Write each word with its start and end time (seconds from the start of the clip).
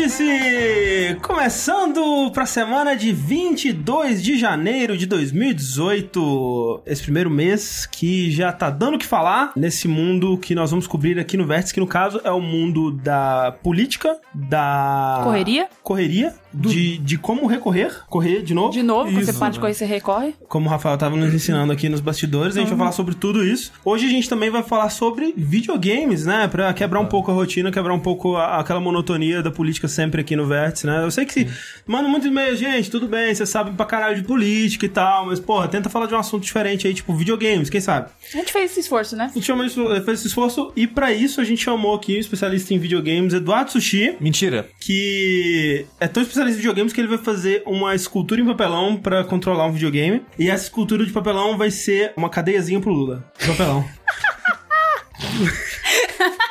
O 0.00 0.02
Vértice! 0.02 1.18
Começando 1.20 2.30
pra 2.32 2.46
semana 2.46 2.96
de 2.96 3.12
22 3.12 4.22
de 4.22 4.38
janeiro 4.38 4.96
de 4.96 5.04
2018. 5.04 6.82
Esse 6.86 7.02
primeiro 7.02 7.28
mês 7.28 7.84
que 7.84 8.30
já 8.30 8.50
tá 8.50 8.70
dando 8.70 8.94
o 8.94 8.98
que 8.98 9.04
falar 9.04 9.52
nesse 9.54 9.86
mundo 9.86 10.38
que 10.38 10.54
nós 10.54 10.70
vamos 10.70 10.86
cobrir 10.86 11.18
aqui 11.18 11.36
no 11.36 11.44
Vértice, 11.46 11.74
que 11.74 11.80
no 11.80 11.86
caso 11.86 12.18
é 12.24 12.30
o 12.30 12.40
mundo 12.40 12.90
da 12.90 13.54
política, 13.62 14.18
da. 14.32 15.20
Correria? 15.22 15.68
Correria, 15.82 16.34
de, 16.52 16.98
de 16.98 17.16
como 17.18 17.46
recorrer. 17.46 18.04
Correr 18.08 18.42
de 18.42 18.54
novo. 18.54 18.72
De 18.72 18.82
novo, 18.82 19.10
quando 19.12 19.24
você 19.24 19.32
para 19.32 19.50
de 19.52 19.60
correr, 19.60 19.74
você 19.74 19.84
recorre. 19.84 20.34
Como 20.48 20.66
o 20.66 20.68
Rafael 20.70 20.96
tava 20.98 21.16
nos 21.16 21.32
ensinando 21.32 21.72
aqui 21.72 21.88
nos 21.88 22.00
bastidores, 22.00 22.56
a 22.56 22.60
gente 22.60 22.68
vai 22.68 22.78
falar 22.78 22.92
sobre 22.92 23.14
tudo 23.14 23.44
isso. 23.44 23.72
Hoje 23.84 24.06
a 24.06 24.10
gente 24.10 24.28
também 24.28 24.50
vai 24.50 24.62
falar 24.62 24.90
sobre 24.90 25.32
videogames, 25.36 26.26
né? 26.26 26.48
Pra 26.48 26.72
quebrar 26.72 27.00
um 27.00 27.06
pouco 27.06 27.30
a 27.30 27.34
rotina, 27.34 27.70
quebrar 27.70 27.94
um 27.94 28.00
pouco 28.00 28.36
a- 28.36 28.58
aquela 28.58 28.80
monotonia 28.80 29.42
da 29.42 29.50
política 29.50 29.86
sempre 29.88 30.20
aqui 30.20 30.34
no 30.34 30.46
Vértice, 30.46 30.86
né? 30.86 31.04
Eu 31.04 31.10
sei 31.10 31.24
que 31.24 31.46
manda 31.86 32.08
muito 32.08 32.26
e-mail, 32.26 32.56
gente, 32.56 32.90
tudo 32.90 33.06
bem, 33.06 33.34
vocês 33.34 33.48
sabem 33.48 33.72
pra 33.74 33.86
caralho 33.86 34.16
de 34.16 34.22
política 34.22 34.86
e 34.86 34.88
tal, 34.88 35.26
mas, 35.26 35.38
porra, 35.38 35.68
tenta 35.68 35.88
falar 35.88 36.06
de 36.06 36.14
um 36.14 36.18
assunto 36.18 36.42
diferente 36.42 36.86
aí, 36.86 36.94
tipo 36.94 37.14
videogames, 37.14 37.70
quem 37.70 37.80
sabe? 37.80 38.08
A 38.32 38.36
gente 38.36 38.52
fez 38.52 38.70
esse 38.72 38.80
esforço, 38.80 39.14
né? 39.16 39.28
A 39.30 39.34
gente 39.34 39.44
chama 39.46 39.64
isso, 39.66 39.84
fez 40.04 40.18
esse 40.18 40.26
esforço 40.28 40.72
e 40.74 40.86
pra 40.86 41.12
isso 41.12 41.40
a 41.40 41.44
gente 41.44 41.62
chamou 41.62 41.94
aqui 41.94 42.16
um 42.16 42.20
especialista 42.20 42.74
em 42.74 42.78
videogames, 42.78 43.32
Eduardo 43.34 43.70
Sushi, 43.70 44.16
Mentira. 44.20 44.68
que 44.80 45.86
é 46.00 46.08
tão 46.08 46.22
especialista 46.22 46.39
em 46.48 46.52
videogames 46.52 46.92
que 46.92 47.00
ele 47.00 47.08
vai 47.08 47.18
fazer 47.18 47.62
uma 47.66 47.94
escultura 47.94 48.40
em 48.40 48.46
papelão 48.46 48.96
pra 48.96 49.24
controlar 49.24 49.66
um 49.66 49.72
videogame. 49.72 50.22
E 50.38 50.48
essa 50.48 50.64
escultura 50.64 51.04
de 51.04 51.12
papelão 51.12 51.56
vai 51.56 51.70
ser 51.70 52.12
uma 52.16 52.30
cadeiazinha 52.30 52.80
pro 52.80 52.92
Lula. 52.92 53.24
De 53.38 53.46
papelão. 53.46 53.84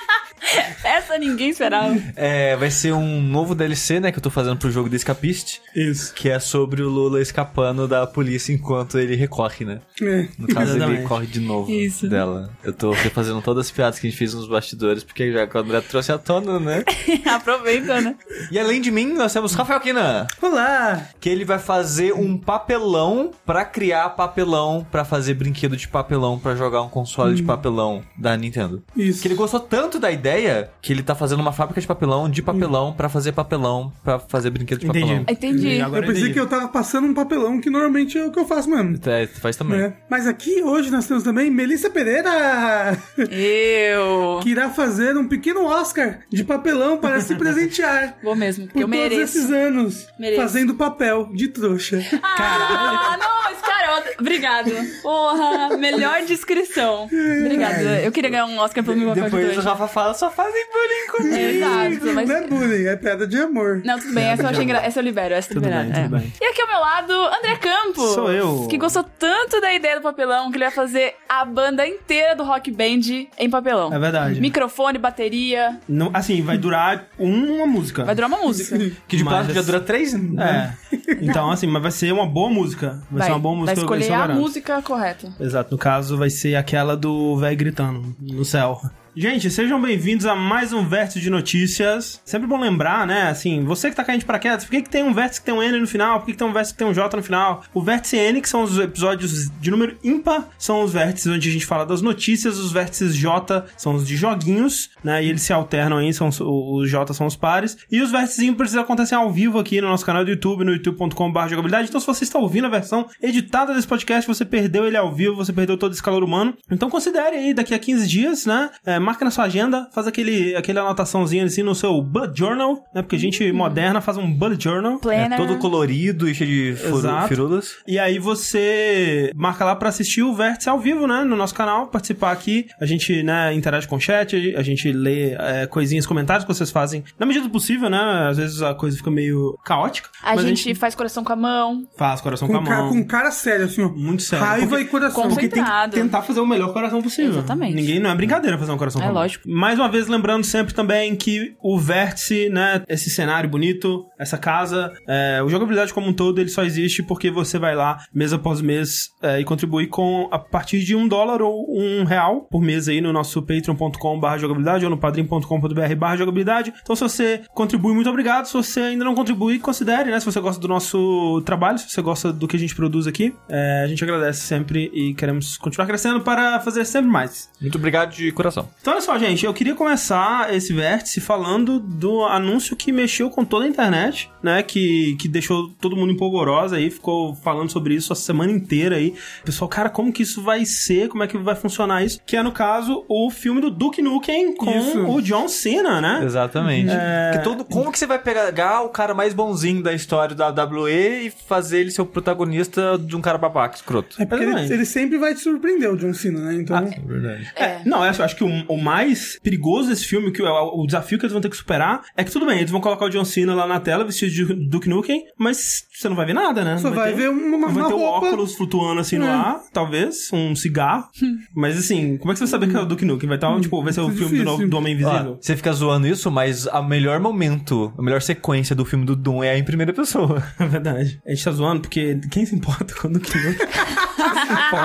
Essa 0.83 1.17
ninguém 1.17 1.50
esperava. 1.50 1.95
É, 2.16 2.55
vai 2.55 2.72
ser 2.72 2.94
um 2.94 3.22
novo 3.22 3.53
DLC, 3.53 4.00
né, 4.00 4.11
que 4.11 4.17
eu 4.17 4.23
tô 4.23 4.30
fazendo 4.30 4.58
pro 4.58 4.72
jogo 4.72 4.89
do 4.89 4.95
Escapist, 4.95 5.59
Isso. 5.75 6.14
que 6.14 6.30
é 6.30 6.39
sobre 6.39 6.81
o 6.81 6.89
Lula 6.89 7.22
escapando 7.22 7.88
da 7.88 8.06
polícia 8.08 8.53
enquanto 8.53 8.97
ele 8.97 9.16
recorre, 9.16 9.66
né? 9.66 9.80
É. 10.02 10.28
No 10.38 10.47
caso, 10.47 10.72
ele 10.72 10.78
Exatamente. 10.78 11.08
corre 11.08 11.28
de 11.28 11.39
novo 11.39 11.72
Isso. 11.72 12.08
dela. 12.08 12.50
Eu 12.64 12.73
tô 12.73 12.91
refazendo 12.91 13.41
todas 13.41 13.67
as 13.67 13.72
piadas 13.72 14.00
que 14.00 14.08
a 14.08 14.09
gente 14.09 14.17
fez 14.17 14.33
nos 14.33 14.47
bastidores, 14.47 15.03
porque 15.03 15.31
já 15.31 15.45
que 15.45 15.56
o 15.58 15.59
André 15.59 15.81
trouxe 15.81 16.11
à 16.11 16.17
tona, 16.17 16.59
né? 16.59 16.84
Aproveita, 17.25 18.02
né? 18.02 18.16
E 18.52 18.58
além 18.59 18.81
de 18.81 18.91
mim, 18.91 19.13
nós 19.13 19.34
temos 19.34 19.53
Rafael 19.53 19.80
Kina, 19.80 20.28
Olá! 20.41 21.08
que 21.19 21.30
ele 21.30 21.45
vai 21.45 21.59
fazer 21.59 22.13
um 22.13 22.38
papelão 22.38 23.31
pra 23.45 23.66
criar 23.66 24.09
papelão, 24.09 24.86
pra 24.89 25.03
fazer 25.06 25.34
brinquedo 25.34 25.75
de 25.78 25.88
papelão, 25.88 26.39
pra 26.39 26.56
jogar 26.56 26.81
um 26.81 26.89
console 26.89 27.36
de 27.36 27.44
papelão 27.44 28.02
da 28.17 28.36
Nintendo. 28.36 28.84
Isso. 28.95 29.22
Que 29.22 29.28
ele 29.28 29.36
gostou 29.36 29.59
tanto 29.59 30.00
da 30.00 30.09
ideia 30.11 30.39
que 30.82 30.94
ele 30.94 31.04
tá 31.04 31.16
fazendo 31.16 31.40
uma 31.40 31.52
fábrica 31.52 31.80
de 31.82 31.88
papelão, 31.88 32.30
de 32.30 32.42
papelão, 32.42 32.94
pra 32.94 33.09
fazer 33.09 33.32
papelão, 33.32 33.92
pra 34.04 34.20
fazer 34.20 34.50
brinquedo 34.50 34.80
de 34.80 34.88
Entendi. 34.88 35.06
papelão. 35.06 35.26
Entendi. 35.30 35.68
E 35.68 35.81
agora 35.81 36.02
Eu 36.04 36.08
pensei 36.08 36.22
entendi. 36.23 36.34
que 36.34 36.40
eu 36.40 36.48
tava 36.48 36.68
passando 36.68 37.08
um 37.08 37.14
papelão 37.14 37.59
que 37.59 37.70
normalmente 37.70 38.18
é 38.18 38.26
o 38.26 38.31
que 38.31 38.40
eu 38.40 38.46
faço 38.46 38.70
mesmo. 38.70 39.00
É, 39.06 39.26
tu 39.28 39.40
faz 39.40 39.56
também. 39.56 39.80
né? 39.80 39.94
Mas 40.09 40.28
aqui 40.28 40.62
hoje 40.64 40.90
nós 40.92 41.06
temos 41.08 41.23
também 41.23 41.50
Melissa 41.52 41.90
Pereira, 41.90 42.98
Eu. 43.30 44.40
que 44.44 44.50
irá 44.52 44.70
fazer 44.70 45.18
um 45.18 45.28
pequeno 45.28 45.66
Oscar 45.66 46.20
de 46.30 46.44
papelão 46.44 46.98
para 46.98 47.20
se 47.22 47.36
presentear. 47.36 48.16
Vou 48.24 48.36
mesmo, 48.36 48.66
porque 48.68 48.80
Por 48.86 48.94
eu 48.94 49.00
todos 49.00 49.09
mereço. 49.12 49.38
esses 49.38 49.52
anos 49.52 50.08
Mereço. 50.20 50.42
fazendo 50.42 50.76
papel 50.76 51.30
de 51.34 51.47
trouxa. 51.50 52.00
Ah, 52.24 53.18
não, 53.19 53.52
escarota. 53.53 54.09
Obrigado. 54.19 54.72
Porra, 55.02 55.78
melhor 55.78 56.22
descrição. 56.25 57.03
Obrigado. 57.06 57.81
Eu 58.03 58.12
queria 58.12 58.30
ganhar 58.30 58.46
um 58.46 58.58
Oscar 58.59 58.84
pelo 58.84 58.97
meu 58.97 59.09
papel 59.09 59.24
Depois 59.25 59.44
de 59.44 59.50
o 59.50 59.53
trouxa. 59.53 59.69
Rafa 59.69 59.88
fala, 59.88 60.13
só 60.13 60.28
fazem 60.29 60.63
bullying 60.72 61.17
comigo. 61.17 61.35
Exato, 61.35 62.13
mas... 62.16 62.29
Não 62.29 62.35
é 62.35 62.47
bullying, 62.47 62.85
é 62.85 62.95
pedra 62.95 63.28
de 63.28 63.38
amor. 63.41 63.81
Não, 63.84 64.00
tudo 64.00 64.13
bem, 64.13 64.25
essa 64.25 64.44
eu 64.44 64.50
achei 64.50 64.63
engra... 64.63 64.78
Essa 64.79 65.00
eu 65.00 65.03
libero, 65.03 65.34
essa 65.34 65.51
eu 65.51 65.56
Tudo 65.56 65.66
libero. 65.66 65.90
bem, 65.90 66.00
é. 66.00 66.03
tudo 66.03 66.17
bem. 66.17 66.34
E 66.41 66.45
aqui 66.45 66.62
ao 66.62 66.67
meu 66.67 66.79
lado, 66.79 67.13
André 67.13 67.56
Campos. 67.57 68.13
Sou 68.13 68.31
eu. 68.31 68.68
Que 68.69 68.78
gostou 68.78 69.03
tanto 69.03 69.59
da 69.62 69.73
ideia 69.73 69.95
do 69.97 70.01
papelão 70.01 70.50
que 70.51 70.57
ele 70.57 70.66
vai 70.66 70.73
fazer 70.73 71.16
a 71.28 71.44
banda 71.45 71.88
inteira 71.88 72.35
do 72.35 72.44
Rock 72.44 72.72
Band 72.72 73.28
em 73.38 73.50
papelão. 73.50 73.94
É 73.94 74.00
verdade. 74.00 74.39
Microfone, 74.39 74.97
bateria. 74.97 75.79
Não, 75.88 76.09
assim, 76.13 76.41
vai 76.41 76.57
durar 76.57 77.07
uma 77.18 77.66
música. 77.66 78.03
Vai 78.06 78.16
durar 78.16 78.29
uma 78.29 78.39
música. 78.39 78.78
Que 79.07 79.18
de 79.18 79.23
Mas- 79.23 79.34
plástico 79.34 79.56
já 79.56 79.62
dura 79.62 79.79
três 79.79 80.13
né? 80.13 80.75
É. 80.91 81.18
Então, 81.22 81.50
assim, 81.51 81.68
mas 81.68 81.81
vai 81.81 81.91
ser 81.91 82.12
uma 82.13 82.25
boa 82.25 82.50
música. 82.50 83.01
Vai, 83.09 83.23
ser 83.28 83.31
uma 83.34 83.39
boa 83.39 83.56
música. 83.56 83.75
vai 83.75 83.84
escolher 83.84 84.13
a 84.13 84.18
garanto. 84.19 84.39
música 84.39 84.81
correta. 84.81 85.34
Exato, 85.39 85.72
no 85.72 85.78
caso 85.78 86.18
vai 86.18 86.29
ser 86.29 86.56
aquela 86.56 86.95
do 86.95 87.38
velho 87.38 87.57
gritando 87.57 88.16
no 88.22 88.45
céu. 88.45 88.79
Gente, 89.22 89.52
sejam 89.52 89.81
bem-vindos 89.81 90.25
a 90.25 90.34
mais 90.34 90.72
um 90.72 90.88
Vértice 90.88 91.19
de 91.19 91.30
Notícias. 91.30 92.22
Sempre 92.24 92.47
bom 92.47 92.57
lembrar, 92.57 93.06
né? 93.06 93.24
Assim, 93.24 93.66
você 93.66 93.90
que 93.90 93.96
tá 93.97 94.02
caindo 94.02 94.22
de 94.22 94.25
paraquedas, 94.25 94.63
por 94.63 94.72
que, 94.72 94.84
que 94.84 94.90
tem 94.90 95.03
um 95.03 95.13
vértice 95.13 95.41
que 95.41 95.46
tem 95.46 95.53
um 95.53 95.62
N 95.62 95.78
no 95.78 95.85
final? 95.85 96.19
Por 96.19 96.28
que, 96.28 96.31
que 96.31 96.38
tem 96.38 96.47
um 96.47 96.53
vértice 96.53 96.74
que 96.74 96.80
tem 96.80 96.88
um 96.88 96.94
J 96.94 97.18
no 97.18 97.22
final? 97.22 97.62
O 97.74 97.81
vértice 97.81 98.16
N, 98.16 98.40
que 98.40 98.47
são 98.47 98.63
os 98.63 98.80
episódios 98.80 99.50
de 99.59 99.69
número 99.69 99.97
ímpar, 100.02 100.47
são 100.57 100.81
os 100.84 100.94
vértices 100.94 101.34
onde 101.34 101.50
a 101.50 101.52
gente 101.52 101.66
fala 101.66 101.85
das 101.85 102.02
notícias. 102.02 102.57
Os 102.57 102.72
vértices 102.72 103.13
J 103.13 103.66
são 103.75 103.96
os 103.96 104.07
de 104.07 104.16
joguinhos, 104.16 104.90
né? 105.03 105.22
E 105.22 105.28
eles 105.28 105.41
se 105.41 105.51
alternam 105.51 105.97
aí, 105.97 106.13
são 106.13 106.30
os, 106.30 106.40
os 106.40 106.90
J 106.90 107.13
são 107.13 107.28
os 107.28 107.36
pares. 107.36 107.75
E 107.91 108.01
os 108.01 108.12
vértices 108.12 108.40
ímpares 108.40 108.74
acontecem 108.78 109.18
ao 109.18 109.30
vivo 109.30 109.59
aqui 109.59 109.81
no 109.81 109.90
nosso 109.90 110.06
canal 110.06 110.24
do 110.24 110.31
YouTube, 110.31 110.63
no 110.63 110.72
youtube.com.br 110.72 111.47
jogabilidade. 111.50 111.90
Então, 111.90 112.00
se 112.00 112.07
você 112.07 112.24
está 112.24 112.40
ouvindo 112.40 112.68
a 112.68 112.69
versão 112.69 113.06
editada 113.22 113.74
desse 113.74 113.86
podcast, 113.86 114.25
você 114.25 114.46
perdeu 114.46 114.88
ele 114.88 114.96
ao 114.96 115.13
vivo, 115.13 115.36
você 115.36 115.51
perdeu 115.51 115.75
todo 115.75 115.91
esse 115.91 116.01
calor 116.01 116.24
humano. 116.24 116.57
Então, 116.72 116.90
considere 116.90 117.36
aí, 117.36 117.53
daqui 117.53 117.74
a 117.74 117.80
15 117.80 118.07
dias, 118.07 118.46
né? 118.46 118.69
É, 118.86 119.09
marca 119.09 119.25
na 119.25 119.31
sua 119.31 119.46
agenda, 119.46 119.88
faz 119.94 120.08
aquele, 120.08 120.56
aquele 120.56 120.80
anotaçãozinho 120.80 121.46
assim 121.46 121.64
no 121.64 121.74
seu 121.75 122.02
bullet 122.02 122.38
journal, 122.38 122.75
né? 122.94 123.02
Porque 123.02 123.18
gente 123.18 123.52
moderna 123.52 124.02
faz 124.02 124.18
um 124.18 124.31
bullet 124.31 124.64
journal. 124.64 125.00
É 125.12 125.36
todo 125.38 125.58
colorido 125.58 126.30
e 126.30 126.36
cheio 126.36 126.75
de 126.75 126.80
furu- 126.81 126.97
Exato. 127.00 127.28
firulas. 127.28 127.75
E 127.88 127.98
aí 128.00 128.19
você 128.19 129.31
marca 129.36 129.66
lá 129.66 129.75
pra 129.75 129.90
assistir 129.90 130.22
o 130.24 130.34
Vértice 130.34 130.69
ao 130.69 130.80
vivo, 130.80 131.08
né? 131.08 131.24
No 131.24 131.36
nosso 131.36 131.53
canal, 131.56 131.88
participar 131.88 132.31
aqui. 132.31 132.68
A 132.80 132.86
gente, 132.86 133.24
né, 133.24 133.53
interage 133.53 133.88
com 133.88 133.96
o 133.96 134.00
chat, 134.00 134.56
a 134.56 134.62
gente 134.64 134.92
lê 134.92 135.31
é, 135.34 135.68
coisinhas, 135.68 136.06
comentários 136.06 136.46
que 136.46 136.53
vocês 136.53 136.72
fazem 136.72 137.03
na 137.18 137.25
medida 137.25 137.46
do 137.46 137.52
possível, 137.52 137.90
né? 137.90 138.28
Às 138.30 138.38
vezes 138.38 138.62
a 138.62 138.74
coisa 138.74 138.98
fica 138.98 139.12
meio 139.12 139.58
caótica. 139.66 140.09
A 140.24 140.36
mas 140.36 140.46
gente, 140.46 140.74
faz 140.75 140.96
coração 140.96 141.24
com 141.24 141.34
a 141.34 141.36
mão. 141.36 141.84
faz 141.98 142.22
coração 142.22 142.48
com, 142.48 142.53
Com, 142.53 142.59
a 142.59 142.62
mão. 142.78 142.90
com 142.90 143.03
cara 143.06 143.31
sério, 143.31 143.66
assim, 143.66 143.81
ó. 143.84 143.90
Muito 143.90 144.24
sério. 144.24 144.46
Raiva 144.46 144.68
Porque- 144.68 144.84
e 144.84 144.88
coração. 144.88 145.28
Porque 145.30 145.48
tem 145.48 145.64
que 145.64 145.90
tentar 145.92 146.22
fazer 146.22 146.40
o 146.40 146.46
melhor 146.46 146.74
coração 146.74 147.02
possível. 147.02 147.31
Exatamente. 147.31 147.75
Ninguém 147.75 148.00
não 148.00 148.09
é 148.09 148.16
brincadeira 148.16 148.58
fazer 148.58 148.72
um 148.72 148.78
coração 148.78 148.88
É 148.97 149.01
com 149.01 149.05
a 149.05 149.11
mão. 149.11 149.22
lógico. 149.22 149.50
Mais 149.50 149.77
uma 149.77 149.89
vez, 149.89 150.07
lembrando 150.07 150.44
sempre 150.44 150.73
também 150.73 151.16
que 151.16 151.55
o 151.61 151.77
vértice, 151.79 152.50
né? 152.50 152.83
Esse 152.88 153.09
cenário 153.09 153.50
bonito, 153.50 154.05
essa 154.17 154.38
casa, 154.38 154.91
é, 155.07 155.41
o 155.44 155.50
jogabilidade 155.50 155.94
como 155.94 156.07
um 156.07 156.13
todo, 156.13 156.39
ele 156.39 156.50
só 156.50 156.63
existe 156.63 157.03
porque 157.03 157.31
você 157.31 157.57
vai 157.57 157.75
lá 157.75 157.97
mês 158.13 158.33
após 158.33 158.61
mês 158.61 159.09
é, 159.22 159.39
e 159.39 159.44
contribui 159.44 159.88
com 159.88 160.27
a 160.31 160.39
partir 160.39 160.83
de 160.83 160.95
um 160.95 161.07
dólar 161.07 161.41
ou 161.41 161.66
um 161.69 162.03
real 162.03 162.47
por 162.50 162.61
mês 162.61 162.88
aí 162.88 163.01
no 163.01 163.11
nosso 163.13 163.41
patreon.com.br 163.41 164.38
jogabilidade 164.38 164.85
ou 164.85 164.91
no 164.91 164.97
padrim.com.br 164.97 165.95
barra 165.97 166.17
jogabilidade. 166.17 166.73
Então, 166.81 166.95
se 166.95 167.01
você 167.01 167.41
contribui, 167.53 167.94
muito 167.94 168.09
obrigado. 168.09 168.45
Se 168.45 168.53
você 168.53 168.81
ainda 168.81 169.03
não 169.06 169.16
contribui, 169.16 169.59
considere, 169.59 170.09
né? 170.11 170.19
Se 170.19 170.25
você 170.25 170.39
gosta 170.39 170.61
do 170.61 170.67
nosso 170.67 171.41
trabalho, 171.45 171.77
se 171.77 171.89
você 171.89 172.01
gosta 172.01 172.31
do 172.31 172.47
que 172.47 172.56
a 172.56 172.59
gente 172.59 172.75
produz 172.75 173.07
aqui, 173.07 173.33
é, 173.47 173.83
a 173.83 173.88
gente 173.88 174.03
agradece 174.03 174.41
sempre 174.41 174.89
e 174.94 175.13
queremos 175.13 175.57
continuar 175.57 175.88
crescendo 175.88 176.21
para 176.21 176.59
fazer 176.59 176.85
sempre 176.85 177.09
mais. 177.09 177.50
Muito 177.61 177.77
obrigado 177.77 178.13
de 178.13 178.31
coração. 178.31 178.69
Então, 178.81 178.94
olha 178.94 179.01
só, 179.01 179.17
gente, 179.19 179.45
eu 179.45 179.54
queria 179.54 179.75
começar 179.75 180.54
esse 180.54 180.71
vértice 180.71 181.19
falando 181.19 181.80
do 181.80 182.24
anúncio 182.24 182.77
que 182.77 182.94
mexeu 182.94 183.30
com 183.30 183.44
toda 183.44 183.65
a 183.65 183.68
internet, 183.68 184.31
né? 184.42 184.63
Que, 184.63 185.18
que 185.19 185.27
deixou 185.27 185.69
todo 185.81 185.98
mundo 185.98 186.13
empolvorosa 186.13 186.77
aí, 186.77 186.89
ficou 186.89 187.36
falando 187.36 187.69
sobre 187.69 187.94
isso 187.94 188.13
a 188.13 188.15
semana 188.15 188.51
inteira 188.51 188.95
aí. 188.95 189.13
Pessoal, 189.44 189.68
cara, 189.68 189.89
como 189.89 190.13
que 190.13 190.24
isso 190.24 190.42
vai 190.42 190.65
ser? 190.65 191.09
Como 191.09 191.21
é 191.24 191.27
que 191.27 191.38
vai 191.38 191.56
funcionar 191.56 192.06
isso? 192.06 192.21
Que 192.25 192.38
é, 192.38 192.44
no 192.44 192.54
caso, 192.54 193.04
o 193.09 193.30
filme 193.30 193.59
do 193.59 193.69
Duke 193.69 194.01
Nukem 194.01 194.56
com 194.56 194.71
Isso. 194.71 195.06
o 195.07 195.21
John 195.21 195.50
Cena, 195.50 196.00
né? 196.00 196.21
Exatamente. 196.24 196.92
Que 197.33 197.44
todo, 197.44 197.65
como 197.65 197.92
que 197.92 198.00
você 198.00 198.07
vai 198.07 198.19
pegar 198.19 198.81
o 198.83 198.89
cara 198.89 199.13
mais 199.13 199.33
bonzinho 199.33 199.83
da 199.83 199.94
história 199.94 200.33
da 200.33 200.50
WWE 200.50 201.25
e 201.25 201.30
fazer 201.30 201.80
ele 201.80 201.92
ser 201.92 202.01
o 202.01 202.06
protagonista 202.06 202.98
de 202.98 203.15
um 203.15 203.21
cara 203.21 203.38
babaca, 203.38 203.75
escroto? 203.75 204.15
É 204.21 204.25
porque 204.25 204.45
ele, 204.45 204.74
ele 204.74 204.86
sempre 204.86 205.18
vai 205.18 205.33
te 205.33 205.42
surpreender, 205.42 205.92
o 205.92 205.98
John 205.98 206.13
Cena, 206.13 206.39
né? 206.39 206.54
Então. 206.54 206.77
É 206.77 207.00
verdade. 207.06 207.51
É, 207.56 207.81
não, 207.86 208.04
eu 208.04 208.09
acho, 208.09 208.24
acho 208.24 208.36
que 208.36 208.44
o, 208.44 208.69
o 208.69 208.77
mais 208.77 209.38
perigoso 209.42 209.89
desse 209.89 210.06
filme, 210.06 210.31
que 210.31 210.42
o, 210.42 210.81
o 210.81 210.86
desafio 210.86 211.18
que 211.18 211.25
eles 211.25 211.33
vão 211.33 211.42
ter 211.42 211.50
que 211.50 211.57
superar, 211.57 212.01
é 212.16 212.24
que 212.24 212.31
tudo 212.31 212.45
bem, 212.45 212.60
eles 212.60 212.71
vão 212.71 212.80
colocar 212.80 213.06
o 213.06 213.10
John 213.10 213.25
Cena 213.25 213.54
lá 213.54 213.68
na 213.68 213.80
tela, 213.80 214.04
vestido 214.06 214.31
de 214.31 214.54
Duke 214.69 214.88
Nukem, 214.88 215.24
mas 215.38 215.83
você 215.94 216.07
não 216.07 216.16
vai 216.16 216.25
ver 216.25 216.33
nada, 216.33 216.63
né? 216.63 216.77
Só 216.77 216.89
Não 216.89 216.95
vai 216.95 217.10
ter- 217.12 217.18
ver 217.18 217.30
uma, 217.30 217.68
Vai 217.68 217.81
uma 217.83 217.88
ter 217.89 217.94
o 217.94 217.98
roupa. 217.98 218.27
óculos 218.27 218.56
flutuando 218.56 219.01
assim 219.01 219.18
no 219.18 219.25
É. 219.25 219.30
ar, 219.30 219.60
talvez, 219.74 220.30
um 220.31 220.56
cigarro. 220.56 221.06
Mas 221.56 221.77
assim, 221.77 222.18
como 222.18 222.31
é 222.31 222.33
que 222.33 222.39
você 222.39 222.45
vai 222.45 222.51
saber 222.51 222.69
que 222.69 222.77
é 222.77 222.80
o 222.80 222.86
Duke 222.86 223.04
Nukem? 223.06 223.27
Vai 223.27 223.38
estar, 223.38 223.60
tipo, 223.60 223.83
vai 223.83 223.92
ser 223.92 224.01
o 224.01 224.10
é 224.10 224.13
filme 224.13 224.38
do, 224.38 224.44
novo- 224.45 224.68
do 224.68 224.77
Homem 224.77 224.94
Invisível. 224.94 225.38
você 225.42 225.56
fica 225.56 225.71
zoando 225.74 226.07
isso, 226.07 226.30
mas 226.31 226.68
a 226.68 226.81
melhor 226.81 227.19
momento, 227.19 227.94
a 227.98 228.01
melhor 228.01 228.21
sequência 228.21 228.75
do 228.75 228.86
filme 228.86 229.04
do 229.06 229.16
Doom 229.16 229.44
é 229.44 229.57
em 229.57 229.63
primeira 229.63 229.92
pessoa. 229.94 230.42
É 230.60 230.66
verdade. 230.66 231.19
A 231.25 231.30
gente 231.31 231.44
tá 231.44 231.51
zoando 231.51 231.81
porque 231.81 232.19
quem 232.31 232.45
se 232.45 232.54
importa 232.56 232.94
com 232.95 233.07
o 233.07 233.12
Duke 233.13 233.36
Nukem? 233.36 233.68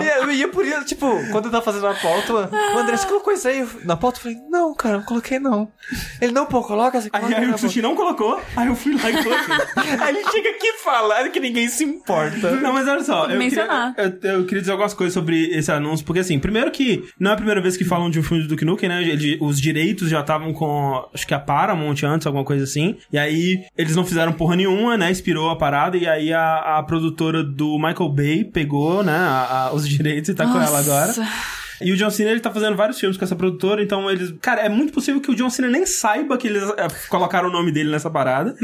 E 0.03 0.07
eu 0.23 0.31
ia 0.31 0.49
por 0.49 0.65
isso, 0.65 0.85
tipo, 0.85 1.07
quando 1.33 1.47
eu 1.47 1.51
tava 1.51 1.65
fazendo 1.65 1.87
a 1.87 1.95
pauta, 1.95 2.33
o 2.75 2.79
André, 2.79 2.97
você 2.97 3.07
colocou 3.07 3.33
isso 3.33 3.47
aí 3.49 3.67
na 3.85 3.97
pauta? 3.97 4.19
Eu 4.19 4.23
falei, 4.23 4.39
não, 4.51 4.75
cara, 4.75 4.99
não 4.99 5.05
coloquei 5.05 5.39
não. 5.39 5.69
Ele, 6.21 6.33
não, 6.33 6.47
pô, 6.47 6.63
coloca 6.63 6.99
assim. 6.99 7.09
Aí, 7.13 7.21
coloca 7.21 7.41
aí 7.41 7.47
na 7.47 7.55
o 7.55 7.59
Sushi 7.59 7.83
não 7.83 7.95
colocou, 7.95 8.41
aí 8.57 8.67
eu 8.69 8.75
fui 8.77 8.95
lá 8.95 9.11
e 9.11 9.23
coloquei. 9.23 9.55
Aí 10.05 10.17
ele 10.17 10.31
chega 10.31 10.51
aqui 10.51 10.73
falando 10.83 11.31
que 11.31 11.41
ninguém 11.41 11.69
se 11.69 11.85
importa. 11.85 12.51
Não, 12.57 12.73
mas 12.73 12.87
olha 12.89 13.03
só, 13.03 13.23
eu 13.23 13.29
queria, 13.29 13.39
Mencionar. 13.39 13.95
eu, 13.97 14.31
eu 14.31 14.45
queria 14.45 14.61
dizer 14.61 14.73
algumas 14.73 14.95
coisas 14.95 15.13
sobre 15.15 15.47
esse 15.51 15.71
anúncio, 15.73 16.05
porque 16.05 16.21
assim, 16.21 16.39
primeiro 16.39 16.71
que 16.71 17.05
não 17.19 17.31
é 17.31 17.35
a 17.35 17.37
primeira 17.37 17.61
vez 17.61 17.77
que 17.77 17.85
falam 17.85 18.11
de 18.11 18.19
um 18.19 18.23
filme 18.23 18.43
do 18.43 18.49
Duke 18.49 18.65
Nukem, 18.65 18.89
né? 18.89 19.03
Ele- 19.03 19.39
os 19.41 19.61
direitos 19.61 20.09
já 20.11 20.21
estavam 20.21 20.53
com, 20.53 21.05
acho 21.15 21.27
que 21.27 21.35
a 21.35 21.39
Paramount 21.39 21.97
antes, 22.05 22.27
alguma 22.27 22.45
coisa 22.45 22.65
assim, 22.65 22.97
e 23.13 23.19
aí 23.19 23.65
eles 23.77 23.95
não 23.97 24.05
fizeram 24.05 24.33
porra 24.33 24.57
nenhuma, 24.57 24.97
né? 24.97 25.11
Expirou 25.11 25.51
a 25.51 25.57
parada, 25.57 25.97
e 25.97 26.07
aí 26.07 26.33
a, 26.33 26.79
a 26.79 26.83
produtora 26.83 27.43
do 27.45 27.77
Michael 27.79 28.09
Bay 28.11 28.45
pegou, 28.45 29.03
né, 29.03 29.17
a- 29.17 29.67
a- 29.69 29.75
os 29.75 29.89
direitos 29.89 30.29
e 30.31 30.35
tá 30.35 30.47
com 30.47 30.61
ela 30.61 30.79
agora. 30.79 31.13
E 31.81 31.93
o 31.93 31.97
John 31.97 32.11
Cena, 32.11 32.31
ele 32.31 32.41
tá 32.41 32.51
fazendo 32.51 32.77
vários 32.77 32.99
filmes 32.99 33.17
com 33.17 33.25
essa 33.25 33.37
produtora, 33.37 33.83
então 33.83 34.11
eles... 34.11 34.35
Cara, 34.41 34.63
é 34.63 34.69
muito 34.69 34.93
possível 34.93 35.21
que 35.21 35.31
o 35.31 35.35
John 35.35 35.51
Cena 35.51 35.69
nem 35.69 35.87
saiba 35.87 36.37
que 36.37 36.49
eles 36.49 36.63
é, 36.63 36.89
colocaram 37.09 37.49
o 37.49 37.53
nome 37.53 37.73
dele 37.73 37.91
nessa 37.91 38.11
parada. 38.11 38.57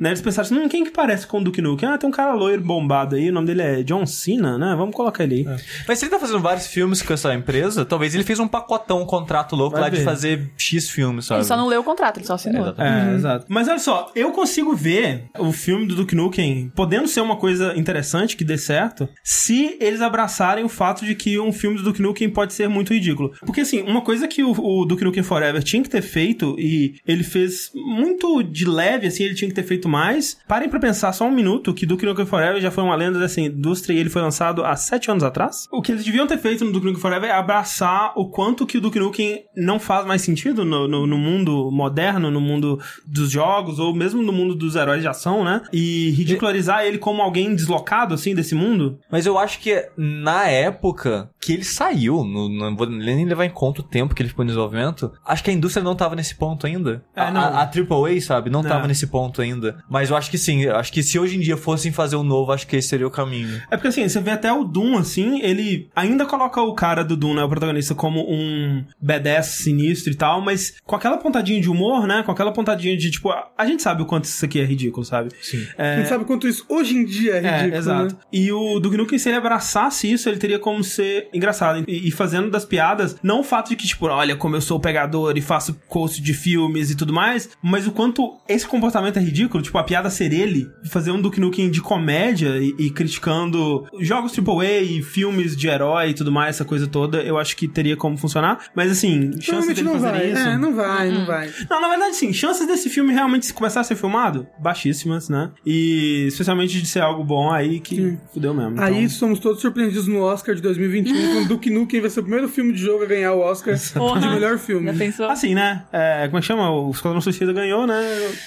Né? 0.00 0.10
Eles 0.10 0.20
pensaram 0.20 0.46
assim, 0.46 0.58
hum, 0.58 0.68
quem 0.68 0.84
que 0.84 0.90
parece 0.90 1.26
com 1.26 1.40
o 1.40 1.44
Duke 1.44 1.62
Nukem? 1.62 1.88
Ah, 1.88 1.98
tem 1.98 2.08
um 2.08 2.12
cara 2.12 2.34
loiro, 2.34 2.62
bombado 2.62 3.16
aí, 3.16 3.30
o 3.30 3.32
nome 3.32 3.46
dele 3.46 3.62
é 3.62 3.82
John 3.82 4.06
Cena, 4.06 4.58
né? 4.58 4.74
Vamos 4.76 4.94
colocar 4.94 5.24
ele 5.24 5.46
aí. 5.48 5.58
Mas 5.86 5.98
se 5.98 6.04
ele 6.04 6.10
tá 6.10 6.18
fazendo 6.18 6.40
vários 6.40 6.66
filmes 6.66 7.02
com 7.02 7.12
essa 7.12 7.34
empresa, 7.34 7.84
talvez 7.84 8.14
ele 8.14 8.24
fez 8.24 8.38
um 8.38 8.48
pacotão, 8.48 9.02
um 9.02 9.06
contrato 9.06 9.54
louco 9.54 9.72
Vai 9.72 9.82
lá 9.82 9.88
de 9.88 9.98
ver. 9.98 10.04
fazer 10.04 10.50
X 10.56 10.90
filmes, 10.90 11.26
sabe? 11.26 11.40
Ele 11.40 11.46
só 11.48 11.56
não 11.56 11.66
leu 11.66 11.80
o 11.80 11.84
contrato, 11.84 12.18
ele 12.18 12.26
só 12.26 12.34
assinou. 12.34 12.74
É, 12.78 13.14
exato. 13.14 13.46
Mas 13.48 13.68
olha 13.68 13.78
só, 13.78 14.10
eu 14.14 14.32
consigo 14.32 14.74
ver 14.74 15.24
o 15.38 15.52
filme 15.52 15.86
do 15.86 15.94
Duke 15.94 16.14
Nukem 16.14 16.70
podendo 16.74 17.08
ser 17.08 17.20
uma 17.20 17.36
coisa 17.36 17.76
interessante, 17.76 18.36
que 18.36 18.44
dê 18.44 18.58
certo, 18.58 19.08
se 19.22 19.76
eles 19.80 20.00
abraçarem 20.00 20.64
o 20.64 20.68
fato 20.68 21.04
de 21.04 21.14
que 21.14 21.38
um 21.38 21.52
filme 21.52 21.76
do 21.76 21.82
Duke 21.82 22.02
Nukem 22.02 22.28
pode 22.28 22.52
ser 22.56 22.68
muito 22.68 22.92
ridículo. 22.92 23.32
Porque 23.44 23.60
assim, 23.60 23.82
uma 23.82 24.00
coisa 24.00 24.26
que 24.26 24.42
o, 24.42 24.50
o 24.52 24.84
Duke 24.84 25.04
Nukem 25.04 25.22
Forever 25.22 25.62
tinha 25.62 25.82
que 25.82 25.90
ter 25.90 26.02
feito, 26.02 26.56
e 26.58 26.94
ele 27.06 27.22
fez 27.24 27.70
muito 27.74 28.42
de 28.42 28.64
leve, 28.68 29.06
assim, 29.06 29.24
ele 29.24 29.34
tinha 29.34 29.48
que 29.48 29.54
ter 29.54 29.62
feito 29.64 29.88
mais. 29.88 30.36
Parem 30.48 30.68
pra 30.68 30.80
pensar 30.80 31.12
só 31.12 31.26
um 31.26 31.30
minuto 31.30 31.74
que 31.74 31.86
Duke 31.86 32.04
Nukem 32.06 32.26
Forever 32.26 32.60
já 32.60 32.70
foi 32.70 32.82
uma 32.84 32.94
lenda 32.96 33.18
dessa 33.18 33.40
indústria 33.40 33.94
e 33.94 33.98
ele 33.98 34.10
foi 34.10 34.22
lançado 34.22 34.64
há 34.64 34.74
sete 34.76 35.10
anos 35.10 35.22
atrás. 35.22 35.66
O 35.70 35.82
que 35.82 35.92
eles 35.92 36.04
deviam 36.04 36.26
ter 36.26 36.38
feito 36.38 36.64
no 36.64 36.72
Duke 36.72 36.86
Nukem 36.86 37.00
Forever 37.00 37.28
é 37.30 37.32
abraçar 37.32 38.12
o 38.16 38.28
quanto 38.28 38.66
que 38.66 38.78
o 38.78 38.80
Duke 38.80 38.98
Nukem 38.98 39.44
não 39.56 39.78
faz 39.78 40.06
mais 40.06 40.22
sentido 40.22 40.64
no, 40.64 40.88
no, 40.88 41.06
no 41.06 41.18
mundo 41.18 41.70
moderno, 41.70 42.30
no 42.30 42.40
mundo 42.40 42.78
dos 43.06 43.30
jogos, 43.30 43.78
ou 43.78 43.94
mesmo 43.94 44.22
no 44.22 44.32
mundo 44.32 44.54
dos 44.54 44.74
heróis 44.76 45.02
de 45.02 45.08
ação, 45.08 45.44
né? 45.44 45.62
E 45.72 46.10
ridicularizar 46.10 46.84
ele 46.84 46.98
como 46.98 47.22
alguém 47.22 47.54
deslocado, 47.54 48.14
assim, 48.14 48.34
desse 48.34 48.54
mundo. 48.54 48.98
Mas 49.10 49.26
eu 49.26 49.38
acho 49.38 49.58
que 49.60 49.84
na 49.96 50.48
época 50.48 51.30
que 51.40 51.52
ele 51.52 51.64
saiu, 51.64 52.24
no- 52.24 52.45
não 52.48 52.74
vou 52.76 52.86
nem 52.88 53.24
levar 53.24 53.44
em 53.44 53.50
conta 53.50 53.80
o 53.80 53.84
tempo 53.84 54.14
que 54.14 54.22
ele 54.22 54.28
ficou 54.28 54.44
em 54.44 54.46
desenvolvimento, 54.46 55.12
acho 55.24 55.42
que 55.44 55.50
a 55.50 55.52
indústria 55.52 55.82
não 55.82 55.94
tava 55.94 56.14
nesse 56.16 56.34
ponto 56.34 56.66
ainda. 56.66 57.02
É, 57.14 57.22
a, 57.22 57.30
não. 57.30 57.40
a, 57.40 57.62
a 57.62 57.64
AAA, 57.64 58.20
sabe, 58.20 58.50
não 58.50 58.60
É. 58.60 58.68
tava 58.68 58.86
nesse 58.86 59.06
ponto 59.06 59.40
ainda. 59.42 59.78
Mas 59.88 60.10
eu 60.10 60.16
acho 60.16 60.30
que 60.30 60.38
sim, 60.38 60.66
acho 60.66 60.92
que 60.92 61.02
se 61.02 61.18
hoje 61.18 61.36
em 61.36 61.40
dia 61.40 61.56
fossem 61.56 61.92
fazer 61.92 62.16
um 62.16 62.22
novo, 62.22 62.52
acho 62.52 62.66
que 62.66 62.76
esse 62.76 62.88
seria 62.88 63.06
o 63.06 63.10
caminho. 63.10 63.60
É 63.70 63.76
porque 63.76 63.88
assim, 63.88 64.08
você 64.08 64.20
vê 64.20 64.30
até 64.30 64.52
o 64.52 64.64
Doom, 64.64 64.98
assim, 64.98 65.40
ele 65.42 65.88
ainda 65.94 66.24
coloca 66.26 66.60
o 66.60 66.74
cara 66.74 67.04
do 67.04 67.16
Doom, 67.16 67.34
né, 67.34 67.42
o 67.44 67.48
protagonista, 67.48 67.94
como 67.94 68.20
um 68.28 68.84
badass 69.00 69.46
sinistro 69.46 70.12
e 70.12 70.16
tal, 70.16 70.40
mas 70.40 70.74
com 70.84 70.96
aquela 70.96 71.16
pontadinha 71.18 71.60
de 71.60 71.68
humor, 71.70 72.06
né, 72.06 72.22
com 72.24 72.32
aquela 72.32 72.52
pontadinha 72.52 72.96
de, 72.96 73.10
tipo, 73.10 73.30
a, 73.30 73.48
a 73.56 73.66
gente 73.66 73.82
sabe 73.82 74.02
o 74.02 74.06
quanto 74.06 74.24
isso 74.24 74.44
aqui 74.44 74.60
é 74.60 74.64
ridículo, 74.64 75.04
sabe? 75.04 75.30
Sim. 75.40 75.66
É, 75.76 75.98
Não 75.98 76.06
sabe 76.06 76.24
quanto 76.24 76.46
isso 76.48 76.64
hoje 76.68 76.96
em 76.96 77.04
dia 77.04 77.34
é 77.36 77.40
ridículo, 77.40 77.74
É, 77.74 77.78
exato. 77.78 78.14
né? 78.14 78.20
E 78.32 78.52
o 78.52 78.78
Duke 78.80 78.96
Nukem, 78.96 79.18
se 79.18 79.28
ele 79.28 79.38
abraçasse 79.38 80.10
isso, 80.10 80.28
ele 80.28 80.38
teria 80.38 80.58
como 80.58 80.82
ser 80.84 81.28
engraçado. 81.32 81.84
E, 81.86 82.08
e 82.08 82.10
fazendo 82.36 82.50
das 82.50 82.64
piadas, 82.64 83.16
não 83.22 83.40
o 83.40 83.44
fato 83.44 83.70
de 83.70 83.76
que, 83.76 83.86
tipo, 83.86 84.06
olha 84.06 84.36
como 84.36 84.56
eu 84.56 84.60
sou 84.60 84.78
pegador 84.78 85.36
e 85.36 85.40
faço 85.40 85.74
post 85.90 86.20
de 86.20 86.34
filmes 86.34 86.90
e 86.90 86.94
tudo 86.94 87.12
mais, 87.12 87.48
mas 87.62 87.86
o 87.86 87.92
quanto 87.92 88.36
esse 88.48 88.66
comportamento 88.66 89.18
é 89.18 89.22
ridículo, 89.22 89.62
tipo, 89.62 89.78
a 89.78 89.84
piada 89.84 90.10
ser 90.10 90.32
ele, 90.32 90.70
fazer 90.84 91.10
um 91.10 91.20
Duke 91.20 91.40
Nukem 91.40 91.70
de 91.70 91.80
comédia 91.80 92.58
e, 92.58 92.74
e 92.78 92.90
criticando 92.90 93.86
jogos 94.00 94.32
AAA 94.36 94.82
e 94.82 95.02
filmes 95.02 95.56
de 95.56 95.68
herói 95.68 96.10
e 96.10 96.14
tudo 96.14 96.30
mais, 96.30 96.56
essa 96.56 96.64
coisa 96.64 96.86
toda, 96.86 97.22
eu 97.22 97.38
acho 97.38 97.56
que 97.56 97.66
teria 97.66 97.96
como 97.96 98.16
funcionar. 98.16 98.66
Mas 98.74 98.90
assim, 98.90 99.32
chances 99.40 99.74
dele 99.74 99.82
não 99.82 99.92
fazerem 99.94 100.32
vai. 100.32 100.40
isso... 100.40 100.48
É, 100.48 100.58
não 100.58 100.74
vai, 100.74 101.10
não 101.10 101.26
vai. 101.26 101.50
Não, 101.70 101.80
na 101.80 101.88
verdade, 101.88 102.16
sim. 102.16 102.32
Chances 102.32 102.66
desse 102.66 102.90
filme 102.90 103.12
realmente 103.12 103.52
começar 103.52 103.80
a 103.80 103.84
ser 103.84 103.96
filmado, 103.96 104.46
baixíssimas, 104.58 105.28
né? 105.28 105.50
E 105.64 106.26
especialmente 106.28 106.80
de 106.80 106.86
ser 106.86 107.00
algo 107.00 107.24
bom 107.24 107.50
aí 107.50 107.80
que 107.80 108.16
fudeu 108.32 108.52
mesmo. 108.52 108.72
Então... 108.72 108.84
Aí 108.84 109.08
somos 109.08 109.38
todos 109.38 109.60
surpreendidos 109.60 110.06
no 110.06 110.20
Oscar 110.20 110.54
de 110.54 110.62
2021, 110.62 111.34
quando 111.34 111.48
Duke 111.48 111.70
Nukem 111.70 112.00
vai 112.00 112.10
ser 112.10 112.20
o 112.20 112.25
primeiro 112.26 112.48
filme 112.48 112.72
de 112.72 112.78
jogo 112.78 113.04
a 113.04 113.06
ganhar 113.06 113.32
o 113.32 113.40
Oscar 113.40 113.76
Porra. 113.94 114.20
de 114.20 114.28
melhor 114.28 114.58
filme. 114.58 114.92
Já 114.92 114.98
pensou? 114.98 115.28
Assim, 115.30 115.54
né? 115.54 115.84
É, 115.92 116.26
como 116.26 116.38
é 116.38 116.40
que 116.40 116.46
chama? 116.46 116.70
O 116.70 116.90
Esquadrão 116.90 117.20
Suicida 117.20 117.52
ganhou, 117.52 117.86
né? 117.86 118.00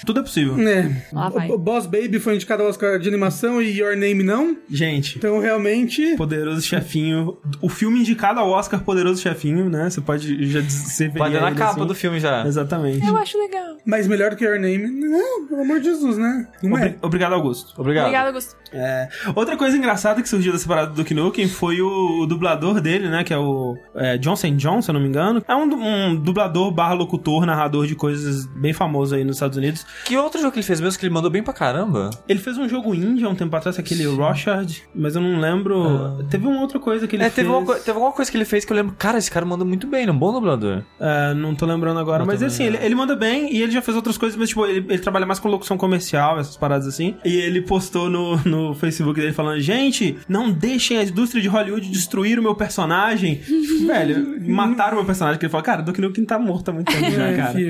Tudo 0.06 0.20
é 0.20 0.22
possível. 0.22 0.58
É. 0.60 0.90
Vai. 1.30 1.50
O 1.50 1.58
Boss 1.58 1.86
Baby 1.86 2.18
foi 2.18 2.34
indicado 2.34 2.62
ao 2.62 2.68
Oscar 2.68 2.98
de 2.98 3.08
animação 3.08 3.60
e 3.60 3.78
Your 3.80 3.96
Name 3.96 4.22
não. 4.22 4.56
Gente, 4.70 5.18
Então, 5.18 5.38
realmente... 5.40 6.16
Poderoso 6.16 6.62
Chefinho. 6.62 7.36
O 7.60 7.68
filme 7.68 8.00
indicado 8.00 8.38
ao 8.40 8.48
Oscar 8.50 8.80
Poderoso 8.80 9.20
Chefinho, 9.20 9.68
né? 9.70 9.88
Você 9.90 10.00
pode 10.00 10.46
já 10.50 10.60
dizer 10.60 11.12
Pode 11.12 11.34
ir 11.34 11.40
na 11.40 11.54
capa 11.54 11.84
do 11.84 11.94
filme 11.94 12.20
já. 12.20 12.46
Exatamente. 12.46 13.06
Eu 13.06 13.16
acho 13.16 13.38
legal. 13.38 13.76
Mas 13.84 14.06
melhor 14.06 14.30
do 14.30 14.36
que 14.36 14.44
Your 14.44 14.58
Name? 14.60 14.86
Não, 14.90 15.46
pelo 15.46 15.62
amor 15.62 15.78
de 15.80 15.86
Jesus, 15.86 16.16
né? 16.18 16.46
Não 16.62 16.76
é. 16.76 16.80
Obri- 16.86 16.98
Obrigado, 17.02 17.32
Augusto. 17.34 17.72
Obrigado. 17.80 18.04
Obrigada, 18.04 18.28
Augusto. 18.28 18.56
É, 18.72 19.08
Outra 19.34 19.56
coisa 19.56 19.76
engraçada 19.76 20.22
que 20.22 20.28
surgiu 20.28 20.52
dessa 20.52 20.66
parada 20.68 20.88
do 20.88 20.94
Duke 20.94 21.14
Nukem 21.14 21.48
foi 21.48 21.80
o, 21.80 22.22
o 22.22 22.26
dublador 22.26 22.80
dele, 22.80 23.08
né? 23.08 23.24
Que 23.24 23.32
é 23.32 23.38
o 23.38 23.76
é, 23.94 24.16
Johnson 24.18 24.56
John, 24.56 24.80
se 24.82 24.90
eu 24.90 24.94
não 24.94 25.00
me 25.00 25.08
engano. 25.08 25.42
É 25.46 25.54
um, 25.54 25.62
um 25.64 26.16
dublador 26.16 26.70
barra 26.70 26.94
locutor, 26.94 27.44
narrador 27.46 27.86
de 27.86 27.94
coisas 27.94 28.46
bem 28.46 28.72
famoso 28.72 29.14
aí 29.14 29.24
nos 29.24 29.36
Estados 29.36 29.56
Unidos. 29.56 29.86
Que 30.04 30.16
outro 30.16 30.40
jogo 30.40 30.52
que 30.52 30.58
ele 30.58 30.66
fez 30.66 30.80
mesmo 30.80 30.98
que 30.98 31.06
ele 31.06 31.14
mandou 31.14 31.30
bem 31.30 31.42
pra 31.42 31.52
caramba? 31.52 32.10
Ele 32.28 32.38
fez 32.38 32.56
um 32.58 32.68
jogo 32.68 32.94
indie 32.94 33.24
há 33.24 33.28
um 33.28 33.34
tempo 33.34 33.54
atrás, 33.56 33.78
aquele 33.78 34.04
Rochard, 34.06 34.82
mas 34.94 35.14
eu 35.16 35.22
não 35.22 35.40
lembro. 35.40 36.24
Teve 36.30 36.46
uma 36.46 36.60
outra 36.60 36.78
coisa 36.78 37.06
que 37.06 37.16
ele 37.16 37.22
É, 37.24 37.30
fez. 37.30 37.46
teve, 37.46 37.48
uma, 37.48 37.74
teve 37.76 37.90
alguma 37.92 38.12
coisa 38.12 38.30
que 38.30 38.36
ele 38.36 38.44
fez 38.44 38.64
que 38.64 38.72
eu 38.72 38.76
lembro. 38.76 38.94
Cara, 38.98 39.18
esse 39.18 39.30
cara 39.30 39.44
manda 39.46 39.64
muito 39.64 39.86
bem, 39.86 40.06
é 40.06 40.10
um 40.10 40.18
bom 40.18 40.32
dublador. 40.32 40.82
É, 40.98 41.34
não 41.34 41.54
tô 41.54 41.66
lembrando 41.66 41.98
agora, 42.00 42.22
Eu 42.22 42.26
mas 42.26 42.42
assim, 42.42 42.68
não. 42.68 42.74
ele, 42.76 42.84
ele 42.84 42.94
manda 42.94 43.16
bem 43.16 43.52
e 43.54 43.62
ele 43.62 43.72
já 43.72 43.82
fez 43.82 43.96
outras 43.96 44.16
coisas, 44.18 44.38
mas 44.38 44.48
tipo, 44.50 44.64
ele, 44.66 44.84
ele 44.88 44.98
trabalha 44.98 45.26
mais 45.26 45.38
com 45.38 45.48
locução 45.48 45.76
comercial, 45.76 46.38
essas 46.38 46.56
paradas 46.56 46.86
assim. 46.86 47.16
E 47.24 47.36
ele 47.36 47.62
postou 47.62 48.08
no, 48.10 48.36
no 48.44 48.59
Facebook 48.74 49.20
dele 49.20 49.32
falando: 49.32 49.60
Gente, 49.60 50.16
não 50.28 50.50
deixem 50.50 50.96
a 50.98 51.02
indústria 51.02 51.40
de 51.42 51.48
Hollywood 51.48 51.88
destruir 51.90 52.38
o 52.38 52.42
meu 52.42 52.54
personagem. 52.54 53.40
Velho, 53.86 54.40
mataram 54.50 54.92
o 54.94 54.96
meu 54.96 55.04
personagem. 55.06 55.38
Que 55.38 55.46
ele 55.46 55.50
falou: 55.50 55.64
Cara, 55.64 55.82
Duke 55.82 56.00
Nukem 56.00 56.24
tá 56.24 56.38
morto 56.38 56.68
há 56.70 56.72
muito 56.72 56.92
tempo 56.92 57.10
já, 57.10 57.26
É, 57.28 57.36
cara. 57.36 57.60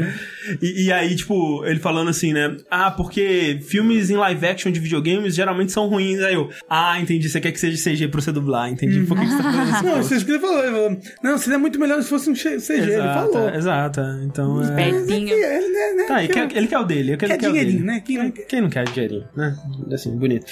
E, 0.61 0.87
e 0.87 0.93
aí, 0.93 1.15
tipo, 1.15 1.65
ele 1.67 1.79
falando 1.81 2.09
assim, 2.09 2.33
né? 2.33 2.57
Ah, 2.71 2.91
porque 2.91 3.61
filmes 3.63 4.11
em 4.11 4.17
live 4.17 4.47
action 4.47 4.71
de 4.73 4.81
videogames 4.81 5.35
geralmente 5.35 5.73
são 5.73 5.87
ruins. 5.89 6.21
Aí 6.21 6.35
eu, 6.35 6.49
ah, 6.69 7.01
entendi. 7.01 7.29
Você 7.29 7.41
quer 7.41 7.53
que 7.53 7.61
seja 7.61 7.77
CG 7.91 8.09
pra 8.09 8.21
você 8.21 8.33
dublar, 8.33 8.71
entendi. 8.71 9.01
Por 9.01 9.19
que, 9.19 9.25
que 9.27 9.31
você 9.33 9.43
tá 9.43 9.53
fazendo 9.53 9.75
esse 9.75 9.85
Não, 9.85 10.01
isso 10.17 10.25
que 10.27 10.33
ele 10.33 10.41
falou. 10.41 10.63
Ele 10.63 10.73
falou, 10.73 11.01
não, 11.23 11.39
seria 11.39 11.59
muito 11.59 11.79
melhor 11.79 12.03
se 12.03 12.09
fosse 12.09 12.31
um 12.31 12.35
CG. 12.35 12.73
Ele 12.73 12.93
Exato, 12.95 13.33
falou. 13.33 13.51
exato. 13.55 14.01
Então, 14.25 14.61
é... 14.61 14.65
Espertinho. 14.65 15.29
Ele, 15.35 15.69
né, 15.73 15.93
né, 15.97 16.05
Tá, 16.09 16.25
ele 16.25 16.33
quer, 16.33 16.57
ele 16.57 16.67
quer 16.67 16.79
o 16.79 16.85
dele. 16.85 17.11
Ele 17.11 17.17
quer, 17.17 17.27
Quer 17.29 17.33
ele 17.35 17.39
quer 17.41 17.49
o 17.49 17.53
dinheirinho, 17.53 17.79
dele. 17.79 17.87
né? 17.93 18.01
Quem 18.05 18.19
não 18.19 18.31
quer? 18.31 18.43
Quem 18.47 18.61
não 18.61 18.69
quer 18.71 18.85
dinheirinho, 18.85 19.25
né? 19.37 19.57
Assim, 19.93 20.17
bonito. 20.17 20.47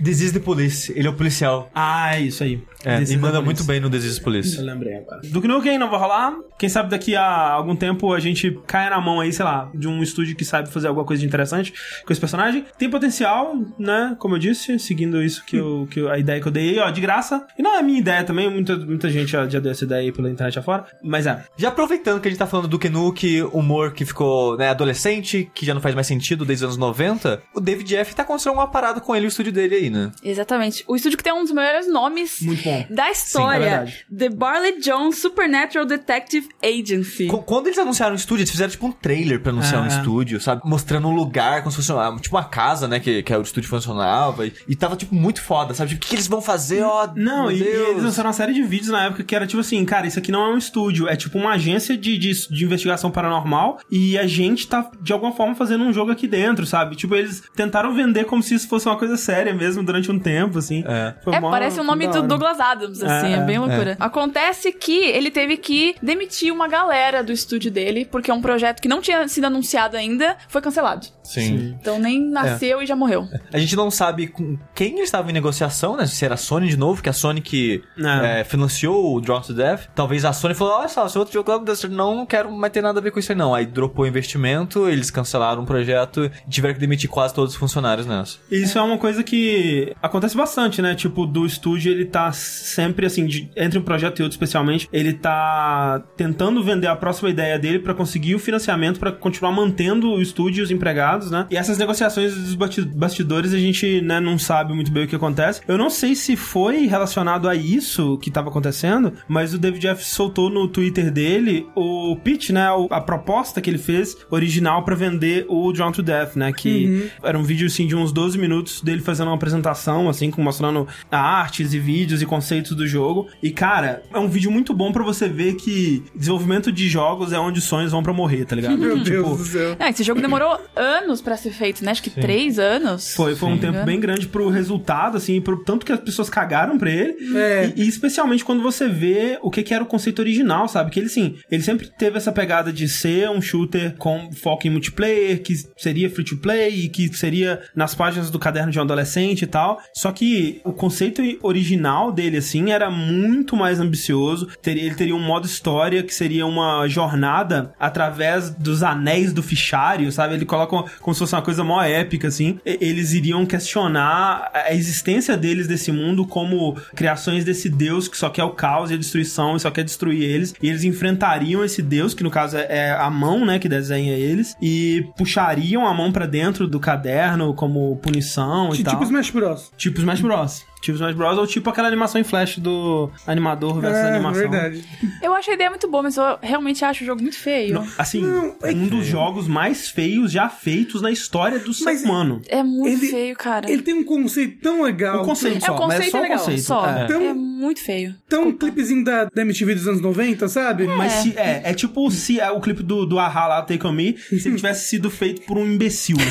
Disease 0.00 0.32
the 0.32 0.40
Police, 0.40 0.92
ele 0.96 1.06
é 1.06 1.10
o 1.10 1.14
policial. 1.14 1.70
Ah, 1.74 2.16
é 2.16 2.20
isso 2.20 2.42
aí. 2.42 2.62
É, 2.84 2.98
This 2.98 3.10
e 3.10 3.16
manda 3.18 3.42
muito 3.42 3.62
bem 3.64 3.78
no 3.78 3.90
Disease 3.90 4.18
Eu 4.18 4.24
Police. 4.24 4.60
lembrei 4.60 4.94
agora. 4.96 5.20
Duke 5.24 5.46
Nukem 5.46 5.78
não 5.78 5.90
vai 5.90 6.00
rolar. 6.00 6.34
Quem 6.58 6.68
sabe 6.68 6.88
daqui 6.90 7.14
a 7.14 7.50
algum 7.50 7.76
tempo 7.76 8.12
a 8.12 8.20
gente 8.20 8.58
caia 8.66 8.90
na 8.90 9.00
mão 9.00 9.20
aí, 9.20 9.32
sei 9.32 9.44
lá, 9.44 9.70
de 9.74 9.86
um 9.86 10.02
estúdio 10.02 10.34
que 10.34 10.44
sabe 10.44 10.70
fazer 10.70 10.88
alguma 10.88 11.04
coisa 11.06 11.20
de 11.20 11.26
interessante 11.26 11.72
com 12.06 12.12
esse 12.12 12.20
personagem. 12.20 12.64
Tem 12.78 12.88
potencial, 12.88 13.54
né? 13.78 14.16
Como 14.18 14.34
eu 14.34 14.38
disse, 14.38 14.78
seguindo 14.78 15.22
isso 15.22 15.44
que, 15.44 15.56
eu, 15.56 15.86
que 15.90 16.00
eu- 16.00 16.10
a 16.10 16.18
ideia 16.18 16.40
que 16.40 16.48
eu 16.48 16.52
dei 16.52 16.70
aí, 16.70 16.78
ó, 16.78 16.90
de 16.90 17.00
graça. 17.00 17.46
E 17.58 17.62
não 17.62 17.74
é 17.76 17.80
a 17.80 17.82
minha 17.82 17.98
ideia 17.98 18.24
também, 18.24 18.50
muita, 18.50 18.76
muita 18.76 19.10
gente 19.10 19.30
já, 19.30 19.46
já 19.48 19.60
deu 19.60 19.72
essa 19.72 19.84
ideia 19.84 20.00
aí 20.00 20.12
pela 20.12 20.30
internet 20.30 20.58
afora. 20.58 20.86
Mas 21.02 21.26
é. 21.26 21.44
Já 21.58 21.68
aproveitando 21.68 22.20
que 22.20 22.28
a 22.28 22.30
gente 22.30 22.38
tá 22.38 22.46
falando 22.46 22.66
do 22.68 22.80
Nuke, 22.90 23.42
humor 23.52 23.92
que 23.92 24.04
ficou 24.06 24.56
né, 24.56 24.70
adolescente, 24.70 25.50
que 25.54 25.64
já 25.66 25.74
não 25.74 25.80
faz 25.82 25.94
mais 25.94 26.06
sentido 26.06 26.44
desde 26.46 26.64
os 26.64 26.70
anos 26.70 26.76
90, 26.78 27.42
o 27.54 27.60
David 27.60 27.86
Jeff 27.88 28.14
tá 28.14 28.24
construindo 28.24 28.56
uma 28.58 28.66
parada 28.66 29.00
com 29.00 29.14
ele 29.14 29.26
o 29.26 29.28
estúdio 29.28 29.52
dele 29.52 29.59
aí, 29.64 29.90
né? 29.90 30.10
Exatamente. 30.22 30.84
O 30.86 30.96
estúdio 30.96 31.16
que 31.18 31.24
tem 31.24 31.32
um 31.32 31.42
dos 31.42 31.52
melhores 31.52 31.90
nomes 31.90 32.40
Muito 32.40 32.62
bom. 32.62 32.86
da 32.90 33.08
é 33.08 33.12
história. 33.12 33.60
verdade. 33.60 34.06
The 34.16 34.28
Barley 34.28 34.80
Jones 34.80 35.18
Supernatural 35.18 35.84
Detective 35.86 36.48
Agency. 36.62 37.26
Qu- 37.26 37.42
Quando 37.42 37.66
eles 37.66 37.78
anunciaram 37.78 38.12
o 38.14 38.16
estúdio, 38.16 38.42
eles 38.42 38.50
fizeram 38.50 38.70
tipo 38.70 38.86
um 38.86 38.92
trailer 38.92 39.40
pra 39.40 39.52
anunciar 39.52 39.80
Ah, 39.80 39.82
um 39.82 39.86
é. 39.86 39.88
estúdio, 39.88 40.40
sabe? 40.40 40.62
Mostrando 40.64 41.08
um 41.08 41.14
lugar 41.14 41.60
como 41.62 41.70
se 41.70 41.76
fosse 41.76 41.92
uma, 41.92 42.16
tipo 42.18 42.36
uma 42.36 42.44
casa, 42.44 42.86
né? 42.88 43.00
Que, 43.00 43.22
que 43.22 43.34
o 43.34 43.42
estúdio 43.42 43.68
funcionava. 43.68 44.46
E, 44.46 44.52
e 44.68 44.76
tava, 44.76 44.96
tipo, 44.96 45.14
muito 45.14 45.42
foda, 45.42 45.74
sabe? 45.74 45.90
Tipo, 45.90 45.98
o 45.98 46.02
que, 46.02 46.08
que 46.10 46.14
eles 46.16 46.26
vão 46.26 46.40
fazer? 46.40 46.82
Ó, 46.82 47.08
Não, 47.16 47.44
meu 47.46 47.52
e, 47.52 47.60
e 47.60 47.66
eles 47.66 48.02
lançaram 48.02 48.28
uma 48.28 48.34
série 48.34 48.52
de 48.52 48.62
vídeos 48.62 48.90
na 48.90 49.06
época 49.06 49.24
que 49.24 49.34
era 49.34 49.46
tipo 49.46 49.60
assim, 49.60 49.84
cara, 49.84 50.06
isso 50.06 50.18
aqui 50.18 50.30
não 50.32 50.44
é 50.44 50.54
um 50.54 50.58
estúdio, 50.58 51.08
é 51.08 51.16
tipo 51.16 51.38
uma 51.38 51.52
agência 51.52 51.96
de, 51.96 52.16
de, 52.18 52.48
de 52.48 52.64
investigação 52.64 53.10
paranormal 53.10 53.78
e 53.90 54.18
a 54.18 54.26
gente 54.26 54.66
tá, 54.68 54.90
de 55.00 55.12
alguma 55.12 55.32
forma, 55.32 55.54
fazendo 55.54 55.84
um 55.84 55.92
jogo 55.92 56.10
aqui 56.10 56.26
dentro, 56.26 56.66
sabe? 56.66 56.96
Tipo, 56.96 57.14
eles 57.16 57.42
tentaram 57.54 57.94
vender 57.94 58.24
como 58.24 58.42
se 58.42 58.54
isso 58.54 58.68
fosse 58.68 58.86
uma 58.86 58.96
coisa 58.96 59.16
séria 59.16 59.49
mesmo 59.52 59.82
durante 59.82 60.10
um 60.10 60.18
tempo, 60.18 60.58
assim. 60.58 60.84
É. 60.86 61.14
Foi 61.22 61.34
É, 61.34 61.40
mó- 61.40 61.50
parece 61.50 61.80
o 61.80 61.84
nome 61.84 62.06
do. 62.08 62.22
Douglas 62.22 62.60
Adams, 62.60 63.02
assim, 63.02 63.32
É, 63.34 63.36
é, 63.38 63.40
bem 63.42 63.56
é. 63.56 63.58
loucura. 63.60 63.96
Acontece 63.98 64.72
que 64.72 65.04
ele 65.06 65.30
teve 65.30 65.56
que 65.56 65.94
demitir 66.02 66.52
uma 66.52 66.68
galera 66.68 67.22
do 67.22 67.32
estúdio 67.32 67.70
dele, 67.70 68.04
porque 68.04 68.30
um 68.30 68.40
projeto 68.40 68.80
que 68.80 68.88
não 68.88 69.00
tinha 69.00 69.26
sido 69.28 69.44
anunciado 69.46 69.96
ainda 69.96 70.36
foi 70.48 70.60
cancelado. 70.60 71.06
Sim. 71.32 71.76
Então 71.80 71.98
nem 71.98 72.20
nasceu 72.20 72.82
e 72.82 72.86
já 72.86 72.96
morreu. 72.96 73.26
A 73.52 73.58
gente 73.58 73.76
não 73.76 73.90
sabe 73.90 74.26
com 74.26 74.58
quem 74.74 74.92
ele 74.94 75.02
estava 75.02 75.30
em 75.30 75.32
negociação, 75.32 75.96
né? 75.96 76.06
Se 76.06 76.24
era 76.24 76.34
a 76.34 76.36
Sony 76.36 76.68
de 76.68 76.76
novo, 76.76 77.02
que 77.02 77.08
a 77.08 77.12
Sony 77.12 77.40
que 77.40 77.82
É. 77.98 78.40
é, 78.40 78.44
financiou 78.44 79.14
o 79.16 79.20
Drawn 79.20 79.40
to 79.40 79.52
Death. 79.54 79.88
Talvez 79.94 80.24
a 80.24 80.32
Sony 80.32 80.54
falou, 80.54 80.74
olha 80.78 80.88
só, 80.88 81.06
se 81.08 81.18
outro 81.18 81.32
jogo 81.34 81.50
não, 81.90 82.16
não 82.16 82.26
quero 82.26 82.50
mais 82.50 82.72
ter 82.72 82.82
nada 82.82 82.98
a 82.98 83.02
ver 83.02 83.10
com 83.10 83.18
isso 83.18 83.32
aí 83.32 83.38
não. 83.38 83.54
Aí 83.54 83.66
dropou 83.66 84.04
o 84.04 84.08
investimento, 84.08 84.88
eles 84.88 85.10
cancelaram 85.10 85.62
o 85.62 85.66
projeto 85.66 86.24
e 86.46 86.50
tiveram 86.50 86.74
que 86.74 86.80
demitir 86.80 87.08
quase 87.10 87.34
todos 87.34 87.52
os 87.54 87.58
funcionários 87.58 88.06
nessa. 88.06 88.38
Isso 88.50 88.78
é 88.78 88.82
uma 88.82 88.98
coisa 88.98 89.22
que 89.22 89.94
acontece 90.02 90.36
bastante, 90.36 90.80
né? 90.82 90.94
Tipo, 90.94 91.26
do 91.26 91.44
estúdio 91.46 91.90
ele 91.92 92.04
tá 92.04 92.32
sempre 92.32 93.06
assim, 93.06 93.26
de- 93.26 93.50
entre 93.56 93.78
um 93.78 93.82
projeto 93.82 94.20
e 94.20 94.22
outro 94.22 94.34
especialmente, 94.34 94.88
ele 94.92 95.12
tá 95.12 96.02
tentando 96.16 96.62
vender 96.62 96.86
a 96.86 96.96
próxima 96.96 97.30
ideia 97.30 97.58
dele 97.58 97.78
pra 97.78 97.94
conseguir 97.94 98.34
o 98.34 98.38
financiamento 98.38 98.98
pra 98.98 99.12
continuar 99.12 99.52
mantendo 99.52 100.08
o 100.10 100.20
estúdio 100.22 100.60
e 100.60 100.64
os 100.64 100.70
empregados, 100.70 101.19
né? 101.28 101.46
E 101.50 101.56
essas 101.56 101.76
negociações 101.76 102.32
dos 102.34 102.54
bastidores 102.54 103.52
a 103.52 103.58
gente, 103.58 104.00
né, 104.00 104.20
não 104.20 104.38
sabe 104.38 104.72
muito 104.72 104.92
bem 104.92 105.04
o 105.04 105.08
que 105.08 105.16
acontece. 105.16 105.60
Eu 105.66 105.76
não 105.76 105.90
sei 105.90 106.14
se 106.14 106.36
foi 106.36 106.86
relacionado 106.86 107.48
a 107.48 107.56
isso 107.56 108.16
que 108.18 108.30
tava 108.30 108.48
acontecendo, 108.48 109.12
mas 109.26 109.52
o 109.52 109.58
David 109.58 109.80
Jeff 109.82 110.04
soltou 110.04 110.48
no 110.48 110.68
Twitter 110.68 111.10
dele 111.10 111.66
o 111.74 112.16
pitch, 112.22 112.50
né, 112.50 112.66
a 112.90 113.00
proposta 113.00 113.60
que 113.60 113.68
ele 113.68 113.78
fez 113.78 114.16
original 114.30 114.84
pra 114.84 114.94
vender 114.94 115.46
o 115.48 115.72
Drawn 115.72 115.90
to 115.90 116.02
Death, 116.02 116.36
né, 116.36 116.52
que 116.52 117.10
era 117.22 117.36
um 117.38 117.42
vídeo 117.42 117.66
assim 117.66 117.86
de 117.86 117.96
uns 117.96 118.12
12 118.12 118.38
minutos 118.38 118.80
dele 118.80 119.00
fazendo 119.00 119.28
uma 119.28 119.34
apresentação 119.36 120.08
assim, 120.08 120.30
com 120.30 120.42
mostrando 120.42 120.86
artes 121.10 121.74
e 121.74 121.78
vídeos 121.78 122.22
e 122.22 122.26
conceitos 122.26 122.72
do 122.76 122.86
jogo. 122.86 123.26
E 123.42 123.50
cara, 123.50 124.02
é 124.12 124.18
um 124.18 124.28
vídeo 124.28 124.50
muito 124.50 124.72
bom 124.74 124.92
pra 124.92 125.02
você 125.02 125.28
ver 125.28 125.54
que 125.54 126.04
desenvolvimento 126.14 126.70
de 126.70 126.88
jogos 126.88 127.32
é 127.32 127.38
onde 127.38 127.58
os 127.58 127.64
sonhos 127.64 127.90
vão 127.92 128.02
pra 128.02 128.12
morrer, 128.12 128.44
tá 128.44 128.54
ligado? 128.54 128.76
Meu 128.78 128.98
Deus 128.98 129.10
Tipo, 129.10 129.36
do 129.36 129.44
céu. 129.44 129.76
É, 129.78 129.88
esse 129.88 130.02
jogo 130.04 130.20
demorou 130.20 130.58
anos 130.76 131.09
pra 131.18 131.34
ser 131.36 131.50
feito, 131.50 131.82
né? 131.82 131.92
Acho 131.92 132.02
que 132.02 132.10
três 132.10 132.58
anos. 132.58 133.14
Foi, 133.14 133.34
foi 133.34 133.48
um 133.48 133.54
Sim. 133.54 133.60
tempo 133.60 133.84
bem 133.84 133.98
grande 133.98 134.28
pro 134.28 134.50
resultado, 134.50 135.16
assim, 135.16 135.40
pro 135.40 135.64
tanto 135.64 135.86
que 135.86 135.92
as 135.92 136.00
pessoas 136.00 136.28
cagaram 136.28 136.76
pra 136.76 136.90
ele. 136.90 137.16
É. 137.38 137.72
E, 137.74 137.84
e 137.84 137.88
especialmente 137.88 138.44
quando 138.44 138.62
você 138.62 138.86
vê 138.86 139.38
o 139.40 139.50
que, 139.50 139.62
que 139.62 139.72
era 139.72 139.82
o 139.82 139.86
conceito 139.86 140.18
original, 140.18 140.68
sabe? 140.68 140.90
Que 140.90 141.00
ele, 141.00 141.08
sim, 141.08 141.36
ele 141.50 141.62
sempre 141.62 141.88
teve 141.98 142.18
essa 142.18 142.30
pegada 142.30 142.70
de 142.70 142.86
ser 142.86 143.30
um 143.30 143.40
shooter 143.40 143.94
com 143.96 144.30
foco 144.32 144.66
em 144.66 144.70
multiplayer, 144.70 145.42
que 145.42 145.54
seria 145.78 146.10
free 146.10 146.24
to 146.24 146.36
play 146.36 146.84
e 146.84 146.88
que 146.90 147.08
seria 147.16 147.62
nas 147.74 147.94
páginas 147.94 148.30
do 148.30 148.38
caderno 148.38 148.70
de 148.70 148.78
um 148.78 148.82
adolescente 148.82 149.42
e 149.42 149.46
tal. 149.46 149.80
Só 149.94 150.12
que 150.12 150.60
o 150.64 150.72
conceito 150.72 151.22
original 151.42 152.12
dele, 152.12 152.36
assim, 152.36 152.70
era 152.72 152.90
muito 152.90 153.56
mais 153.56 153.80
ambicioso. 153.80 154.48
Teria, 154.60 154.82
ele 154.84 154.94
teria 154.94 155.14
um 155.14 155.22
modo 155.24 155.46
história 155.46 156.02
que 156.02 156.12
seria 156.12 156.44
uma 156.46 156.86
jornada 156.88 157.72
através 157.78 158.50
dos 158.50 158.82
anéis 158.82 159.32
do 159.32 159.42
fichário, 159.42 160.10
sabe? 160.10 160.34
Ele 160.34 160.44
coloca 160.44 160.74
uma- 160.74 160.84
como 161.00 161.14
se 161.14 161.18
fosse 161.20 161.34
uma 161.34 161.42
coisa 161.42 161.62
mó 161.64 161.82
épica, 161.82 162.28
assim. 162.28 162.58
Eles 162.64 163.12
iriam 163.12 163.44
questionar 163.46 164.50
a 164.54 164.72
existência 164.74 165.36
deles 165.36 165.66
desse 165.66 165.90
mundo 165.92 166.26
como 166.26 166.76
criações 166.94 167.44
desse 167.44 167.68
deus 167.68 168.08
que 168.08 168.16
só 168.16 168.28
quer 168.30 168.44
o 168.44 168.50
caos 168.50 168.90
e 168.90 168.94
a 168.94 168.96
destruição 168.96 169.56
e 169.56 169.60
só 169.60 169.70
quer 169.70 169.84
destruir 169.84 170.22
eles. 170.22 170.54
E 170.62 170.68
eles 170.68 170.84
enfrentariam 170.84 171.64
esse 171.64 171.82
deus, 171.82 172.14
que 172.14 172.22
no 172.22 172.30
caso 172.30 172.56
é- 172.56 172.66
é 172.70 172.90
a 172.92 173.10
mão, 173.10 173.44
né, 173.44 173.58
que 173.58 173.68
desenha 173.68 174.12
eles, 174.14 174.54
e 174.60 175.04
puxariam 175.16 175.86
a 175.86 175.94
mão 175.94 176.10
pra 176.12 176.26
dentro 176.26 176.66
do 176.66 176.78
caderno 176.80 177.54
como 177.54 177.96
punição 177.96 178.68
e 178.74 178.78
Tipo 178.78 178.90
tal. 178.90 179.02
Smash 179.04 179.30
Bros. 179.30 179.72
Tipo 179.76 179.98
Smash 180.00 180.20
Bros. 180.20 180.64
Tipo 180.80 180.96
Smash 180.96 181.14
Bros. 181.14 181.38
Ou 181.38 181.46
tipo 181.46 181.68
aquela 181.68 181.88
animação 181.88 182.20
em 182.20 182.24
flash 182.24 182.58
do 182.58 183.10
animador 183.26 183.80
versus 183.80 183.98
É, 183.98 184.08
animação. 184.14 184.40
verdade. 184.50 184.84
Eu 185.22 185.34
acho 185.34 185.50
a 185.50 185.54
ideia 185.54 185.68
muito 185.70 185.88
boa, 185.88 186.02
mas 186.02 186.16
eu 186.16 186.38
realmente 186.40 186.84
acho 186.84 187.02
o 187.04 187.06
jogo 187.06 187.20
muito 187.20 187.36
feio. 187.38 187.74
Não, 187.74 187.86
assim, 187.98 188.22
Não, 188.22 188.56
é 188.62 188.70
um 188.72 188.86
dos 188.88 189.06
jogos 189.06 189.46
mais 189.46 189.88
feios 189.90 190.32
já 190.32 190.48
feitos 190.48 191.02
na 191.02 191.10
história 191.10 191.58
do 191.58 191.74
ser 191.74 191.84
Mas- 191.84 192.02
humano. 192.02 192.40
É 192.48 192.62
muito 192.62 192.98
Ele- 193.02 193.08
feio, 193.10 193.36
cara. 193.36 193.70
Ele 193.70 193.82
tem 193.82 193.94
um 193.94 194.04
conceito 194.04 194.60
tão 194.62 194.82
legal. 194.82 195.22
O 195.22 195.24
conceito 195.26 195.58
É, 195.58 195.60
só, 195.60 195.76
o 195.76 195.86
mas 195.88 196.00
é 196.00 196.10
conceito 196.10 196.10
só 196.12 196.16
é 196.16 196.20
o 196.20 196.22
legal, 196.22 196.38
conceito. 196.38 196.62
só. 196.62 196.86
É. 196.88 197.04
Então- 197.04 197.20
É 197.20 197.34
muito 197.34 197.80
feio. 197.82 198.14
Tão 198.28 198.48
um 198.48 198.52
clipezinho 198.52 199.04
da, 199.04 199.24
da 199.26 199.42
MTV 199.42 199.74
dos 199.74 199.86
anos 199.86 200.00
90, 200.00 200.48
sabe? 200.48 200.86
Mas 200.86 201.12
se, 201.12 201.34
é, 201.36 201.60
é 201.62 201.74
tipo 201.74 202.10
se 202.10 202.40
é 202.40 202.50
o 202.50 202.58
clipe 202.60 202.82
do, 202.82 203.04
do 203.04 203.18
Ahá 203.18 203.46
lá, 203.46 203.62
Take 203.62 203.86
On 203.86 203.92
Me, 203.92 204.16
se 204.16 204.48
ele 204.48 204.56
tivesse 204.56 204.88
sido 204.88 205.10
feito 205.10 205.42
por 205.42 205.58
um 205.58 205.66
imbecil. 205.66 206.16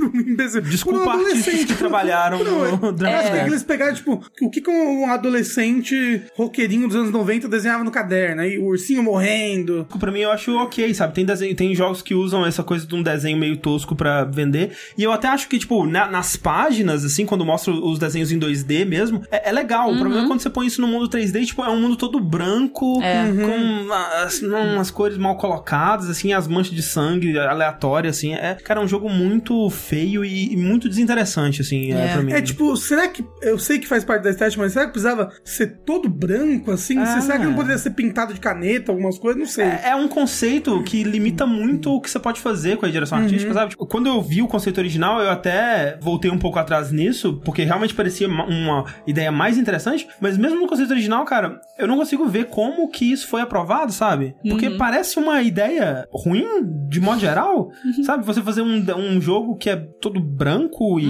Um 0.00 0.18
imbecil. 0.20 0.60
Desculpa 0.62 1.00
Por 1.00 1.14
um 1.14 1.26
artistas 1.26 1.64
que 1.64 1.74
trabalharam 1.74 2.42
Não, 2.42 2.76
no 2.76 2.88
é, 2.88 2.92
Dragon 2.92 3.28
Ball. 3.28 3.46
Eles 3.62 3.64
pegaram, 3.64 3.94
tipo, 3.94 4.24
o 4.40 4.50
que 4.50 4.60
que 4.60 4.70
um 4.70 5.06
adolescente 5.10 6.22
roqueirinho 6.34 6.86
dos 6.88 6.96
anos 6.96 7.10
90 7.10 7.48
desenhava 7.48 7.84
no 7.84 7.90
caderno? 7.90 8.42
Aí 8.42 8.58
o 8.58 8.66
ursinho 8.66 9.02
morrendo. 9.02 9.86
Pra 9.98 10.10
mim, 10.10 10.20
eu 10.20 10.30
acho 10.30 10.54
ok, 10.56 10.92
sabe? 10.94 11.14
Tem, 11.14 11.24
desenho, 11.24 11.54
tem 11.54 11.74
jogos 11.74 12.02
que 12.02 12.14
usam 12.14 12.44
essa 12.46 12.62
coisa 12.62 12.86
de 12.86 12.94
um 12.94 13.02
desenho 13.02 13.36
meio 13.38 13.56
tosco 13.56 13.94
pra 13.94 14.24
vender. 14.24 14.72
E 14.96 15.02
eu 15.02 15.12
até 15.12 15.28
acho 15.28 15.48
que, 15.48 15.58
tipo, 15.58 15.86
na- 15.86 16.10
nas 16.10 16.36
páginas, 16.36 17.04
assim, 17.04 17.24
quando 17.26 17.44
mostra 17.44 17.72
os 17.72 17.98
desenhos 17.98 18.32
em 18.32 18.38
2D 18.38 18.84
mesmo, 18.84 19.22
é, 19.30 19.48
é 19.48 19.52
legal. 19.52 19.92
O 19.92 19.98
problema 19.98 20.24
é 20.24 20.26
quando 20.26 20.40
você 20.40 20.50
põe 20.50 20.66
isso 20.66 20.80
no 20.80 20.88
mundo 20.88 21.08
3D, 21.08 21.44
tipo, 21.46 21.62
é 21.62 21.68
um 21.70 21.80
mundo 21.80 21.96
todo 21.96 22.18
branco, 22.20 23.00
É. 23.02 23.24
com 23.26 23.92
as, 24.24 24.40
não, 24.40 24.74
umas 24.74 24.90
cores 24.90 25.16
mal 25.18 25.36
colocadas, 25.36 26.08
assim, 26.08 26.32
as 26.32 26.46
manchas 26.48 26.74
de 26.74 26.82
sangue 26.82 27.38
aleatórias, 27.38 28.16
assim. 28.16 28.34
É, 28.34 28.54
cara, 28.54 28.80
é 28.80 28.84
um 28.84 28.88
jogo 28.88 29.08
muito 29.08 29.68
feio 29.70 30.24
e, 30.24 30.52
e 30.52 30.56
muito 30.56 30.88
desinteressante, 30.88 31.60
assim, 31.62 31.92
é, 31.92 32.04
É. 32.06 32.12
pra 32.12 32.22
mim. 32.22 32.32
É 32.32 32.40
tipo, 32.42 32.76
será 32.76 33.08
que. 33.08 33.24
Eu 33.52 33.58
sei 33.58 33.78
que 33.78 33.86
faz 33.86 34.04
parte 34.04 34.22
da 34.22 34.30
estética, 34.30 34.62
mas 34.62 34.72
será 34.72 34.86
que 34.86 34.92
precisava 34.92 35.30
ser 35.44 35.78
todo 35.84 36.08
branco 36.08 36.70
assim? 36.70 36.98
Ah. 36.98 37.20
Será 37.20 37.38
que 37.38 37.44
não 37.44 37.54
poderia 37.54 37.78
ser 37.78 37.90
pintado 37.90 38.32
de 38.34 38.40
caneta, 38.40 38.90
algumas 38.92 39.18
coisas? 39.18 39.38
Não 39.38 39.46
sei. 39.46 39.64
É, 39.64 39.90
é 39.90 39.96
um 39.96 40.08
conceito 40.08 40.82
que 40.84 41.02
limita 41.04 41.46
muito 41.46 41.90
o 41.92 42.00
que 42.00 42.10
você 42.10 42.18
pode 42.18 42.40
fazer 42.40 42.76
com 42.76 42.86
a 42.86 42.88
direção 42.88 43.18
artística, 43.18 43.52
sabe? 43.52 43.70
Tipo, 43.70 43.86
quando 43.86 44.06
eu 44.06 44.20
vi 44.22 44.42
o 44.42 44.48
conceito 44.48 44.78
original, 44.78 45.20
eu 45.20 45.30
até 45.30 45.98
voltei 46.00 46.30
um 46.30 46.38
pouco 46.38 46.58
atrás 46.58 46.90
nisso, 46.90 47.40
porque 47.44 47.62
realmente 47.64 47.94
parecia 47.94 48.28
ma- 48.28 48.46
uma 48.46 48.84
ideia 49.06 49.30
mais 49.30 49.58
interessante, 49.58 50.08
mas 50.20 50.36
mesmo 50.38 50.58
no 50.60 50.66
conceito 50.66 50.90
original, 50.90 51.24
cara, 51.24 51.60
eu 51.78 51.86
não 51.86 51.96
consigo 51.98 52.26
ver 52.26 52.46
como 52.46 52.88
que 52.88 53.10
isso 53.12 53.28
foi 53.28 53.40
aprovado, 53.42 53.92
sabe? 53.92 54.34
Porque 54.48 54.70
parece 54.70 55.18
uma 55.18 55.42
ideia 55.42 56.06
ruim, 56.12 56.44
de 56.88 57.00
modo 57.00 57.20
geral, 57.20 57.70
sabe? 58.04 58.24
Você 58.24 58.40
fazer 58.42 58.62
um, 58.62 58.82
um 58.96 59.20
jogo 59.20 59.56
que 59.56 59.68
é 59.70 59.76
todo 59.76 60.20
branco 60.20 60.98
e... 60.98 61.04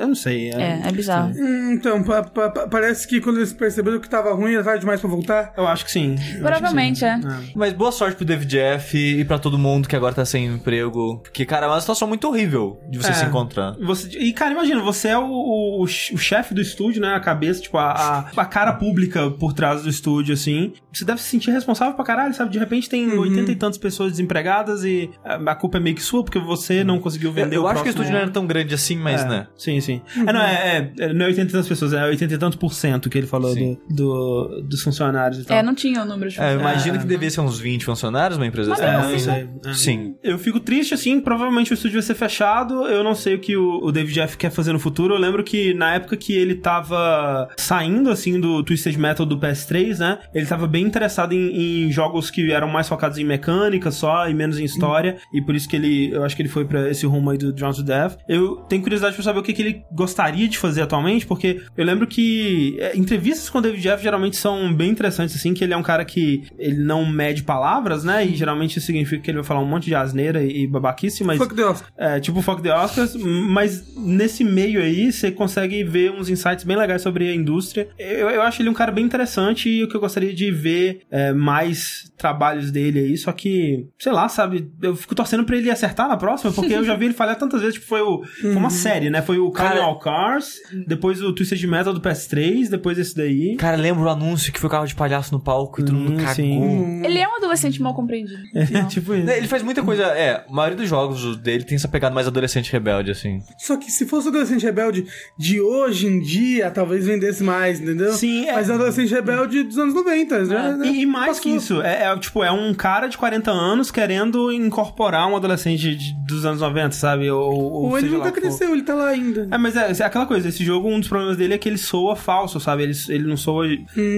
Eu 0.00 0.08
não 0.08 0.14
sei. 0.14 0.50
É, 0.50 0.82
é 0.88 0.92
bizarro. 0.92 1.32
Hum, 1.36 1.78
então, 1.88 2.02
pa- 2.02 2.22
pa- 2.22 2.50
pa- 2.50 2.68
parece 2.68 3.06
que 3.06 3.20
quando 3.20 3.38
eles 3.38 3.52
perceberam 3.52 3.98
que 3.98 4.08
tava 4.08 4.32
ruim, 4.32 4.54
era 4.54 4.62
tarde 4.64 4.80
demais 4.80 5.00
pra 5.00 5.10
voltar. 5.10 5.52
Eu 5.56 5.66
acho 5.66 5.84
que 5.84 5.90
sim. 5.90 6.10
Eu 6.12 6.14
acho 6.18 6.32
que 6.32 6.40
Provavelmente, 6.40 6.98
sim. 7.00 7.06
é. 7.06 7.20
Mas 7.54 7.72
boa 7.72 7.90
sorte 7.92 8.16
pro 8.16 8.24
David 8.24 8.48
Jeff 8.48 8.96
e 8.96 9.24
pra 9.24 9.38
todo 9.38 9.58
mundo 9.58 9.88
que 9.88 9.96
agora 9.96 10.14
tá 10.14 10.24
sem 10.24 10.46
emprego. 10.46 11.18
Porque, 11.22 11.44
cara, 11.44 11.66
é 11.66 11.68
uma 11.68 11.80
situação 11.80 12.06
muito 12.08 12.26
horrível 12.28 12.80
de 12.88 12.98
você 12.98 13.10
É. 13.10 13.14
se 13.14 13.24
encontrar. 13.24 13.74
Você, 13.80 14.08
e, 14.18 14.32
cara, 14.32 14.52
imagina, 14.52 14.80
você 14.80 15.08
é 15.08 15.18
o, 15.18 15.24
o, 15.26 15.82
o 15.82 15.86
chefe 15.88 16.54
do 16.54 16.60
estúdio, 16.60 17.02
né? 17.02 17.14
A 17.14 17.20
cabeça, 17.20 17.60
tipo, 17.60 17.76
a, 17.78 17.90
a, 17.90 18.18
a 18.40 18.44
cara 18.44 18.72
pública 18.74 19.30
por 19.30 19.52
trás 19.52 19.82
do 19.82 19.88
estúdio, 19.88 20.34
assim. 20.34 20.72
Você 20.92 21.04
deve 21.04 21.20
se 21.20 21.28
sentir 21.28 21.50
responsável 21.50 21.94
pra 21.94 22.04
caralho, 22.04 22.32
sabe? 22.34 22.50
De 22.50 22.58
repente 22.58 22.88
tem 22.88 23.02
Uhum. 23.08 23.20
oitenta 23.20 23.50
e 23.50 23.56
tantas 23.56 23.78
pessoas 23.78 24.12
desempregadas 24.12 24.84
e 24.84 25.10
a, 25.24 25.54
culpa 25.54 25.78
é 25.78 25.80
meio 25.80 25.96
que 25.96 26.02
sua 26.02 26.22
porque 26.22 26.38
você 26.38 26.84
não 26.84 26.98
conseguiu 27.00 27.32
vender 27.32 27.56
eu 27.56 27.62
o 27.62 27.66
acho 27.66 27.82
que 27.82 27.90
o 27.90 27.92
próximo- 27.92 28.02
estúdio 28.02 28.12
não 28.12 28.20
era 28.20 28.30
tão 28.30 28.46
grande 28.46 28.74
assim, 28.74 28.96
mas, 28.96 29.22
É, 29.22 29.28
né? 29.28 29.46
Sim, 29.56 29.80
sim. 29.80 30.00
É, 30.26 30.32
não, 30.32 30.40
é, 30.40 30.92
é, 30.98 31.12
não 31.12 31.24
é 31.24 31.28
80 31.28 31.48
e 31.48 31.52
tantas 31.52 31.66
pessoas, 31.72 31.92
é 31.92 32.04
80 32.04 32.34
e 32.34 32.38
tantos 32.38 32.58
por 32.58 32.72
cento 32.72 33.08
que 33.10 33.18
ele 33.18 33.26
falou 33.26 33.54
do, 33.54 33.78
do- 33.88 34.62
dos 34.68 34.82
funcionários 34.82 35.40
e 35.40 35.44
tal. 35.44 35.56
É, 35.56 35.62
não 35.62 35.74
tinha 35.74 36.02
o 36.02 36.04
número 36.04 36.30
de 36.30 36.38
É, 36.38 36.42
eu 36.44 36.52
funcionários. 36.54 36.84
imagino 36.86 36.98
que 37.02 37.06
devia 37.08 37.30
ser 37.30 37.40
uns 37.40 37.58
20 37.58 37.84
funcionários 37.84 38.36
uma 38.38 38.46
empresa 38.46 38.70
dessa. 38.70 38.84
É, 38.84 38.94
assim. 38.96 39.30
É. 39.66 39.72
Sim. 39.74 40.14
Eu 40.22 40.38
fico 40.38 40.60
triste, 40.60 40.94
assim, 40.94 41.20
provavelmente 41.20 41.72
o 41.72 41.74
estúdio 41.74 41.94
vai 41.94 42.02
ser 42.02 42.14
fechado. 42.14 42.86
Eu 42.86 43.02
não 43.04 43.14
sei 43.14 43.34
o 43.34 43.38
que 43.38 43.56
o, 43.56 43.80
o 43.84 43.92
David 43.92 44.14
Jeff 44.14 44.36
quer 44.36 44.50
fazer 44.50 44.72
no 44.72 44.78
futuro. 44.78 45.14
Eu 45.14 45.18
lembro 45.20 45.42
que 45.44 45.74
na 45.74 45.94
época 45.94 46.16
que 46.16 46.32
ele 46.32 46.54
tava 46.56 47.48
saindo, 47.56 48.10
assim, 48.10 48.38
do 48.40 48.62
Twisted 48.62 48.96
Metal 48.96 49.24
do 49.26 49.38
PS3, 49.38 49.98
né? 49.98 50.18
Ele 50.34 50.46
tava 50.46 50.66
bem 50.66 50.84
interessado 50.84 51.32
em, 51.32 51.86
em 51.86 51.92
jogos 51.92 52.30
que 52.30 52.50
eram 52.52 52.68
mais 52.68 52.88
focados 52.88 53.18
em 53.18 53.24
mecânica 53.24 53.90
só 53.90 54.28
e 54.28 54.34
menos 54.34 54.58
em 54.58 54.64
história. 54.64 55.16
E 55.32 55.40
por 55.40 55.54
isso 55.54 55.68
que 55.68 55.76
ele, 55.76 56.10
eu 56.12 56.24
acho 56.24 56.34
que 56.36 56.42
ele 56.42 56.48
foi 56.48 56.64
pra 56.64 56.88
esse 56.90 57.06
rumo 57.06 57.30
aí 57.30 57.38
do 57.38 57.52
Drown 57.52 57.72
to 57.72 57.82
Death. 57.82 58.18
Eu 58.28 58.56
tenho 58.68 58.82
curiosidade 58.82 59.14
pra 59.14 59.24
saber 59.24 59.38
o 59.38 59.42
que, 59.42 59.52
que 59.52 59.62
ele 59.62 59.82
gostaria 59.92 60.48
de 60.48 60.58
fazer 60.58 60.82
atualmente, 60.82 61.26
porque 61.26 61.61
eu 61.76 61.84
lembro 61.84 62.06
que 62.06 62.76
é, 62.78 62.96
entrevistas 62.96 63.48
com 63.48 63.58
o 63.58 63.60
David 63.60 63.82
Jeff 63.82 64.02
geralmente 64.02 64.36
são 64.36 64.72
bem 64.72 64.90
interessantes, 64.90 65.36
assim, 65.36 65.54
que 65.54 65.64
ele 65.64 65.72
é 65.72 65.76
um 65.76 65.82
cara 65.82 66.04
que 66.04 66.44
ele 66.58 66.82
não 66.82 67.04
mede 67.06 67.42
palavras, 67.42 68.04
né? 68.04 68.24
E 68.24 68.34
geralmente 68.34 68.78
isso 68.78 68.86
significa 68.86 69.22
que 69.22 69.30
ele 69.30 69.38
vai 69.38 69.44
falar 69.44 69.60
um 69.60 69.66
monte 69.66 69.84
de 69.84 69.94
asneira 69.94 70.42
e 70.42 70.66
babaquice, 70.66 71.24
mas. 71.24 71.38
Fuck 71.38 71.54
the 71.54 71.64
Oscar. 71.64 71.88
É, 71.96 72.20
tipo 72.20 72.40
Fuck 72.42 72.62
the 72.62 72.74
Oscars, 72.74 73.14
mas 73.16 73.94
nesse 73.96 74.44
meio 74.44 74.80
aí 74.80 75.12
você 75.12 75.30
consegue 75.30 75.82
ver 75.84 76.10
uns 76.10 76.28
insights 76.28 76.64
bem 76.64 76.76
legais 76.76 77.02
sobre 77.02 77.28
a 77.28 77.34
indústria. 77.34 77.88
Eu, 77.98 78.30
eu 78.30 78.42
acho 78.42 78.62
ele 78.62 78.68
um 78.68 78.74
cara 78.74 78.92
bem 78.92 79.04
interessante 79.04 79.68
e 79.68 79.82
o 79.84 79.88
que 79.88 79.96
eu 79.96 80.00
gostaria 80.00 80.32
de 80.34 80.50
ver 80.50 81.02
é, 81.10 81.32
mais 81.32 82.10
trabalhos 82.16 82.70
dele 82.70 83.00
aí, 83.00 83.16
só 83.16 83.32
que, 83.32 83.88
sei 83.98 84.12
lá, 84.12 84.28
sabe, 84.28 84.70
eu 84.80 84.94
fico 84.94 85.14
torcendo 85.14 85.44
pra 85.44 85.56
ele 85.56 85.70
acertar 85.70 86.08
na 86.08 86.16
próxima, 86.16 86.52
porque 86.52 86.72
eu 86.72 86.84
já 86.84 86.94
vi 86.94 87.06
ele 87.06 87.14
falhar 87.14 87.36
tantas 87.36 87.60
vezes, 87.60 87.74
tipo, 87.74 87.86
foi, 87.86 88.00
o, 88.00 88.22
foi 88.40 88.54
uma 88.54 88.70
série, 88.70 89.10
né? 89.10 89.20
Foi 89.20 89.38
o 89.38 89.50
Carnival 89.50 89.98
Cars, 89.98 90.60
depois 90.86 91.20
o 91.20 91.32
Twisted 91.48 91.68
Metal 91.68 91.92
do 91.92 92.00
PS3, 92.00 92.68
depois 92.68 92.98
esse 92.98 93.14
daí. 93.16 93.56
Cara, 93.56 93.76
lembra 93.76 94.04
o 94.04 94.08
anúncio 94.08 94.52
que 94.52 94.58
foi 94.60 94.68
o 94.68 94.70
carro 94.70 94.86
de 94.86 94.94
palhaço 94.94 95.32
no 95.32 95.40
palco 95.40 95.80
e 95.80 95.84
todo 95.84 95.94
mundo 95.94 96.12
Hum, 96.12 96.16
cagou. 96.18 96.34
sim. 96.34 97.02
Ele 97.04 97.18
é 97.18 97.28
um 97.28 97.36
adolescente 97.36 97.80
mal 97.82 97.94
compreendido. 97.94 98.40
É, 98.54 98.64
tipo 98.86 99.14
isso. 99.14 99.24
Né, 99.26 99.38
Ele 99.38 99.48
faz 99.48 99.62
muita 99.62 99.82
coisa. 99.82 100.02
É, 100.04 100.44
a 100.48 100.52
maioria 100.52 100.76
dos 100.76 100.88
jogos 100.88 101.36
dele 101.38 101.64
tem 101.64 101.76
essa 101.76 101.88
pegada 101.88 102.14
mais 102.14 102.26
adolescente 102.26 102.70
rebelde, 102.72 103.10
assim. 103.10 103.40
Só 103.58 103.76
que 103.76 103.90
se 103.90 104.06
fosse 104.06 104.26
o 104.26 104.30
Adolescente 104.30 104.64
Rebelde 104.64 105.06
de 105.38 105.60
hoje 105.60 106.06
em 106.06 106.20
dia, 106.20 106.70
talvez 106.70 107.06
vendesse 107.06 107.42
mais, 107.42 107.80
entendeu? 107.80 108.12
Sim, 108.12 108.46
é. 108.48 108.52
Mas 108.54 108.68
o 108.68 108.72
Adolescente 108.74 109.12
Rebelde 109.12 109.62
dos 109.64 109.78
anos 109.78 109.94
90, 109.94 110.44
já, 110.46 110.76
né? 110.76 110.86
E, 110.86 111.02
e 111.02 111.06
mais 111.06 111.28
Passou. 111.38 111.42
que 111.42 111.50
isso, 111.50 111.82
é, 111.82 112.04
é, 112.04 112.18
tipo, 112.18 112.42
é 112.42 112.50
um 112.52 112.72
cara 112.74 113.06
de 113.08 113.16
40 113.18 113.50
anos 113.50 113.90
querendo 113.90 114.52
incorporar 114.52 115.28
um 115.28 115.36
adolescente 115.36 115.96
de- 115.96 116.14
dos 116.26 116.44
anos 116.44 116.60
90, 116.60 116.92
sabe? 116.92 117.30
Ou, 117.30 117.52
ou 117.52 117.72
Ou 117.90 117.98
ele 117.98 118.08
nunca 118.08 118.32
cresceu, 118.32 118.72
ele 118.72 118.82
tá 118.82 118.94
lá 118.94 119.08
ainda. 119.08 119.48
É, 119.50 119.58
mas 119.58 119.76
é, 119.76 119.90
é 119.90 120.04
aquela 120.04 120.26
coisa, 120.26 120.48
esse 120.48 120.64
jogo, 120.64 120.88
um 120.88 120.98
dos 120.98 121.08
problemas 121.08 121.31
dele 121.36 121.54
é 121.54 121.58
que 121.58 121.68
ele 121.68 121.78
soa 121.78 122.14
falso, 122.16 122.58
sabe? 122.60 122.82
Ele, 122.82 122.92
ele 123.08 123.24
não 123.26 123.36
soa 123.36 123.66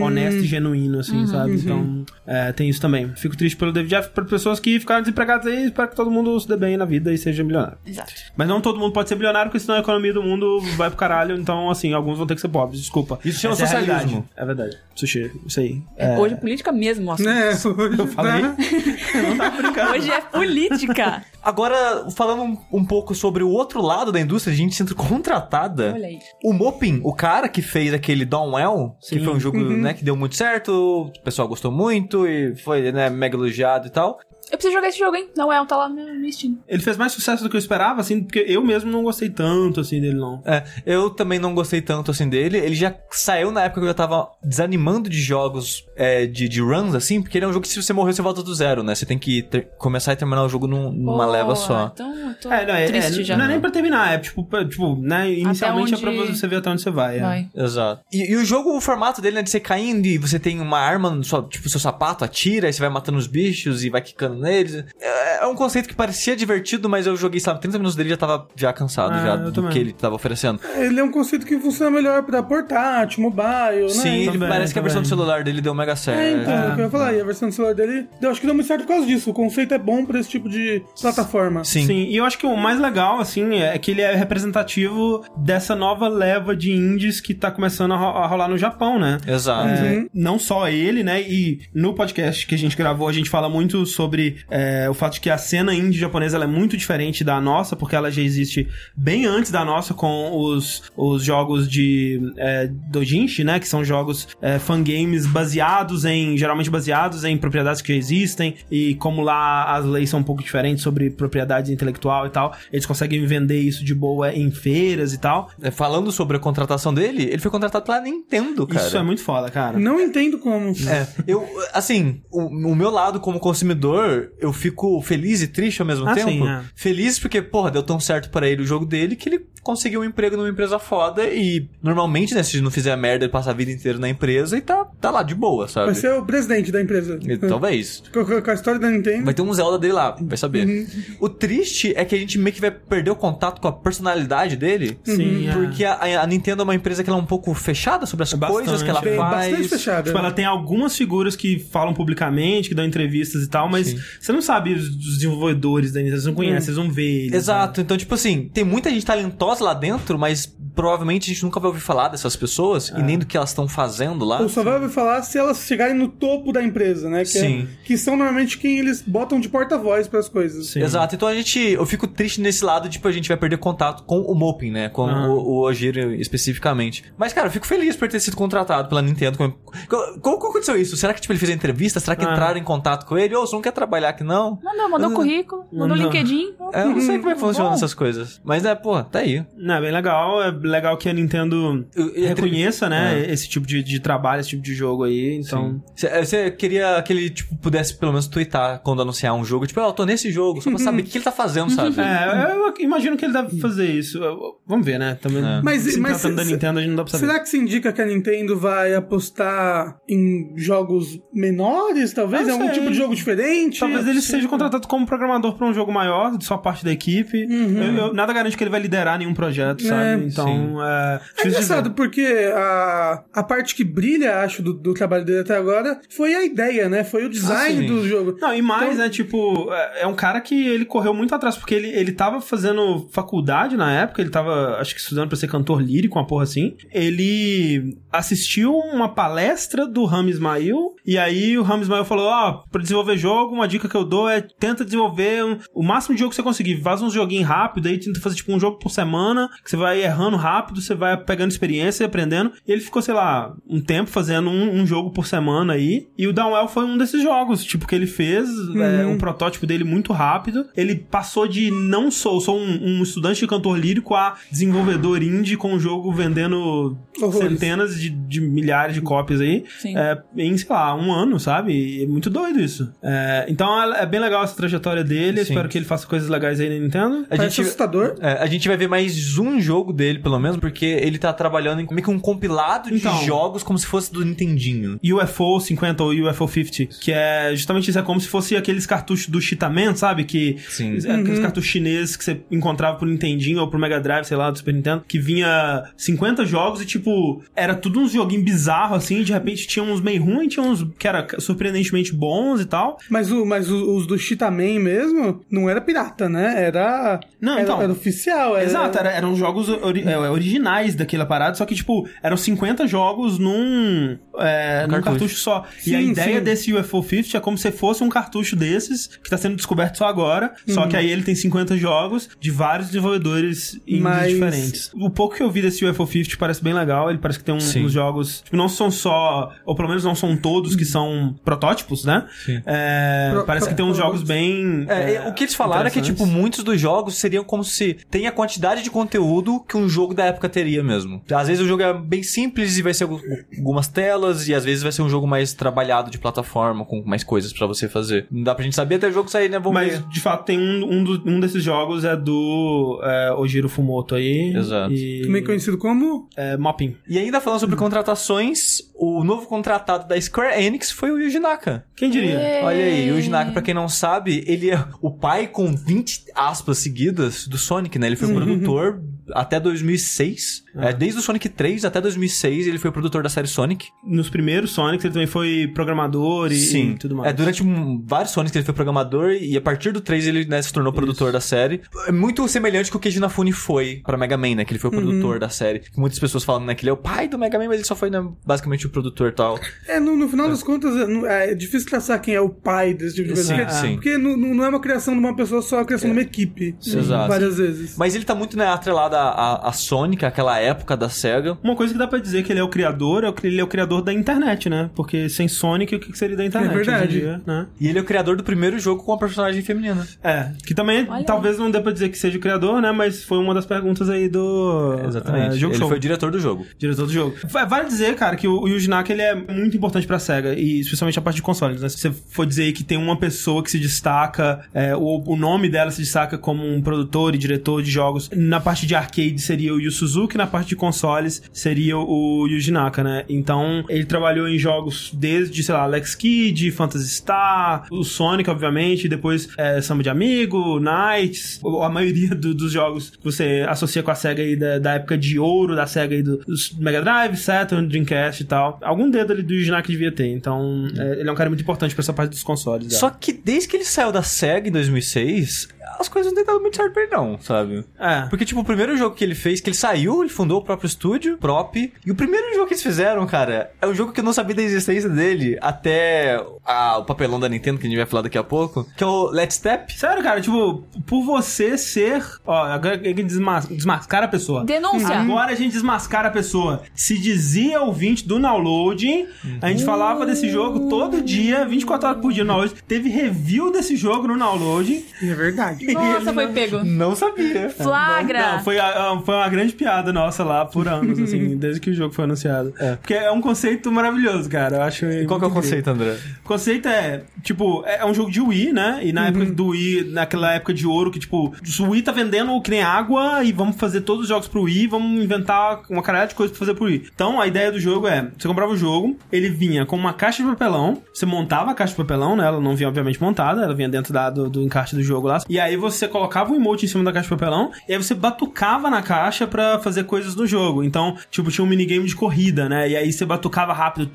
honesto 0.02 0.38
e 0.40 0.44
genuíno, 0.46 0.98
assim, 1.00 1.26
sabe? 1.26 1.54
Então, 1.54 2.04
é, 2.26 2.52
tem 2.52 2.68
isso 2.68 2.80
também. 2.80 3.12
Fico 3.16 3.36
triste 3.36 3.56
pelo 3.56 3.72
David 3.72 3.90
Jeff, 3.90 4.08
para 4.10 4.24
pessoas 4.24 4.58
que 4.60 4.78
ficaram 4.80 5.02
desempregadas 5.02 5.46
aí, 5.46 5.66
espero 5.66 5.88
que 5.88 5.96
todo 5.96 6.10
mundo 6.10 6.38
se 6.40 6.48
dê 6.48 6.56
bem 6.56 6.76
na 6.76 6.84
vida 6.84 7.12
e 7.12 7.18
seja 7.18 7.42
milionário. 7.44 7.78
Exato. 7.86 8.12
Mas 8.36 8.48
não 8.48 8.60
todo 8.60 8.78
mundo 8.78 8.92
pode 8.92 9.08
ser 9.08 9.14
bilionário, 9.14 9.50
porque 9.50 9.60
senão 9.60 9.76
a 9.76 9.80
economia 9.80 10.12
do 10.12 10.22
mundo 10.22 10.60
vai 10.76 10.88
pro 10.88 10.96
caralho, 10.98 11.36
então, 11.36 11.70
assim, 11.70 11.92
alguns 11.92 12.18
vão 12.18 12.26
ter 12.26 12.34
que 12.34 12.40
ser 12.40 12.48
pobres, 12.48 12.80
desculpa. 12.80 13.18
Isso 13.24 13.40
chama 13.40 13.54
Essa 13.54 13.64
é 13.64 13.66
socialismo. 13.66 13.96
realidade. 13.96 14.24
É 14.36 14.44
verdade. 14.44 14.78
Sushi, 14.94 15.30
isso 15.46 15.60
aí. 15.60 15.82
É, 15.96 16.18
Hoje 16.18 16.34
é 16.34 16.36
política 16.36 16.72
mesmo, 16.72 17.10
ó. 17.10 17.16
Né? 17.20 17.50
Hoje, 17.64 17.98
Eu 17.98 18.06
falei? 18.08 18.42
né? 18.42 18.56
não 19.28 19.36
tá 19.36 19.50
brincando. 19.50 19.92
Hoje 19.92 20.10
é 20.10 20.20
política. 20.20 21.24
Agora, 21.42 22.08
falando 22.10 22.42
um, 22.42 22.58
um 22.72 22.84
pouco 22.84 23.14
sobre 23.14 23.42
o 23.42 23.48
outro 23.50 23.82
lado 23.82 24.10
da 24.12 24.20
indústria, 24.20 24.52
a 24.52 24.56
gente 24.56 24.74
sendo 24.74 24.94
contratada. 24.94 25.92
Olha 25.94 26.06
aí. 26.06 26.18
O 26.42 26.52
Mopin, 26.52 27.00
o 27.04 27.14
cara 27.14 27.50
que 27.50 27.60
fez 27.60 27.92
aquele 27.92 28.24
Dawnwell, 28.24 28.96
que 28.98 29.18
Sim. 29.18 29.24
foi 29.24 29.34
um 29.34 29.38
jogo 29.38 29.58
né, 29.58 29.92
que 29.92 30.02
deu 30.02 30.16
muito 30.16 30.34
certo, 30.34 31.12
o 31.14 31.22
pessoal 31.22 31.46
gostou 31.46 31.70
muito 31.70 32.26
e 32.26 32.56
foi 32.56 32.90
né, 32.90 33.10
mega 33.10 33.36
elogiado 33.36 33.86
e 33.86 33.90
tal. 33.90 34.18
Eu 34.50 34.58
preciso 34.58 34.74
jogar 34.74 34.88
esse 34.88 34.98
jogo, 34.98 35.16
hein? 35.16 35.28
Não 35.36 35.52
é, 35.52 35.64
tá 35.66 35.76
lá 35.76 35.88
no 35.88 36.04
no 36.14 36.32
Steam. 36.32 36.58
Ele 36.68 36.82
fez 36.82 36.96
mais 36.96 37.12
sucesso 37.12 37.42
do 37.42 37.48
que 37.50 37.56
eu 37.56 37.58
esperava, 37.58 38.00
assim, 38.00 38.22
porque 38.22 38.44
eu 38.46 38.62
mesmo 38.64 38.90
não 38.90 39.02
gostei 39.02 39.28
tanto, 39.30 39.80
assim, 39.80 40.00
dele, 40.00 40.14
não. 40.16 40.42
É, 40.44 40.64
eu 40.86 41.10
também 41.10 41.38
não 41.38 41.54
gostei 41.54 41.80
tanto 41.80 42.10
assim 42.10 42.28
dele. 42.28 42.58
Ele 42.58 42.74
já 42.74 42.94
saiu 43.10 43.50
na 43.50 43.62
época 43.64 43.80
que 43.80 43.84
eu 43.84 43.88
já 43.90 43.94
tava 43.94 44.28
desanimando 44.42 45.08
de 45.08 45.20
jogos 45.20 45.84
é, 45.96 46.26
de, 46.26 46.48
de 46.48 46.60
runs, 46.60 46.94
assim, 46.94 47.20
porque 47.22 47.38
ele 47.38 47.44
é 47.44 47.48
um 47.48 47.52
jogo 47.52 47.62
que 47.62 47.68
se 47.68 47.82
você 47.82 47.92
morrer, 47.92 48.12
você 48.12 48.22
volta 48.22 48.42
do 48.42 48.54
zero, 48.54 48.82
né? 48.82 48.94
Você 48.94 49.06
tem 49.06 49.18
que 49.18 49.42
ter- 49.42 49.68
começar 49.78 50.12
e 50.12 50.16
terminar 50.16 50.44
o 50.44 50.48
jogo 50.48 50.66
num- 50.66 50.92
numa 50.92 51.26
leva 51.26 51.54
só. 51.56 51.90
Então 51.92 52.14
eu 52.28 52.34
tô 52.34 52.50
É, 52.52 52.66
não, 52.66 52.74
é, 52.74 52.86
triste 52.86 53.20
é, 53.20 53.24
já. 53.24 53.36
não 53.36 53.44
é 53.46 53.48
nem 53.48 53.60
pra 53.60 53.70
terminar, 53.70 54.14
é 54.14 54.18
tipo, 54.18 54.44
pra- 54.44 54.66
tipo 54.66 54.96
né, 55.00 55.32
inicialmente 55.32 55.94
é 55.94 55.96
pra 55.96 56.10
onde- 56.10 56.36
você 56.38 56.46
ver 56.46 56.56
até 56.56 56.70
onde 56.70 56.82
você 56.82 56.90
vai. 56.90 57.18
é. 57.18 57.20
Vai. 57.20 57.48
Exato. 57.54 58.02
E, 58.12 58.32
e 58.32 58.36
o 58.36 58.44
jogo, 58.44 58.76
o 58.76 58.80
formato 58.80 59.20
dele 59.20 59.38
é 59.38 59.42
de 59.42 59.50
você 59.50 59.60
caindo 59.60 60.06
e 60.06 60.18
você 60.18 60.38
tem 60.38 60.60
uma 60.60 60.78
arma, 60.78 61.10
no 61.10 61.24
seu, 61.24 61.42
tipo, 61.42 61.68
seu 61.68 61.80
sapato 61.80 62.24
atira, 62.24 62.66
aí 62.66 62.72
você 62.72 62.80
vai 62.80 62.88
matando 62.90 63.18
os 63.18 63.26
bichos 63.26 63.84
e 63.84 63.90
vai 63.90 64.00
quicando 64.02 64.33
neles. 64.40 64.84
É, 65.00 65.44
é 65.44 65.46
um 65.46 65.54
conceito 65.54 65.88
que 65.88 65.94
parecia 65.94 66.34
divertido, 66.36 66.88
mas 66.88 67.06
eu 67.06 67.16
joguei, 67.16 67.40
sabe, 67.40 67.60
30 67.60 67.78
minutos 67.78 67.96
dele 67.96 68.08
e 68.08 68.10
já 68.10 68.16
tava 68.16 68.46
já 68.56 68.72
cansado 68.72 69.12
Ah, 69.14 69.24
já 69.24 69.36
do 69.36 69.52
também. 69.52 69.70
que 69.72 69.78
ele 69.78 69.92
tava 69.92 70.14
oferecendo. 70.14 70.60
Ele 70.76 70.98
é 71.00 71.04
um 71.04 71.10
conceito 71.10 71.44
que 71.46 71.58
funciona 71.58 71.90
melhor 71.90 72.22
pra 72.22 72.42
portátil, 72.42 73.22
mobile, 73.22 73.82
né? 73.82 73.88
Sim, 73.88 74.26
Também, 74.26 74.48
parece 74.48 74.72
que 74.72 74.78
a 74.78 74.82
versão 74.82 75.02
do 75.02 75.08
também. 75.08 75.18
celular 75.24 75.44
dele 75.44 75.60
deu 75.60 75.74
mega 75.74 75.94
certo. 75.96 76.18
É, 76.20 76.32
então, 76.32 76.70
o 76.70 76.74
que 76.74 76.80
eu 76.80 76.84
ia 76.84 76.90
falar, 76.90 77.12
e 77.14 77.20
a 77.20 77.24
versão 77.24 77.48
do 77.48 77.54
celular 77.54 77.74
dele, 77.74 78.06
eu 78.20 78.30
acho 78.30 78.40
que 78.40 78.46
deu 78.46 78.54
muito 78.54 78.66
certo 78.66 78.82
por 78.82 78.88
causa 78.88 79.06
disso. 79.06 79.30
O 79.30 79.34
conceito 79.34 79.74
é 79.74 79.78
bom 79.78 80.04
pra 80.04 80.18
esse 80.20 80.28
tipo 80.28 80.48
de 80.48 80.82
plataforma. 81.00 81.64
Sim. 81.64 81.86
Sim, 81.86 82.04
e 82.08 82.16
eu 82.16 82.24
acho 82.24 82.38
que 82.38 82.46
o 82.46 82.56
mais 82.56 82.78
legal, 82.80 83.20
assim, 83.20 83.54
é 83.60 83.76
que 83.78 83.90
ele 83.90 84.00
é 84.02 84.14
representativo 84.14 85.24
dessa 85.36 85.74
nova 85.74 86.08
leva 86.08 86.54
de 86.56 86.72
indies 86.72 87.20
que 87.20 87.34
tá 87.34 87.50
começando 87.50 87.92
a, 87.92 87.96
ro- 87.96 88.18
a 88.18 88.26
rolar 88.26 88.48
no 88.48 88.56
Japão, 88.58 88.98
né? 88.98 89.18
Exato. 89.26 89.68
É, 89.68 90.06
Não 90.14 90.38
só 90.38 90.68
ele, 90.68 91.02
né? 91.02 91.20
E 91.22 91.60
no 91.74 91.94
podcast 91.94 92.46
que 92.46 92.54
a 92.54 92.58
gente 92.58 92.76
gravou, 92.76 93.08
a 93.08 93.12
gente 93.12 93.28
fala 93.30 93.48
muito 93.48 93.84
sobre 93.86 94.23
é, 94.50 94.88
o 94.88 94.94
fato 94.94 95.14
de 95.14 95.20
que 95.20 95.30
a 95.30 95.38
cena 95.38 95.74
indie 95.74 95.98
japonesa 95.98 96.36
ela 96.36 96.44
é 96.44 96.48
muito 96.48 96.76
diferente 96.76 97.24
da 97.24 97.40
nossa, 97.40 97.76
porque 97.76 97.96
ela 97.96 98.10
já 98.10 98.22
existe 98.22 98.68
bem 98.96 99.26
antes 99.26 99.50
da 99.50 99.64
nossa 99.64 99.94
com 99.94 100.30
os, 100.32 100.82
os 100.96 101.22
jogos 101.22 101.68
de 101.68 102.20
é, 102.36 102.68
Dojinshi, 102.90 103.44
né? 103.44 103.58
Que 103.58 103.68
são 103.68 103.84
jogos 103.84 104.28
é, 104.40 104.58
fangames 104.58 105.26
baseados 105.26 106.04
em, 106.04 106.36
geralmente 106.36 106.70
baseados 106.70 107.24
em 107.24 107.36
propriedades 107.36 107.80
que 107.80 107.92
já 107.92 107.98
existem, 107.98 108.54
e 108.70 108.94
como 108.96 109.22
lá 109.22 109.74
as 109.74 109.84
leis 109.84 110.10
são 110.10 110.20
um 110.20 110.24
pouco 110.24 110.42
diferentes 110.42 110.82
sobre 110.82 111.10
propriedade 111.10 111.72
intelectual 111.72 112.26
e 112.26 112.30
tal, 112.30 112.54
eles 112.72 112.86
conseguem 112.86 113.24
vender 113.26 113.60
isso 113.60 113.84
de 113.84 113.94
boa 113.94 114.32
em 114.32 114.50
feiras 114.50 115.12
e 115.12 115.18
tal. 115.18 115.50
É, 115.62 115.70
Falando 115.70 116.10
sobre 116.12 116.36
a 116.36 116.40
contratação 116.40 116.94
dele, 116.94 117.24
ele 117.24 117.38
foi 117.38 117.50
contratado 117.50 117.84
pela 117.84 118.00
Nintendo, 118.00 118.66
cara. 118.66 118.86
Isso 118.86 118.96
é 118.96 119.02
muito 119.02 119.22
foda, 119.22 119.50
cara. 119.50 119.78
Não 119.78 120.00
entendo 120.00 120.38
como. 120.38 120.70
É, 120.88 121.06
eu, 121.26 121.46
assim, 121.72 122.22
o, 122.30 122.46
o 122.46 122.76
meu 122.76 122.90
lado 122.90 123.20
como 123.20 123.38
consumidor, 123.38 124.13
eu 124.38 124.52
fico 124.52 125.00
feliz 125.02 125.42
e 125.42 125.48
triste 125.48 125.80
ao 125.80 125.86
mesmo 125.86 126.06
Ah, 126.08 126.14
tempo. 126.14 126.30
sim, 126.30 126.48
é. 126.48 126.60
Feliz 126.74 127.18
porque, 127.18 127.40
porra, 127.42 127.70
deu 127.70 127.82
tão 127.82 127.98
certo 128.00 128.30
pra 128.30 128.48
ele 128.48 128.62
o 128.62 128.66
jogo 128.66 128.84
dele 128.86 129.16
que 129.16 129.28
ele 129.28 129.46
conseguiu 129.62 130.00
um 130.00 130.04
emprego 130.04 130.36
numa 130.36 130.48
empresa 130.48 130.78
foda 130.78 131.24
e 131.26 131.66
normalmente, 131.82 132.34
né, 132.34 132.42
se 132.42 132.60
não 132.60 132.70
fizer 132.70 132.94
merda, 132.96 133.24
ele 133.24 133.32
passa 133.32 133.50
a 133.50 133.54
vida 133.54 133.70
inteira 133.70 133.98
na 133.98 134.08
empresa 134.10 134.58
e 134.58 134.60
tá, 134.60 134.84
tá 135.00 135.10
lá 135.10 135.22
de 135.22 135.34
boa, 135.34 135.66
sabe? 135.68 135.86
Vai 135.86 135.94
ser 135.94 136.12
o 136.12 136.24
presidente 136.24 136.70
da 136.70 136.82
empresa. 136.82 137.18
E 137.22 137.36
Talvez. 137.38 138.02
Com, 138.12 138.24
com- 138.24 138.42
com 138.42 138.50
a 138.50 138.54
história 138.54 138.78
da 138.78 138.90
Nintendo. 138.90 139.24
Vai 139.24 139.32
ter 139.32 139.40
um 139.42 139.52
Zelda 139.54 139.78
dele 139.78 139.94
lá, 139.94 140.16
vai 140.20 140.36
saber. 140.36 140.66
Uhum. 140.66 140.86
O 141.20 141.28
triste 141.30 141.92
é 141.96 142.04
que 142.04 142.14
a 142.14 142.18
gente 142.18 142.38
meio 142.38 142.54
que 142.54 142.60
vai 142.60 142.70
perder 142.70 143.10
o 143.10 143.16
contato 143.16 143.60
com 143.60 143.68
a 143.68 143.72
personalidade 143.72 144.56
dele. 144.56 144.98
Sim, 145.04 145.48
é. 145.48 145.52
Porque 145.52 145.84
a, 145.84 146.20
a 146.22 146.26
Nintendo 146.26 146.60
é 146.62 146.64
uma 146.64 146.74
empresa 146.74 147.02
que 147.02 147.08
ela 147.08 147.18
é 147.18 147.22
um 147.22 147.26
pouco 147.26 147.52
fechada 147.54 148.04
sobre 148.06 148.24
as 148.24 148.32
Bastante, 148.34 148.64
coisas 148.64 148.82
que 148.82 148.90
ela 148.90 149.00
é. 149.04 149.16
faz. 149.16 149.50
Bastante 149.50 149.68
fechada. 149.68 150.02
Tipo, 150.02 150.18
ela 150.18 150.30
tem 150.32 150.44
algumas 150.44 150.96
figuras 150.96 151.34
que 151.36 151.58
falam 151.58 151.94
publicamente, 151.94 152.68
que 152.68 152.74
dão 152.74 152.84
entrevistas 152.84 153.42
e 153.42 153.48
tal, 153.48 153.68
mas 153.68 153.86
Sim. 153.88 153.98
Você 154.20 154.32
não 154.32 154.42
sabe 154.42 154.72
os 154.74 154.84
os 154.88 155.14
desenvolvedores 155.18 155.92
da 155.92 156.00
Nintendo, 156.00 156.20
você 156.20 156.26
não 156.28 156.34
conhece, 156.34 156.66
vocês 156.66 156.76
vão 156.76 156.90
ver 156.90 157.02
eles. 157.20 157.30
né? 157.32 157.36
Exato, 157.36 157.80
então, 157.80 157.96
tipo 157.96 158.14
assim, 158.14 158.50
tem 158.52 158.64
muita 158.64 158.90
gente 158.90 159.04
talentosa 159.04 159.62
lá 159.64 159.74
dentro, 159.74 160.18
mas 160.18 160.46
provavelmente 160.74 161.30
a 161.30 161.34
gente 161.34 161.44
nunca 161.44 161.60
vai 161.60 161.68
ouvir 161.68 161.80
falar 161.80 162.08
dessas 162.08 162.34
pessoas 162.34 162.90
É. 162.92 162.98
e 162.98 163.02
nem 163.02 163.18
do 163.18 163.24
que 163.26 163.36
elas 163.36 163.50
estão 163.50 163.68
fazendo 163.68 164.24
lá. 164.24 164.40
Ou 164.40 164.48
só 164.48 164.62
vai 164.62 164.74
ouvir 164.74 164.88
falar 164.92 165.22
se 165.22 165.38
elas 165.38 165.58
chegarem 165.66 165.94
no 165.96 166.08
topo 166.08 166.52
da 166.52 166.62
empresa, 166.62 167.08
né? 167.08 167.24
Que, 167.24 167.38
é- 167.38 167.40
Sim. 167.40 167.68
que 167.84 167.96
são 167.96 168.16
normalmente 168.16 168.58
quem 168.58 168.78
eles 168.78 169.00
botam 169.00 169.38
de 169.38 169.48
porta-voz 169.48 170.08
pras 170.08 170.28
coisas. 170.28 170.66
Sim. 170.68 170.82
Exato, 170.82 171.14
então 171.14 171.28
a 171.28 171.34
gente. 171.34 171.58
Eu 171.60 171.86
fico 171.86 172.06
triste 172.08 172.40
nesse 172.40 172.64
lado, 172.64 172.88
tipo, 172.88 173.06
a 173.06 173.12
gente 173.12 173.28
vai 173.28 173.36
perder 173.36 173.58
contato 173.58 174.02
com 174.04 174.20
o 174.20 174.34
Mopin, 174.34 174.70
né? 174.70 174.88
Com 174.88 175.06
Ah. 175.08 175.28
o, 175.28 175.38
o 175.38 175.60
Ojiro 175.62 176.12
especificamente. 176.14 177.04
Mas, 177.16 177.32
cara, 177.32 177.46
eu 177.46 177.52
fico 177.52 177.66
feliz 177.66 177.94
por 177.96 178.08
ter 178.08 178.18
sido 178.20 178.36
contratado 178.36 178.88
pela 178.88 179.00
Nintendo. 179.02 179.38
Como, 179.38 179.54
como, 179.88 180.20
como 180.20 180.36
aconteceu 180.50 180.76
isso? 180.76 180.96
Será 180.96 181.14
que, 181.14 181.20
tipo, 181.20 181.32
ele 181.32 181.38
fez 181.38 181.50
a 181.50 181.54
entrevista? 181.54 182.00
Será 182.00 182.16
que 182.16 182.24
Ah. 182.24 182.32
entraram 182.32 182.58
em 182.58 182.64
contato 182.64 183.06
com 183.06 183.16
ele? 183.16 183.34
Ou 183.34 183.46
você 183.46 183.54
não 183.54 183.62
quer 183.62 183.72
trabalhar 183.72 183.93
aqui, 184.02 184.24
não? 184.24 184.58
Mandou, 184.62 184.88
mandou 184.90 185.10
Ah. 185.10 185.14
currículo, 185.14 185.64
mandou 185.72 185.88
Mandou. 185.96 185.96
LinkedIn. 186.12 186.54
É, 186.72 186.82
eu 186.82 186.88
não 186.90 187.00
sei 187.00 187.18
como 187.18 187.30
é 187.30 187.34
que 187.34 187.40
funcionam 187.40 187.70
Bom. 187.70 187.76
essas 187.76 187.94
coisas. 187.94 188.40
Mas, 188.44 188.64
é, 188.64 188.74
pô, 188.74 189.02
tá 189.04 189.20
aí. 189.20 189.44
Não, 189.56 189.74
é 189.74 189.80
bem 189.80 189.92
legal, 189.92 190.42
é 190.42 190.50
legal 190.50 190.96
que 190.96 191.08
a 191.08 191.12
Nintendo 191.12 191.86
reconheça, 192.16 192.88
né, 192.88 193.20
É. 193.26 193.32
esse 193.32 193.48
tipo 193.48 193.66
de, 193.66 193.82
de 193.82 194.00
trabalho, 194.00 194.40
esse 194.40 194.50
tipo 194.50 194.62
de 194.62 194.74
jogo 194.74 195.04
aí, 195.04 195.36
então... 195.36 195.82
Você 195.94 196.50
queria 196.50 197.00
que 197.02 197.12
ele, 197.12 197.30
tipo, 197.30 197.56
pudesse 197.58 197.96
pelo 197.98 198.12
menos 198.12 198.26
twittar 198.26 198.80
quando 198.82 199.02
anunciar 199.02 199.34
um 199.34 199.44
jogo. 199.44 199.66
Tipo, 199.66 199.80
ó, 199.80 199.88
eu 199.88 199.92
tô 199.92 200.04
nesse 200.04 200.30
jogo, 200.32 200.60
só 200.60 200.70
pra 200.70 200.78
saber 200.78 201.02
o 201.02 201.04
que 201.04 201.16
ele 201.18 201.24
tá 201.24 201.32
fazendo, 201.32 201.70
sabe? 201.70 201.94
É, 202.04 202.52
eu 202.52 202.74
imagino 202.80 203.16
que 203.16 203.24
ele 203.24 203.32
deve 203.32 203.60
fazer 203.60 203.86
isso. 203.86 204.18
Vamos 204.66 204.84
ver, 204.84 204.98
né? 204.98 205.18
Também, 205.20 205.44
É. 205.44 205.60
Mas- 205.62 205.82
se 205.82 205.98
mas 206.00 206.20
tratando 206.20 206.36
da 206.36 206.44
se- 206.44 206.52
Nintendo, 206.52 206.78
a 206.78 206.82
gente 206.82 206.90
não 206.90 206.96
dá 206.96 207.04
pra 207.04 207.12
saber. 207.12 207.26
Será 207.26 207.40
que 207.40 207.48
se 207.48 207.58
indica 207.58 207.92
que 207.92 208.00
a 208.00 208.06
Nintendo 208.06 208.58
vai 208.58 208.94
apostar 208.94 209.98
em 210.08 210.52
jogos 210.56 211.18
menores, 211.32 212.12
talvez? 212.12 212.46
Não 212.46 212.54
Algum 212.54 212.66
sei. 212.66 212.74
tipo 212.74 212.90
de 212.90 212.96
jogo 212.96 213.14
diferente? 213.14 213.78
Talvez 213.84 214.08
ele 214.08 214.20
seja 214.20 214.48
contratado 214.48 214.86
como 214.88 215.06
programador 215.06 215.54
pra 215.54 215.66
um 215.66 215.74
jogo 215.74 215.92
maior, 215.92 216.36
de 216.36 216.44
só 216.44 216.56
parte 216.56 216.84
da 216.84 216.92
equipe. 216.92 217.46
Eu- 217.48 217.94
eu- 217.96 218.14
nada 218.14 218.32
garante 218.32 218.56
que 218.56 218.62
ele 218.64 218.70
vai 218.70 218.80
liderar 218.80 219.18
nenhum 219.18 219.34
projeto, 219.34 219.82
sabe? 219.82 220.26
Então, 220.26 220.82
é... 220.82 221.20
É 221.42 221.48
engraçado, 221.48 221.92
porque 221.92 222.22
a, 222.54 223.22
a 223.32 223.42
parte 223.42 223.74
que 223.74 223.84
brilha, 223.84 224.40
acho, 224.40 224.62
do, 224.62 224.72
do 224.72 224.94
trabalho 224.94 225.24
dele 225.24 225.40
até 225.40 225.56
agora 225.56 226.00
foi 226.10 226.34
a 226.34 226.44
ideia, 226.44 226.88
né? 226.88 227.04
Foi 227.04 227.24
o 227.24 227.28
design 227.30 227.80
sim. 227.80 227.86
do 227.86 228.06
jogo. 228.08 228.36
Não, 228.40 228.54
e 228.54 228.62
mais, 228.62 228.84
Então- 228.94 228.96
né, 229.04 229.08
tipo, 229.08 229.72
é 229.72 229.84
é 230.04 230.06
um 230.06 230.14
cara 230.14 230.40
que 230.40 230.66
ele 230.66 230.84
correu 230.84 231.14
muito 231.14 231.34
atrás, 231.34 231.56
porque 231.56 231.74
ele, 231.74 231.88
ele 231.88 232.12
tava 232.12 232.40
fazendo 232.40 233.08
faculdade 233.12 233.76
na 233.76 233.92
época, 233.92 234.20
ele 234.20 234.30
tava, 234.30 234.76
acho 234.80 234.94
que 234.94 235.00
estudando 235.00 235.28
pra 235.28 235.36
ser 235.36 235.46
cantor 235.48 235.80
lírico, 235.80 236.18
uma 236.18 236.26
porra 236.26 236.42
assim. 236.44 236.74
Ele 236.92 237.96
assistiu 238.12 238.74
uma 238.74 239.08
palestra 239.08 239.86
do 239.86 240.04
Ram 240.04 240.26
Ismail, 240.28 240.94
e 241.06 241.16
aí 241.18 241.56
o 241.58 241.62
Ram 241.62 241.80
Ismail 241.80 242.04
falou, 242.04 242.26
ó, 242.26 242.62
pra 242.70 242.80
desenvolver 242.82 243.16
jogo, 243.16 243.54
uma 243.54 243.68
dica 243.74 243.88
que 243.88 243.94
eu 243.96 244.04
dou 244.04 244.28
é 244.28 244.40
tenta 244.40 244.84
desenvolver 244.84 245.44
um- 245.44 245.58
o 245.74 245.82
máximo 245.82 246.14
de 246.14 246.20
jogo 246.20 246.30
que 246.30 246.36
você 246.36 246.42
conseguir. 246.42 246.80
Faz 246.82 247.02
uns 247.02 247.12
joguinhos 247.12 247.46
rápido, 247.46 247.86
aí 247.88 247.98
tenta 247.98 248.20
fazer 248.20 248.36
tipo 248.36 248.52
um 248.52 248.58
jogo 248.60 248.78
por 248.78 248.90
semana, 248.90 249.48
que 249.62 249.70
você 249.70 249.76
vai 249.76 250.02
errando 250.02 250.36
rápido, 250.36 250.80
você 250.80 250.94
vai 250.94 251.16
pegando 251.16 251.50
experiência 251.50 252.04
e 252.04 252.06
aprendendo. 252.06 252.52
E 252.66 252.72
ele 252.72 252.80
ficou, 252.80 253.00
sei 253.02 253.14
lá, 253.14 253.54
um 253.68 253.80
tempo 253.80 254.10
fazendo 254.10 254.48
um, 254.50 254.80
um 254.80 254.86
jogo 254.86 255.10
por 255.10 255.26
semana 255.26 255.72
aí. 255.74 256.08
E 256.16 256.26
o 256.26 256.32
Downwell 256.32 256.68
foi 256.68 256.84
um 256.84 256.96
desses 256.96 257.22
jogos, 257.22 257.64
tipo, 257.64 257.86
que 257.86 257.94
ele 257.94 258.06
fez, 258.06 258.48
é, 258.76 259.06
um 259.06 259.18
protótipo 259.18 259.66
dele 259.66 259.84
muito 259.84 260.12
rápido. 260.12 260.66
Ele 260.76 260.94
passou 260.94 261.46
de 261.48 261.70
não 261.70 262.10
sou, 262.10 262.40
sou 262.40 262.58
um, 262.58 262.98
um 262.98 263.02
estudante 263.02 263.40
de 263.40 263.46
cantor 263.46 263.78
lírico 263.78 264.14
a 264.14 264.36
desenvolvedor 264.50 265.22
indie 265.22 265.56
com 265.56 265.74
o 265.74 265.78
jogo 265.78 266.12
vendendo 266.12 266.96
Horrores. 267.20 267.48
centenas 267.50 267.98
de, 268.00 268.10
de 268.10 268.40
milhares 268.40 268.94
de 268.94 269.00
cópias 269.00 269.40
aí. 269.40 269.64
É, 269.84 270.18
em, 270.36 270.56
sei 270.56 270.68
lá, 270.70 270.94
um 270.94 271.12
ano, 271.12 271.38
sabe? 271.40 272.02
É 272.02 272.06
muito 272.06 272.30
doido 272.30 272.60
isso. 272.60 272.92
É, 273.02 273.46
então 273.54 273.94
é, 273.94 274.02
é 274.02 274.06
bem 274.06 274.20
legal 274.20 274.42
essa 274.44 274.54
trajetória 274.56 275.04
dele. 275.04 275.40
Eu 275.40 275.44
Sim. 275.44 275.52
espero 275.52 275.68
que 275.68 275.78
ele 275.78 275.84
faça 275.84 276.06
coisas 276.06 276.28
legais 276.28 276.60
aí 276.60 276.68
na 276.68 276.84
Nintendo. 276.84 277.24
A 277.30 277.36
Parece 277.36 277.56
gente, 277.56 277.60
assustador. 277.66 278.16
é, 278.20 278.32
a 278.32 278.46
gente 278.46 278.66
vai 278.68 278.76
ver 278.76 278.88
mais 278.88 279.38
um 279.38 279.60
jogo 279.60 279.92
dele, 279.92 280.18
pelo 280.18 280.38
menos, 280.38 280.56
porque 280.58 280.84
ele 280.84 281.18
tá 281.18 281.32
trabalhando 281.32 281.80
em 281.80 281.86
meio 281.90 282.02
que 282.02 282.10
um 282.10 282.18
compilado 282.18 282.90
de 282.90 282.96
Então. 282.96 283.24
jogos 283.24 283.62
como 283.62 283.78
se 283.78 283.86
fosse 283.86 284.12
do 284.12 284.24
Nintendinho. 284.24 284.98
UFO 285.04 285.60
50 285.60 286.02
ou 286.02 286.10
UFO 286.10 286.48
50, 286.48 286.94
que 287.00 287.12
é 287.12 287.52
justamente 287.54 287.88
isso, 287.90 287.98
é 287.98 288.02
como 288.02 288.20
se 288.20 288.28
fosse 288.28 288.56
aqueles 288.56 288.86
cartuchos 288.86 289.28
do 289.28 289.40
Cheetaman, 289.40 289.94
sabe? 289.94 290.24
Que 290.24 290.56
Sim. 290.68 290.98
é 291.06 291.12
aqueles 291.12 291.38
cartuchos 291.38 291.70
chineses 291.70 292.16
que 292.16 292.24
você 292.24 292.40
encontrava 292.50 292.96
pro 292.98 293.06
Nintendinho 293.08 293.60
ou 293.60 293.68
pro 293.68 293.78
Mega 293.78 294.00
Drive, 294.00 294.24
sei 294.24 294.36
lá, 294.36 294.50
do 294.50 294.58
Super 294.58 294.74
Nintendo, 294.74 295.04
que 295.06 295.18
vinha 295.18 295.84
50 295.96 296.44
jogos 296.44 296.80
e 296.82 296.86
tipo, 296.86 297.42
era 297.54 297.74
tudo 297.74 298.00
uns 298.00 298.12
joguinhos 298.12 298.44
bizarros 298.44 298.98
assim, 298.98 299.20
e 299.20 299.24
de 299.24 299.32
repente 299.32 299.66
tinha 299.66 299.84
uns 299.84 300.00
meio 300.00 300.22
ruins, 300.24 300.52
tinha 300.52 300.64
uns 300.64 300.84
que 300.98 301.06
era 301.06 301.26
surpreendentemente 301.38 302.12
bons 302.12 302.60
e 302.60 302.64
tal. 302.64 302.98
Mas, 303.08 303.30
o, 303.30 303.43
mas 303.46 303.70
o- 303.70 303.96
os 303.96 304.06
do 304.06 304.18
Cheetaman 304.18 304.78
mesmo, 304.80 305.40
não 305.50 305.68
era 305.68 305.80
pirata, 305.80 306.28
né? 306.28 306.64
Era. 306.64 307.20
Não, 307.40 307.54
era, 307.54 307.62
então. 307.62 307.82
era 307.82 307.92
oficial. 307.92 308.56
Era, 308.56 308.64
Exato, 308.64 308.98
era- 308.98 309.10
eram 309.10 309.34
jogos 309.36 309.68
ori- 309.68 310.02
é, 310.06 310.18
originais 310.18 310.94
daquela 310.94 311.26
parada, 311.26 311.54
só 311.56 311.64
que, 311.66 311.74
tipo, 311.74 312.08
eram 312.22 312.36
50 312.36 312.86
jogos 312.86 313.38
num, 313.38 314.16
é, 314.38 314.82
num 314.86 314.88
cartucho. 314.90 315.02
cartucho 315.02 315.36
só. 315.36 315.64
e 315.78 315.82
Sim, 315.90 315.94
a 315.96 316.00
ideia 316.02 316.38
sim. 316.38 316.44
desse 316.44 316.72
UFO 316.72 317.02
50 317.02 317.36
é 317.36 317.40
como 317.40 317.56
se 317.58 317.70
fosse 317.70 318.02
um 318.02 318.08
cartucho 318.08 318.56
desses, 318.56 319.06
que 319.06 319.28
tá 319.30 319.36
sendo 319.36 319.56
descoberto 319.56 319.98
só 319.98 320.06
agora, 320.06 320.52
Uhum. 320.66 320.74
só 320.74 320.86
que 320.86 320.96
aí 320.96 321.10
ele 321.10 321.22
tem 321.22 321.34
50 321.34 321.76
jogos 321.76 322.28
de 322.40 322.50
vários 322.50 322.88
desenvolvedores 322.88 323.78
Mas- 324.00 324.32
diferentes. 324.32 324.90
O 324.94 325.10
pouco 325.10 325.34
que 325.36 325.42
eu 325.42 325.50
vi 325.50 325.62
desse 325.62 325.84
UFO 325.84 326.06
50 326.06 326.36
parece 326.38 326.62
bem 326.62 326.72
legal, 326.72 327.10
ele 327.10 327.18
parece 327.18 327.38
que 327.38 327.44
tem 327.44 327.54
um- 327.54 327.58
uns 327.58 327.92
jogos, 327.92 328.40
tipo, 328.42 328.56
não 328.56 328.68
são 328.68 328.90
só, 328.90 329.52
ou 329.64 329.74
pelo 329.74 329.88
menos 329.88 330.04
não 330.04 330.14
são 330.14 330.36
todos 330.36 330.74
que 330.76 330.84
são 330.84 331.34
protótipos, 331.44 332.04
né? 332.04 332.24
Sim. 332.44 332.62
É, 332.66 333.30
Pro- 333.38 333.46
parece 333.46 333.68
que 333.68 333.74
tem 333.74 333.84
uns 333.84 333.96
jogos 333.96 334.22
bem... 334.22 334.86
É, 334.88 335.14
é, 335.14 335.28
o 335.28 335.34
que 335.34 335.44
eles 335.44 335.54
falaram 335.54 335.86
é 335.86 335.90
que, 335.90 336.00
tipo, 336.00 336.26
muitos 336.26 336.62
dos 336.64 336.80
jogos 336.80 337.14
seriam 337.16 337.44
como 337.44 337.62
se 337.64 337.94
tem 338.10 338.26
a 338.26 338.32
quantidade 338.32 338.82
de 338.82 338.90
conteúdo 338.90 339.60
que 339.68 339.76
um 339.76 339.88
jogo 339.88 340.14
da 340.14 340.24
época 340.26 340.48
teria 340.48 340.82
mesmo. 340.82 341.22
Às 341.32 341.48
vezes 341.48 341.62
o 341.62 341.66
jogo 341.68 341.82
é 341.82 341.92
bem 341.92 342.22
simples 342.22 342.76
e 342.78 342.82
vai 342.82 342.94
ser 342.94 343.04
algu- 343.04 343.20
algumas 343.58 343.88
telas, 343.88 344.48
e 344.48 344.54
às 344.54 344.64
vezes 344.64 344.82
vai 344.82 344.92
ser 344.92 345.02
um 345.02 345.08
jogo 345.08 345.26
mais 345.26 345.52
trabalhado 345.52 346.10
de 346.10 346.18
plataforma, 346.18 346.84
com 346.84 347.02
mais 347.04 347.22
coisas 347.24 347.52
pra 347.52 347.66
você 347.66 347.88
fazer. 347.88 348.26
Não 348.30 348.42
dá 348.42 348.54
pra 348.54 348.64
gente 348.64 348.74
saber 348.76 348.96
até 348.96 349.08
o 349.08 349.12
jogo 349.12 349.28
sair, 349.30 349.48
né? 349.48 349.58
Vamos 349.58 349.74
Mas, 349.74 349.98
ver. 349.98 350.08
de 350.08 350.20
fato, 350.20 350.44
tem 350.44 350.58
um, 350.58 350.84
um, 350.92 351.04
do- 351.04 351.22
um 351.30 351.40
desses 351.40 351.62
jogos 351.62 352.04
é 352.04 352.16
do 352.16 353.00
é, 353.02 353.32
Ojiro 353.36 353.68
Fumoto 353.68 354.14
aí. 354.14 354.54
Exato. 354.56 354.92
E, 354.92 355.22
Também 355.22 355.42
conhecido 355.44 355.78
como. 355.78 356.28
é, 356.36 356.56
Mopping. 356.56 356.96
E 357.08 357.18
ainda 357.18 357.40
falando 357.40 357.60
sobre 357.60 357.76
contratações, 357.76 358.82
o 358.94 359.24
novo 359.24 359.46
contratado 359.46 360.06
da 360.06 360.20
Square 360.20 360.62
Enix 360.62 360.90
foi 360.90 361.10
o 361.10 361.18
Yuji 361.18 361.38
Naka. 361.38 361.84
Quem 361.96 362.10
diria? 362.10 362.38
Olha 362.62 362.84
aí, 362.84 363.10
o 363.10 363.20
Yuji 363.24 363.30
Naka, 363.30 363.52
pra 363.52 363.62
quem 363.62 363.74
não 363.74 363.88
sabe, 363.88 364.44
ele 364.46 364.70
é 364.70 364.84
o 365.00 365.10
pai 365.10 365.46
com 365.46 365.74
20 365.74 366.24
aspas 366.34 366.78
seguidas 366.78 367.46
do 367.46 367.58
Sonic, 367.58 367.98
né? 367.98 368.06
Ele 368.06 368.16
foi 368.16 368.28
produtor 368.34 369.02
até 369.32 369.58
2006. 369.58 370.64
É, 370.76 370.92
desde 370.92 371.18
o 371.18 371.22
Sonic 371.22 371.48
3 371.48 371.84
até 371.84 372.00
2006, 372.00 372.66
ele 372.66 372.78
foi 372.78 372.90
produtor 372.90 373.22
da 373.22 373.28
série 373.28 373.46
Sonic. 373.46 373.88
Nos 374.04 374.28
primeiros 374.28 374.72
Sonics 374.72 375.04
ele 375.04 375.14
também 375.14 375.26
foi 375.26 375.70
programador 375.74 376.50
e, 376.52 376.56
e 376.94 376.98
tudo 376.98 377.14
mais. 377.16 377.30
É, 377.30 377.32
durante 377.32 377.62
um- 377.62 378.02
vários 378.04 378.32
Sonics 378.32 378.54
ele 378.56 378.64
foi 378.64 378.74
programador 378.74 379.30
e 379.30 379.56
a 379.56 379.60
partir 379.60 379.92
do 379.92 380.00
3 380.00 380.26
ele 380.26 380.44
né, 380.46 380.60
se 380.60 380.72
tornou 380.72 380.92
produtor 380.92 381.32
da 381.32 381.40
série. 381.40 381.80
É 382.06 382.12
muito 382.12 382.46
semelhante 382.48 382.90
com 382.90 382.98
o 382.98 383.00
que 383.00 383.10
Jinafune 383.10 383.52
foi 383.52 384.02
pra 384.04 384.16
Mega 384.18 384.36
Man, 384.36 384.56
né? 384.56 384.64
Que 384.64 384.72
ele 384.72 384.78
foi 384.80 384.88
o 384.90 384.92
produtor 384.92 385.38
da 385.38 385.48
série. 385.48 385.82
Muitas 385.96 386.18
pessoas 386.18 386.42
falam, 386.44 386.64
né, 386.66 386.74
que 386.74 386.82
ele 386.82 386.90
é 386.90 386.92
o 386.92 386.96
pai 386.96 387.28
do 387.28 387.38
Mega 387.38 387.58
Man, 387.58 387.66
mas 387.68 387.76
ele 387.76 387.84
só 387.86 387.94
foi, 387.96 388.10
né, 388.10 388.22
basicamente 388.44 388.86
o 388.86 388.90
produtor 388.90 389.28
e 389.30 389.32
tal. 389.34 389.58
É, 389.88 389.98
no, 390.00 390.16
no 390.16 390.28
final 390.28 390.48
das 390.48 390.62
contas, 390.62 390.94
é, 391.24 391.52
é 391.52 391.54
difícil 391.54 391.88
traçar 391.88 392.20
quem 392.20 392.34
é 392.34 392.40
o 392.40 392.48
pai 392.50 392.92
desse 393.14 393.22
tipo 393.22 393.28
de 393.28 393.34
coisa. 393.34 393.48
Sim, 393.54 393.64
porque, 393.64 393.74
sim. 393.86 393.94
porque 393.94 394.18
não, 394.18 394.36
não- 394.54 394.64
é 394.64 394.68
uma 394.68 394.80
criação 394.80 395.14
de 395.14 395.20
uma 395.20 395.34
pessoa 395.36 395.62
só, 395.62 395.76
é 395.76 395.78
uma 395.80 395.84
criação 395.86 396.08
de 396.10 396.16
uma 396.16 396.22
equipe. 396.22 396.74
Exato. 396.84 397.28
Várias 397.28 397.56
vezes. 397.58 397.96
Mas 397.96 398.14
ele 398.14 398.24
tá 398.24 398.34
muito, 398.34 398.56
né, 398.56 398.66
atrelado 398.66 399.14
a 399.16 399.72
Sonic, 399.72 400.24
aquela 400.24 400.58
época 400.58 400.96
da 400.96 401.08
SEGA. 401.08 401.58
Uma 401.62 401.76
coisa 401.76 401.92
que 401.92 401.98
dá 401.98 402.06
pra 402.06 402.18
dizer 402.18 402.42
que 402.42 402.52
ele 402.52 402.60
é 402.60 402.62
o 402.64 402.68
criador 402.68 403.24
é 403.24 403.32
que 403.32 403.46
ele 403.46 403.60
é 403.60 403.64
o 403.64 403.66
criador 403.66 404.02
da 404.02 404.12
internet, 404.12 404.68
né? 404.68 404.90
Porque 404.94 405.28
sem 405.28 405.48
Sonic, 405.48 405.94
o 405.94 406.00
que 406.00 406.16
seria 406.18 406.36
da 406.36 406.44
internet 406.44 406.72
É 406.72 406.74
verdade. 406.76 407.20
dia, 407.20 407.40
né? 407.46 407.66
E 407.80 407.88
ele 407.88 407.98
é 407.98 408.02
o 408.02 408.04
criador 408.04 408.36
do 408.36 408.42
primeiro 408.44 408.78
jogo 408.78 409.02
com 409.02 409.12
a 409.12 409.18
personagem 409.18 409.62
feminina. 409.62 410.06
É, 410.22 410.50
que 410.66 410.74
também 410.74 411.06
Olha 411.08 411.24
talvez 411.24 411.58
não 411.58 411.70
dê 411.70 411.80
pra 411.80 411.92
dizer 411.92 412.08
que 412.08 412.18
seja 412.18 412.38
o 412.38 412.40
criador, 412.40 412.80
né? 412.80 412.90
Mas 412.92 413.22
foi 413.24 413.38
uma 413.38 413.52
das 413.54 413.66
perguntas 413.66 414.08
aí 414.08 414.28
do 414.28 414.98
Exatamente. 415.06 415.54
é, 415.56 415.58
jogo 415.58 415.72
ele 415.74 415.78
show. 415.80 415.88
foi 415.88 415.96
o 415.96 416.00
diretor 416.00 416.30
do 416.30 416.38
jogo. 416.40 416.64
Diretor 416.78 417.06
do 417.06 417.12
jogo. 417.12 417.34
Va- 417.48 417.64
Vale 417.64 417.86
dizer, 417.88 418.14
cara, 418.16 418.36
que 418.36 418.48
o 418.48 418.54
o 418.64 418.68
Yuji 418.68 418.88
Naka, 418.88 419.12
ele 419.12 419.20
é 419.20 419.34
muito 419.34 419.76
importante 419.76 420.06
pra 420.06 420.18
SEGA, 420.18 420.54
e 420.54 420.80
especialmente 420.80 421.18
a 421.18 421.22
parte 421.22 421.36
de 421.36 421.42
consoles, 421.42 421.82
né? 421.82 421.88
Se 421.88 421.98
você 421.98 422.10
for 422.30 422.46
dizer 422.46 422.62
aí 422.62 422.72
que 422.72 422.82
tem 422.84 422.96
uma 423.04 423.16
pessoa 423.18 423.62
que 423.62 423.70
se 423.70 423.78
destaca, 423.78 424.60
é, 424.72 424.94
o, 424.96 425.36
nome 425.36 425.68
dela 425.68 425.90
se 425.90 426.00
destaca 426.00 426.36
como 426.38 426.66
um 426.66 426.80
produtor 426.80 427.34
e 427.34 427.38
diretor 427.38 427.82
de 427.82 427.90
jogos, 427.90 428.30
na 428.34 428.60
parte 428.60 428.86
de 428.86 428.94
arcade 428.94 429.38
seria 429.38 429.72
o 429.74 429.80
Yu 429.80 429.90
Suzuki, 429.90 430.36
na 430.36 430.46
parte 430.46 430.68
de 430.68 430.76
consoles 430.76 431.42
seria 431.52 431.96
o 431.98 432.46
Yuji 432.48 432.70
Naka, 432.70 433.02
né? 433.02 433.24
Então, 433.28 433.84
ele 433.88 434.04
trabalhou 434.04 434.48
em 434.48 434.58
jogos 434.58 435.10
desde, 435.14 435.62
sei 435.62 435.74
lá, 435.74 435.82
Alex 435.82 436.14
Kidd, 436.14 436.70
Phantasy 436.72 437.08
Star, 437.08 437.86
o 437.90 438.02
Sonic, 438.04 438.48
obviamente, 438.50 439.08
depois 439.08 439.48
é, 439.58 439.80
Samba 439.80 440.02
de 440.02 440.08
Amigo, 440.10 440.78
Knights, 440.80 441.60
a 441.82 441.88
maioria 441.88 442.34
do- 442.34 442.54
dos 442.54 442.72
jogos 442.72 443.10
que 443.10 443.24
você 443.24 443.64
associa 443.68 444.02
com 444.02 444.10
a 444.10 444.14
SEGA 444.14 444.42
aí 444.42 444.56
da, 444.56 444.78
da 444.78 444.92
época 444.94 445.16
de 445.18 445.38
ouro 445.38 445.74
da 445.76 445.86
SEGA 445.86 446.14
aí 446.16 446.22
do, 446.22 446.40
Mega 446.78 447.02
Drive, 447.02 447.36
Saturn, 447.36 447.88
Dreamcast 447.88 448.42
e 448.42 448.46
tal. 448.46 448.78
Algum 448.82 449.10
dedo 449.10 449.32
ali 449.32 449.42
do 449.42 449.52
Yuji 449.54 449.70
Naka 449.70 449.88
devia 449.88 450.12
ter, 450.12 450.28
então 450.28 450.86
é, 450.96 451.20
ele 451.20 451.28
é 451.28 451.32
um 451.32 451.34
cara 451.34 451.50
muito 451.50 451.62
importante 451.62 451.94
pra 451.94 452.02
essa 452.02 452.12
parte 452.12 452.30
dos 452.30 452.42
consoles. 452.42 452.93
Só 452.98 453.10
que 453.10 453.32
desde 453.32 453.68
que 453.68 453.76
ele 453.76 453.84
saiu 453.84 454.12
da 454.12 454.22
SEGA 454.22 454.68
em 454.68 454.72
2006, 454.72 455.68
as 456.00 456.08
coisas 456.08 456.32
não 456.32 456.36
têm 456.36 456.44
dado 456.46 456.60
muito 456.60 456.76
certo 456.76 456.92
pra 456.92 457.02
ele 457.02 457.12
não, 457.12 457.38
sabe? 457.40 457.84
É. 457.98 458.22
Porque, 458.28 458.44
tipo, 458.44 458.60
o 458.60 458.64
primeiro 458.64 458.96
jogo 458.96 459.14
que 459.16 459.24
ele 459.24 459.34
fez, 459.34 459.60
que 459.60 459.68
ele 459.70 459.76
saiu, 459.76 460.20
ele 460.22 460.30
fundou 460.30 460.58
o 460.60 460.62
próprio 460.64 460.86
estúdio, 460.86 461.36
Prop. 461.38 461.74
E 461.76 462.10
o 462.10 462.14
primeiro 462.14 462.52
jogo 462.54 462.66
que 462.66 462.74
eles 462.74 462.82
fizeram, 462.82 463.26
cara, 463.26 463.70
é 463.80 463.86
um 463.86 463.94
jogo 463.94 464.12
que 464.12 464.20
eu 464.20 464.24
não 464.24 464.32
sabia 464.32 464.54
da 464.54 464.62
existência 464.62 465.08
dele 465.08 465.58
até 465.60 466.42
a- 466.64 466.98
o 466.98 467.04
papelão 467.04 467.38
da 467.40 467.48
Nintendo, 467.48 467.78
que 467.78 467.86
a 467.86 467.90
gente 467.90 467.96
vai 467.98 468.06
falar 468.06 468.22
daqui 468.22 468.38
a 468.38 468.44
pouco, 468.44 468.86
que 468.96 469.02
é 469.02 469.06
o 469.06 469.30
Let's 469.30 469.56
Step. 469.56 469.92
Sério, 469.96 470.22
cara, 470.22 470.40
tipo, 470.40 470.84
por 471.06 471.22
você 471.24 471.76
ser. 471.76 472.24
Ó, 472.46 472.54
agora 472.64 472.94
a 472.96 473.04
gente 473.04 473.22
desmas 473.24 473.66
desmascara 473.66 474.26
a 474.26 474.28
pessoa. 474.28 474.64
Denúncia. 474.64 475.08
Agora 475.20 475.52
a 475.52 475.54
gente 475.54 475.72
desmascara 475.72 476.28
a 476.28 476.30
pessoa. 476.30 476.82
Se 476.94 477.18
dizia 477.18 477.80
ouvinte 477.82 478.26
do 478.26 478.38
downloading, 478.38 479.26
a 479.60 479.68
gente 479.68 479.84
falava 479.84 480.24
desse 480.26 480.48
jogo 480.50 480.88
todo 480.88 481.20
dia, 481.22 481.64
24 481.66 482.08
horas 482.08 482.20
por 482.20 482.32
dia 482.32 482.44
no 482.44 482.48
download. 482.52 482.74
Teve 482.86 483.08
review 483.08 483.70
desse 483.72 483.96
jogo 483.96 484.26
no 484.28 484.38
download. 484.38 485.04
É 485.22 485.34
verdade. 485.34 485.83
Nossa, 485.92 486.32
foi 486.32 486.46
pego. 486.48 486.84
Não 486.84 487.14
sabia. 487.14 487.70
Flagra. 487.70 488.52
Não, 488.52 488.64
foi, 488.64 488.78
a- 488.78 489.12
a- 489.12 489.20
foi 489.20 489.34
uma 489.34 489.48
grande 489.48 489.72
piada 489.74 490.12
nossa 490.12 490.42
lá 490.44 490.64
por 490.64 490.88
anos, 490.88 491.18
assim, 491.18 491.56
desde 491.58 491.80
que 491.80 491.90
o 491.90 491.94
jogo 491.94 492.14
foi 492.14 492.24
anunciado. 492.24 492.72
Porque 493.00 493.14
é 493.14 493.30
um 493.30 493.40
conceito 493.40 493.90
maravilhoso, 493.90 494.48
cara. 494.48 494.76
Eu 494.76 494.82
acho. 494.82 495.06
E 495.06 495.26
qual 495.26 495.38
que 495.38 495.44
é 495.44 495.48
o 495.48 495.50
incrível. 495.50 495.62
conceito, 495.62 495.88
André? 495.90 496.16
O 496.44 496.48
conceito 496.48 496.88
é, 496.88 497.22
tipo, 497.42 497.82
é 497.86 497.94
é 498.04 498.06
um 498.06 498.12
jogo 498.12 498.30
de 498.30 498.40
Wii, 498.40 498.72
né? 498.72 499.00
E 499.02 499.12
na 499.12 499.28
época 499.28 499.46
do 499.46 499.68
Wii, 499.68 500.10
naquela 500.10 500.52
época 500.54 500.74
de 500.74 500.86
ouro, 500.86 501.10
que, 501.10 501.18
tipo, 501.18 501.54
o 501.80 501.82
Wii 501.90 502.02
tá 502.02 502.12
vendendo 502.12 502.60
que 502.60 502.70
nem 502.70 502.82
água 502.82 503.42
e 503.44 503.52
vamos 503.52 503.76
fazer 503.76 504.02
todos 504.02 504.24
os 504.24 504.28
jogos 504.28 504.46
pro 504.48 504.62
Wii, 504.62 504.88
vamos 504.88 505.22
inventar 505.24 505.80
uma 505.88 506.02
caralho 506.02 506.28
de 506.28 506.34
coisas 506.34 506.56
pra 506.56 506.66
fazer 506.66 506.76
pro 506.76 506.86
Wii. 506.86 507.06
Então, 507.14 507.40
a 507.40 507.46
ideia 507.46 507.70
do 507.72 507.78
jogo 507.80 508.06
é, 508.06 508.28
você 508.36 508.46
comprava 508.48 508.72
o 508.72 508.76
jogo, 508.76 509.16
ele 509.32 509.48
vinha 509.48 509.86
com 509.86 509.96
uma 509.96 510.12
caixa 510.12 510.42
de 510.42 510.48
papelão, 510.48 511.02
você 511.14 511.24
montava 511.24 511.70
a 511.70 511.74
caixa 511.74 511.92
de 511.92 511.96
papelão, 511.96 512.36
né? 512.36 512.44
Ela 512.46 512.60
não 512.60 512.74
vinha, 512.76 512.88
obviamente, 512.88 513.20
montada, 513.22 513.62
ela 513.62 513.74
vinha 513.74 513.88
dentro 513.88 514.12
da, 514.12 514.28
do, 514.28 514.50
do 514.50 514.60
encarte 514.62 514.94
do 514.94 515.02
jogo 515.02 515.28
lá. 515.28 515.38
E 515.48 515.58
aí 515.58 515.73
aí 515.74 515.76
você 515.76 516.08
colocava 516.08 516.52
um 516.52 516.56
emote 516.56 516.86
em 516.86 516.88
cima 516.88 517.04
da 517.04 517.12
caixa 517.12 517.28
de 517.28 517.36
papelão, 517.36 517.70
e 517.88 517.92
aí 517.92 518.02
você 518.02 518.14
batucava 518.14 518.88
na 518.88 519.02
caixa 519.02 519.46
pra 519.46 519.78
fazer 519.78 520.04
coisas 520.04 520.34
no 520.34 520.46
jogo. 520.46 520.82
Então, 520.82 521.16
tipo, 521.30 521.50
tinha 521.50 521.64
um 521.64 521.68
minigame 521.68 522.06
de 522.06 522.16
corrida, 522.16 522.68
né? 522.68 522.88
E 522.88 522.96
aí 522.96 523.12
você 523.12 523.24
batucava 523.26 523.72
rápido, 523.72 524.10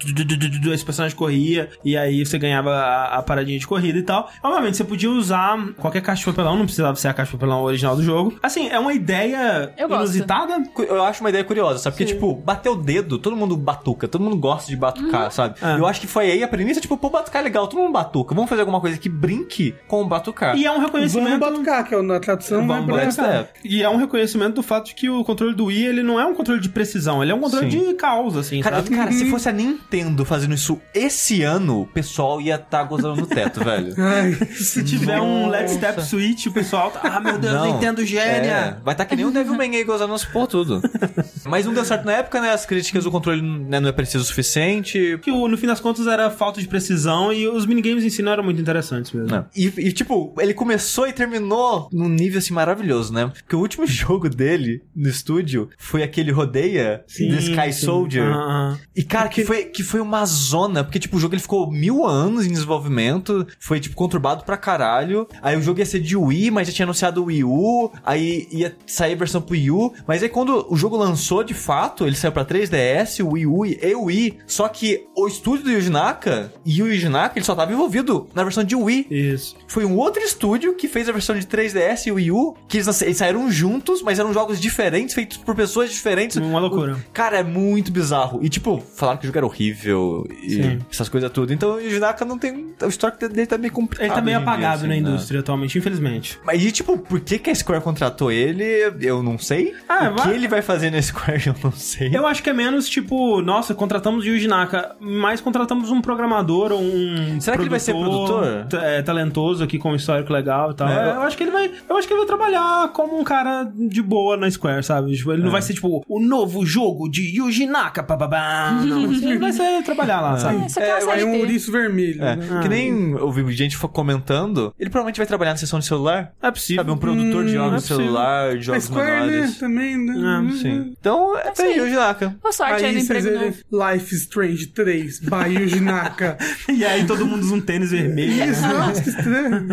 esse 0.73 0.85
personagem 0.85 1.15
corria, 1.15 1.69
e 1.83 1.97
aí 1.97 2.25
você 2.25 2.37
ganhava 2.37 2.71
a, 2.71 3.17
a 3.17 3.21
paradinha 3.21 3.59
de 3.59 3.67
corrida 3.67 3.97
e 3.99 4.03
tal. 4.03 4.29
Obviamente, 4.41 4.77
você 4.77 4.83
podia 4.83 5.09
usar 5.09 5.57
qualquer 5.77 6.01
caixa 6.01 6.21
de 6.21 6.25
papelão, 6.25 6.57
não 6.57 6.65
precisava 6.65 6.95
ser 6.95 7.09
a 7.09 7.13
caixa 7.13 7.31
de 7.31 7.37
papelão 7.37 7.63
original 7.63 7.95
do 7.95 8.03
jogo. 8.03 8.37
Assim, 8.41 8.69
é 8.69 8.79
uma 8.79 8.93
ideia 8.93 9.73
Eu 9.77 9.89
inusitada. 9.89 10.63
Eu 10.77 11.03
acho 11.03 11.21
uma 11.21 11.29
ideia 11.29 11.43
curiosa, 11.43 11.79
sabe? 11.79 11.95
Porque, 11.95 12.05
tipo, 12.05 12.35
bater 12.35 12.69
o 12.69 12.75
dedo, 12.75 13.17
todo 13.17 13.35
mundo 13.35 13.57
batuca, 13.57 14.07
todo 14.07 14.23
mundo 14.23 14.37
gosta 14.37 14.69
de 14.69 14.77
batucar, 14.77 15.31
sabe? 15.31 15.55
É. 15.61 15.77
Eu 15.77 15.85
acho 15.85 15.99
que 15.99 16.07
foi 16.07 16.31
aí 16.31 16.43
a 16.43 16.47
premissa, 16.47 16.79
tipo, 16.79 16.97
pô, 16.97 17.09
batucar 17.09 17.41
é 17.41 17.43
legal, 17.43 17.67
todo 17.67 17.79
mundo 17.79 17.91
batuca. 17.91 18.33
Vamos 18.33 18.49
fazer 18.49 18.61
alguma 18.61 18.79
coisa 18.79 18.97
que 18.97 19.09
brinque 19.09 19.75
com 19.87 20.01
o 20.01 20.07
batucar. 20.07 20.57
E 20.57 20.65
é 20.65 20.71
um 20.71 20.79
reconhecimento. 20.79 21.39
Batucar, 21.51 21.87
que 21.87 21.95
é 21.95 22.01
na 22.01 22.19
tradução, 22.19 22.65
Vamos 22.67 22.85
vai 22.87 23.05
pra... 23.05 23.05
batucar. 23.05 23.29
É. 23.33 23.49
E 23.63 23.83
é 23.83 23.89
um 23.89 23.97
reconhecimento 23.97 24.55
do 24.55 24.63
fato 24.63 24.87
de 24.87 24.95
que 24.95 25.09
o 25.09 25.23
controle 25.23 25.53
do 25.55 25.65
Wii, 25.65 25.85
ele 25.85 26.03
não 26.03 26.19
é 26.19 26.25
um 26.25 26.33
controle 26.33 26.59
de 26.61 26.69
precisão, 26.69 27.21
ele 27.21 27.31
é 27.31 27.35
um 27.35 27.39
controle 27.39 27.69
Sim. 27.71 27.87
de 27.89 27.93
caos, 27.95 28.35
assim, 28.37 28.61
Cara, 28.61 28.77
sabe? 28.77 28.89
cara, 28.95 29.11
se 29.11 29.29
fosse 29.29 29.49
a 29.49 29.51
Nintendo 29.51 30.23
fazendo 30.25 30.53
isso 30.53 30.79
esse 30.93 31.41
ano, 31.43 31.81
o 31.81 31.85
pessoal 31.85 32.39
ia 32.41 32.55
estar 32.55 32.83
gozando 32.83 33.21
no 33.21 33.27
teto, 33.27 33.63
velho. 33.63 33.93
Ai, 33.97 34.33
Se 34.51 34.83
tiver 34.83 35.19
um 35.21 35.47
Let's 35.49 35.73
Step. 35.73 36.01
Switch, 36.03 36.45
o 36.47 36.51
pessoal 36.51 36.91
tá, 36.91 37.01
ah, 37.03 37.19
meu 37.19 37.37
Deus, 37.37 37.53
Não, 37.53 37.73
Nintendo 37.73 38.01
É, 38.01 38.05
gênia. 38.05 38.77
vai 38.83 38.93
estar 38.93 39.05
que 39.05 39.15
nem 39.15 39.25
o 39.25 39.31
Devilman 39.31 39.75
aí 39.75 39.83
gozando 39.83 40.13
nos 40.13 40.25
por 40.25 40.47
tudo. 40.47 40.81
Mas 41.45 41.65
não 41.65 41.73
deu 41.73 41.83
certo 41.85 42.05
na 42.05 42.13
época, 42.13 42.41
né? 42.41 42.51
As 42.51 42.65
críticas 42.65 43.03
do 43.03 43.11
controle 43.11 43.41
né, 43.41 43.79
não 43.79 43.89
é 43.89 43.91
preciso 43.91 44.23
o 44.23 44.27
suficiente. 44.27 45.17
Que 45.21 45.31
o- 45.31 45.47
no 45.47 45.57
fim 45.57 45.67
das 45.67 45.79
contas 45.79 46.07
era 46.07 46.29
falta 46.29 46.61
de 46.61 46.67
precisão 46.67 47.31
e 47.33 47.47
os 47.47 47.65
minigames 47.65 48.03
em 48.03 48.09
si 48.09 48.21
não 48.21 48.31
eram 48.31 48.43
muito 48.43 48.59
interessantes 48.61 49.11
mesmo. 49.11 49.45
E, 49.55 49.65
e, 49.77 49.91
tipo, 49.91 50.33
ele 50.39 50.53
começou 50.53 51.07
e 51.07 51.13
terminou 51.13 51.38
num 51.39 52.09
nível 52.09 52.39
assim 52.39 52.53
maravilhoso, 52.53 53.13
né? 53.13 53.27
Porque 53.27 53.55
o 53.55 53.59
último 53.59 53.85
jogo 53.87 54.29
dele 54.29 54.83
no 54.95 55.09
estúdio 55.09 55.69
foi 55.77 56.03
aquele 56.03 56.31
Rodeia 56.31 57.03
The 57.07 57.39
Sky 57.39 57.73
sim. 57.73 57.85
Soldier. 57.85 58.31
Ah, 58.33 58.75
ah. 58.75 58.77
E, 58.95 59.03
cara, 59.03 59.29
que 59.29 59.45
foi, 59.45 59.65
que 59.65 59.83
foi 59.83 59.99
uma 59.99 60.25
zona, 60.25 60.83
porque, 60.83 60.99
tipo, 60.99 61.17
o 61.17 61.19
jogo 61.19 61.33
ele 61.33 61.41
ficou 61.41 61.71
mil 61.71 62.05
anos 62.05 62.45
em 62.45 62.51
desenvolvimento, 62.51 63.47
foi, 63.59 63.79
tipo, 63.79 63.95
conturbado 63.95 64.43
pra 64.43 64.57
caralho. 64.57 65.27
Aí 65.41 65.57
o 65.57 65.61
jogo 65.61 65.79
ia 65.79 65.85
ser 65.85 65.99
de 65.99 66.15
Wii, 66.15 66.51
mas 66.51 66.67
já 66.67 66.73
tinha 66.73 66.85
anunciado 66.85 67.21
o 67.21 67.25
Wii 67.25 67.43
U, 67.43 67.91
aí 68.05 68.47
ia 68.51 68.75
sair 68.85 69.13
a 69.13 69.17
versão 69.17 69.41
pro 69.41 69.53
Wii 69.53 69.71
U, 69.71 69.93
mas 70.07 70.23
aí 70.23 70.29
quando 70.29 70.65
o 70.69 70.75
jogo 70.75 70.97
lançou, 70.97 71.43
de 71.43 71.53
fato, 71.53 72.05
ele 72.05 72.15
saiu 72.15 72.31
pra 72.31 72.45
3DS, 72.45 73.23
o 73.23 73.31
Wii 73.33 73.45
U 73.45 73.65
e 73.65 73.95
Wii, 73.95 74.39
só 74.47 74.67
que 74.67 75.05
o 75.15 75.27
estúdio 75.27 75.65
do 75.65 75.71
Yuji 75.71 75.89
Naka, 75.89 76.51
e 76.65 76.81
o 76.81 76.87
Yuji 76.87 77.09
Naka, 77.09 77.37
ele 77.37 77.45
só 77.45 77.55
tava 77.55 77.73
envolvido 77.73 78.27
na 78.33 78.43
versão 78.43 78.63
de 78.63 78.75
Wii. 78.75 79.07
Isso. 79.09 79.55
Foi 79.67 79.85
um 79.85 79.97
outro 79.97 80.21
estúdio 80.21 80.75
que 80.75 80.87
fez 80.87 81.07
a 81.09 81.11
versão 81.11 81.28
de 81.37 81.45
3DS 81.45 82.07
e 82.07 82.11
Wii 82.11 82.31
U, 82.31 82.55
que 82.67 82.77
eles, 82.77 83.01
eles 83.01 83.17
saíram 83.17 83.51
juntos, 83.51 84.01
mas 84.01 84.19
eram 84.19 84.33
jogos 84.33 84.59
diferentes, 84.59 85.13
feitos 85.13 85.37
por 85.37 85.55
pessoas 85.55 85.91
diferentes. 85.91 86.37
Uma 86.37 86.59
loucura. 86.59 86.97
Cara, 87.13 87.37
é 87.39 87.43
muito 87.43 87.91
bizarro. 87.91 88.39
E, 88.41 88.49
tipo, 88.49 88.81
falaram 88.95 89.17
que 89.19 89.25
o 89.25 89.27
jogo 89.27 89.37
era 89.37 89.45
horrível 89.45 90.25
e 90.43 90.49
Sim. 90.51 90.79
essas 90.91 91.09
coisas 91.09 91.29
tudo. 91.31 91.53
Então, 91.53 91.75
o 91.75 91.81
Yuji 91.81 91.99
Naka 91.99 92.25
não 92.25 92.37
tem... 92.37 92.73
O 92.81 92.87
histórico 92.87 93.27
dele 93.27 93.45
tá 93.47 93.57
meio 93.57 93.71
complicado. 93.73 94.05
Ele 94.07 94.15
tá 94.15 94.21
meio 94.21 94.37
apagado 94.37 94.75
assim, 94.79 94.83
na 94.87 94.93
né? 94.93 94.97
indústria 94.99 95.39
atualmente, 95.41 95.77
infelizmente. 95.77 96.39
Mas, 96.43 96.63
e, 96.63 96.71
tipo, 96.71 96.97
por 96.97 97.19
que, 97.19 97.37
que 97.39 97.49
a 97.49 97.55
Square 97.55 97.81
contratou 97.83 98.31
ele? 98.31 98.65
Eu 99.01 99.21
não 99.21 99.37
sei. 99.37 99.73
Ah, 99.87 100.09
o 100.09 100.15
vai- 100.15 100.27
que 100.29 100.33
ele 100.35 100.47
vai 100.47 100.61
fazer 100.61 100.91
na 100.91 101.01
Square, 101.01 101.43
eu 101.47 101.55
não 101.63 101.71
sei. 101.71 102.09
Eu 102.15 102.25
acho 102.25 102.41
que 102.41 102.49
é 102.49 102.53
menos 102.53 102.87
tipo, 102.89 103.41
nossa, 103.41 103.73
contratamos 103.75 104.23
o 104.25 104.27
Yuji 104.27 104.47
Naka, 104.47 104.95
mas 104.99 105.41
contratamos 105.41 105.89
um 105.91 106.01
programador 106.01 106.71
ou 106.71 106.81
um. 106.81 107.39
Será 107.39 107.57
que 107.57 107.63
ele 107.63 107.69
vai 107.69 107.79
ser 107.79 107.93
produtor? 107.93 108.67
É, 108.73 109.01
talentoso 109.01 109.63
aqui 109.63 109.77
com 109.77 109.91
um 109.91 109.95
histórico 109.95 110.31
legal 110.31 110.71
e 110.71 110.75
tal. 110.75 110.87
É, 110.87 111.09
É, 111.09 111.13
eu 111.19 111.27
acho 111.27 111.37
que 111.37 111.43
ele 111.43 111.51
vai. 111.51 111.71
Eu 111.89 111.97
acho 111.97 112.07
que 112.07 112.13
ele 112.13 112.19
vai 112.19 112.27
trabalhar 112.27 112.89
como 112.93 113.19
um 113.19 113.23
cara 113.23 113.63
de 113.75 114.01
boa 114.01 114.35
na 114.37 114.49
Square, 114.49 114.83
sabe? 114.83 115.15
Tipo, 115.15 115.33
ele 115.33 115.43
não 115.43 115.51
vai 115.51 115.61
ser, 115.61 115.73
tipo, 115.73 116.03
o 116.07 116.19
novo 116.19 116.65
jogo 116.65 117.09
de 117.09 117.37
Yuji 117.37 117.65
Naka, 117.65 118.01
bababá. 118.01 118.71
Não, 118.83 119.05
assim, 119.05 119.29
ele 119.29 119.39
vai 119.39 119.51
ser 119.51 119.83
trabalhar 119.83 120.21
lá, 120.21 120.37
sabe? 120.39 120.65
Isso 120.65 120.79
aqui 120.79 120.89
é 120.89 120.97
É, 120.97 121.01
série 121.01 121.21
é 121.21 121.25
um 121.25 121.31
B. 121.31 121.37
ouriço 121.39 121.71
vermelho. 121.71 122.23
É, 122.23 122.35
né? 122.35 122.59
que 122.61 122.69
nem 122.69 123.15
ouvi 123.15 123.49
gente 123.51 123.77
comentando. 123.77 124.73
Ele 124.79 124.89
provavelmente 124.89 125.17
vai 125.17 125.27
trabalhar 125.27 125.51
na 125.51 125.57
sessão 125.57 125.79
de 125.79 125.85
celular. 125.85 126.31
É 126.41 126.51
possível. 126.51 126.83
Sabe, 126.83 126.91
um 126.91 126.97
produtor 126.97 127.43
de 127.45 127.49
Hum, 127.51 127.53
jogos 127.53 127.73
é 127.73 127.77
de 127.77 127.83
celular, 127.87 128.57
de 128.57 128.61
jogos 128.65 128.83
Square, 128.83 129.09
né? 129.09 129.25
menores. 129.27 129.57
Também, 129.57 129.97
né? 129.97 130.13
Ah, 130.25 130.51
Sim. 130.61 130.93
Então, 130.99 131.37
é 131.37 131.51
pra. 131.51 131.65
Yuji 131.65 131.95
Naka. 131.95 132.35
Boa 132.41 132.51
sorte 132.51 132.85
aí, 132.85 132.95
Aí 132.95 133.01
emprego. 133.01 133.55
Life 133.71 134.15
Strange 134.15 134.67
3, 134.67 135.19
by 135.19 135.53
Yuji 135.59 135.79
Naka. 135.79 136.37
E 136.69 136.85
aí 136.85 137.05
todo 137.05 137.25
mundo 137.25 137.41
usa 137.43 137.55
um 137.55 137.61
tênis 137.61 137.91
vermelho. 137.91 138.51
Isso, 138.51 138.61
nossa, 138.61 139.01
que 139.01 139.09
estranho. 139.09 139.67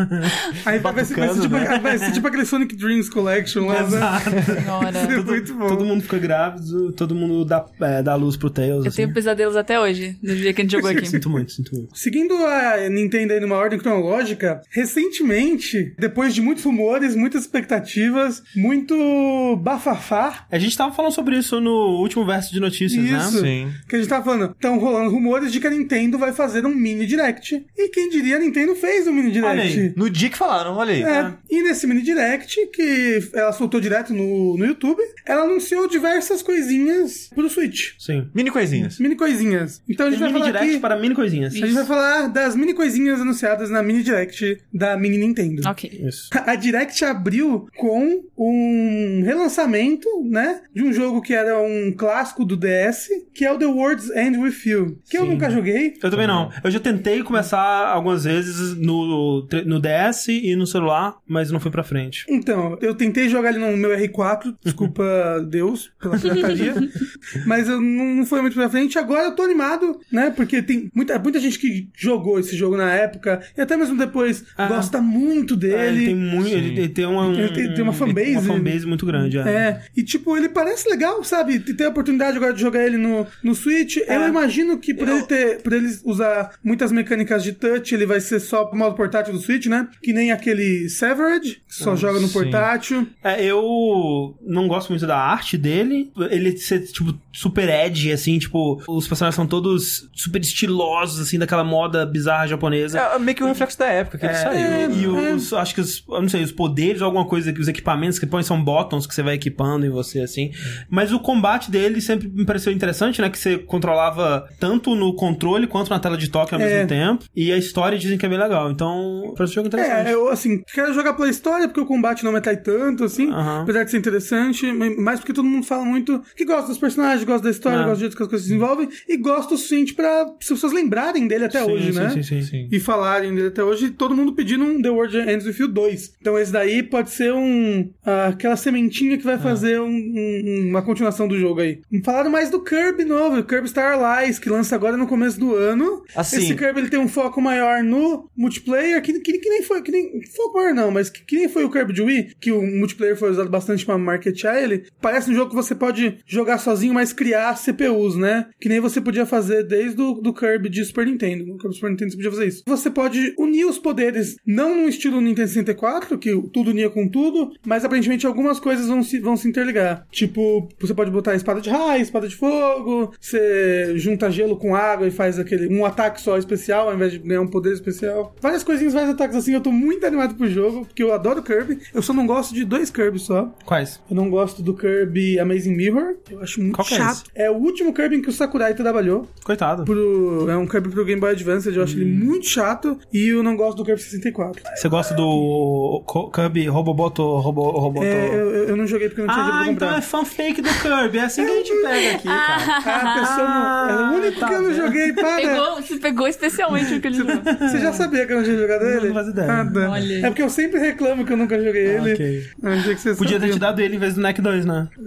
Aí 0.64 0.78
vai 0.78 1.04
ser, 1.04 1.14
vai, 1.16 1.28
ser 1.36 1.48
tipo, 1.48 1.98
ser 1.98 2.12
tipo 2.12 2.26
aquele 2.26 2.44
Sonic 2.44 2.76
Dreams 2.76 3.08
Collection 3.08 3.66
lá, 3.66 3.82
né? 3.82 3.86
Exato. 3.86 4.30
Senhora. 4.60 4.98
É 4.98 5.22
muito 5.22 5.54
bom. 5.54 5.68
Todo 5.68 5.84
mundo 5.84 6.02
fica 6.02 6.18
grávido, 6.18 6.92
todo 6.92 7.14
mundo 7.14 7.44
dá, 7.44 7.64
é, 7.80 8.02
dá 8.02 8.14
luz 8.14 8.36
pro 8.36 8.50
Tails. 8.50 8.84
Eu 8.84 8.88
assim. 8.88 8.96
tenho 9.02 9.14
pesadelos 9.14 9.56
até 9.56 9.78
hoje, 9.78 10.16
no 10.22 10.34
dia 10.34 10.52
que 10.52 10.60
a 10.60 10.64
gente 10.64 10.72
jogou 10.72 10.90
aqui. 10.90 11.06
Sinto 11.16 11.30
muito, 11.30 11.52
sinto 11.52 11.74
muito. 11.74 11.96
Seguindo 11.96 12.34
a 12.34 12.88
Nintendo 12.90 13.32
aí 13.32 13.40
numa 13.40 13.56
ordem 13.56 13.78
cronológica, 13.78 14.60
recentemente, 14.70 15.94
depois 15.98 16.34
de 16.34 16.40
muitos 16.42 16.64
rumores, 16.64 17.14
muitas 17.14 17.42
expectativas, 17.42 18.42
muito 18.54 19.56
bafafá, 19.62 20.46
A 20.50 20.58
gente 20.58 20.76
tava 20.76 20.92
falando 20.92 21.12
sobre 21.12 21.38
isso 21.38 21.60
no 21.60 22.00
último 22.00 22.24
verso 22.26 22.52
de 22.52 22.60
notícias, 22.60 23.04
Isso. 23.04 23.42
né? 23.42 23.48
Sim. 23.48 23.72
que 23.88 23.96
a 23.96 23.98
gente 23.98 24.08
tava 24.08 24.24
falando, 24.24 24.52
estão 24.52 24.78
rolando 24.78 25.10
rumores 25.10 25.52
de 25.52 25.60
que 25.60 25.66
a 25.66 25.70
Nintendo 25.70 26.18
vai 26.18 26.32
fazer 26.32 26.66
um 26.66 26.74
mini 26.74 27.06
direct. 27.06 27.64
E 27.76 27.88
quem 27.88 28.08
diria, 28.10 28.36
a 28.36 28.38
Nintendo 28.38 28.74
fez 28.74 29.06
um 29.06 29.12
mini 29.12 29.40
Olha 29.40 29.62
direct. 29.62 29.80
aí. 29.80 29.92
No 29.96 30.10
dia 30.10 30.28
que 30.28 30.36
falaram, 30.36 30.76
olha 30.76 30.92
aí. 30.92 31.02
É, 31.02 31.25
e 31.50 31.62
nesse 31.62 31.86
mini 31.86 32.02
direct, 32.02 32.66
que 32.68 33.28
ela 33.32 33.52
soltou 33.52 33.80
direto 33.80 34.12
no, 34.12 34.56
no 34.56 34.64
YouTube, 34.64 35.00
ela 35.24 35.42
anunciou 35.42 35.88
diversas 35.88 36.42
coisinhas 36.42 37.30
pro 37.34 37.48
Switch. 37.48 37.92
Sim. 37.98 38.28
Mini 38.34 38.50
coisinhas. 38.50 38.98
Mini 38.98 39.16
coisinhas. 39.16 39.82
Então 39.88 40.06
a 40.06 40.10
gente 40.10 40.18
Tem 40.18 40.32
vai 40.32 40.32
mini 40.32 40.44
falar 40.46 40.58
direct 40.58 40.74
aqui... 40.74 40.80
para 40.80 40.96
mini 40.96 41.14
coisinhas. 41.14 41.54
A 41.54 41.56
gente 41.56 41.72
vai 41.72 41.84
falar 41.84 42.28
das 42.28 42.56
mini 42.56 42.74
coisinhas 42.74 43.20
anunciadas 43.20 43.70
na 43.70 43.82
mini 43.82 44.02
direct 44.02 44.58
da 44.72 44.96
mini 44.96 45.18
Nintendo. 45.18 45.68
Ok. 45.68 45.90
Isso. 46.06 46.30
A 46.32 46.54
Direct 46.54 47.04
abriu 47.04 47.68
com 47.76 48.22
um 48.36 49.22
relançamento, 49.24 50.08
né? 50.24 50.60
De 50.74 50.82
um 50.82 50.92
jogo 50.92 51.20
que 51.20 51.34
era 51.34 51.58
um 51.60 51.92
clássico 51.96 52.44
do 52.44 52.56
DS, 52.56 53.08
que 53.34 53.44
é 53.44 53.52
o 53.52 53.58
The 53.58 53.66
World's 53.66 54.10
End 54.10 54.38
With 54.38 54.54
You. 54.64 54.98
Que 55.08 55.18
eu 55.18 55.22
Sim. 55.22 55.30
nunca 55.30 55.50
joguei. 55.50 55.94
Eu 56.02 56.10
também 56.10 56.26
não. 56.26 56.50
Eu 56.62 56.70
já 56.70 56.80
tentei 56.80 57.22
começar 57.22 57.88
algumas 57.88 58.24
vezes 58.24 58.76
no, 58.76 59.46
no 59.64 59.80
DS 59.80 60.28
e 60.28 60.54
no 60.56 60.66
celular, 60.66 61.05
mas 61.26 61.50
não 61.50 61.60
fui 61.60 61.70
pra 61.70 61.82
frente. 61.84 62.24
Então, 62.28 62.78
eu 62.80 62.94
tentei 62.94 63.28
jogar 63.28 63.50
ele 63.50 63.58
no 63.58 63.76
meu 63.76 63.90
R4, 63.90 64.54
desculpa 64.64 65.04
Deus 65.48 65.90
pela 66.00 66.18
pirataria, 66.18 66.74
mas 67.46 67.68
eu 67.68 67.80
não 67.80 68.06
não 68.16 68.26
foi 68.26 68.40
muito 68.40 68.54
pra 68.54 68.68
frente. 68.70 68.98
Agora 68.98 69.24
eu 69.24 69.32
tô 69.34 69.42
animado, 69.42 69.98
né? 70.10 70.30
Porque 70.34 70.62
tem 70.62 70.90
muita, 70.94 71.18
muita 71.18 71.38
gente 71.40 71.58
que 71.58 71.88
jogou 71.96 72.38
esse 72.38 72.56
jogo 72.56 72.76
na 72.76 72.92
época 72.92 73.42
e 73.56 73.60
até 73.60 73.76
mesmo 73.76 73.96
depois 73.96 74.44
Ah. 74.56 74.66
gosta 74.68 75.00
muito 75.00 75.54
É, 75.54 75.56
dele. 75.56 75.76
ele 75.98 76.06
tem 76.06 76.14
muito. 76.16 76.48
Ele, 76.48 76.68
ele 76.80 76.88
tem 76.88 77.06
uma. 77.06 77.26
Ele 77.32 77.52
tem- 77.52 77.74
tem 77.74 77.82
uma 77.82 77.92
fanbase. 77.92 78.30
Uma 78.36 78.42
fanbase 78.54 78.86
muito 78.86 79.04
grande, 79.06 79.38
é. 79.38 79.40
É, 79.42 79.82
e 79.96 80.02
tipo, 80.02 80.36
ele 80.36 80.48
parece 80.48 80.88
legal, 80.88 81.22
sabe? 81.24 81.58
Ter 81.58 81.84
a 81.84 81.88
oportunidade 81.88 82.36
agora 82.36 82.52
de 82.52 82.60
jogar 82.60 82.84
ele 82.86 82.96
no, 82.96 83.26
no 83.42 83.54
Switch. 83.54 83.96
É. 84.06 84.16
Eu 84.16 84.28
imagino 84.28 84.78
que 84.78 84.94
por 84.94 85.08
Eu- 85.08 85.16
ele 85.18 85.26
ter, 85.26 85.62
por 85.62 85.72
ele 85.72 85.88
usar 86.04 86.52
muitas 86.62 86.90
mecânicas 86.92 87.42
de 87.42 87.52
touch, 87.52 87.94
ele 87.94 88.06
vai 88.06 88.20
ser 88.20 88.40
só 88.40 88.64
pro 88.64 88.78
modo 88.78 88.94
portátil 88.96 89.32
do 89.32 89.38
Switch, 89.40 89.66
né? 89.66 89.88
Que 90.02 90.12
nem 90.12 90.30
aquele 90.32 90.88
Severed, 90.96 91.62
que 91.68 91.74
só 91.74 91.94
joga 91.96 92.20
no 92.20 92.26
sim. 92.28 92.32
portátil. 92.32 93.06
É, 93.22 93.44
eu 93.44 94.36
não 94.42 94.66
gosto 94.68 94.90
muito 94.90 95.06
da 95.06 95.18
arte 95.18 95.56
dele. 95.58 96.10
Ele 96.30 96.56
ser, 96.56 96.80
tipo, 96.86 97.14
super 97.32 97.68
edgy, 97.68 98.12
assim, 98.12 98.38
tipo, 98.38 98.82
os 98.88 99.06
personagens 99.06 99.34
são 99.36 99.46
todos 99.46 100.08
super 100.14 100.40
estilosos, 100.40 101.20
assim, 101.20 101.38
daquela 101.38 101.64
moda 101.64 102.04
bizarra 102.06 102.46
japonesa. 102.46 102.98
É 102.98 103.18
meio 103.18 103.36
que 103.36 103.44
o 103.44 103.46
reflexo 103.46 103.78
da 103.78 103.86
época 103.86 104.18
que 104.18 104.24
ele 104.26 104.32
É, 104.32 104.36
saiu. 104.36 104.92
e 104.92 105.06
os, 105.34 105.52
acho 105.52 105.74
que 105.74 105.80
os, 105.80 106.04
eu 106.08 106.22
não 106.22 106.28
sei, 106.28 106.42
os 106.42 106.52
poderes, 106.52 107.02
alguma 107.02 107.26
coisa 107.26 107.52
que 107.52 107.60
os 107.60 107.68
equipamentos 107.68 108.18
que 108.18 108.26
põem 108.26 108.42
são 108.42 108.62
botões 108.62 109.06
que 109.06 109.14
você 109.14 109.22
vai 109.22 109.34
equipando 109.34 109.84
em 109.86 109.90
você, 109.90 110.20
assim. 110.20 110.50
Mas 110.88 111.12
o 111.12 111.20
combate 111.20 111.70
dele 111.70 112.00
sempre 112.00 112.28
me 112.28 112.44
pareceu 112.44 112.72
interessante, 112.72 113.20
né? 113.20 113.28
Que 113.30 113.38
você 113.38 113.58
controlava 113.58 114.48
tanto 114.58 114.94
no 114.94 115.14
controle 115.14 115.66
quanto 115.66 115.90
na 115.90 115.98
tela 115.98 116.16
de 116.16 116.28
toque 116.28 116.54
ao 116.54 116.60
É. 116.60 116.64
mesmo 116.66 116.88
tempo. 116.88 117.24
E 117.34 117.52
a 117.52 117.56
história 117.58 117.98
dizem 117.98 118.16
que 118.18 118.24
é 118.26 118.28
bem 118.28 118.38
legal. 118.38 118.70
Então, 118.70 119.32
parece 119.36 119.52
um 119.52 119.54
jogo 119.56 119.68
interessante. 119.68 120.08
É, 120.08 120.14
eu, 120.14 120.28
assim, 120.28 120.62
quero 120.86 120.94
jogar 120.94 121.14
pela 121.14 121.28
história, 121.28 121.68
porque 121.68 121.80
o 121.80 121.86
combate 121.86 122.24
não 122.24 122.32
me 122.32 122.38
atrai 122.38 122.56
tanto, 122.56 123.04
assim, 123.04 123.30
Aham. 123.30 123.62
apesar 123.62 123.84
de 123.84 123.90
ser 123.90 123.98
interessante, 123.98 124.72
mas 124.72 125.20
porque 125.20 125.32
todo 125.32 125.44
mundo 125.44 125.66
fala 125.66 125.84
muito 125.84 126.22
que 126.36 126.44
gosta 126.44 126.68
dos 126.68 126.78
personagens, 126.78 127.24
gosta 127.24 127.44
da 127.44 127.50
história, 127.50 127.76
É. 127.78 127.82
gosta 127.82 127.94
do 127.96 128.00
jeito 128.00 128.16
que 128.16 128.22
as 128.22 128.28
coisas 128.28 128.46
se 128.46 128.52
desenvolvem, 128.52 128.88
e 129.08 129.16
gosta 129.16 129.54
o 129.54 129.56
suficiente 129.56 129.94
pra 129.94 130.22
as 130.40 130.48
pessoas 130.48 130.72
lembrarem 130.72 131.26
dele 131.26 131.44
até 131.46 131.62
Sim, 131.64 131.70
hoje, 131.72 131.92
sim, 131.92 131.98
né? 131.98 132.10
sim, 132.10 132.22
sim. 132.22 132.42
Sim. 132.42 132.68
e 132.70 132.78
falarem 132.80 133.34
dele 133.34 133.48
até 133.48 133.62
hoje, 133.64 133.90
todo 133.90 134.14
mundo 134.14 134.32
pedindo 134.32 134.64
um 134.64 134.80
The 134.80 134.90
World 134.90 135.16
Ends 135.18 135.46
With 135.46 135.56
You 135.58 135.68
2. 135.68 136.14
Então 136.20 136.38
esse 136.38 136.52
daí 136.52 136.82
pode 136.82 137.10
ser 137.10 137.32
um 137.32 137.90
ah, 138.04 138.28
aquela 138.28 138.56
sementinha 138.56 139.18
que 139.18 139.24
vai 139.24 139.38
fazer 139.38 139.80
um- 139.80 139.86
um- 139.88 140.66
uma 140.70 140.82
continuação 140.82 141.26
do 141.26 141.38
jogo 141.38 141.60
aí. 141.60 141.80
Falaram 142.04 142.30
mais 142.30 142.50
do 142.50 142.60
Kirby 142.62 143.04
novo, 143.04 143.42
Kirby 143.42 143.68
Star 143.68 143.98
Allies, 143.98 144.38
que 144.38 144.48
lança 144.48 144.74
agora 144.74 144.96
no 144.96 145.06
começo 145.06 145.38
do 145.40 145.54
ano. 145.54 146.02
Assim- 146.14 146.36
Esse 146.38 146.54
Kirby 146.54 146.80
ele 146.80 146.88
tem 146.90 147.00
um 147.00 147.08
foco 147.08 147.40
maior 147.40 147.82
no 147.82 148.28
multiplayer, 148.36 149.02
que, 149.02 149.12
que, 149.20 149.38
que 149.38 149.48
nem 149.48 149.62
foi, 149.62 149.82
que 149.82 149.90
nem 149.90 150.20
foco 150.36 150.58
maior 150.58 150.74
não, 150.76 150.90
mas 150.90 151.10
que, 151.10 151.24
que 151.24 151.36
nem 151.36 151.48
foi 151.48 151.64
o 151.64 151.70
Kirby 151.70 151.92
de 151.92 152.02
Wii, 152.02 152.36
que 152.40 152.52
o 152.52 152.62
multiplayer 152.62 153.16
foi 153.16 153.30
usado 153.30 153.48
bastante 153.48 153.84
pra 153.84 153.98
marketear 153.98 154.56
ele, 154.56 154.84
parece 155.00 155.30
um 155.30 155.34
jogo 155.34 155.50
que 155.50 155.56
você 155.56 155.74
pode 155.74 156.18
jogar 156.26 156.58
sozinho, 156.58 156.94
mas 156.94 157.12
criar 157.12 157.56
CPUs, 157.56 158.16
né? 158.16 158.46
Que 158.60 158.68
nem 158.68 158.80
você 158.80 159.00
podia 159.00 159.26
fazer 159.26 159.64
desde 159.64 160.00
o 160.00 160.14
do 160.14 160.34
Kirby 160.34 160.68
de 160.68 160.84
Super 160.84 161.06
Nintendo. 161.06 161.46
No 161.46 161.58
Kirby 161.58 161.74
Super 161.74 161.90
Nintendo 161.90 162.10
você 162.10 162.16
podia 162.16 162.30
fazer 162.30 162.46
isso. 162.46 162.62
Você 162.66 162.90
pode 162.90 163.34
unir 163.38 163.64
os 163.64 163.78
poderes, 163.78 164.36
não 164.46 164.74
no 164.76 164.88
estilo 164.88 165.20
Nintendo 165.20 165.48
64, 165.48 166.18
que 166.18 166.30
tudo 166.52 166.70
unia 166.70 166.90
com 166.90 167.08
tudo, 167.08 167.52
mas 167.66 167.84
aparentemente 167.84 168.26
algumas 168.26 168.60
coisas 168.60 168.86
vão 168.86 169.02
se, 169.02 169.18
vão 169.18 169.36
se 169.36 169.48
interligar. 169.48 170.06
Tipo, 170.10 170.68
você 170.78 170.94
pode 170.94 171.10
botar 171.10 171.34
espada 171.34 171.60
de 171.60 171.70
raio, 171.70 172.02
espada 172.02 172.28
de 172.28 172.36
fogo, 172.36 173.12
você 173.20 173.96
junta 173.96 174.30
gelo 174.30 174.56
com 174.56 174.74
água 174.74 175.06
e 175.06 175.10
faz 175.10 175.38
aquele 175.38 175.74
um 175.74 175.84
ataque 175.84 176.20
só 176.20 176.36
especial 176.36 176.88
ao 176.88 176.94
invés 176.94 177.12
de 177.12 177.18
ganhar 177.18 177.40
um 177.40 177.46
poder 177.46 177.72
especial. 177.72 178.34
Várias 178.40 178.62
coisinhas, 178.62 178.92
vários 178.92 179.12
ataques 179.12 179.36
assim. 179.36 179.54
Eu 179.54 179.60
tô 179.60 179.72
muito 179.72 180.04
animado 180.06 180.34
pro 180.34 180.48
jogo, 180.48 180.65
porque 180.72 181.02
eu 181.02 181.12
adoro 181.12 181.42
Kirby. 181.42 181.78
Eu 181.94 182.02
só 182.02 182.12
não 182.12 182.26
gosto 182.26 182.54
de 182.54 182.64
dois 182.64 182.90
Kirby 182.90 183.18
só. 183.18 183.52
Quais? 183.64 184.00
Eu 184.10 184.16
não 184.16 184.28
gosto 184.30 184.62
do 184.62 184.74
Kirby 184.74 185.38
Amazing 185.38 185.74
Mirror. 185.76 186.14
Eu 186.30 186.40
acho 186.42 186.60
muito 186.60 186.74
Qual 186.76 186.86
que 186.86 186.94
é 186.94 186.98
chato. 186.98 187.12
esse? 187.14 187.24
É, 187.34 187.50
o 187.50 187.54
último 187.54 187.92
Kirby 187.92 188.16
em 188.16 188.22
que 188.22 188.28
o 188.28 188.32
Sakurai 188.32 188.74
trabalhou. 188.74 189.26
Coitado. 189.44 189.84
Pro, 189.84 190.46
é 190.50 190.56
um 190.56 190.66
Kirby 190.66 190.90
pro 190.90 191.04
Game 191.04 191.20
Boy 191.20 191.30
Advance. 191.32 191.74
Eu 191.74 191.82
acho 191.82 191.96
ele 191.96 192.04
Hum. 192.06 192.24
muito 192.24 192.46
chato. 192.46 192.98
E 193.12 193.28
eu 193.28 193.42
não 193.42 193.56
gosto 193.56 193.78
do 193.78 193.84
Kirby 193.84 194.00
64. 194.00 194.62
Você 194.74 194.88
gosta 194.88 195.14
do 195.14 196.02
Kirby 196.34 196.66
Roboboto, 196.66 197.22
Robo, 197.38 197.62
Roboto... 197.70 198.06
É, 198.06 198.28
eu, 198.34 198.50
eu- 198.68 198.76
não 198.76 198.86
joguei 198.86 199.08
porque 199.08 199.22
eu 199.22 199.26
não 199.26 199.32
tinha 199.34 199.44
dinheiro 199.46 199.68
Ah, 199.68 199.72
então 199.72 199.94
é 199.96 200.00
fanfake 200.02 200.60
do 200.62 200.68
Kirby. 200.68 201.18
É 201.18 201.22
assim 201.24 201.44
que 201.44 201.50
a 201.50 201.56
gente 201.56 201.72
pega 201.82 202.10
aqui, 202.16 202.24
cara. 202.28 202.82
Ah, 202.84 203.14
a 203.14 203.20
pessoa 203.20 203.48
não. 203.48 203.88
É 203.88 204.10
o 204.10 204.18
único 204.20 204.40
tá 204.40 204.48
que 204.48 204.54
eu 204.54 204.62
não 204.62 204.74
joguei, 204.74 205.12
para! 205.12 205.36
Pegou, 205.36 205.76
você 205.82 205.96
pegou 205.98 206.28
especialmente 206.28 206.94
aquele 206.94 207.14
jogo. 207.16 207.30
Você 207.60 207.78
já 207.78 207.92
sabia 207.92 208.26
que 208.26 208.32
eu 208.32 208.36
não 208.38 208.44
tinha 208.44 208.56
jogado 208.58 208.84
ele? 208.84 209.06
Não 209.08 209.14
faz 209.14 209.28
ideia. 209.28 209.52
Ah, 209.52 209.64
tá. 209.72 209.90
Olha. 209.90 210.18
É 210.26 210.28
porque 210.28 210.42
eu 210.42 210.50
sempre 210.56 210.80
reclamo 210.80 211.24
que 211.24 211.32
eu 211.32 211.36
nunca 211.36 211.56
joguei 211.62 211.86
ele. 211.86 212.12
ok. 212.14 212.42
Ah, 212.62 212.82
que 212.82 212.96
você 212.96 213.14
Podia 213.14 213.38
ter 213.38 213.52
te 213.52 213.58
dado 213.58 213.80
ele 213.80 213.96
em 213.96 213.98
vez 213.98 214.14
do 214.14 214.20
NEC 214.20 214.40
2, 214.40 214.64
né? 214.64 214.88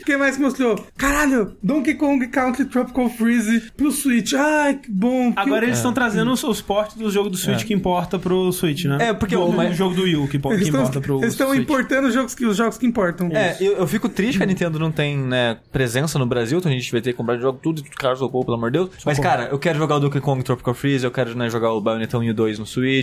O 0.00 0.04
que 0.04 0.16
mais 0.16 0.36
que 0.36 0.42
mostrou? 0.42 0.84
Caralho, 0.96 1.56
Donkey 1.62 1.94
Kong 1.94 2.26
Country 2.28 2.64
Tropical 2.66 3.08
Freeze 3.08 3.72
pro 3.76 3.90
Switch. 3.90 4.32
Ai, 4.34 4.74
que 4.74 4.90
bom. 4.90 5.32
que- 5.32 5.38
Agora 5.40 5.64
eles 5.64 5.76
estão 5.78 5.92
trazendo 5.92 6.30
os, 6.32 6.42
os 6.44 6.60
portes 6.60 6.96
do 6.96 7.10
jogo 7.10 7.30
do 7.30 7.36
Switch 7.36 7.64
que 7.64 7.72
importa 7.72 8.18
pro 8.18 8.52
Switch, 8.52 8.84
né? 8.84 8.98
É, 9.08 9.12
porque 9.14 9.34
o- 9.36 9.50
mas- 9.52 9.76
jogo 9.76 9.94
do 9.94 10.02
Wii 10.02 10.16
U 10.16 10.28
que, 10.28 10.36
impo- 10.36 10.50
que 10.50 10.56
estão- 10.62 10.80
importa 10.80 11.00
pro 11.00 11.18
Eles 11.20 11.32
estão 11.32 11.54
importando 11.54 12.08
os 12.08 12.14
jogos 12.14 12.34
que, 12.34 12.44
os 12.44 12.56
jogos 12.56 12.76
que 12.78 12.86
importam. 12.86 13.28
É, 13.32 13.56
eu, 13.60 13.78
eu 13.78 13.86
fico 13.86 14.08
triste 14.08 14.36
que 14.38 14.42
a 14.42 14.46
Nintendo 14.46 14.78
não 14.78 14.90
tem, 14.92 15.16
né, 15.16 15.56
presença 15.72 16.18
no 16.18 16.26
Brasil, 16.26 16.58
então 16.58 16.70
a 16.70 16.74
gente 16.74 16.90
vai 16.92 17.00
ter 17.00 17.12
que 17.12 17.16
comprar 17.16 17.38
jogo 17.38 17.58
tudo, 17.62 17.82
tudo 17.82 17.94
caro, 17.96 18.16
socorro, 18.16 18.44
pelo 18.44 18.56
amor 18.56 18.70
de 18.70 18.78
Deus. 18.78 18.90
Mas, 19.04 19.18
cara, 19.18 19.44
eu 19.50 19.58
quero 19.58 19.78
jogar 19.78 19.96
o 19.96 20.00
Donkey 20.00 20.20
Kong 20.20 20.42
Tropical 20.42 20.74
Freeze, 20.74 21.04
eu 21.04 21.10
quero, 21.10 21.34
né, 21.36 21.48
jogar 21.48 21.72
o 21.72 21.80
Bayonetta 21.80 22.18
1 22.18 22.24
e 22.24 22.30
o 22.30 22.34
2 22.34 22.58
no 22.58 22.66
Switch. 22.66 22.95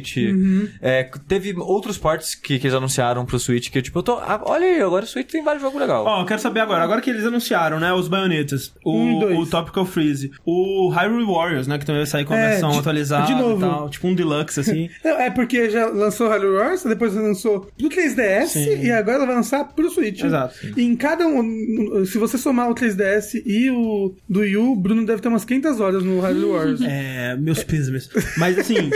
É, 0.81 1.03
teve 1.27 1.53
outros 1.57 1.97
ports 1.97 2.35
que, 2.35 2.57
que 2.59 2.67
eles 2.67 2.75
anunciaram 2.75 3.25
pro 3.25 3.39
Switch 3.39 3.69
que, 3.69 3.81
tipo, 3.81 3.99
eu 3.99 4.03
tô... 4.03 4.13
ah, 4.13 4.41
olha 4.45 4.65
aí, 4.65 4.81
agora 4.81 5.05
o 5.05 5.07
Switch 5.07 5.29
tem 5.29 5.43
vários 5.43 5.61
jogos 5.61 5.79
legais. 5.79 6.01
Ó, 6.05 6.21
eu 6.21 6.25
quero 6.25 6.41
saber 6.41 6.59
agora, 6.61 6.83
agora 6.83 7.01
que 7.01 7.09
eles 7.09 7.25
anunciaram, 7.25 7.79
né, 7.79 7.91
os 7.93 8.07
baionetas, 8.07 8.73
Um 8.85 9.17
o, 9.17 9.19
dois. 9.19 9.37
o 9.39 9.45
Topical 9.45 9.85
Freeze, 9.85 10.31
o 10.45 10.89
Hyrule 10.89 11.25
Warriors, 11.25 11.67
né, 11.67 11.77
que 11.77 11.85
também 11.85 12.01
vai 12.01 12.07
sair 12.07 12.25
com 12.25 12.33
a 12.33 12.37
É, 12.37 12.49
versão 12.51 12.71
de- 12.71 12.79
atualizada 12.79 13.27
de 13.27 13.35
novo. 13.35 13.57
e 13.65 13.69
tal, 13.69 13.89
tipo 13.89 14.07
um 14.07 14.15
deluxe, 14.15 14.59
assim. 14.59 14.89
Não, 15.03 15.19
é 15.19 15.29
porque 15.29 15.69
já 15.69 15.87
lançou 15.87 16.31
Halo 16.31 16.53
Wars, 16.55 16.83
depois 16.83 17.13
lançou 17.13 17.61
pro 17.77 17.89
3DS 17.89 18.47
Sim. 18.47 18.83
e 18.85 18.91
agora 18.91 19.17
ela 19.17 19.25
vai 19.25 19.35
lançar 19.35 19.63
pro 19.65 19.89
Switch. 19.89 20.23
Exato. 20.23 20.55
E 20.77 20.83
em 20.83 20.95
cada 20.95 21.27
um, 21.27 22.05
se 22.05 22.17
você 22.17 22.37
somar 22.37 22.69
o 22.69 22.75
3DS 22.75 23.41
e 23.45 23.69
o 23.71 24.15
do 24.29 24.39
Wii 24.41 24.57
U, 24.57 24.71
o 24.71 24.75
Bruno 24.75 25.05
deve 25.05 25.21
ter 25.21 25.27
umas 25.27 25.45
500 25.45 25.79
horas 25.79 26.03
no 26.03 26.25
Halo 26.25 26.51
Wars. 26.53 26.81
É, 26.81 27.35
meus 27.37 27.63
pismes. 27.63 28.09
Mas 28.37 28.57
assim, 28.57 28.89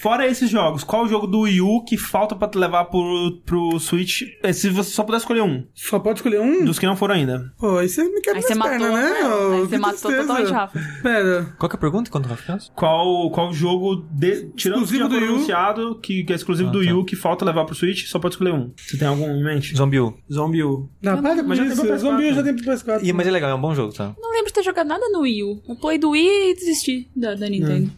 fora 0.00 0.25
esses 0.28 0.50
jogos, 0.50 0.84
qual 0.84 1.04
o 1.04 1.08
jogo 1.08 1.26
do 1.26 1.40
Wii 1.40 1.60
U 1.60 1.84
que 1.84 1.96
falta 1.96 2.34
pra 2.34 2.48
te 2.48 2.58
levar 2.58 2.84
pro, 2.86 3.40
pro 3.44 3.78
Switch? 3.80 4.22
É, 4.42 4.52
Se 4.52 4.68
você 4.70 4.90
só 4.90 5.02
puder 5.04 5.18
escolher 5.18 5.42
um, 5.42 5.64
Só 5.74 5.98
pode 5.98 6.18
escolher 6.18 6.40
um? 6.40 6.64
dos 6.64 6.78
que 6.78 6.86
não 6.86 6.96
foram 6.96 7.14
ainda. 7.14 7.52
Pô, 7.58 7.78
aí 7.78 7.88
você 7.88 8.04
me 8.04 8.20
quebra 8.20 8.38
Aí 8.38 8.42
você 8.42 8.52
as 8.52 8.58
matou, 8.58 8.78
pernas, 8.78 8.94
né? 8.94 9.10
né? 9.22 9.28
ô? 9.28 9.52
Aí 9.52 9.60
você 9.60 9.68
Que 9.68 9.78
matou 9.78 9.98
tristeza. 10.10 10.22
totalmente, 10.22 10.52
Rafa. 10.52 10.80
Pera. 11.02 11.54
Qual 11.58 11.68
que 11.70 11.76
é 11.76 11.78
a 11.78 11.80
pergunta? 11.80 12.10
Quanto 12.10 12.28
vai 12.28 12.36
ficar? 12.36 12.58
Qual, 12.74 13.30
qual 13.30 13.52
jogo, 13.52 14.04
de, 14.10 14.48
tirando 14.56 14.82
Exclusivo 14.82 15.08
do 15.08 15.16
U? 15.16 15.18
anunciado, 15.24 15.98
que, 16.00 16.24
que 16.24 16.32
é 16.32 16.36
exclusivo 16.36 16.70
do 16.70 16.78
Wii 16.78 16.92
U, 16.92 17.04
que 17.04 17.16
falta 17.16 17.44
levar 17.44 17.64
pro 17.64 17.74
Switch, 17.74 18.06
só 18.06 18.18
pode 18.18 18.34
escolher 18.34 18.52
um. 18.52 18.72
Você 18.76 18.96
tem 18.98 19.08
algum 19.08 19.28
em 19.30 19.44
mente? 19.44 19.76
Zombie 19.76 20.00
U. 20.00 20.14
Zombie 20.32 20.62
U. 20.62 20.88
Não, 21.02 21.20
para 21.22 21.36
com 21.42 21.48
Mas 21.48 21.58
já 21.58 21.64
tem 21.64 21.72
isso. 21.72 21.82
pro 21.82 21.94
O 21.94 21.98
Zombie 21.98 22.24
PS4, 22.24 22.34
já 22.34 22.42
tem 22.42 22.56
pro 22.56 22.64
PS4. 22.64 23.00
E, 23.02 23.12
mas 23.12 23.26
é 23.26 23.30
legal, 23.30 23.50
é 23.50 23.54
um 23.54 23.60
bom 23.60 23.74
jogo, 23.74 23.92
tá? 23.92 24.14
Não 24.20 24.30
lembro 24.32 24.46
de 24.46 24.52
ter 24.52 24.62
jogado 24.62 24.86
nada 24.86 25.08
no 25.10 25.20
Wii 25.20 25.42
U. 25.44 25.62
Eu 25.68 25.76
pulei 25.76 25.98
do 25.98 26.10
Wii 26.10 26.50
e 26.50 26.54
desisti 26.54 27.08
da, 27.14 27.34
da 27.34 27.48
Nintendo. 27.48 27.90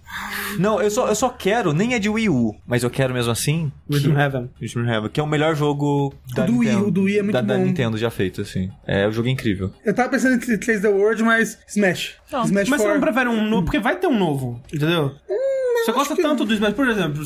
Não, 0.58 0.80
eu 0.82 0.90
só, 0.90 1.08
eu 1.08 1.14
só 1.14 1.28
quero, 1.28 1.72
nem 1.72 1.94
é 1.94 1.98
de 1.98 2.07
Wii 2.08 2.28
U, 2.28 2.54
mas 2.66 2.82
eu 2.82 2.90
quero 2.90 3.12
mesmo 3.14 3.30
assim. 3.32 3.70
Rhythm 3.90 4.16
Heaven. 4.18 4.50
Rhythm 4.60 4.86
Heaven, 4.88 5.08
que 5.10 5.20
é 5.20 5.22
o 5.22 5.26
melhor 5.26 5.54
jogo 5.54 6.12
da 6.34 6.44
do 6.46 6.58
Wii, 6.58 6.68
Nintendo. 6.68 6.86
o 6.88 6.90
do 6.90 7.02
Wii 7.02 7.18
é 7.18 7.22
muito 7.22 7.32
da, 7.34 7.40
da 7.40 7.56
bom. 7.56 7.64
Nintendo 7.64 7.96
já 7.98 8.10
feito, 8.10 8.40
assim. 8.42 8.70
É 8.86 9.06
um 9.08 9.12
jogo 9.12 9.28
incrível. 9.28 9.70
Eu 9.84 9.94
tava 9.94 10.08
pensando 10.10 10.34
em 10.34 10.58
3 10.58 10.80
The 10.80 10.88
World, 10.88 11.22
mas 11.22 11.58
Smash. 11.68 12.14
Pronto. 12.28 12.46
Smash 12.46 12.68
Mas 12.68 12.80
você 12.80 12.86
4. 12.88 12.94
não 12.94 13.00
prefere 13.00 13.28
um 13.28 13.48
novo? 13.48 13.64
Porque 13.64 13.78
vai 13.78 13.96
ter 13.96 14.06
um 14.06 14.18
novo, 14.18 14.60
entendeu? 14.72 15.12
você 15.84 15.92
gosta 15.92 16.14
que- 16.16 16.22
tanto 16.22 16.44
do 16.44 16.52
Smash, 16.54 16.74
por 16.74 16.88
exemplo, 16.88 17.22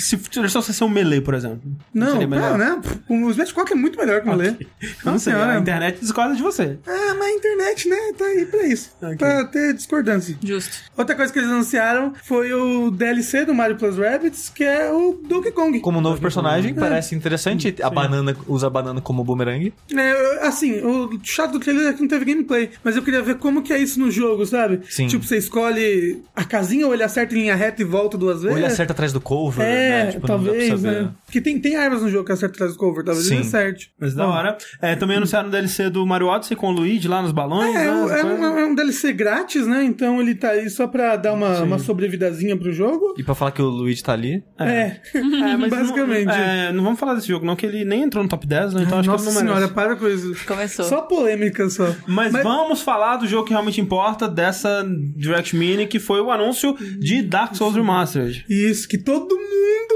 se 0.00 0.18
só 0.48 0.60
você 0.62 0.72
ser 0.72 0.84
um 0.84 0.88
melee, 0.88 1.20
por 1.20 1.34
exemplo. 1.34 1.60
Não, 1.94 2.12
seria 2.12 2.26
melhor? 2.26 2.56
pera, 2.56 2.76
né? 2.76 2.80
O 3.08 3.30
Smash 3.30 3.52
4 3.52 3.74
é 3.74 3.76
muito 3.76 3.98
melhor 3.98 4.20
que 4.22 4.28
o 4.28 4.36
Melee. 4.36 4.56
Eu 4.80 4.88
não 5.04 5.18
sei, 5.18 5.32
senhora. 5.32 5.52
a 5.52 5.58
internet 5.58 6.00
discorda 6.00 6.34
de 6.34 6.42
você. 6.42 6.78
Ah, 6.86 7.14
mas 7.18 7.28
a 7.28 7.30
internet, 7.32 7.88
né? 7.88 7.96
Tá 8.16 8.24
aí 8.24 8.46
pra 8.46 8.66
isso. 8.66 8.90
Ok. 9.02 9.16
Pra 9.16 9.44
ter 9.44 9.74
discordância. 9.74 10.36
Justo. 10.42 10.76
Outra 10.96 11.14
coisa 11.14 11.32
que 11.32 11.38
eles 11.38 11.50
anunciaram 11.50 12.12
foi 12.24 12.52
o 12.52 12.90
DLC 12.90 13.44
do 13.44 13.54
Mario 13.54 13.76
Plus 13.76 13.96
Rabbids, 13.96 14.48
que 14.48 14.64
é 14.64 14.90
o 14.90 15.20
Donkey 15.26 15.52
Kong. 15.52 15.80
Como 15.80 15.98
um 15.98 16.02
novo 16.02 16.20
personagem, 16.20 16.74
parece 16.74 17.14
interessante. 17.14 17.74
A 17.82 17.90
banana 17.90 18.36
usa 18.46 18.66
a 18.66 18.70
banana 18.70 19.00
como 19.00 19.24
boomerang. 19.24 19.72
É, 19.96 20.46
assim, 20.46 20.80
o 20.80 21.18
chato 21.22 21.52
do 21.52 21.60
trailer 21.60 21.88
é 21.88 21.92
que 21.92 22.00
não 22.00 22.08
teve 22.08 22.24
gameplay, 22.24 22.70
mas 22.82 22.96
eu 22.96 23.02
queria 23.02 23.22
ver 23.22 23.36
como 23.36 23.62
que 23.62 23.72
é 23.72 23.78
isso 23.78 23.98
no 24.00 24.10
jogo, 24.10 24.46
sabe? 24.46 24.80
Sim. 24.88 25.06
Tipo, 25.06 25.24
você 25.24 25.36
escolhe 25.36 26.22
a 26.34 26.44
casinha 26.44 26.86
ou 26.86 26.94
ele 26.94 27.02
acerta 27.02 27.34
em 27.34 27.40
linha 27.42 27.54
reta 27.54 27.82
e 27.82 27.84
volta 27.84 28.16
duas 28.16 28.42
vezes. 28.42 28.50
Ou 28.52 28.58
ele 28.58 28.66
acerta 28.66 28.92
atrás 28.92 29.12
do 29.12 29.20
cover, 29.20 29.64
É, 29.66 29.89
né? 29.90 30.12
Tipo, 30.12 30.26
talvez, 30.26 30.82
né? 30.82 31.10
Porque 31.26 31.40
tem, 31.40 31.58
tem 31.60 31.76
armas 31.76 32.02
no 32.02 32.08
jogo 32.10 32.24
que 32.24 32.32
acerta 32.32 32.54
atrás 32.56 32.72
do 32.72 32.78
cover, 32.78 33.04
talvez 33.04 33.26
Sim. 33.26 33.34
ele 33.36 33.42
acerte. 33.46 33.92
Mas 33.98 34.14
da 34.14 34.26
hora. 34.26 34.56
É, 34.80 34.96
também 34.96 35.16
anunciaram 35.16 35.48
o 35.48 35.50
DLC 35.50 35.88
do 35.90 36.04
Mario 36.06 36.28
Odyssey 36.28 36.56
com 36.56 36.68
o 36.68 36.70
Luigi 36.72 37.06
lá 37.08 37.22
nos 37.22 37.32
balões. 37.32 37.74
É, 37.74 37.84
né, 37.86 37.92
um- 37.92 38.08
é, 38.10 38.24
um, 38.24 38.58
é 38.58 38.66
um 38.66 38.74
DLC 38.74 39.12
grátis, 39.12 39.66
né? 39.66 39.84
Então 39.84 40.20
ele 40.20 40.34
tá 40.34 40.50
aí 40.50 40.68
só 40.70 40.86
pra 40.86 41.16
dar 41.16 41.32
uma, 41.32 41.60
uma 41.62 41.78
sobrevidazinha 41.78 42.56
pro 42.56 42.72
jogo. 42.72 43.14
E 43.18 43.22
pra 43.22 43.34
falar 43.34 43.52
que 43.52 43.62
o 43.62 43.66
Luigi 43.68 44.02
tá 44.02 44.12
ali. 44.12 44.42
É, 44.58 44.96
É, 45.14 45.56
mas 45.58 45.70
basicamente. 45.70 46.26
Não, 46.26 46.34
é, 46.34 46.72
não 46.72 46.82
vamos 46.84 46.98
falar 46.98 47.14
desse 47.14 47.28
jogo, 47.28 47.44
não, 47.46 47.56
que 47.56 47.66
ele 47.66 47.84
nem 47.84 48.02
entrou 48.02 48.22
no 48.22 48.28
top 48.30 48.46
10, 48.46 48.74
né? 48.74 48.82
Então 48.86 48.98
acho 48.98 49.08
Nossa 49.08 49.24
que 49.24 49.30
ele 49.38 49.46
não 49.48 49.54
senhora, 49.56 49.68
para 49.72 49.96
com 49.96 50.08
isso. 50.08 50.34
Começou. 50.46 50.84
Só 50.84 51.02
polêmica 51.02 51.68
só. 51.68 51.94
Mas, 52.06 52.32
vamos 52.32 52.82
falar 52.82 53.16
do 53.16 53.26
jogo 53.26 53.44
que 53.44 53.50
realmente 53.52 53.80
importa 53.80 54.28
dessa 54.28 54.84
Direct 55.16 55.54
Mini, 55.56 55.86
que 55.86 55.98
foi 55.98 56.20
o 56.20 56.30
anúncio 56.30 56.76
de 56.98 57.22
Dark 57.22 57.54
Souls 57.54 57.74
Remastered. 57.74 58.44
Isso, 58.48 58.88
que 58.88 58.98
todo 58.98 59.34
mundo 59.36 59.50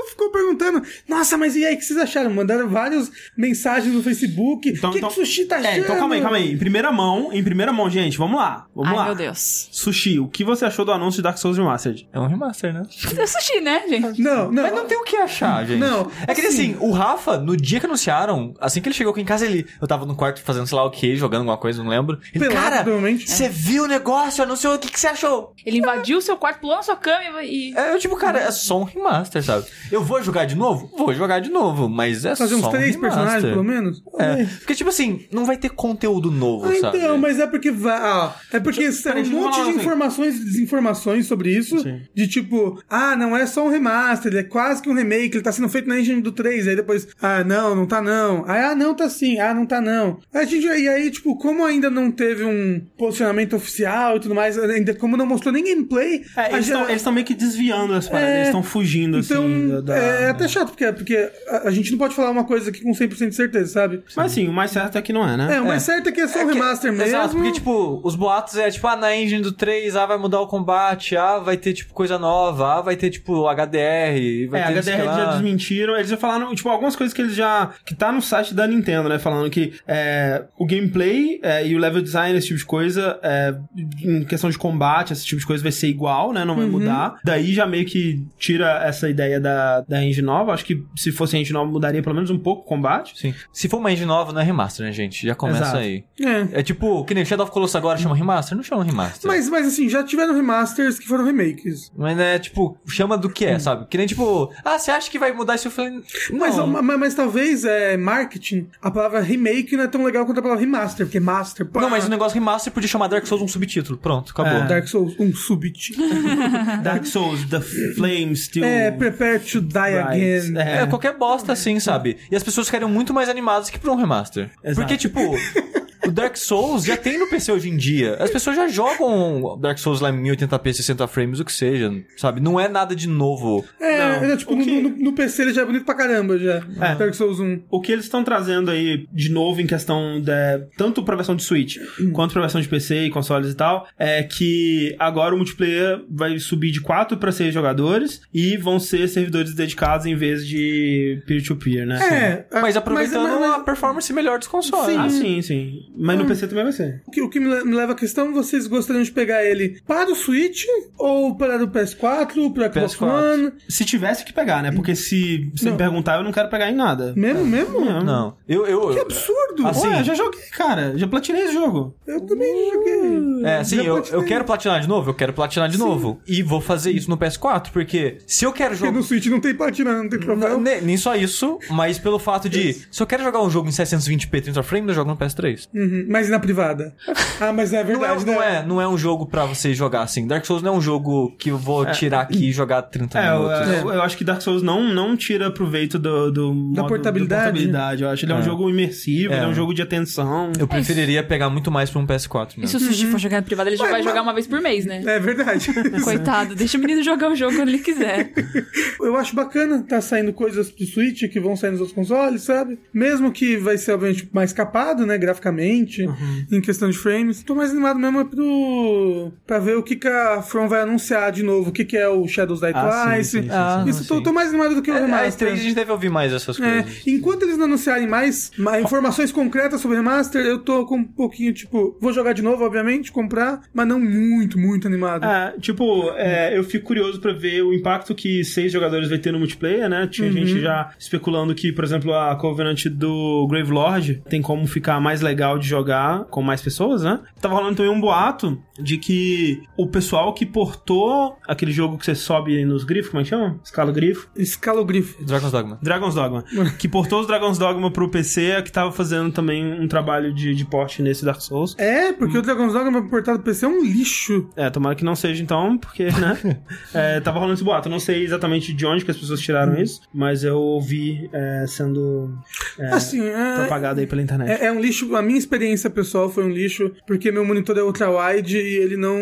ficou 0.09 0.31
perguntando. 0.31 0.83
Nossa, 1.09 1.37
mas 1.37 1.57
e 1.57 1.65
aí, 1.65 1.75
o 1.75 1.79
que 1.79 1.85
vocês 1.85 1.99
acharam? 1.99 2.31
Mandaram 2.31 2.69
várias 2.69 3.11
mensagens 3.37 3.95
no 3.95 4.03
Facebook. 4.03 4.71
O 4.71 4.73
Então, 4.75 4.91
que, 4.91 4.99
então- 4.99 5.11
que 5.11 5.21
o 5.21 5.25
Sushi 5.27 5.45
tá 5.47 5.57
achando? 5.57 5.69
É, 5.73 5.79
então 5.79 5.97
calma 5.97 6.15
aí, 6.15 6.21
calma 6.23 6.37
aí. 6.37 6.53
Em 6.53 6.59
primeira 6.59 6.91
mão, 6.93 7.33
em 7.33 7.43
primeira 7.43 7.73
mão, 7.73 7.89
gente, 7.91 8.17
vamos 8.19 8.37
lá. 8.39 8.67
Vamos 8.75 8.91
Ai, 8.91 8.97
lá. 8.97 9.05
meu 9.07 9.15
Deus. 9.15 9.69
Sushi, 9.73 10.19
o 10.19 10.29
que 10.29 10.45
você 10.45 10.65
achou 10.65 10.85
do 10.85 10.93
anúncio 10.93 11.19
de 11.19 11.23
Dark 11.23 11.39
Souls 11.39 11.57
Remastered? 11.57 12.09
É 12.13 12.19
um 12.21 12.27
remaster, 12.27 12.73
né? 12.73 12.83
É 13.19 13.27
sushi, 13.27 13.61
né, 13.61 13.83
gente? 13.89 14.21
Não, 14.21 14.51
não. 14.51 14.63
Mas 14.63 14.73
não 14.75 14.87
tem 14.87 14.99
o 14.99 15.05
que 15.05 15.17
achar, 15.17 15.65
gente. 15.67 15.79
Não, 15.79 16.11
É 16.27 16.35
que 16.35 16.41
assim, 16.43 16.77
o 16.81 16.91
Rafa, 16.93 17.39
no 17.39 17.57
dia 17.57 17.81
que 17.81 17.87
anunciaram, 17.87 18.55
assim 18.61 18.81
que 18.81 18.89
ele 18.89 18.95
chegou 18.95 19.13
aqui 19.13 19.21
em 19.21 19.25
casa, 19.25 19.45
ele. 19.47 19.67
Eu 19.81 19.87
tava 19.89 20.05
no 20.07 20.15
quarto 20.15 20.41
fazendo, 20.43 20.67
sei 20.67 20.77
lá 20.77 20.85
o 20.85 20.91
que, 20.91 21.17
jogando 21.17 21.41
alguma 21.41 21.57
coisa, 21.57 21.83
não 21.83 21.91
lembro. 21.91 22.19
Ele, 22.35 22.47
Pelado, 22.49 22.61
cara, 22.71 22.85
você 23.19 23.49
viu 23.49 23.85
o 23.85 23.87
negócio, 23.89 24.43
anunciou, 24.43 24.75
o 24.75 24.79
que, 24.79 24.91
que 24.91 24.99
você 25.01 25.07
achou? 25.09 25.53
Ele 25.65 25.79
invadiu 25.79 26.19
o 26.19 26.23
seu 26.23 26.37
quarto, 26.37 26.61
pulou 26.61 26.77
na 26.77 26.83
sua 26.83 26.97
cama 26.97 27.43
e... 27.43 27.75
É, 27.77 27.95
eu, 27.95 27.99
tipo, 27.99 28.17
cara, 28.17 28.39
é 28.41 28.51
só 28.51 28.81
um 28.81 28.85
remaster, 28.85 29.43
sabe? 29.43 29.64
Eu 29.91 30.03
vou 30.03 30.23
jogar 30.23 30.45
de 30.45 30.55
novo? 30.55 30.91
Vou 30.97 31.15
jogar 31.15 31.41
de 31.41 31.51
novo, 31.51 31.89
mas 31.89 32.25
é 32.25 32.35
Fazer 32.37 32.57
só 32.57 32.67
uns 32.67 32.73
três 32.73 32.97
um 32.97 33.01
personagens, 33.01 33.43
pelo 33.43 33.65
menos? 33.65 34.03
É, 34.19 34.45
porque, 34.45 34.75
tipo 34.75 34.91
assim, 34.91 35.21
não 35.33 35.45
vai 35.45 35.57
ter 35.57 35.71
conteúdo 35.71 36.31
novo, 36.31 36.67
Ah, 36.69 36.75
sabe? 36.81 36.99
então, 36.99 37.19
mas 37.19 37.39
é 37.39 37.47
porque 37.47 37.71
vai. 37.71 37.97
ah, 37.97 38.35
é 38.53 38.61
porque 38.61 38.91
peraí, 39.03 39.23
um 39.25 39.31
monte 39.31 39.55
de 39.57 39.61
assim. 39.63 39.71
informações 39.81 40.37
e 40.37 40.45
desinformações 40.45 41.27
sobre 41.27 41.51
isso. 41.57 41.79
Sim. 41.81 42.01
De 42.15 42.27
tipo, 42.27 42.81
ah, 42.89 43.17
não 43.17 43.37
é 43.37 43.47
só 43.47 43.65
um 43.67 43.71
remaster, 43.71 44.31
ele 44.33 44.41
é 44.41 44.45
quase 44.45 44.83
que 44.83 44.89
um 44.89 44.95
remake, 44.95 45.37
ele 45.37 45.43
tá 45.45 45.53
sendo 45.53 45.69
feito 45.69 45.89
na 45.89 45.99
engine 45.99 46.21
do 46.21 46.33
3. 46.33 46.69
Aí 46.69 46.77
depois, 46.77 47.07
ah, 47.21 47.45
não, 47.45 47.75
não 47.75 47.87
tá 47.87 48.01
não. 48.03 48.45
Aí, 48.49 48.61
ah, 48.63 48.75
não, 48.75 48.95
tá 48.95 49.09
sim. 49.09 49.39
Ah, 49.39 49.55
não 49.55 49.67
tá 49.67 49.81
não. 49.81 50.19
A 50.33 50.45
gente, 50.45 50.67
e 50.67 50.89
aí, 50.89 51.11
tipo, 51.11 51.37
como 51.37 51.65
ainda 51.65 51.91
não 51.91 52.11
teve 52.11 52.45
um 52.45 52.81
posicionamento 52.99 53.55
oficial 53.57 54.17
e 54.17 54.21
tudo 54.21 54.35
mais, 54.35 54.59
ainda 54.59 54.95
como 54.95 55.17
não 55.17 55.27
mostrou 55.27 55.53
nem 55.53 55.65
gameplay. 55.65 56.23
É, 56.37 56.53
eles 56.53 56.67
já- 56.67 56.91
estão 56.93 57.13
meio 57.13 57.27
que 57.27 57.35
desviando 57.35 57.93
as 57.95 58.09
paradas, 58.09 58.31
É, 58.31 58.35
eles 58.37 58.49
estão 58.49 58.63
fugindo, 58.63 59.19
Então, 59.19 59.45
assim, 59.45 59.54
da... 59.55 59.81
da- 59.81 59.97
é, 59.97 60.05
É, 60.05 60.23
é 60.25 60.31
até 60.31 60.49
chato, 60.49 60.69
porque, 60.69 60.93
porque 60.93 61.31
a, 61.49 61.69
a 61.69 61.71
gente 61.71 61.91
não 61.93 61.99
pode 61.99 62.15
falar 62.15 62.31
uma 62.31 62.45
coisa 62.45 62.71
aqui 62.71 62.83
com 62.83 62.91
100% 62.93 63.29
de 63.29 63.35
certeza, 63.35 63.73
sabe? 63.73 64.03
Mas 64.17 64.33
sim, 64.33 64.49
o 64.49 64.53
mais 64.53 64.71
certo 64.71 64.97
é 64.99 65.03
que 65.03 65.13
não 65.13 65.29
é, 65.29 65.37
né? 65.37 65.57
É, 65.57 65.61
o 65.61 65.67
mais 65.67 65.83
certo 65.83 66.09
é 66.09 66.13
que 66.13 66.21
é 66.21 66.29
só 66.29 66.43
um 66.45 66.47
remaster 66.47 66.93
mesmo. 66.93 67.07
Exato, 67.07 67.35
porque, 67.37 67.53
tipo, 67.53 68.01
os 68.05 68.15
boatos 68.17 68.57
é, 68.57 68.71
tipo, 68.71 68.87
ah, 68.87 68.97
na 68.97 69.15
engine 69.17 69.43
do 69.43 69.53
3, 69.53 69.97
ah, 69.97 70.07
vai 70.07 70.19
mudar 70.19 70.41
o 70.41 70.47
combate, 70.47 71.17
ah, 71.17 71.39
vai 71.39 71.57
ter, 71.57 71.73
tipo, 71.73 71.93
coisa 71.93 72.19
nova, 72.19 72.79
ah, 72.79 72.83
vai 72.83 72.97
ter, 72.97 73.11
tipo, 73.11 73.47
HDR, 73.49 74.49
vai 74.51 74.61
É, 74.61 74.65
ter 74.67 74.73
HDR 74.81 74.85
que 74.97 75.03
eles 75.03 75.17
já 75.17 75.33
desmentiram, 75.33 75.97
eles 75.97 76.09
já 76.09 76.17
falaram, 76.17 76.55
tipo, 76.55 76.69
algumas 76.69 76.97
coisas 76.97 77.15
que 77.15 77.23
eles 77.23 77.35
já. 77.35 77.71
que 77.85 77.95
tá 77.95 78.11
no 78.13 78.21
site 78.23 78.55
da 78.55 78.67
Nintendo, 78.67 79.09
né? 79.09 79.19
Falando 79.19 79.49
que 79.51 79.73
é, 79.87 80.45
o 80.59 80.67
gameplay 80.67 81.41
é, 81.43 81.67
e 81.67 81.75
o 81.75 81.79
level 81.79 82.03
design, 82.03 82.37
esse 82.37 82.49
tipo 82.49 82.59
de 82.59 82.67
coisa, 82.67 83.19
é, 83.23 83.55
em 84.03 84.25
questão 84.25 84.51
de 84.51 84.59
combate, 84.59 85.13
esse 85.13 85.25
tipo 85.25 85.41
de 85.41 85.47
coisa 85.47 85.63
vai 85.63 85.73
ser 85.73 85.89
igual, 85.89 86.33
né? 86.33 86.45
Não 86.45 86.57
vai 86.57 86.67
mudar. 86.67 87.17
Daí 87.25 87.53
já 87.53 87.67
meio 87.67 87.85
que 87.87 88.23
tira 88.39 88.83
essa 88.85 89.09
ideia 89.09 89.39
da, 89.45 89.81
da 89.83 90.03
engine 90.03 90.27
nova. 90.27 90.53
Acho 90.53 90.65
que 90.65 90.83
se 90.97 91.13
fosse 91.13 91.37
a 91.37 91.39
engine 91.39 91.53
nova, 91.55 91.71
mudaria 91.71 92.03
pelo 92.03 92.15
menos 92.15 92.31
um 92.31 92.39
pouco 92.39 92.63
o 92.63 92.65
combate. 92.65 93.19
Sim. 93.19 93.35
Se 93.53 93.69
for 93.69 93.79
uma 93.79 93.93
engine 93.93 94.07
nova, 94.07 94.33
não 94.33 94.41
é 94.41 94.45
remaster, 94.45 94.85
né, 94.85 94.93
gente? 94.93 95.27
Já 95.27 95.35
começa 95.35 95.63
Exato. 95.63 95.77
aí. 95.79 96.05
É. 96.21 96.61
É 96.61 96.63
tipo, 96.63 97.05
que 97.05 97.15
nem 97.15 97.25
Shadow 97.25 97.45
of 97.45 97.53
Colossus 97.53 97.77
agora 97.77 97.99
chama 97.99 98.17
remaster? 98.17 98.57
Não 98.57 98.65
chama 98.65 98.83
remaster. 98.83 99.31
Mas, 99.31 99.49
mas 99.49 99.67
assim, 99.67 99.89
já 99.89 100.03
tiveram 100.03 100.35
remasters 100.35 100.99
que 100.99 101.07
foram 101.07 101.25
remakes. 101.25 101.93
Mas 101.97 102.19
é 102.19 102.39
tipo, 102.39 102.77
chama 102.87 103.17
do 103.19 103.29
que 103.29 103.45
é, 103.45 103.59
sabe? 103.59 103.87
Que 103.87 103.99
nem 103.99 104.07
tipo, 104.07 104.51
ah, 104.65 104.79
você 104.79 104.91
acha 104.91 105.11
que 105.11 105.19
vai 105.19 105.33
mudar 105.33 105.57
isso? 105.57 105.69
Eu 105.69 105.73
falei. 105.73 106.03
Mas, 106.33 106.57
mas, 106.57 106.99
mas 106.99 107.15
talvez 107.15 107.65
é 107.65 107.97
marketing, 107.97 108.69
a 108.81 108.91
palavra 108.91 109.21
remake 109.21 109.77
não 109.77 109.85
é 109.85 109.89
tão 109.89 110.03
legal 110.05 110.25
quanto 110.25 110.39
a 110.39 110.43
palavra 110.43 110.61
remaster, 110.61 111.07
porque 111.07 111.21
master. 111.21 111.67
pá, 111.67 111.81
Não, 111.81 111.91
mas 111.91 112.07
o 112.07 112.09
negócio 112.09 112.35
remaster 112.35 112.73
podia 112.73 112.89
chamar 112.89 113.09
Dark 113.09 113.27
Souls 113.27 113.43
um 113.43 113.49
subtítulo. 113.49 113.99
Pronto, 113.99 114.33
acabou. 114.33 114.63
É. 114.63 114.67
Dark 114.67 114.87
Souls, 114.89 115.15
um 115.19 115.35
subit. 115.35 115.95
Dark 116.83 117.05
Souls, 117.07 117.45
The 117.45 117.61
Flame 117.61 118.35
Still. 118.37 118.65
é, 118.65 118.91
prepare 118.91 119.34
to 119.39 119.61
die 119.61 119.79
Rise. 119.97 120.53
again. 120.53 120.59
É. 120.59 120.83
É, 120.83 120.87
qualquer 120.87 121.17
bosta 121.17 121.53
assim, 121.53 121.79
sabe? 121.81 122.19
E 122.31 122.37
as 122.37 122.43
pessoas 122.43 122.67
ficariam 122.67 122.89
muito 122.89 123.13
mais 123.13 123.29
animadas 123.29 123.71
que 123.71 123.79
pra 123.79 123.93
um 123.93 123.97
remaster. 123.97 124.51
Exato. 124.63 124.81
Porque, 124.81 124.97
tipo, 124.97 125.21
o 126.07 126.11
Dark 126.11 126.37
Souls 126.37 126.85
já 126.85 126.97
tem 126.97 127.19
no 127.19 127.29
PC 127.29 127.53
hoje 127.53 127.69
em 127.69 127.77
dia. 127.77 128.17
As 128.21 128.31
pessoas 128.31 128.57
já 128.57 128.69
jogam 128.69 129.59
Dark 129.61 129.79
Souls 129.79 130.01
lá 130.01 130.11
em 130.11 130.23
1080p, 130.23 130.73
60 130.73 131.07
frames, 131.09 131.41
o 131.41 131.45
que 131.45 131.53
seja, 131.53 131.93
sabe? 132.17 132.41
Não 132.41 132.59
é 132.59 132.69
nada 132.69 132.95
de 132.95 133.09
novo. 133.09 133.65
É, 133.81 133.99
Não, 133.99 134.33
é, 134.33 134.37
tipo, 134.37 134.55
no, 134.57 134.65
que- 134.65 134.81
no- 134.83 134.97
no 134.97 135.13
PC 135.13 135.43
ele 135.43 135.53
já 135.55 135.63
é 135.63 135.65
bonito 135.65 135.85
pra 135.85 135.95
caramba, 135.95 136.39
já. 136.39 136.63
É. 136.81 136.95
Dark 136.95 137.15
Souls 137.15 137.39
1. 137.41 137.63
O 137.71 137.81
que 137.81 137.93
eles 137.93 138.05
estão 138.05 138.23
trazendo 138.25 138.71
aí, 138.71 139.07
de 139.13 139.31
novo, 139.31 139.61
em 139.61 139.67
questão 139.67 140.21
de, 140.21 140.33
tanto 140.77 141.03
pra 141.03 141.17
versão 141.17 141.35
de 141.37 141.43
Switch 141.43 141.77
quanto 142.13 142.33
pra 142.33 142.43
versão 142.43 142.61
de 142.61 142.69
PC 142.69 143.05
e 143.07 143.11
consoles 143.11 143.53
e 143.53 143.55
tal, 143.55 143.87
é 143.99 144.23
que 144.23 144.95
agora 144.99 145.35
o 145.35 145.37
multiplayer 145.39 146.03
vai 146.11 146.39
subir 146.39 146.71
de 146.71 146.81
4 146.81 147.17
pra 147.17 147.33
6 147.33 147.53
jogadores 147.55 148.21
e 148.33 148.57
vão 148.57 148.79
ser 148.79 149.09
servidores 149.09 149.55
dedicados 149.55 150.07
em 150.07 150.15
vez 150.15 150.47
de 150.47 151.23
peer-to-peer, 151.27 151.87
né? 151.87 152.45
É, 152.53 152.61
Mas 152.61 152.77
aproveitando 152.77 153.23
mas- 153.29 153.41
mas- 153.41 153.55
a 153.55 153.61
performance 153.61 154.13
melhor 154.13 154.39
dos 154.39 154.49
consoles. 154.49 154.97
Ah, 154.97 155.09
sim, 155.09 155.41
sim. 155.43 155.81
Mas 155.97 156.19
no 156.19 156.25
PC 156.27 156.47
também 156.49 156.65
vai 156.65 156.73
ser. 156.73 157.03
O 157.07 157.11
que, 157.11 157.23
o 157.23 157.29
que 157.29 157.39
me, 157.41 157.47
le- 157.49 157.65
me 157.65 157.75
leva 157.75 157.93
à 157.93 157.95
questão, 157.95 158.33
vocês 158.33 158.67
gostariam 158.67 159.03
de 159.03 159.13
pegar 159.13 159.45
ele 159.45 159.81
para 159.87 160.11
o 160.11 160.15
Switch 160.17 160.65
ou 160.99 161.37
para 161.37 161.63
o 161.63 161.69
PS4, 161.69 162.53
para 162.53 162.69
o 162.69 162.73
Xbox 162.89 162.95
PS4. 162.97 163.33
One? 163.35 163.53
Se 163.69 163.85
tivesse 163.85 164.25
que 164.25 164.33
pegar, 164.33 164.63
né? 164.63 164.73
Porque 164.73 164.95
se 164.95 165.51
você 165.55 165.67
Não. 165.67 165.73
me 165.73 165.79
perguntar, 165.79 166.17
eu 166.19 166.25
não 166.25 166.33
quero 166.33 166.49
pegar 166.49 166.71
em 166.71 166.75
nada. 166.75 167.13
Mesmo, 167.17 167.45
mesmo? 167.45 167.81
Não. 168.03 168.37
Eu, 168.49 168.67
eu, 168.67 168.91
Que 168.91 169.01
absurdo! 169.01 169.67
Assim, 169.67 169.87
Ué, 169.89 170.03
já 170.05 170.15
joguei, 170.15 170.41
cara. 170.57 170.97
Já 170.99 171.07
platinei 171.07 171.43
esse 171.45 171.53
jogo. 171.55 171.95
Eu 172.07 172.21
também 172.23 172.71
joguei. 172.73 173.45
É, 173.45 173.57
assim, 173.59 173.77
Já 173.77 173.85
eu, 173.85 174.03
eu 174.13 174.25
quero 174.25 174.45
platinar 174.45 174.81
de 174.81 174.89
novo, 174.89 175.11
eu 175.11 175.15
quero 175.15 175.33
platinar 175.33 175.69
de 175.69 175.79
novo. 175.79 176.21
E 176.27 176.43
vou 176.43 176.61
fazer 176.61 176.91
isso 176.91 177.09
no 177.09 177.17
PS4, 177.17 177.71
porque 177.73 178.19
se 178.27 178.45
eu 178.45 178.53
quero 178.53 178.71
Porque 178.71 178.87
jogar. 178.87 178.97
no 178.99 179.03
Switch 179.05 179.27
não 179.27 179.41
tem 179.41 179.55
platina, 179.55 179.93
não 180.03 180.09
tem 180.09 180.19
troféu. 180.19 180.61
Ne- 180.61 180.81
Nem 180.81 180.97
só 180.97 181.15
isso, 181.15 181.59
mas 181.71 181.99
pelo 181.99 182.19
fato 182.19 182.49
de. 182.49 182.73
Se 182.91 183.03
eu 183.03 183.07
quero 183.07 183.23
jogar 183.23 183.43
um 183.43 183.51
jogo 183.51 183.69
em 183.69 183.73
720p 183.73 184.43
30 184.43 184.63
frames, 184.63 184.89
eu 184.89 184.95
jogo 184.95 185.11
no 185.11 185.17
PS3. 185.17 185.69
Uhum, 185.85 186.07
Mas 186.09 186.29
e 186.29 186.31
na 186.31 186.39
privada? 186.41 186.95
Ah, 187.41 187.53
mas 187.53 187.73
é 187.73 187.83
Não 187.85 187.91
é, 187.93 187.97
verdade, 187.99 188.27
não, 188.27 188.39
né? 188.41 188.57
é, 188.57 188.63
não 188.67 188.81
é 188.81 188.89
um 188.89 188.97
jogo 188.97 189.27
pra 189.27 189.45
você 189.45 189.75
jogar 189.75 190.03
assim. 190.03 190.27
Dark 190.27 190.45
Souls 190.45 190.63
não 190.63 190.75
é 190.75 190.77
um 190.77 190.81
jogo 190.81 191.35
que 191.39 191.51
eu 191.51 191.59
vou 191.59 191.85
tirar 191.87 192.21
aqui 192.23 192.49
e 192.49 192.53
jogar 192.53 192.83
30 192.83 193.19
É, 193.19 193.33
minutos. 193.33 193.69
eu- 193.83 193.93
eu 193.93 194.03
acho 194.03 194.17
que 194.17 194.25
Dark 194.25 194.41
Souls 194.41 194.63
não, 194.63 194.83
não 194.95 195.17
tira 195.17 195.51
proveito 195.51 195.99
do, 195.99 196.31
do 196.31 196.55
modo- 196.55 196.87
portabilidade? 196.89 197.41
da 197.41 197.45
portabilidade. 197.51 198.03
Eu 198.03 198.09
acho 198.09 198.25
ele 198.25 198.33
é 198.33 198.37
um 198.37 198.43
jogo 198.43 198.69
imersivo, 198.71 199.33
É. 199.33 199.37
ele 199.37 199.45
é 199.45 199.49
um 199.49 199.55
jogo 199.55 199.75
de 199.75 199.83
atenção. 199.83 200.53
Eu 200.59 200.67
preferiria 200.67 201.23
pegar 201.23 201.51
muito 201.51 201.71
mais 201.71 201.91
pra 201.91 202.01
um 202.01 202.07
PS4 202.07 202.55
E 202.57 202.61
mesmo. 202.61 202.79
se 202.79 202.85
o 202.85 202.89
Sushi 202.89 203.07
for 203.07 203.19
jogar 203.19 203.39
no 203.39 203.43
privado, 203.45 203.69
ele 203.69 203.77
já 203.77 203.85
Ué, 203.85 203.91
vai 203.91 204.01
mas- 204.01 204.09
jogar 204.11 204.23
uma 204.23 204.33
vez 204.35 204.47
por 204.47 204.61
mês, 204.61 204.87
né? 204.87 205.03
É 205.05 205.19
verdade. 205.19 205.69
Coitado, 206.03 206.55
deixa 206.55 206.79
o 206.79 206.81
menino 206.81 207.03
jogar 207.03 207.31
o 207.31 207.35
jogo 207.37 207.55
quando 207.57 207.69
ele 207.69 207.79
quiser. 207.79 208.33
Eu 209.01 209.17
acho 209.17 209.35
bacana 209.35 209.83
tá 209.87 210.01
saindo 210.01 210.33
coisas 210.33 210.71
pro 210.71 210.87
Switch 210.87 211.23
que 211.31 211.41
vão 211.41 211.57
sair 211.57 211.71
nos 211.73 211.81
outros 211.81 211.95
consoles, 211.95 212.43
sabe? 212.43 212.79
Mesmo 212.93 213.31
que 213.33 213.57
vai 213.57 213.77
ser, 213.77 213.93
obviamente, 213.93 214.29
mais 214.33 214.53
capado, 214.53 215.05
né, 215.07 215.19
graficamente, 215.19 215.74
em 215.81 216.61
questão 216.61 216.89
de 216.91 216.97
frames. 216.97 217.43
Tô 217.43 217.55
mais 217.55 217.71
animado 217.71 217.99
mesmo 217.99 218.21
é 218.21 218.25
pro... 218.25 219.33
pra 219.47 219.59
ver 219.59 219.77
o 219.77 219.83
que, 219.83 219.97
que 219.97 220.09
a 220.09 220.43
From 220.43 220.69
vai 220.69 220.83
anunciar 220.83 221.33
de 221.33 221.43
novo, 221.43 221.71
o 221.71 221.73
que, 221.73 221.85
que 221.85 221.97
é 221.97 222.09
o 222.09 222.27
Shadows 222.27 222.61
Die 222.61 222.73
Ah, 222.75 222.91
sim, 222.91 223.15
Twice. 223.15 223.31
sim, 223.31 223.43
sim, 223.43 223.49
Ah. 223.51 223.85
Isso, 223.87 224.07
tô, 224.07 224.23
tô 224.23 224.33
mais 224.33 224.49
animado 224.51 224.75
do 224.75 224.83
que 224.83 224.91
o 224.91 224.95
É, 224.95 224.99
a 224.99 225.01
remaster. 225.07 225.49
E3 225.49 225.53
a 225.53 225.57
gente 225.57 225.75
deve 225.75 225.91
ouvir 225.93 226.11
mais 226.11 226.33
essas 226.33 226.59
É, 226.61 226.83
coisas. 226.83 227.07
enquanto 227.07 227.43
eles 227.43 227.57
não 227.57 227.65
anunciarem 227.67 228.07
mais 228.07 228.51
ma- 228.59 228.81
informações 228.81 229.31
concretas 229.33 229.81
sobre 229.81 229.97
o 229.97 230.01
remaster, 230.01 230.45
eu 230.45 230.59
tô 230.59 230.85
com 230.87 230.97
um 230.99 231.05
pouquinho, 231.05 231.53
tipo, 231.53 231.97
vou 232.01 232.13
jogar 232.13 232.33
de 232.33 232.43
novo, 232.43 232.65
obviamente, 232.65 233.11
comprar, 233.13 233.63
mas 233.73 233.87
não 233.87 233.99
muito, 234.01 234.59
muito 234.59 234.87
animado. 234.87 235.25
É, 235.25 235.55
tipo, 235.61 236.11
é, 236.17 236.57
eu 236.57 236.65
fico 236.65 236.87
curioso 236.87 237.21
pra 237.21 237.33
ver 237.33 237.63
o 237.63 237.73
impacto 237.73 238.15
que 238.15 238.45
seis 238.45 238.73
jogadores 238.73 239.09
vai 239.09 239.19
ter 239.19 239.33
no 239.33 239.39
multiplayer, 239.39 239.89
né? 239.89 240.07
Tinha 240.07 240.29
Uhum. 240.29 240.35
gente 240.35 240.61
já 240.61 240.91
especulando 240.99 241.55
que, 241.55 241.73
por 241.73 241.85
exemplo, 241.85 242.13
a 242.15 242.35
Covenant 242.37 242.87
do 242.87 243.47
Gravelord 243.49 244.23
tem 244.29 244.41
como 244.43 244.67
ficar 244.67 245.01
mais 245.01 245.21
legal 245.21 245.54
de 245.59 245.69
jogar 245.69 246.25
com 246.25 246.43
mais 246.43 246.61
pessoas, 246.61 247.03
né? 247.03 247.21
Tava 247.41 247.55
rolando 247.55 247.77
também 247.77 247.93
um 247.93 248.01
boato 248.01 248.61
de 248.79 248.99
que 248.99 249.63
o 249.77 249.87
pessoal 249.87 250.33
que 250.35 250.45
portou 250.45 251.37
aquele 251.47 251.73
jogo 251.73 251.99
que 251.99 252.05
você 252.05 252.15
sobe 252.15 252.65
nos 252.65 252.85
grifos, 252.85 253.11
como 253.11 253.21
é 253.21 253.25
que 253.25 253.31
chama? 253.31 253.59
Escala 253.65 253.93
grifo. 253.93 254.29
Escalogrifo. 254.37 255.25
Dragon's 255.25 255.53
Dogma. 255.53 255.79
Dragon's 255.83 256.15
Dogma. 256.15 256.45
que 256.79 256.89
portou 256.89 257.21
os 257.21 257.27
Dragon's 257.27 257.59
Dogma 257.59 257.91
pro 257.91 258.09
PC, 258.09 258.51
é 258.51 258.63
que 258.63 258.73
tava 258.73 258.93
fazendo 258.93 259.33
também 259.33 259.81
um 259.81 259.87
trabalho 259.87 260.33
de, 260.33 260.55
de 260.55 260.65
porte 260.65 261.03
nesse 261.03 261.25
Dark 261.25 261.41
Souls. 261.41 261.75
É, 261.79 262.13
porque 262.13 262.39
o 262.39 262.43
Dragon's 262.43 262.73
Dogma 262.73 263.09
portado 263.09 263.39
pro 263.39 263.47
PC 263.47 263.67
é 263.67 263.69
um 263.69 263.83
lixo. 263.83 264.49
É, 264.57 264.71
tomara 264.71 264.95
que 264.95 265.05
não 265.05 265.15
seja 265.15 265.43
então, 265.43 265.79
porque, 265.79 266.05
né? 266.05 266.61
é, 266.93 267.21
tava 267.21 267.39
rolando 267.39 267.55
esse 267.55 267.65
boato. 267.65 267.89
Eu 267.89 267.93
não 267.93 268.01
sei 268.01 268.25
exatamente 268.25 268.73
de 268.73 268.87
onde 268.87 269.05
que 269.05 269.11
as 269.11 269.17
pessoas 269.17 269.41
tiraram 269.41 269.81
isso, 269.81 270.01
mas 270.13 270.45
eu 270.45 270.59
ouvi 270.59 271.29
é, 271.33 271.65
sendo 271.67 272.37
é, 272.79 272.87
Assim, 272.95 273.21
é, 273.21 273.57
propagado 273.57 274.01
aí 274.01 274.07
pela 274.07 274.23
internet. 274.23 274.51
é, 274.51 274.67
é 274.67 274.73
um 274.73 274.81
lixo. 274.81 275.15
A 275.15 275.23
minha 275.23 275.39
experiência 275.45 275.89
pessoal 275.91 276.29
foi 276.29 276.45
um 276.45 276.51
lixo, 276.51 276.91
porque 277.07 277.31
meu 277.31 277.45
monitor 277.45 277.77
é 277.79 277.83
ultra-wide 277.83 278.57
e 278.57 278.77
ele 278.77 278.97
não. 278.97 279.17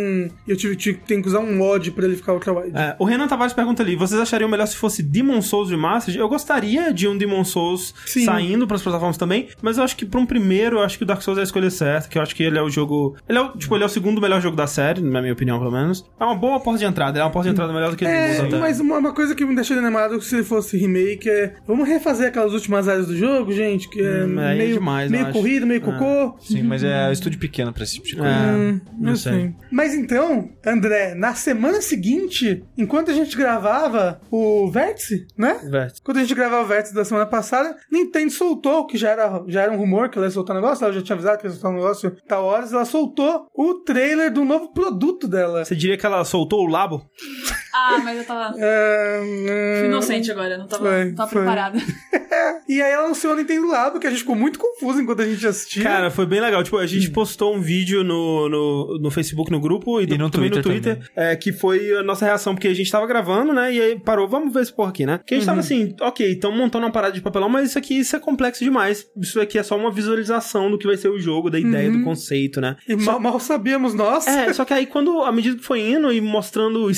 Eu 0.46 0.56
tive, 0.56 0.76
tive, 0.76 0.98
tenho 1.06 1.20
que 1.22 1.28
usar 1.28 1.40
um 1.40 1.54
mod 1.56 1.90
pra 1.92 2.04
ele 2.04 2.16
ficar 2.16 2.32
ultra-wide. 2.32 2.76
É, 2.76 2.96
o 2.98 3.04
Renan 3.04 3.26
Tavares 3.28 3.52
pergunta 3.52 3.82
ali: 3.82 3.96
vocês 3.96 4.20
achariam 4.20 4.48
melhor 4.48 4.66
se 4.66 4.76
fosse 4.76 5.02
Demon 5.02 5.42
Souls 5.42 5.70
Remastered? 5.70 6.18
Eu 6.18 6.28
gostaria 6.28 6.92
de 6.92 7.06
um 7.08 7.16
Demon 7.16 7.44
Souls 7.44 7.94
Sim. 8.06 8.24
saindo 8.24 8.66
pras 8.66 8.82
plataformas 8.82 9.16
também, 9.16 9.48
mas 9.60 9.78
eu 9.78 9.84
acho 9.84 9.96
que 9.96 10.06
pra 10.06 10.20
um 10.20 10.26
primeiro, 10.26 10.76
eu 10.78 10.82
acho 10.82 10.96
que 10.98 11.04
o 11.04 11.06
Dark 11.06 11.20
Souls 11.22 11.38
é 11.38 11.42
a 11.42 11.44
escolha 11.44 11.70
certa, 11.70 12.08
que 12.08 12.18
eu 12.18 12.22
acho 12.22 12.34
que 12.34 12.42
ele 12.42 12.58
é 12.58 12.62
o 12.62 12.70
jogo. 12.70 13.16
Ele 13.28 13.38
é 13.38 13.40
o, 13.42 13.50
tipo, 13.56 13.74
ele 13.76 13.82
é 13.82 13.86
o 13.86 13.90
segundo 13.90 14.20
melhor 14.20 14.40
jogo 14.40 14.56
da 14.56 14.66
série, 14.66 15.00
na 15.00 15.20
minha 15.20 15.32
opinião, 15.32 15.58
pelo 15.58 15.70
menos. 15.72 16.04
É 16.18 16.24
uma 16.24 16.34
boa 16.34 16.60
porta 16.60 16.78
de 16.80 16.84
entrada, 16.84 17.18
é 17.18 17.22
uma 17.22 17.30
porta 17.30 17.48
de 17.48 17.52
entrada 17.52 17.72
melhor 17.72 17.90
do 17.90 17.96
que 17.96 18.04
É, 18.04 18.32
Demon 18.34 18.36
Souls. 18.50 18.60
mas 18.60 18.80
uma, 18.80 18.98
uma 18.98 19.12
coisa 19.14 19.34
que 19.34 19.44
me 19.44 19.54
deixa 19.54 19.74
animado 19.74 20.20
se 20.22 20.34
ele 20.36 20.44
fosse 20.44 20.76
remake 20.76 21.28
é. 21.28 21.54
Vamos 21.66 21.88
refazer 21.88 22.28
aquelas 22.28 22.52
últimas 22.52 22.88
áreas 22.88 23.06
do 23.06 23.16
jogo, 23.16 23.52
gente, 23.52 23.88
que 23.88 24.00
é 24.00 24.24
Hum, 24.24 24.38
aí 24.38 24.54
é 24.54 24.58
meio, 24.58 24.74
demais, 24.74 25.06
eu 25.06 25.10
meio 25.12 25.24
acho. 25.24 25.32
corrida, 25.38 25.66
meio 25.66 25.80
É. 25.80 25.84
cocô. 26.30 26.36
Sim, 26.40 26.62
mas 26.62 26.82
é 26.84 27.08
um 27.08 27.12
estúdio 27.12 27.38
pequeno 27.38 27.72
pra 27.72 27.82
esse 27.84 27.94
tipo 27.94 28.06
de 28.06 28.16
coisa. 28.16 28.30
É, 28.30 28.52
Hum, 28.52 28.80
não 28.98 29.10
eu 29.10 29.16
sei. 29.16 29.32
sei. 29.32 29.54
Mas 29.70 29.94
então, 29.94 30.50
André, 30.66 31.14
na 31.14 31.34
semana 31.34 31.80
seguinte, 31.80 32.64
enquanto 32.76 33.10
a 33.10 33.14
gente 33.14 33.36
gravava 33.36 34.20
o 34.30 34.70
Vértice, 34.70 35.26
né? 35.36 35.60
Vértice. 35.70 36.02
Quando 36.02 36.18
a 36.18 36.20
gente 36.20 36.34
gravava 36.34 36.64
o 36.64 36.66
Vértice 36.68 36.94
da 36.94 37.04
semana 37.04 37.26
passada, 37.26 37.76
Nintendo 37.90 38.30
soltou, 38.30 38.86
que 38.86 38.96
já 38.98 39.10
era, 39.10 39.42
já 39.48 39.62
era 39.62 39.72
um 39.72 39.76
rumor 39.76 40.08
que 40.08 40.18
ela 40.18 40.26
ia 40.26 40.30
soltar 40.30 40.56
um 40.56 40.60
negócio, 40.60 40.84
ela 40.84 40.92
já 40.92 41.02
tinha 41.02 41.14
avisado 41.14 41.38
que 41.38 41.46
ia 41.46 41.50
soltar 41.50 41.70
um 41.70 41.76
negócio 41.76 42.16
tal 42.28 42.44
horas, 42.44 42.72
ela 42.72 42.84
soltou 42.84 43.46
o 43.54 43.74
trailer 43.74 44.32
do 44.32 44.44
novo 44.44 44.72
produto 44.72 45.26
dela. 45.28 45.64
Você 45.64 45.74
diria 45.76 45.96
que 45.96 46.04
ela 46.06 46.24
soltou 46.24 46.60
o 46.64 46.66
Labo? 46.66 47.02
Ah, 47.72 48.00
mas 48.04 48.18
eu 48.18 48.24
tava 48.24 48.54
é, 48.58 49.78
fui 49.78 49.88
inocente 49.88 50.30
agora, 50.30 50.58
não 50.58 50.66
tava, 50.66 50.84
Foi, 50.84 51.04
não 51.06 51.14
tava 51.14 51.30
preparada. 51.30 51.78
E 52.68 52.80
aí 52.80 52.92
ela 52.92 53.04
anunciou 53.04 53.34
o 53.34 53.36
Nintendo 53.36 53.66
Labo, 53.66 54.00
que 54.00 54.06
a 54.06 54.10
gente 54.10 54.20
ficou 54.20 54.34
muito 54.34 54.58
confuso 54.58 55.00
enquanto 55.00 55.20
a 55.20 55.26
gente 55.26 55.46
assistia. 55.46 55.82
Cara, 55.82 56.10
foi 56.10 56.24
bem 56.24 56.40
legal. 56.40 56.62
Tipo, 56.62 56.78
a 56.78 56.86
gente 56.86 57.10
postou 57.10 57.54
um 57.54 57.60
vídeo 57.60 58.02
no, 58.02 58.48
no, 58.48 58.98
no 58.98 59.10
Facebook, 59.10 59.50
no 59.50 59.60
grupo, 59.60 60.00
e, 60.00 60.04
E 60.04 60.18
no 60.18 60.30
também 60.30 60.48
no 60.48 60.62
Twitter 60.62 60.82
Twitter, 60.82 61.10
é, 61.14 61.36
que 61.36 61.52
foi 61.52 61.94
a 61.96 62.02
nossa 62.02 62.24
reação, 62.24 62.54
porque 62.54 62.68
a 62.68 62.74
gente 62.74 62.90
tava 62.90 63.06
gravando, 63.06 63.52
né? 63.52 63.72
E 63.72 63.80
aí 63.80 63.98
parou, 63.98 64.26
vamos 64.26 64.52
ver 64.52 64.62
esse 64.62 64.72
porra 64.72 64.90
aqui, 64.90 65.04
né? 65.04 65.20
Que 65.26 65.34
a 65.34 65.36
gente 65.36 65.46
tava 65.46 65.60
assim, 65.60 65.94
ok, 66.00 66.32
então 66.32 66.50
montando 66.52 66.86
uma 66.86 66.92
parada 66.92 67.12
de 67.12 67.20
papelão, 67.20 67.48
mas 67.48 67.70
isso 67.70 67.78
aqui 67.78 67.98
isso 67.98 68.16
é 68.16 68.18
complexo 68.18 68.64
demais. 68.64 69.06
Isso 69.16 69.40
aqui 69.40 69.58
é 69.58 69.62
só 69.62 69.76
uma 69.76 69.90
visualização 69.90 70.70
do 70.70 70.78
que 70.78 70.86
vai 70.86 70.96
ser 70.96 71.08
o 71.08 71.18
jogo, 71.18 71.50
da 71.50 71.58
ideia, 71.58 71.90
do 71.90 72.02
conceito, 72.02 72.60
né? 72.60 72.76
E 72.88 72.96
mal, 72.96 73.20
mal 73.20 73.38
sabíamos 73.38 73.94
nós. 73.94 74.26
É, 74.26 74.52
só 74.52 74.64
que 74.64 74.72
aí 74.72 74.86
quando, 74.86 75.22
à 75.22 75.32
medida 75.32 75.56
que 75.56 75.64
foi 75.64 75.80
indo 75.80 76.12
e 76.12 76.20
mostrando 76.20 76.90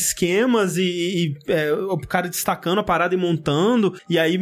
e, 0.76 0.82
e, 0.82 1.34
é, 1.48 1.72
o 1.72 1.96
cara 1.98 2.28
destacando 2.28 2.78
a 2.78 2.82
parada 2.84 3.14
e 3.14 3.18
montando, 3.18 3.94
e 4.08 4.18
aí 4.18 4.38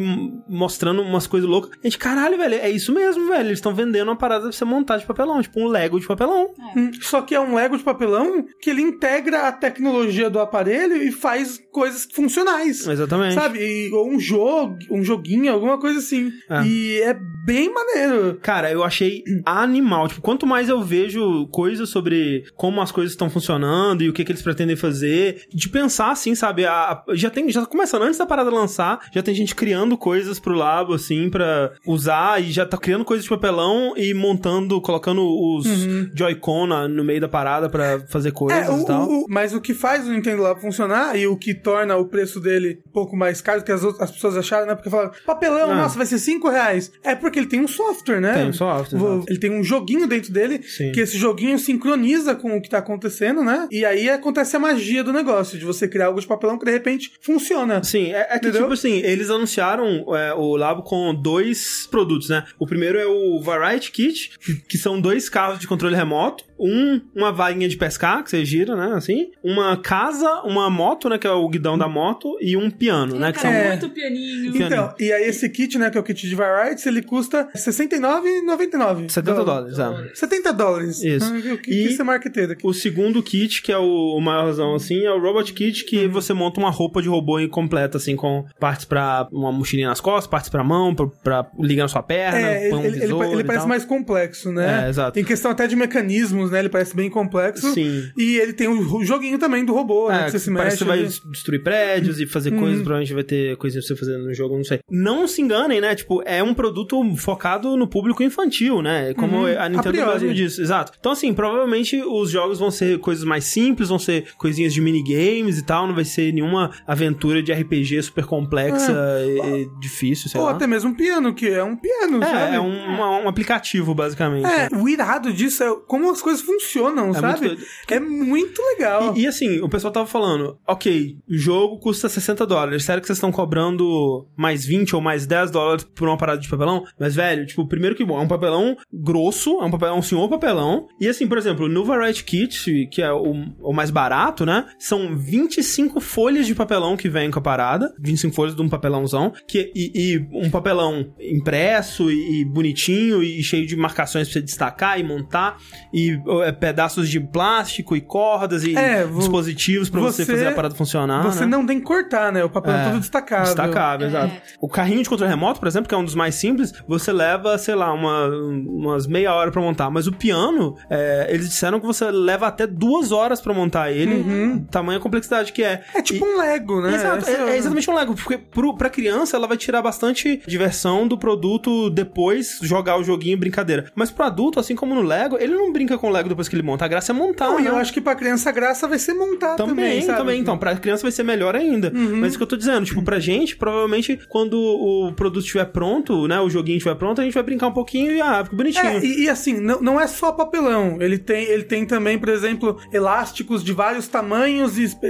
mostrando 0.49 1.03
umas 1.03 1.27
coisas 1.27 1.49
loucas, 1.49 1.70
a 1.73 1.87
gente, 1.87 1.99
caralho, 1.99 2.37
velho, 2.37 2.55
é 2.55 2.70
isso 2.70 2.93
mesmo, 2.93 3.29
velho. 3.29 3.47
Eles 3.49 3.59
estão 3.59 3.75
vendendo 3.75 4.09
uma 4.09 4.16
parada 4.16 4.43
pra 4.45 4.53
você 4.53 4.64
montar 4.64 4.97
de 4.99 5.07
papelão, 5.07 5.41
tipo 5.43 5.61
um 5.61 5.66
Lego 5.68 5.99
de 6.01 6.07
papelão. 6.07 6.51
Hum, 6.77 6.91
Só 7.01 7.23
que 7.23 7.35
é 7.35 7.41
um 7.41 7.55
Lego 7.55 7.77
de 7.77 7.85
papelão 7.85 8.45
que 8.61 8.70
ele 8.70 8.83
integra 8.83 9.49
a 9.49 9.53
tecnologia 9.53 10.29
do 10.31 10.39
aparelho 10.41 10.97
e 11.03 11.11
faz 11.12 11.61
coisas 11.73 12.07
funcionais. 12.12 12.87
Exatamente. 12.87 13.35
Sabe? 13.35 13.59
E- 13.61 13.93
ou 13.93 14.09
um 14.11 14.18
jogo, 14.20 14.77
um 14.91 15.03
joguinho, 15.03 15.53
alguma 15.53 15.79
coisa 15.79 15.99
assim. 15.99 16.31
É. 16.49 16.62
E 16.64 17.01
é 17.03 17.14
bem 17.45 17.73
maneiro. 17.73 18.39
Cara, 18.43 18.70
eu 18.70 18.83
achei 18.85 19.23
animal. 19.45 20.09
Tipo, 20.09 20.20
quanto 20.20 20.47
mais 20.47 20.68
eu 20.68 20.83
vejo 20.83 21.47
coisas 21.49 21.89
sobre 21.89 22.45
como 22.57 22.81
as 22.81 22.93
coisas 22.93 23.12
estão 23.12 23.29
funcionando 23.31 24.03
e 24.03 24.09
o 24.09 24.12
que, 24.12 24.25
que 24.25 24.33
eles 24.33 24.43
pretendem 24.43 24.77
fazer, 24.77 25.43
de 25.53 25.68
pensar 25.68 26.12
assim, 26.13 26.35
sabe? 26.35 26.65
A- 26.67 27.03
já 27.15 27.31
tem, 27.31 27.51
já 27.51 27.61
tá 27.63 27.67
começando 27.67 28.03
antes 28.03 28.19
da 28.19 28.27
parada 28.27 28.51
lançar, 28.51 29.01
já 29.13 29.23
tem 29.23 29.35
gente 29.35 29.55
criando 29.55 29.97
coisas 29.97 30.39
pro 30.39 30.55
labo, 30.55 30.95
assim, 30.95 31.29
pra 31.31 31.73
usar 31.87 32.41
e 32.43 32.51
já 32.53 32.65
tá 32.67 32.77
criando 32.77 33.05
coisas 33.05 33.25
de 33.25 33.31
papelão 33.31 33.95
e 33.97 34.13
montando, 34.15 34.81
colocando 34.81 35.23
os 35.23 35.67
Joy-Con 36.15 36.67
na- 36.67 36.89
no 36.89 37.05
meio 37.05 37.21
da 37.21 37.29
parada 37.29 37.69
pra 37.69 38.01
fazer 38.09 38.33
coisas 38.33 38.69
Uhum. 38.69 38.75
É, 38.75 38.79
o- 38.79 38.83
e 38.83 38.87
tal. 38.87 39.09
o- 39.09 39.27
mas 39.29 39.55
o 39.55 39.61
que 39.61 39.75
faz 39.75 40.07
o 40.07 40.13
Nintendo 40.13 40.43
Labo 40.43 40.61
funcionar 40.61 41.17
e 41.19 41.27
o 41.27 41.37
que 41.37 41.55
torna 41.55 41.97
o 41.97 42.07
preço 42.07 42.41
dele 42.41 42.81
um 42.87 42.91
pouco 42.93 43.17
mais 43.17 43.41
caro 43.41 43.61
do 43.61 43.65
que 43.65 43.73
as, 43.73 43.83
outras, 43.85 44.03
as 44.03 44.11
pessoas 44.11 44.37
acharam, 44.37 44.67
né? 44.67 44.75
Porque 44.75 44.91
falaram, 44.91 45.13
papelão, 45.27 45.71
Ah. 45.71 45.75
nossa, 45.75 45.97
vai 45.97 46.07
ser 46.07 46.19
5 46.19 46.49
reais. 46.49 46.93
É 47.03 47.15
porque 47.15 47.39
ele 47.39 47.47
tem 47.47 47.61
um 47.61 47.69
software, 47.69 48.21
né? 48.21 48.35
Tem 48.35 48.49
um 48.49 48.53
software. 48.53 49.01
Ele 49.29 49.39
tem 49.39 49.51
um 49.51 49.63
joguinho 49.65 50.07
dentro 50.07 50.33
dele, 50.33 50.63
Sim. 50.63 50.93
que 50.93 51.01
esse 51.01 51.17
joguinho 51.17 51.59
sincroniza 51.59 52.35
com 52.35 52.57
o 52.57 52.61
que 52.61 52.69
tá 52.69 52.79
acontecendo, 52.79 53.43
né? 53.43 53.67
E 53.71 53.85
aí 53.85 54.09
acontece 54.09 54.57
a 54.57 54.59
magia 54.59 55.03
do 55.03 55.13
negócio, 55.13 55.59
de 55.59 55.65
você 55.65 55.89
criar 55.89 56.01
algo 56.05 56.20
de 56.20 56.26
papelão 56.26 56.59
que 56.59 56.64
de 56.64 56.70
repente 56.70 57.12
funciona. 57.20 57.82
Sim, 57.82 58.12
é, 58.12 58.20
é 58.20 58.24
que, 58.38 58.48
Entendeu? 58.48 58.62
tipo 58.62 58.72
assim, 58.74 58.98
eles 58.98 59.30
anunciaram 59.30 60.05
é, 60.16 60.32
o 60.34 60.57
Labo 60.57 60.82
com 60.82 61.14
dois 61.14 61.86
produtos, 61.90 62.28
né? 62.28 62.44
O 62.59 62.66
primeiro 62.66 62.98
é 62.98 63.07
o 63.07 63.40
Variety 63.40 63.90
Kit, 63.92 64.30
que, 64.68 64.78
são 64.78 65.00
dois 65.00 65.28
carros 65.28 65.59
de 65.59 65.66
controle 65.66 65.94
remoto. 65.96 66.44
Um, 66.59 67.00
uma 67.14 67.32
varinha 67.32 67.68
de 67.68 67.76
pescar, 67.76 68.22
que 68.22 68.30
você 68.30 68.44
gira, 68.44 68.76
né? 68.76 68.94
Assim. 68.94 69.32
Uma 69.42 69.76
casa, 69.76 70.42
uma 70.44 70.70
moto, 70.70 71.09
né? 71.09 71.18
Que 71.18 71.26
é 71.26 71.30
o 71.30 71.48
guidão 71.48 71.76
da 71.76 71.88
moto. 71.88 72.36
E 72.40 72.57
um 72.57 72.70
piano, 72.70 73.18
né? 73.18 73.32
Que 73.32 73.40
são... 73.40 73.50
É. 73.50 73.68
muito 73.70 73.90
pianinho. 73.90 74.53
Pianinho. 74.53 74.66
Então, 74.66 74.94
e 75.00 75.12
aí 75.12 75.24
esse 75.24 75.48
kit, 75.48 75.76
né, 75.76 75.90
que 75.90 75.98
é 75.98 76.00
o 76.00 76.05
kit 76.05 76.28
de 76.28 76.34
Varieties, 76.36 76.86
ele 76.86 77.03
custa 77.03 77.48
R$ 77.53 77.59
69,99. 77.59 79.11
70 79.11 79.44
dólares, 79.44 79.78
é. 79.78 80.14
70 80.14 80.53
dólares. 80.53 81.03
Isso. 81.03 81.26
Ah, 81.26 81.53
O 81.55 81.59
que, 81.59 81.70
E- 81.70 81.88
que 81.88 81.94
você 81.94 82.03
marqueteiro 82.03 82.53
aqui? 82.53 82.66
O 82.66 82.72
segundo 82.72 83.22
kit, 83.22 83.62
que 83.62 83.72
é 83.72 83.78
o, 83.78 84.16
o 84.16 84.20
maiorzão, 84.20 84.74
assim, 84.74 85.05
é 85.05 85.11
o 85.11 85.20
Robot 85.20 85.53
Kit, 85.53 85.84
que 85.93 86.07
Uhum. 86.07 86.11
você 86.11 86.32
monta 86.32 86.59
uma 86.59 86.70
roupa 86.70 87.03
de 87.03 87.09
robô 87.09 87.36
completa, 87.51 87.99
assim, 87.99 88.16
com 88.16 88.45
partes 88.59 88.86
pra 88.86 89.26
uma 89.30 89.53
mochilinha 89.53 89.88
nas 89.88 90.01
costas, 90.01 90.26
partes 90.26 90.49
pra 90.49 90.64
mão, 90.64 90.95
pra, 90.95 91.07
pra 91.07 91.47
ligar 91.59 91.82
na 91.84 91.88
sua 91.88 92.03
perna, 92.03 92.38
É, 92.38 92.74
um 92.74 92.82
ele, 92.84 92.97
ele, 93.03 93.12
ele 93.12 93.45
parece 93.45 93.59
tal. 93.64 93.68
mais 93.68 93.84
complexo, 93.84 94.51
né? 94.51 94.86
É, 94.86 94.88
exato. 94.88 95.12
Tem 95.12 95.22
questão 95.24 95.51
até 95.51 95.66
de 95.66 95.76
mecanismos, 95.76 96.51
né? 96.51 96.61
Ele 96.61 96.68
parece 96.70 96.97
bem 96.97 97.11
complexo. 97.11 97.72
Sim. 97.74 98.05
E 98.16 98.36
ele 98.38 98.53
tem 98.55 98.68
o, 98.68 99.05
joguinho 99.05 99.38
também 99.38 99.64
do 99.64 99.74
robô, 99.74 100.09
né? 100.09 100.22
É, 100.22 100.24
Que 100.24 100.30
você 100.32 100.38
se 100.38 100.53
parece 100.55 100.78
que 100.78 100.84
mexe. 100.84 101.01
você 101.05 101.20
vai 101.20 101.22
ali. 101.26 101.32
destruir 101.32 101.62
prédios 101.62 102.20
e 102.20 102.26
fazer 102.26 102.53
Uhum. 102.55 102.61
coisas, 102.61 102.78
provavelmente 102.78 103.12
vai 103.14 103.24
ter 103.24 103.57
coisinhas 103.59 103.86
pra 103.86 103.95
você 103.97 104.01
fazer 104.01 104.16
no 104.18 104.32
jogo, 104.32 104.57
não 104.57 104.64
sei. 104.64 104.80
Não 104.90 105.26
se 105.28 105.43
enganem, 105.43 105.80
né? 105.80 105.95
Tipo, 105.95 106.22
é 106.24 106.43
um 106.43 106.55
produto 106.55 107.03
focado 107.16 107.76
no 107.76 107.86
público 107.86 108.22
infantil, 108.22 108.80
né? 108.80 109.12
Como 109.14 109.38
Uhum. 109.38 109.47
a 109.47 109.64
A 109.64 109.68
Nintendo 109.68 110.07
mesmo 110.07 110.32
disse. 110.34 110.61
Exato. 110.62 110.93
Então, 110.99 111.12
assim, 111.12 111.32
provavelmente 111.34 112.03
os 112.03 112.30
jogos 112.30 112.59
vão 112.59 112.70
ser 112.70 112.99
coisas 112.99 113.24
mais 113.24 113.45
simples, 113.45 113.88
vão 113.88 113.99
ser 113.99 114.24
coisinhas 114.38 114.72
de 114.72 114.80
minigames 114.80 115.59
e 115.59 115.64
tal, 115.64 115.82
não 115.87 115.95
vai 115.95 116.05
ser 116.05 116.33
nenhuma 116.33 116.70
aventura 116.87 117.43
de 117.43 117.53
RPG 117.53 118.03
super 118.03 118.24
complexa 118.26 118.93
e, 119.26 119.62
e 119.62 119.80
difícil, 119.80 120.28
sei 120.28 120.41
Ou 120.41 120.47
lá. 120.47 120.53
até 120.53 120.66
mesmo 120.66 120.91
um 120.91 120.95
piano, 120.95 121.35
que 121.35 121.49
é 121.49 121.62
um 121.62 121.76
piano, 121.76 122.20
sabe? 122.20 122.53
É, 122.53 122.57
é 122.57 122.61
um, 122.61 122.95
uma- 122.95 123.18
um 123.20 123.28
aplicativo, 123.28 123.95
basicamente. 123.95 124.47
É, 124.47 124.68
o 124.74 124.89
irado 124.89 125.33
disso 125.33 125.62
é 125.62 125.74
como 125.87 126.11
as 126.11 126.20
coisas 126.22 126.43
funcionam, 126.43 127.12
sabe? 127.14 127.49
muito 127.49 127.62
é 127.89 128.01
muito 128.01 128.62
legal. 128.62 129.14
E, 129.16 129.22
e 129.22 129.26
assim, 129.26 129.61
o 129.61 129.68
pessoal 129.68 129.93
tava 129.93 130.07
falando, 130.07 130.59
ok, 130.66 131.16
o 131.28 131.37
jogo 131.37 131.78
custa 131.78 132.09
60 132.09 132.47
dólares, 132.47 132.85
sério 132.85 133.01
que 133.01 133.07
vocês 133.07 133.16
estão 133.18 133.33
cobrando 133.33 134.26
mais 134.37 134.64
20 134.64 134.95
ou 134.97 135.01
mais 135.03 135.26
10 135.26 135.51
dólares 135.51 135.85
por 135.85 136.09
uma 136.09 136.16
parada 136.16 136.41
de 136.41 136.49
papelão? 136.49 136.85
Mas, 136.99 137.14
velho, 137.14 137.47
tipo, 137.47 137.66
primeiro 137.66 137.95
que 137.97 138.05
bom, 138.05 138.18
é 138.18 138.22
um 138.22 138.28
papelão 138.28 138.76
grosso, 138.93 139.61
é 139.61 139.64
um 139.64 139.70
papelão, 139.70 139.99
um 139.99 140.03
senhor 140.03 140.28
papelão, 140.28 140.87
e 141.01 141.09
assim, 141.09 141.26
por 141.26 141.39
exemplo, 141.39 141.68
no 141.68 141.85
Variety 141.85 142.24
Kit, 142.24 142.89
que 142.91 143.03
é 143.03 143.12
o, 143.12 143.33
o 143.61 143.72
mais 143.72 143.91
barato, 143.91 144.45
né, 144.47 144.66
são 144.78 145.16
25 145.63 146.01
folhas 146.01 146.47
de 146.47 146.55
papelão 146.55 146.97
que 146.97 147.09
vem 147.09 147.31
com 147.31 147.39
a 147.39 147.43
parada, 147.43 147.95
25 148.01 148.35
folhas 148.35 148.55
de 148.57 148.61
um 148.63 148.69
papelãozão, 148.69 149.33
que, 149.47 149.71
e, 149.75 149.93
e 149.95 150.29
um 150.45 150.51
papelão 150.51 151.13
impresso 151.21 152.11
e, 152.11 152.41
e 152.41 152.45
bonitinho 152.45 153.23
e 153.23 153.43
cheio 153.43 153.67
de 153.67 153.77
marcações 153.77 154.27
pra 154.29 154.33
você 154.35 154.41
destacar 154.43 154.99
e 154.99 155.05
montar, 155.05 155.57
e 155.95 156.19
é, 156.45 156.53
pedaços 156.53 157.09
de 157.09 157.21
plástico 157.21 157.95
e 157.97 158.01
cordas 158.01 158.65
e 158.65 158.77
É, 158.77 159.05
vo- 159.05 159.21
dispositivos 159.21 159.89
pra 159.89 160.01
você, 160.01 160.25
você- 160.25 160.33
fazer 160.33 160.47
a 160.49 160.53
parada 160.53 160.75
funcionar. 160.75 161.23
Você 161.23 161.41
né? 161.41 161.47
não 161.47 161.65
tem 161.65 161.79
que 161.79 161.85
cortar, 161.85 162.33
né? 162.33 162.43
O 162.45 162.51
papel 162.51 162.73
é, 162.75 162.83
É, 162.83 162.91
todo 162.91 163.01
destacável. 163.01 163.45
Destacável, 163.47 164.07
exato. 164.09 164.33
O 164.61 164.69
carrinho 164.69 165.03
de 165.03 165.09
controle 165.09 165.31
remoto, 165.31 165.61
por 165.61 165.69
exemplo, 165.69 165.89
que 165.89 165.95
é 165.95 165.99
um 165.99 166.05
dos 166.05 166.15
mais 166.17 166.35
simples, 166.35 166.73
você 166.89 167.13
leva, 167.13 167.57
sei 167.59 167.75
lá, 167.77 167.93
uma, 167.93 168.27
umas 168.29 169.07
meia 169.07 169.33
hora 169.35 169.51
pra 169.53 169.61
montar. 169.63 169.91
Mas 169.91 170.07
o 170.07 170.13
piano, 170.13 170.75
é, 170.91 171.29
eles 171.31 171.49
disseram 171.49 171.79
que 171.79 171.87
você 171.87 172.11
leva 172.11 172.47
até 172.49 172.67
duas 172.67 173.13
horas 173.13 173.41
pra 173.41 173.55
montar 173.55 173.93
ele, 173.93 174.65
tamanha 174.71 174.99
complexidade 174.99 175.51
que 175.53 175.62
é. 175.62 175.82
É 175.94 176.03
tipo 176.03 176.24
E- 176.24 176.28
um 176.28 176.38
Lego, 176.38 176.80
né? 176.80 176.94
Exato, 176.94 177.28
é, 177.28 177.50
é 177.50 177.57
exatamente 177.57 177.90
um 177.90 177.94
Lego, 177.94 178.14
porque 178.14 178.38
pro, 178.38 178.76
pra 178.76 178.88
criança 178.90 179.36
ela 179.36 179.46
vai 179.46 179.57
tirar 179.57 179.82
bastante 179.82 180.40
diversão 180.46 181.07
do 181.07 181.16
produto 181.18 181.90
depois 181.90 182.59
jogar 182.62 182.98
o 182.98 183.05
joguinho 183.05 183.36
brincadeira. 183.38 183.90
Mas 183.94 184.11
pro 184.11 184.24
adulto, 184.24 184.59
assim 184.61 184.74
como 184.74 184.94
no 184.94 185.03
Lego, 185.03 185.36
ele 185.38 185.55
não 185.55 185.72
brinca 185.72 185.96
com 185.98 186.09
o 186.09 186.11
Lego 186.11 186.28
depois 186.28 186.48
que 186.48 186.55
ele 186.57 186.62
monta. 186.62 186.84
A 186.84 186.88
graça 186.88 187.12
é 187.12 187.14
montar, 187.14 187.46
Não, 187.48 187.61
e 187.61 187.62
né? 187.64 187.70
eu 187.70 187.76
acho 187.76 187.92
que 187.92 188.00
pra 188.00 188.14
criança 188.14 188.48
a 188.48 188.53
graça 188.53 188.86
vai 188.88 188.98
ser 188.98 189.14
montar 189.14 189.57
também, 189.57 189.74
Também, 189.74 190.03
sabe? 190.03 190.18
também. 190.18 190.40
Então, 190.40 190.59
pra 190.59 190.76
criança 190.76 191.03
vai 191.03 191.12
ser 191.12 191.22
melhor 191.22 191.55
ainda. 191.55 191.92
Uhum. 191.94 192.16
Mas 192.20 192.34
o 192.34 192.36
que 192.38 192.42
eu 192.42 192.46
tô 192.46 192.57
dizendo, 192.57 192.84
tipo, 192.84 193.03
pra 193.03 193.18
gente, 193.18 193.57
provavelmente, 193.57 194.18
quando 194.28 194.55
o 194.59 195.12
produto 195.14 195.42
estiver 195.44 195.66
pronto, 195.66 196.26
né, 196.26 196.40
o 196.40 196.48
joguinho 196.50 196.76
estiver 196.78 196.94
pronto, 196.96 197.20
a 197.20 197.24
gente 197.24 197.34
vai 197.34 197.42
brincar 197.42 197.68
um 197.68 197.72
pouquinho 197.72 198.12
e, 198.12 198.20
ah, 198.20 198.42
fica 198.44 198.57
bonitinho. 198.57 198.86
É, 198.86 198.98
e, 199.05 199.24
e 199.24 199.28
assim, 199.28 199.55
não, 199.61 199.80
não 199.80 200.00
é 200.00 200.07
só 200.07 200.32
papelão. 200.32 200.96
Ele 201.00 201.18
tem, 201.18 201.44
ele 201.44 201.64
tem 201.64 201.84
também, 201.86 202.18
por 202.18 202.28
exemplo, 202.28 202.78
elásticos 202.92 203.62
de 203.64 203.72
vários 203.72 204.09
tamanhos 204.09 204.78
e 204.78 204.84
espe- 204.84 205.09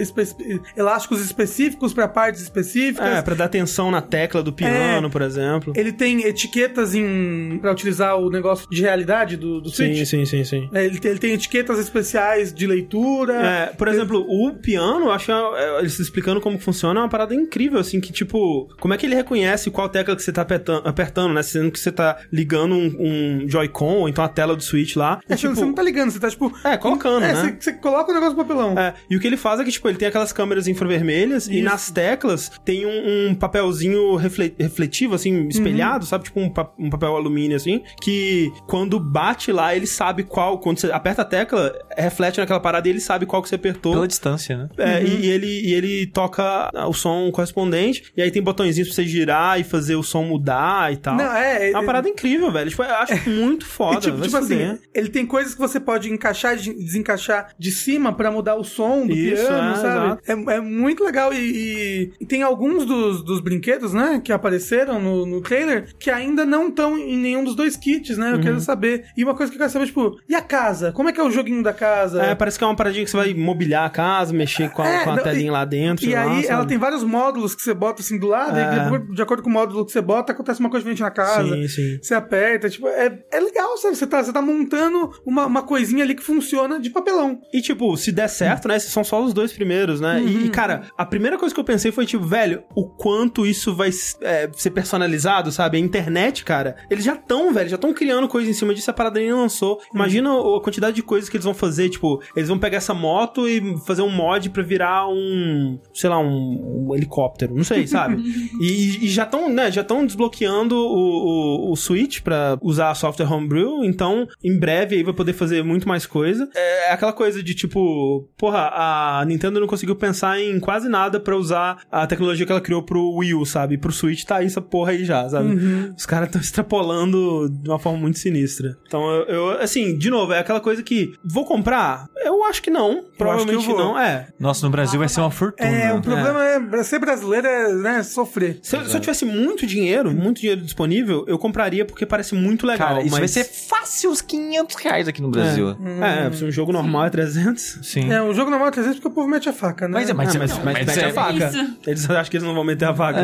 elásticos 0.76 1.20
específicos 1.24 1.93
pra 1.93 2.09
partes 2.09 2.43
específicas. 2.43 3.07
É, 3.18 3.22
pra 3.22 3.35
dar 3.35 3.45
atenção 3.47 3.91
na 3.91 4.01
tecla 4.01 4.43
do 4.43 4.53
piano, 4.53 5.11
por 5.11 5.22
exemplo. 5.22 5.72
Ele 5.76 5.93
tem 5.93 6.22
etiquetas 6.22 6.95
em 6.95 7.59
para 7.61 7.72
utilizar 7.72 8.16
o 8.16 8.30
negócio 8.30 8.68
de 8.70 8.83
realidade 8.83 9.37
do, 9.37 9.61
do 9.61 9.70
Switch. 9.70 9.99
Sim, 9.99 10.05
sim, 10.05 10.24
sim, 10.24 10.45
sim. 10.45 10.70
É, 10.72 10.85
ele, 10.85 10.99
tem, 10.99 11.11
ele 11.11 11.20
tem 11.20 11.33
etiquetas 11.33 11.78
especiais 11.78 12.53
de 12.53 12.66
leitura. 12.66 13.35
É, 13.35 13.66
por 13.66 13.89
exemplo, 13.89 14.24
o 14.28 14.53
piano, 14.55 15.07
eu 15.07 15.11
acho 15.12 15.30
é, 15.33 15.78
eles 15.80 15.99
explicando 15.99 16.41
como 16.41 16.59
funciona 16.59 17.01
é 17.01 17.03
uma 17.03 17.09
parada 17.09 17.35
incrível, 17.35 17.78
assim, 17.78 18.01
que 18.01 18.12
tipo, 18.12 18.68
como 18.80 18.93
é 18.95 18.97
que 18.97 19.07
ele 19.07 19.14
reconhece 19.14 19.70
qual 19.70 19.89
tecla 19.89 20.14
que 20.16 20.22
você 20.22 20.33
tá 20.33 20.43
apertando, 20.43 20.87
apertando 20.87 21.33
né? 21.35 21.43
Sendo 21.43 21.70
que 21.70 21.78
você 21.78 21.91
tá 21.93 22.18
ligando 22.33 22.74
um, 22.74 23.43
um 23.45 23.49
Joy-Con 23.49 23.97
ou 24.01 24.09
então 24.09 24.24
a 24.24 24.28
tela 24.28 24.55
do 24.57 24.62
Switch 24.62 24.97
lá. 24.97 25.20
E, 25.28 25.33
É, 25.33 25.37
você- 25.37 25.43
tipo, 25.43 25.55
você 25.55 25.64
não 25.64 25.74
tá 25.74 25.83
ligando, 25.83 26.11
você 26.11 26.18
tá 26.20 26.28
tipo. 26.30 26.53
É, 26.64 26.76
colocando, 26.76 27.24
é, 27.24 27.33
né? 27.33 27.35
Você, 27.35 27.57
você 27.59 27.72
coloca 27.74 28.11
o 28.11 28.14
negócio 28.14 28.37
no 28.37 28.45
papelão. 28.45 28.78
É, 28.78 28.95
e 29.11 29.16
o 29.16 29.20
que 29.20 29.26
ele 29.26 29.37
faz 29.37 29.61
é 29.61 29.64
que, 29.64 29.70
tipo, 29.70 29.89
ele 29.89 29.99
tem 29.99 30.09
aquelas 30.23 30.33
câmeras 30.33 30.68
infravermelhas 30.68 31.49
e 31.49 31.57
Isso. 31.57 31.64
nas 31.64 31.91
teclas 31.91 32.51
tem 32.64 32.87
um, 32.87 33.29
um 33.31 33.35
papelzinho 33.35 34.14
refle- 34.16 34.55
refletivo, 34.59 35.14
assim, 35.14 35.49
espelhado, 35.49 36.07
sabe? 36.07 36.25
Tipo 36.25 36.41
um, 36.41 36.49
pa- 36.49 36.70
um 36.79 36.89
papel 36.89 37.16
alumínio, 37.16 37.57
assim, 37.57 37.83
que 38.01 38.53
quando 38.68 38.99
bate 39.01 39.51
lá, 39.53 39.75
ele 39.75 39.87
sabe 39.87 40.23
qual, 40.23 40.59
quando 40.59 40.79
você 40.81 40.91
aperta 40.93 41.23
a 41.23 41.25
tecla, 41.25 41.73
reflete 41.97 42.39
naquela 42.39 42.61
parada 42.61 42.87
e 42.89 42.91
ele 42.91 43.01
sabe 43.01 43.27
qual 43.27 43.43
que 43.43 43.49
você 43.49 43.57
apertou. 43.57 43.93
Pela 43.93 44.09
distância, 44.09 44.57
né? 44.57 44.68
É, 44.79 45.03
e, 45.03 45.27
e 45.27 45.31
ele, 45.31 45.47
e 45.68 45.75
ele 45.75 46.07
toca 46.07 46.70
o 46.89 46.93
som 46.93 47.31
correspondente, 47.33 48.05
e 48.16 48.23
aí 48.23 48.31
tem 48.31 48.43
botõezinhos 48.43 48.89
pra 48.89 48.95
você 48.97 49.05
girar 49.07 49.61
e 49.61 49.64
fazer 49.64 49.97
o 49.97 50.03
som 50.03 50.23
mudar 50.23 50.93
e 50.93 50.97
tal. 50.97 51.16
Não, 51.16 51.35
é, 51.35 51.70
É 51.70 51.75
uma 51.75 51.83
é- 51.83 51.87
parada 51.87 52.09
incrível, 52.09 52.51
velho. 52.53 52.70
Tipo, 52.70 52.83
eu 52.83 52.95
acho 52.95 53.12
muito 53.29 53.66
foda. 53.66 53.99
E, 53.99 54.01
tipo, 54.12 54.20
tipo 54.23 54.37
assim, 54.37 54.79
ele 54.95 55.09
tem 55.09 55.27
coisas 55.27 55.55
que 55.55 55.61
você 55.61 55.81
pode 55.81 56.11
encaixar 56.11 56.57
e 56.57 56.73
desencaixar 56.75 57.49
de 57.59 57.70
cima 57.70 58.12
pra 58.12 58.31
mudar 58.31 58.55
o 58.57 58.64
som 58.64 59.07
do 59.07 59.12
Isso, 59.14 59.47
piano, 59.47 59.73
é, 59.73 59.77
sabe? 59.77 60.12
É, 60.27 60.33
é 60.33 60.61
muito 60.61 61.05
legal. 61.05 61.33
E, 61.33 62.13
e- 62.21 62.27
tem 62.27 62.43
alguns 62.43 62.85
dos, 62.87 63.23
dos 63.23 63.41
brinquedos, 63.41 63.93
né, 63.93 64.21
que 64.25 64.33
apareceram 64.33 65.01
no, 65.01 65.27
no 65.27 65.41
trailer 65.41 65.87
que 65.99 66.11
ainda 66.11 66.45
não 66.45 66.69
estão 66.69 66.97
em 66.99 67.17
nenhum 67.17 67.45
dos 67.45 67.55
dois 67.55 67.77
kits, 67.77 68.17
né? 68.17 68.33
Eu 68.35 68.41
quero 68.41 68.61
saber. 68.61 69.05
E 69.17 69.25
uma 69.25 69.35
coisa 69.35 69.51
que 69.51 69.57
eu 69.57 69.61
quero 69.61 69.71
saber, 69.73 69.87
tipo, 69.87 70.19
e 70.29 70.35
a 70.35 70.41
casa? 70.41 70.93
Como 70.93 71.09
é 71.09 71.13
que 71.13 71.21
é 71.21 71.25
o 71.25 71.31
joguinho 71.31 71.63
da 71.63 71.73
casa? 71.73 72.23
É, 72.23 72.35
parece 72.35 72.59
que 72.59 72.65
é 72.65 72.67
uma 72.67 72.77
paradinha 72.77 73.05
que 73.05 73.11
você 73.11 73.17
vai 73.17 73.35
mobiliar 73.35 73.85
a 73.87 73.91
casa, 73.91 74.33
mexer 74.33 74.71
com 74.71 74.83
a, 74.83 74.89
É, 74.89 75.05
com 75.05 75.11
a 75.11 75.19
telinha 75.19 75.49
e- 75.49 75.51
lá 75.51 75.65
dentro. 75.65 76.05
E 76.07 76.15
lá, 76.15 76.23
aí 76.37 76.47
ela 76.47 76.65
tem 76.65 76.79
vários 76.79 77.03
módulos 77.03 77.55
que 77.55 77.63
você 77.63 77.75
bota 77.75 78.01
assim 78.03 78.19
do 78.19 78.27
lado, 78.29 78.59
É. 78.59 78.63
e 78.63 78.75
de 78.75 78.81
acordo, 78.81 79.15
de 79.15 79.23
acordo 79.23 79.43
com 79.43 79.51
o 79.51 79.53
módulo 79.53 79.85
que 79.87 79.93
você 79.93 80.01
bota, 80.01 80.33
acontece 80.33 80.61
uma 80.61 80.71
coisa 80.71 80.83
diferente 80.83 81.03
na 81.03 81.11
casa. 81.11 81.55
Sim, 81.55 81.69
sim. 81.69 81.99
Você 82.03 82.15
aperta, 82.15 82.69
tipo, 82.71 82.89
é, 82.89 83.19
é 83.31 83.41
legal, 83.41 83.77
sabe? 83.79 83.97
Você 83.97 84.07
tá, 84.07 84.23
você 84.23 84.33
tá 84.33 84.43
montando 84.43 85.11
uma, 85.25 85.47
uma 85.47 85.63
coisinha 85.63 86.05
ali 86.05 86.15
que 86.15 86.23
funciona 86.23 86.79
de 86.81 86.91
papelão. 86.91 87.41
E, 87.53 87.61
tipo, 87.61 87.97
se 87.97 88.13
der 88.13 88.29
certo, 88.29 88.69
né? 88.69 88.77
Esses 88.77 88.93
são 88.93 89.05
só 89.05 89.23
os 89.23 89.33
dois 89.33 89.53
primeiros, 89.53 90.01
né? 90.03 90.23
E, 90.23 90.33
Uhum. 90.37 90.47
E, 90.47 90.49
cara, 90.51 90.83
a 90.97 91.07
primeira 91.07 91.39
coisa 91.39 91.55
que 91.55 91.61
eu 91.61 91.65
pensei 91.65 91.93
foi, 91.93 92.05
tipo, 92.05 92.25
velho, 92.25 92.63
o 92.75 92.85
quanto 92.85 93.47
isso 93.47 93.75
vai 93.75 93.91
é, 94.21 94.51
ser 94.53 94.71
personalizado, 94.71 95.51
sabe? 95.53 95.77
A 95.77 95.81
internet, 95.81 96.45
cara, 96.45 96.77
eles 96.91 97.05
já 97.05 97.15
estão, 97.15 97.53
velho, 97.53 97.69
já 97.69 97.77
estão 97.77 97.93
criando 97.95 98.29
coisa 98.29 98.51
em 98.51 98.53
cima 98.53 98.75
disso, 98.75 98.91
a 98.91 98.95
parada 98.95 99.21
nem 99.21 99.33
lançou. 99.33 99.81
Imagina 99.95 100.31
a 100.31 100.61
quantidade 100.61 100.97
de 100.97 101.03
coisas 101.03 101.29
que 101.29 101.37
eles 101.37 101.45
vão 101.45 101.55
fazer, 101.55 101.89
tipo, 101.89 102.23
eles 102.37 102.49
vão 102.49 102.59
pegar 102.59 102.79
essa 102.79 102.95
moto 102.95 103.49
e 103.49 103.79
fazer 103.87 104.03
um 104.03 104.11
mod 104.11 104.51
pra 104.51 104.63
virar 104.63 105.09
um, 105.09 105.79
sei 105.95 106.11
lá, 106.11 106.19
um, 106.19 106.89
um 106.89 106.95
helicóptero, 106.95 107.55
não 107.55 107.65
sei, 107.65 107.87
sabe? 107.87 108.23
e, 108.61 109.05
e 109.05 109.09
já 109.09 109.25
estão, 109.25 109.49
né, 109.49 109.71
já 109.71 109.83
estão 109.83 110.05
desbloqueando 110.05 110.77
o, 110.77 111.69
o, 111.69 111.73
o 111.73 111.77
Switch 111.77 112.21
pra 112.21 112.59
usar 112.61 112.91
a 112.91 112.95
software 112.95 113.31
Homebrew, 113.31 113.85
então, 113.85 114.27
em 114.43 114.59
breve 114.59 114.97
aí 114.97 115.03
vai 115.03 115.15
poder 115.15 115.33
fazer 115.33 115.63
muito 115.63 115.87
mais 115.89 116.07
coisa. 116.07 116.49
É 116.55 116.93
aquela 116.93 117.13
coisa 117.13 117.43
de, 117.43 117.55
tipo, 117.55 118.29
porra, 118.37 118.71
a 118.73 119.25
Nintendo 119.27 119.61
não 119.61 119.67
conseguiu 119.67 119.91
pensar 119.97 120.40
em 120.40 120.59
quase 120.61 120.88
nada 120.88 121.18
pra 121.20 121.36
usar 121.36 121.78
a 121.90 122.07
tecnologia 122.07 122.45
que 122.47 122.53
ela 122.53 122.61
criou 122.61 122.82
pro 122.82 123.16
Wii 123.16 123.34
U, 123.34 123.47
sabe? 123.47 123.78
Pro 123.78 123.93
Switch 123.93 124.24
tá 124.24 124.36
aí 124.36 124.47
essa 124.47 124.61
porra 124.61 124.93
aí 124.93 125.05
já, 125.05 125.28
sabe? 125.28 125.55
Os 125.97 126.07
caras 126.07 126.28
estão 126.28 126.40
extrapolando 126.40 127.49
de 127.49 127.68
uma 127.68 127.78
forma 127.78 127.99
muito 127.99 128.18
sinistra. 128.18 128.76
Então, 128.86 129.11
eu, 129.11 129.24
eu, 129.26 129.51
assim, 129.61 129.97
de 129.97 130.11
novo, 130.11 130.32
é 130.32 130.38
aquela 130.38 130.61
coisa 130.61 130.82
que, 130.82 131.12
vou 131.24 131.45
comprar? 131.45 132.07
Eu 132.25 132.45
acho 132.45 132.62
que 132.62 132.70
não. 132.70 133.05
Provavelmente 133.16 133.68
eu 133.68 133.77
vou. 133.77 133.79
não, 133.79 133.99
é. 133.99 134.29
Nossa, 134.39 134.64
no 134.66 134.70
Brasil 134.70 134.99
vai 134.99 135.09
ser 135.09 135.20
uma 135.20 135.31
fortuna. 135.31 135.68
É, 135.68 135.93
o 135.93 136.01
problema 136.01 136.45
é, 136.45 136.83
ser 136.83 136.99
brasileiro 136.99 137.47
é, 137.47 137.73
né, 137.75 138.03
sofrer. 138.03 138.59
Se 138.62 138.77
eu, 138.77 138.85
se 138.85 138.97
eu 138.97 139.01
tivesse 139.01 139.25
muito 139.25 139.66
dinheiro, 139.66 140.11
muito 140.12 140.41
dinheiro 140.41 140.61
disponível, 140.61 141.25
eu 141.27 141.39
compraria 141.39 141.85
porque 141.85 142.05
parece 142.07 142.35
muito 142.35 142.66
legal. 142.66 142.89
Cara, 142.89 143.01
isso 143.03 143.11
mas... 143.11 143.18
vai 143.20 143.29
ser 143.29 143.45
fácil 143.45 144.11
uns 144.11 144.20
500 144.20 144.77
reais 144.77 145.09
aqui 145.09 145.20
no 145.23 145.31
Brasil. 145.31 145.77
É, 146.03 146.31
se 146.33 146.45
um 146.45 146.51
jogo 146.51 146.73
normal 146.73 147.07
é 147.07 147.11
300. 147.11 147.79
Sim. 147.83 148.12
É, 148.12 148.23
o 148.23 148.33
jogo 148.33 148.51
normal 148.51 148.68
é 148.68 148.73
300 148.73 148.97
porque 148.99 149.09
o 149.09 149.11
povo 149.11 149.29
mete 149.29 149.49
a 149.49 149.53
faca, 149.53 149.87
né? 149.89 149.95
Mas 149.95 150.11
é, 150.11 150.12
mas, 150.12 150.35
Ah, 150.35 150.39
mas, 150.39 150.51
não, 150.51 150.64
mas, 150.64 150.87
mete 150.87 150.99
é- 151.01 151.05
a 151.07 151.12
faca. 151.12 151.49
Isso. 151.49 151.77
Eles 151.87 152.11
acham 152.11 152.31
que 152.31 152.37
eles 152.37 152.47
não 152.47 152.55
vão 152.55 152.64
meter 152.64 152.87
a 152.87 152.95
faca. 152.95 153.20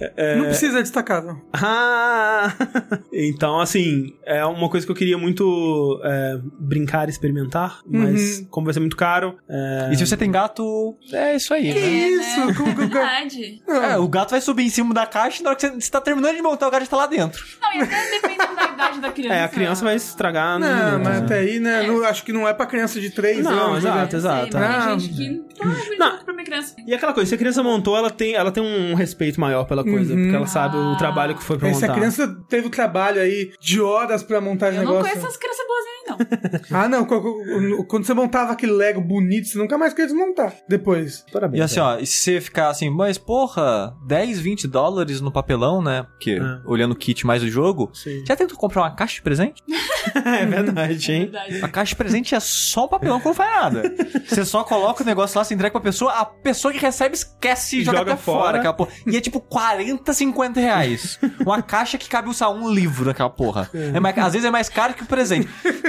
É. 0.00 0.36
Não 0.36 0.44
precisa, 0.46 0.78
é 0.78 0.82
destacável. 0.82 1.36
Ah! 1.52 2.52
então, 3.12 3.60
assim, 3.60 4.14
é 4.24 4.44
uma 4.44 4.68
coisa 4.68 4.84
que 4.86 4.92
eu 4.92 4.96
queria 4.96 5.16
muito 5.18 6.00
é, 6.04 6.38
brincar, 6.58 7.08
experimentar, 7.08 7.80
mas 7.86 8.20
Uhum. 8.20 8.23
Como 8.50 8.64
vai 8.66 8.74
ser 8.74 8.80
muito 8.80 8.96
caro, 8.96 9.36
é, 9.48 9.90
E 9.92 9.96
se 9.96 10.06
você 10.06 10.16
tem 10.16 10.30
gato, 10.30 10.96
é 11.12 11.36
isso 11.36 11.52
aí, 11.54 11.72
né? 11.72 11.80
Isso, 11.80 12.40
É, 12.40 12.46
né? 12.46 12.54
como 12.54 12.74
que 12.74 12.82
o 12.82 12.90
cara- 12.90 13.04
Verdade. 13.20 13.62
É, 13.68 13.96
o 13.98 14.08
gato 14.08 14.30
vai 14.30 14.40
subir 14.40 14.64
em 14.64 14.70
cima 14.70 14.92
da 14.94 15.06
caixa 15.06 15.40
e 15.40 15.44
na 15.44 15.50
hora 15.50 15.56
que 15.58 15.66
você, 15.66 15.74
você 15.80 15.90
tá 15.90 16.00
terminando 16.00 16.36
de 16.36 16.42
montar, 16.42 16.68
o 16.68 16.70
gato 16.70 16.82
já 16.84 16.90
tá 16.90 16.96
lá 16.96 17.06
dentro. 17.06 17.44
Não, 17.60 17.72
e 17.74 17.82
até 17.82 18.10
dependendo 18.10 18.54
da 18.56 18.64
idade 18.64 19.00
da 19.00 19.12
criança. 19.12 19.34
é, 19.34 19.44
a 19.44 19.48
criança 19.48 19.84
vai 19.84 19.96
estragar. 19.96 20.58
Não, 20.58 20.68
minuto, 20.68 21.04
mas 21.04 21.18
né? 21.20 21.24
até 21.24 21.38
aí, 21.38 21.58
né? 21.60 21.82
não- 21.86 22.04
acho 22.04 22.24
que 22.24 22.32
não 22.32 22.46
é 22.48 22.52
pra 22.54 22.66
criança 22.66 23.00
de 23.00 23.10
3 23.10 23.42
Não, 23.44 23.52
anos. 23.52 23.78
exato, 23.78 23.96
né? 23.98 24.08
Sei, 24.10 24.18
exato. 24.18 24.48
mas 24.58 24.86
Ah, 24.86 24.98
gente 24.98 25.14
que 25.14 25.64
muito 25.64 25.98
Não. 25.98 26.18
pra 26.24 26.34
minha 26.34 26.44
criança. 26.44 26.74
E 26.86 26.94
aquela 26.94 27.12
coisa, 27.12 27.28
se 27.28 27.34
a 27.34 27.38
criança 27.38 27.62
montou, 27.62 27.96
ela 27.96 28.10
tem, 28.10 28.34
ela 28.34 28.50
tem 28.50 28.62
um 28.62 28.94
respeito 28.94 29.40
maior 29.40 29.64
pela 29.64 29.82
coisa, 29.84 30.14
porque 30.14 30.34
ela 30.34 30.46
sabe 30.46 30.76
o 30.76 30.92
Ah. 30.92 30.96
trabalho 30.98 31.34
que 31.34 31.42
foi 31.42 31.56
pra 31.58 31.68
Aí, 31.68 31.74
se 31.74 31.80
montar. 31.82 31.92
a 31.92 31.96
criança 31.96 32.36
teve 32.48 32.66
o 32.66 32.70
trabalho 32.70 33.20
aí 33.20 33.52
de 33.60 33.80
horas 33.80 34.22
pra 34.22 34.40
montar 34.40 34.68
esse 34.68 34.78
Eu 34.78 34.84
não 34.84 34.90
negócio. 34.92 35.10
conheço 35.12 35.26
essas 35.26 35.36
crianças 35.38 35.66
boas 35.66 35.84
aí, 35.86 35.93
não. 36.06 36.18
Ah, 36.70 36.88
não. 36.88 37.04
Quando 37.04 38.04
você 38.04 38.14
montava 38.14 38.52
aquele 38.52 38.72
Lego 38.72 39.00
bonito, 39.00 39.48
você 39.48 39.58
nunca 39.58 39.76
mais 39.78 39.92
queria 39.92 40.06
desmontar 40.06 40.54
depois. 40.68 41.24
Parabéns. 41.32 41.60
E 41.60 41.62
assim, 41.62 41.80
ó, 41.80 41.98
e 41.98 42.06
se 42.06 42.18
você 42.22 42.40
ficar 42.40 42.68
assim, 42.68 42.90
mas 42.90 43.18
porra, 43.18 43.94
10, 44.06 44.40
20 44.40 44.66
dólares 44.68 45.20
no 45.20 45.30
papelão, 45.32 45.82
né? 45.82 46.04
Porque 46.10 46.32
É. 46.32 46.60
olhando 46.68 46.92
o 46.92 46.96
kit 46.96 47.26
mais 47.26 47.42
o 47.42 47.48
jogo, 47.48 47.90
Sim. 47.92 48.24
já 48.26 48.34
tentou 48.36 48.56
comprar 48.56 48.82
uma 48.82 48.90
caixa 48.94 49.14
de 49.16 49.22
presente? 49.22 49.62
é 50.14 50.46
verdade, 50.46 51.12
hein? 51.12 51.20
Verdade. 51.24 51.60
A 51.64 51.68
caixa 51.68 51.90
de 51.90 51.96
presente 51.96 52.34
é 52.34 52.40
só 52.40 52.84
um 52.84 52.88
papelão 52.88 53.18
que 53.20 53.26
não 53.26 53.34
faz 53.34 53.50
nada. 53.50 53.94
Você 54.26 54.44
só 54.44 54.64
coloca 54.64 55.02
o 55.02 55.06
negócio 55.06 55.38
lá, 55.38 55.44
se 55.44 55.54
entrega 55.54 55.72
pra 55.72 55.80
pessoa, 55.80 56.12
a 56.12 56.24
pessoa 56.24 56.72
que 56.72 56.78
recebe 56.80 57.14
esquece 57.14 57.80
e 57.80 57.84
joga, 57.84 57.98
Joga 57.98 58.12
até 58.12 58.22
fora. 58.22 58.38
fora. 58.44 58.58
aquela 58.58 58.74
porra. 58.74 58.90
E 59.06 59.16
é 59.16 59.20
tipo 59.20 59.40
40, 59.40 60.12
50 60.12 60.60
reais. 60.60 61.18
Uma 61.40 61.62
caixa 61.62 61.96
que 61.98 62.08
cabe 62.08 62.28
usar 62.28 62.48
um 62.50 62.70
livro 62.70 63.04
daquela 63.04 63.30
porra. 63.30 63.70
É 63.72 64.00
mais- 64.00 64.16
às 64.18 64.32
vezes 64.32 64.46
é 64.46 64.50
mais 64.50 64.68
caro 64.68 64.94
que 64.94 65.02
o 65.02 65.06
presente. 65.06 65.48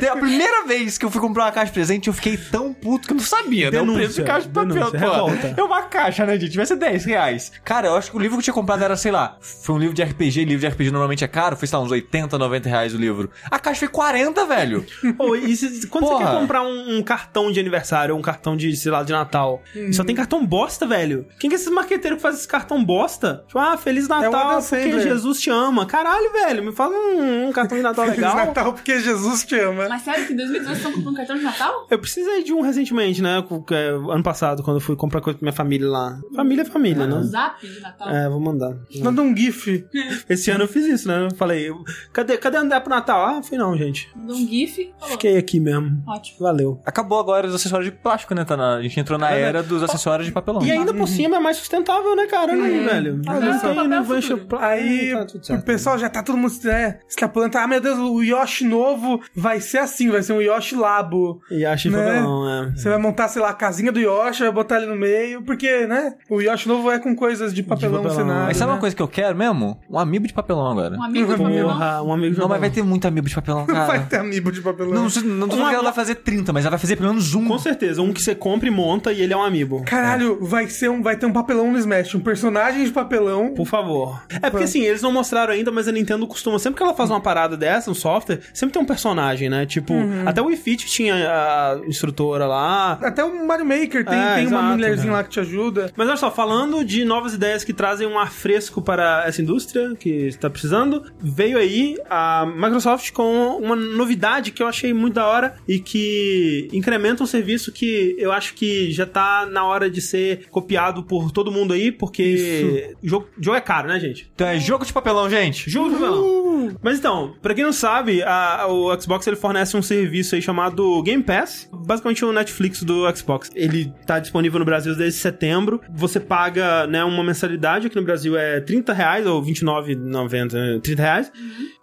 A 0.10 0.16
primeira 0.18 0.66
vez 0.66 0.97
que 0.97 1.06
eu 1.06 1.12
fui 1.12 1.22
comprar 1.22 1.45
uma 1.45 1.51
caixa 1.51 1.68
de 1.68 1.74
presente, 1.74 2.08
eu 2.08 2.14
fiquei 2.14 2.38
tão 2.38 2.74
puto 2.74 3.08
que 3.08 3.14
eu 3.14 3.18
não 3.18 3.24
sabia, 3.24 3.72
né? 3.72 3.78
O 3.78 3.82
Denúncia, 3.82 3.99
preço 4.03 4.22
de 4.22 4.24
caixa 4.28 4.47
de 4.47 4.53
papel, 4.53 4.74
denúncia, 4.74 4.99
pô. 4.99 5.06
revolta. 5.06 5.53
É 5.58 5.64
uma 5.64 5.82
caixa, 5.84 6.26
né, 6.26 6.39
gente? 6.39 6.56
Vai 6.58 6.66
ser 6.66 6.76
10 6.76 7.06
reais. 7.06 7.51
Cara, 7.64 7.88
eu 7.88 7.95
acho 7.95 8.12
que 8.12 8.18
o 8.18 8.20
livro 8.20 8.38
que 8.38 8.39
eu 8.41 8.43
tinha 8.45 8.53
comprado 8.53 8.84
era, 8.84 8.95
sei 8.95 9.12
lá, 9.12 9.38
foi 9.41 9.76
um 9.76 9.78
livro 9.80 9.93
de 9.95 10.03
RPG. 10.03 10.45
Livro 10.45 10.60
de 10.62 10.68
RPG 10.68 10.91
normalmente 10.91 11.24
é 11.24 11.28
caro, 11.28 11.56
foi, 11.56 11.68
sei 11.68 11.78
lá, 11.78 11.84
uns 11.84 11.91
80, 11.91 12.38
90 12.38 12.70
reais 12.70 12.93
o 12.93 12.97
livro. 12.97 13.30
A 13.49 13.60
caixa 13.60 13.80
foi 13.80 13.88
40, 13.89 14.45
velho. 14.45 14.86
Ô, 15.18 15.36
e 15.36 15.56
se- 15.56 15.88
quando 15.88 16.06
você 16.06 16.14
Porra. 16.14 16.32
quer 16.32 16.39
comprar 16.39 16.62
um, 16.64 16.97
um 16.97 17.03
cartão 17.03 17.51
de 17.51 17.60
aniversário 17.60 18.14
ou 18.14 18.20
um 18.20 18.24
cartão 18.24 18.56
de, 18.56 18.76
sei 18.76 18.91
lá, 18.91 19.03
de 19.03 19.12
Natal, 19.12 19.62
e 19.76 19.93
só 19.93 20.03
tem 20.03 20.16
cartão 20.16 20.45
bosta, 20.45 20.86
velho. 20.86 21.26
Quem 21.39 21.49
que 21.49 21.56
é 21.56 21.60
esses 21.60 21.72
marqueteiros 21.72 22.18
que 22.18 22.22
fazem 22.22 22.39
esse 22.39 22.47
cartão 22.47 22.84
bosta? 22.84 23.43
Tipo, 23.47 23.60
ah, 23.60 23.78
Feliz 23.78 24.06
Adam 24.10 24.32
Natal, 24.32 24.62
porque 24.62 24.84
Sandler. 24.84 25.01
Jesus 25.01 25.39
te 25.41 25.49
ama. 25.49 25.86
Caralho, 25.86 26.32
velho, 26.32 26.64
me 26.64 26.72
fala 26.72 26.95
um, 26.95 27.47
um 27.47 27.51
cartão 27.51 27.78
de 27.78 27.84
Natal 27.84 28.06
Feliz 28.06 28.20
legal. 28.20 28.36
Natal 28.36 28.74
porque 28.74 28.99
Jesus 28.99 29.43
te 29.43 29.56
ama. 29.60 29.88
Mas 29.96 30.02
sério 30.04 30.28
que 30.28 30.34
em 30.34 30.36
2018 30.36 30.66
vocês 30.66 30.78
estão 30.78 30.91
comprando 30.91 31.14
um 31.14 31.18
cartão 31.18 31.38
de 31.38 31.43
Natal? 31.43 31.88
Eu 31.89 32.00
precisei 32.00 32.43
de 32.43 32.52
um 32.54 32.60
recentemente, 32.60 33.22
né? 33.22 33.41
é, 33.72 33.89
ano 33.89 34.24
passado, 34.24 34.62
quando 34.62 34.78
eu 34.78 34.82
fui 34.82 34.93
comprar 34.98 35.22
coisa 35.22 35.39
pra 35.39 35.46
minha 35.46 35.54
família 35.56 35.88
lá. 35.88 36.20
Família 36.36 36.64
é 36.64 36.66
família, 36.66 37.04
Um 37.06 37.08
né? 37.20 37.24
zap 37.24 37.66
de 37.66 37.80
Natal? 37.80 38.10
É, 38.10 38.28
vou 38.30 38.39
mandar. 38.41 38.76
Manda 39.02 39.22
um 39.22 39.36
GIF. 39.36 39.86
Esse 40.30 40.52
ano 40.52 40.66
eu 40.66 40.68
fiz 40.68 40.86
isso, 40.86 41.08
né? 41.08 41.28
Eu 41.32 41.36
falei, 41.38 41.72
cadê, 42.12 42.38
cadê 42.38 42.58
André 42.58 42.78
pro 42.82 42.89
Natal? 42.89 43.26
Ah, 43.26 43.41
fui 43.41 43.58
não, 43.58 43.78
gente. 43.78 44.10
Mandou 44.16 44.36
um 44.36 44.46
GIF. 44.48 44.91
Falou. 45.00 45.12
Fiquei 45.14 45.38
aqui 45.38 45.62
mesmo. 45.62 46.04
Ótimo. 46.06 46.39
Valeu. 46.39 46.82
Acabou 46.86 47.18
agora 47.18 47.48
os 47.48 47.56
acessórios 47.56 47.89
de 47.89 47.96
plástico, 47.98 48.36
né? 48.36 48.43
Tá 48.43 48.58
na- 48.58 48.76
a 48.76 48.82
gente 48.82 49.00
entrou 49.00 49.18
na 49.18 49.32
era 49.32 49.64
dos 49.64 49.82
acessórios 49.82 50.26
de 50.28 50.34
papelão. 50.34 50.62
E 50.62 50.72
ainda 50.72 50.93
por 50.93 51.08
cima 51.08 51.38
é 51.38 51.39
mais 51.39 51.56
sustentável, 51.56 52.16
né, 52.18 52.26
cara? 52.28 52.54
Né, 52.54 52.84
velho? 52.84 53.22
Não 53.24 53.34
não 53.34 53.84
é 53.84 54.02
vai 54.02 54.04
futuro. 54.04 54.18
encher 54.20 54.46
pla- 54.46 54.66
Aí 54.68 55.14
tá 55.48 55.56
o 55.56 55.62
pessoal 55.62 55.98
já 55.98 56.10
tá 56.10 56.22
todo 56.22 56.38
mundo 56.38 56.54
né, 56.66 57.00
extrapolando. 57.08 57.58
Ah, 57.58 57.68
meu 57.68 57.80
Deus, 57.80 57.98
o 57.98 58.22
Yoshi 58.22 58.66
novo 58.66 59.22
vai 59.36 59.60
ser 59.62 59.78
assim, 59.86 60.10
vai 60.10 60.22
ser 60.22 60.34
um 60.34 60.42
Yoshi 60.42 60.76
Labo. 60.76 61.42
Que 61.48 61.56
Né? 61.90 62.18
é. 62.20 62.72
Você 62.78 62.90
vai 62.90 62.98
montar, 62.98 63.28
sei 63.28 63.42
lá, 63.42 63.50
a 63.50 63.54
casinha 63.54 63.92
do 63.92 64.00
Yoshi, 64.00 64.44
vai 64.44 64.52
botar 64.52 64.78
ele 64.78 64.88
no 64.88 64.96
meio, 64.96 65.42
porque, 65.42 65.88
né? 65.88 66.16
O 66.30 66.42
Yoshi 66.42 66.68
novo 66.68 66.92
é 66.92 67.00
com 67.00 67.16
coisas 67.16 67.54
de 67.54 67.64
papelão, 67.64 68.04
no 68.04 68.10
papelão. 68.10 68.26
cenário. 68.26 68.46
Mas 68.48 68.58
sabe 68.58 68.70
né? 68.70 68.74
uma 68.76 68.80
coisa 68.80 68.96
que 68.96 69.02
eu 69.02 69.08
quero 69.08 69.36
mesmo? 69.38 69.80
Um 69.90 69.98
amiibo 69.98 70.28
de 70.28 70.34
papelão 70.34 70.68
agora. 70.70 70.98
Um 70.98 71.04
amigo 71.04 71.32
de 71.34 71.42
papelão. 71.44 71.68
Porra, 71.70 72.04
um 72.04 72.14
amigo 72.14 72.40
Não, 72.40 72.48
mas 72.48 72.60
vai 72.60 72.70
ter 72.70 72.84
muito 72.84 73.08
amiibo 73.08 73.28
de 73.30 73.36
papelão, 73.36 73.66
Vai 73.66 73.76
cara. 73.86 74.00
ter 74.10 74.18
amiibo 74.18 74.52
de 74.52 74.62
papelão. 74.62 74.94
Não, 74.94 75.04
não, 75.04 75.36
não 75.36 75.48
tô 75.48 75.56
falando 75.56 75.70
que 75.70 75.76
ela 75.76 75.84
vai 75.84 75.94
fazer 75.94 76.16
30, 76.16 76.52
mas 76.54 76.66
ela 76.66 76.72
vai 76.72 76.80
fazer 76.80 76.96
pelo 76.96 77.10
menos 77.10 77.34
um. 77.34 77.46
Com 77.46 77.58
certeza, 77.60 78.02
um 78.02 78.12
que 78.14 78.22
você 78.22 78.36
compra 78.36 78.68
e 78.68 78.72
monta 78.72 79.12
e 79.12 79.22
ele 79.22 79.34
é 79.34 79.38
um 79.38 79.44
amiibo. 79.44 79.84
Caralho, 79.86 80.38
vai, 80.42 80.68
ser 80.68 80.90
um, 80.90 81.02
vai 81.02 81.16
ter 81.16 81.26
um 81.26 81.34
papelão 81.34 81.72
no 81.72 81.78
Smash, 81.78 82.16
um 82.16 82.20
personagem 82.20 82.84
de 82.84 82.92
papelão. 82.92 83.54
Por 83.54 83.66
favor. 83.68 84.22
É 84.42 84.50
porque 84.50 84.66
assim, 84.66 84.82
eles 84.82 85.02
não 85.02 85.12
mostraram 85.12 85.54
ainda, 85.54 85.72
mas 85.72 85.88
a 85.88 85.92
Nintendo 85.92 86.26
costuma, 86.28 86.60
sempre 86.60 86.78
que 86.78 86.84
ela 86.84 86.94
faz 86.94 87.10
uma 87.10 87.22
parada 87.22 87.56
dessa, 87.56 87.90
um 87.92 87.94
software, 87.94 88.40
sempre 88.54 88.74
tem 88.74 88.82
um 88.82 88.86
personagem, 88.86 89.50
né? 89.50 89.66
Tipo, 89.76 89.94
até 90.26 90.42
o 90.42 90.46
Wii 90.46 90.56
Fit 90.56 90.86
tinha 90.86 91.14
a 91.16 91.82
instrutora 91.86 92.46
lá. 92.48 92.94
Até 93.02 93.26
o 93.26 93.46
Mario 93.46 93.66
Maker 93.66 94.06
tem, 94.06 94.18
É, 94.18 94.36
tem 94.36 94.48
uma 94.48 94.60
exato, 94.60 94.64
mulherzinha 94.78 95.12
né? 95.12 95.18
lá 95.18 95.24
que 95.26 95.30
te 95.32 95.40
ajuda. 95.42 95.92
Mas 95.98 96.08
olha 96.08 96.16
só, 96.16 96.32
falando 96.32 96.82
de 96.86 97.04
novas 97.04 97.34
ideias 97.34 97.66
que 97.66 97.74
trazem 97.74 98.08
um 98.08 98.18
ar 98.18 98.32
fresco 98.32 98.82
para 98.82 99.26
essa 99.28 99.42
indústria 99.42 99.94
que 100.00 100.10
está 100.28 100.50
precisando, 100.50 101.04
veio 101.20 101.58
aí 101.58 101.98
a 102.10 102.46
Microsoft 102.56 103.12
com 103.12 103.58
uma 103.62 103.76
novidade 103.76 104.52
que 104.52 104.64
eu 104.64 104.68
achei 104.68 104.94
muito 104.94 105.16
da 105.16 105.28
hora 105.28 105.56
e 105.68 105.78
que 105.80 106.70
incrementa 106.72 107.22
um 107.22 107.28
serviço 107.28 107.74
que 107.74 108.16
eu 108.18 108.32
acho 108.32 108.54
que 108.54 108.92
já 108.94 109.06
tá 109.06 109.46
na 109.46 109.66
hora 109.66 109.90
de 109.90 110.00
ser 110.02 110.46
copiado 110.50 111.04
por 111.04 111.32
todo 111.32 111.52
mundo 111.52 111.74
aí, 111.74 111.92
porque 111.92 112.96
jogo, 113.04 113.28
jogo 113.42 113.58
é 113.58 113.62
caro, 113.62 113.90
né, 113.90 114.00
gente? 114.00 114.32
Então 114.34 114.48
é 114.48 114.58
jogo 114.58 114.86
de 114.86 114.94
papelão, 114.94 115.30
gente. 115.30 115.70
Jogo 115.70 115.90
de 115.90 115.96
papelão. 115.96 116.45
Mas 116.82 116.99
então, 116.99 117.34
pra 117.41 117.53
quem 117.53 117.63
não 117.63 117.74
sabe, 117.74 118.22
a- 118.24 118.66
o 118.68 118.99
Xbox 118.99 119.26
ele 119.28 119.36
fornece 119.36 119.76
um 119.78 119.82
serviço 119.82 120.36
aí 120.36 120.41
chamado 120.41 121.01
Game 121.03 121.24
Pass, 121.24 121.70
basicamente 121.72 122.24
o 122.26 122.32
Netflix 122.32 122.84
do 122.84 123.03
Xbox. 123.16 123.49
Ele 123.55 123.91
tá 124.05 124.20
disponível 124.20 124.59
no 124.59 124.66
Brasil 124.66 124.95
desde 124.95 125.20
setembro. 125.20 125.82
Você 125.93 126.20
paga, 126.20 126.88
né, 126.88 127.03
uma 127.03 127.24
mensalidade 127.24 127.88
aqui 127.88 127.95
no 127.95 128.03
Brasil 128.03 128.38
é 128.38 128.59
30 128.61 128.93
reais 128.93 129.26
ou 129.26 129.41
29,90, 129.41 130.53
né, 130.57 130.80
30 130.82 131.01
reais. 131.01 131.32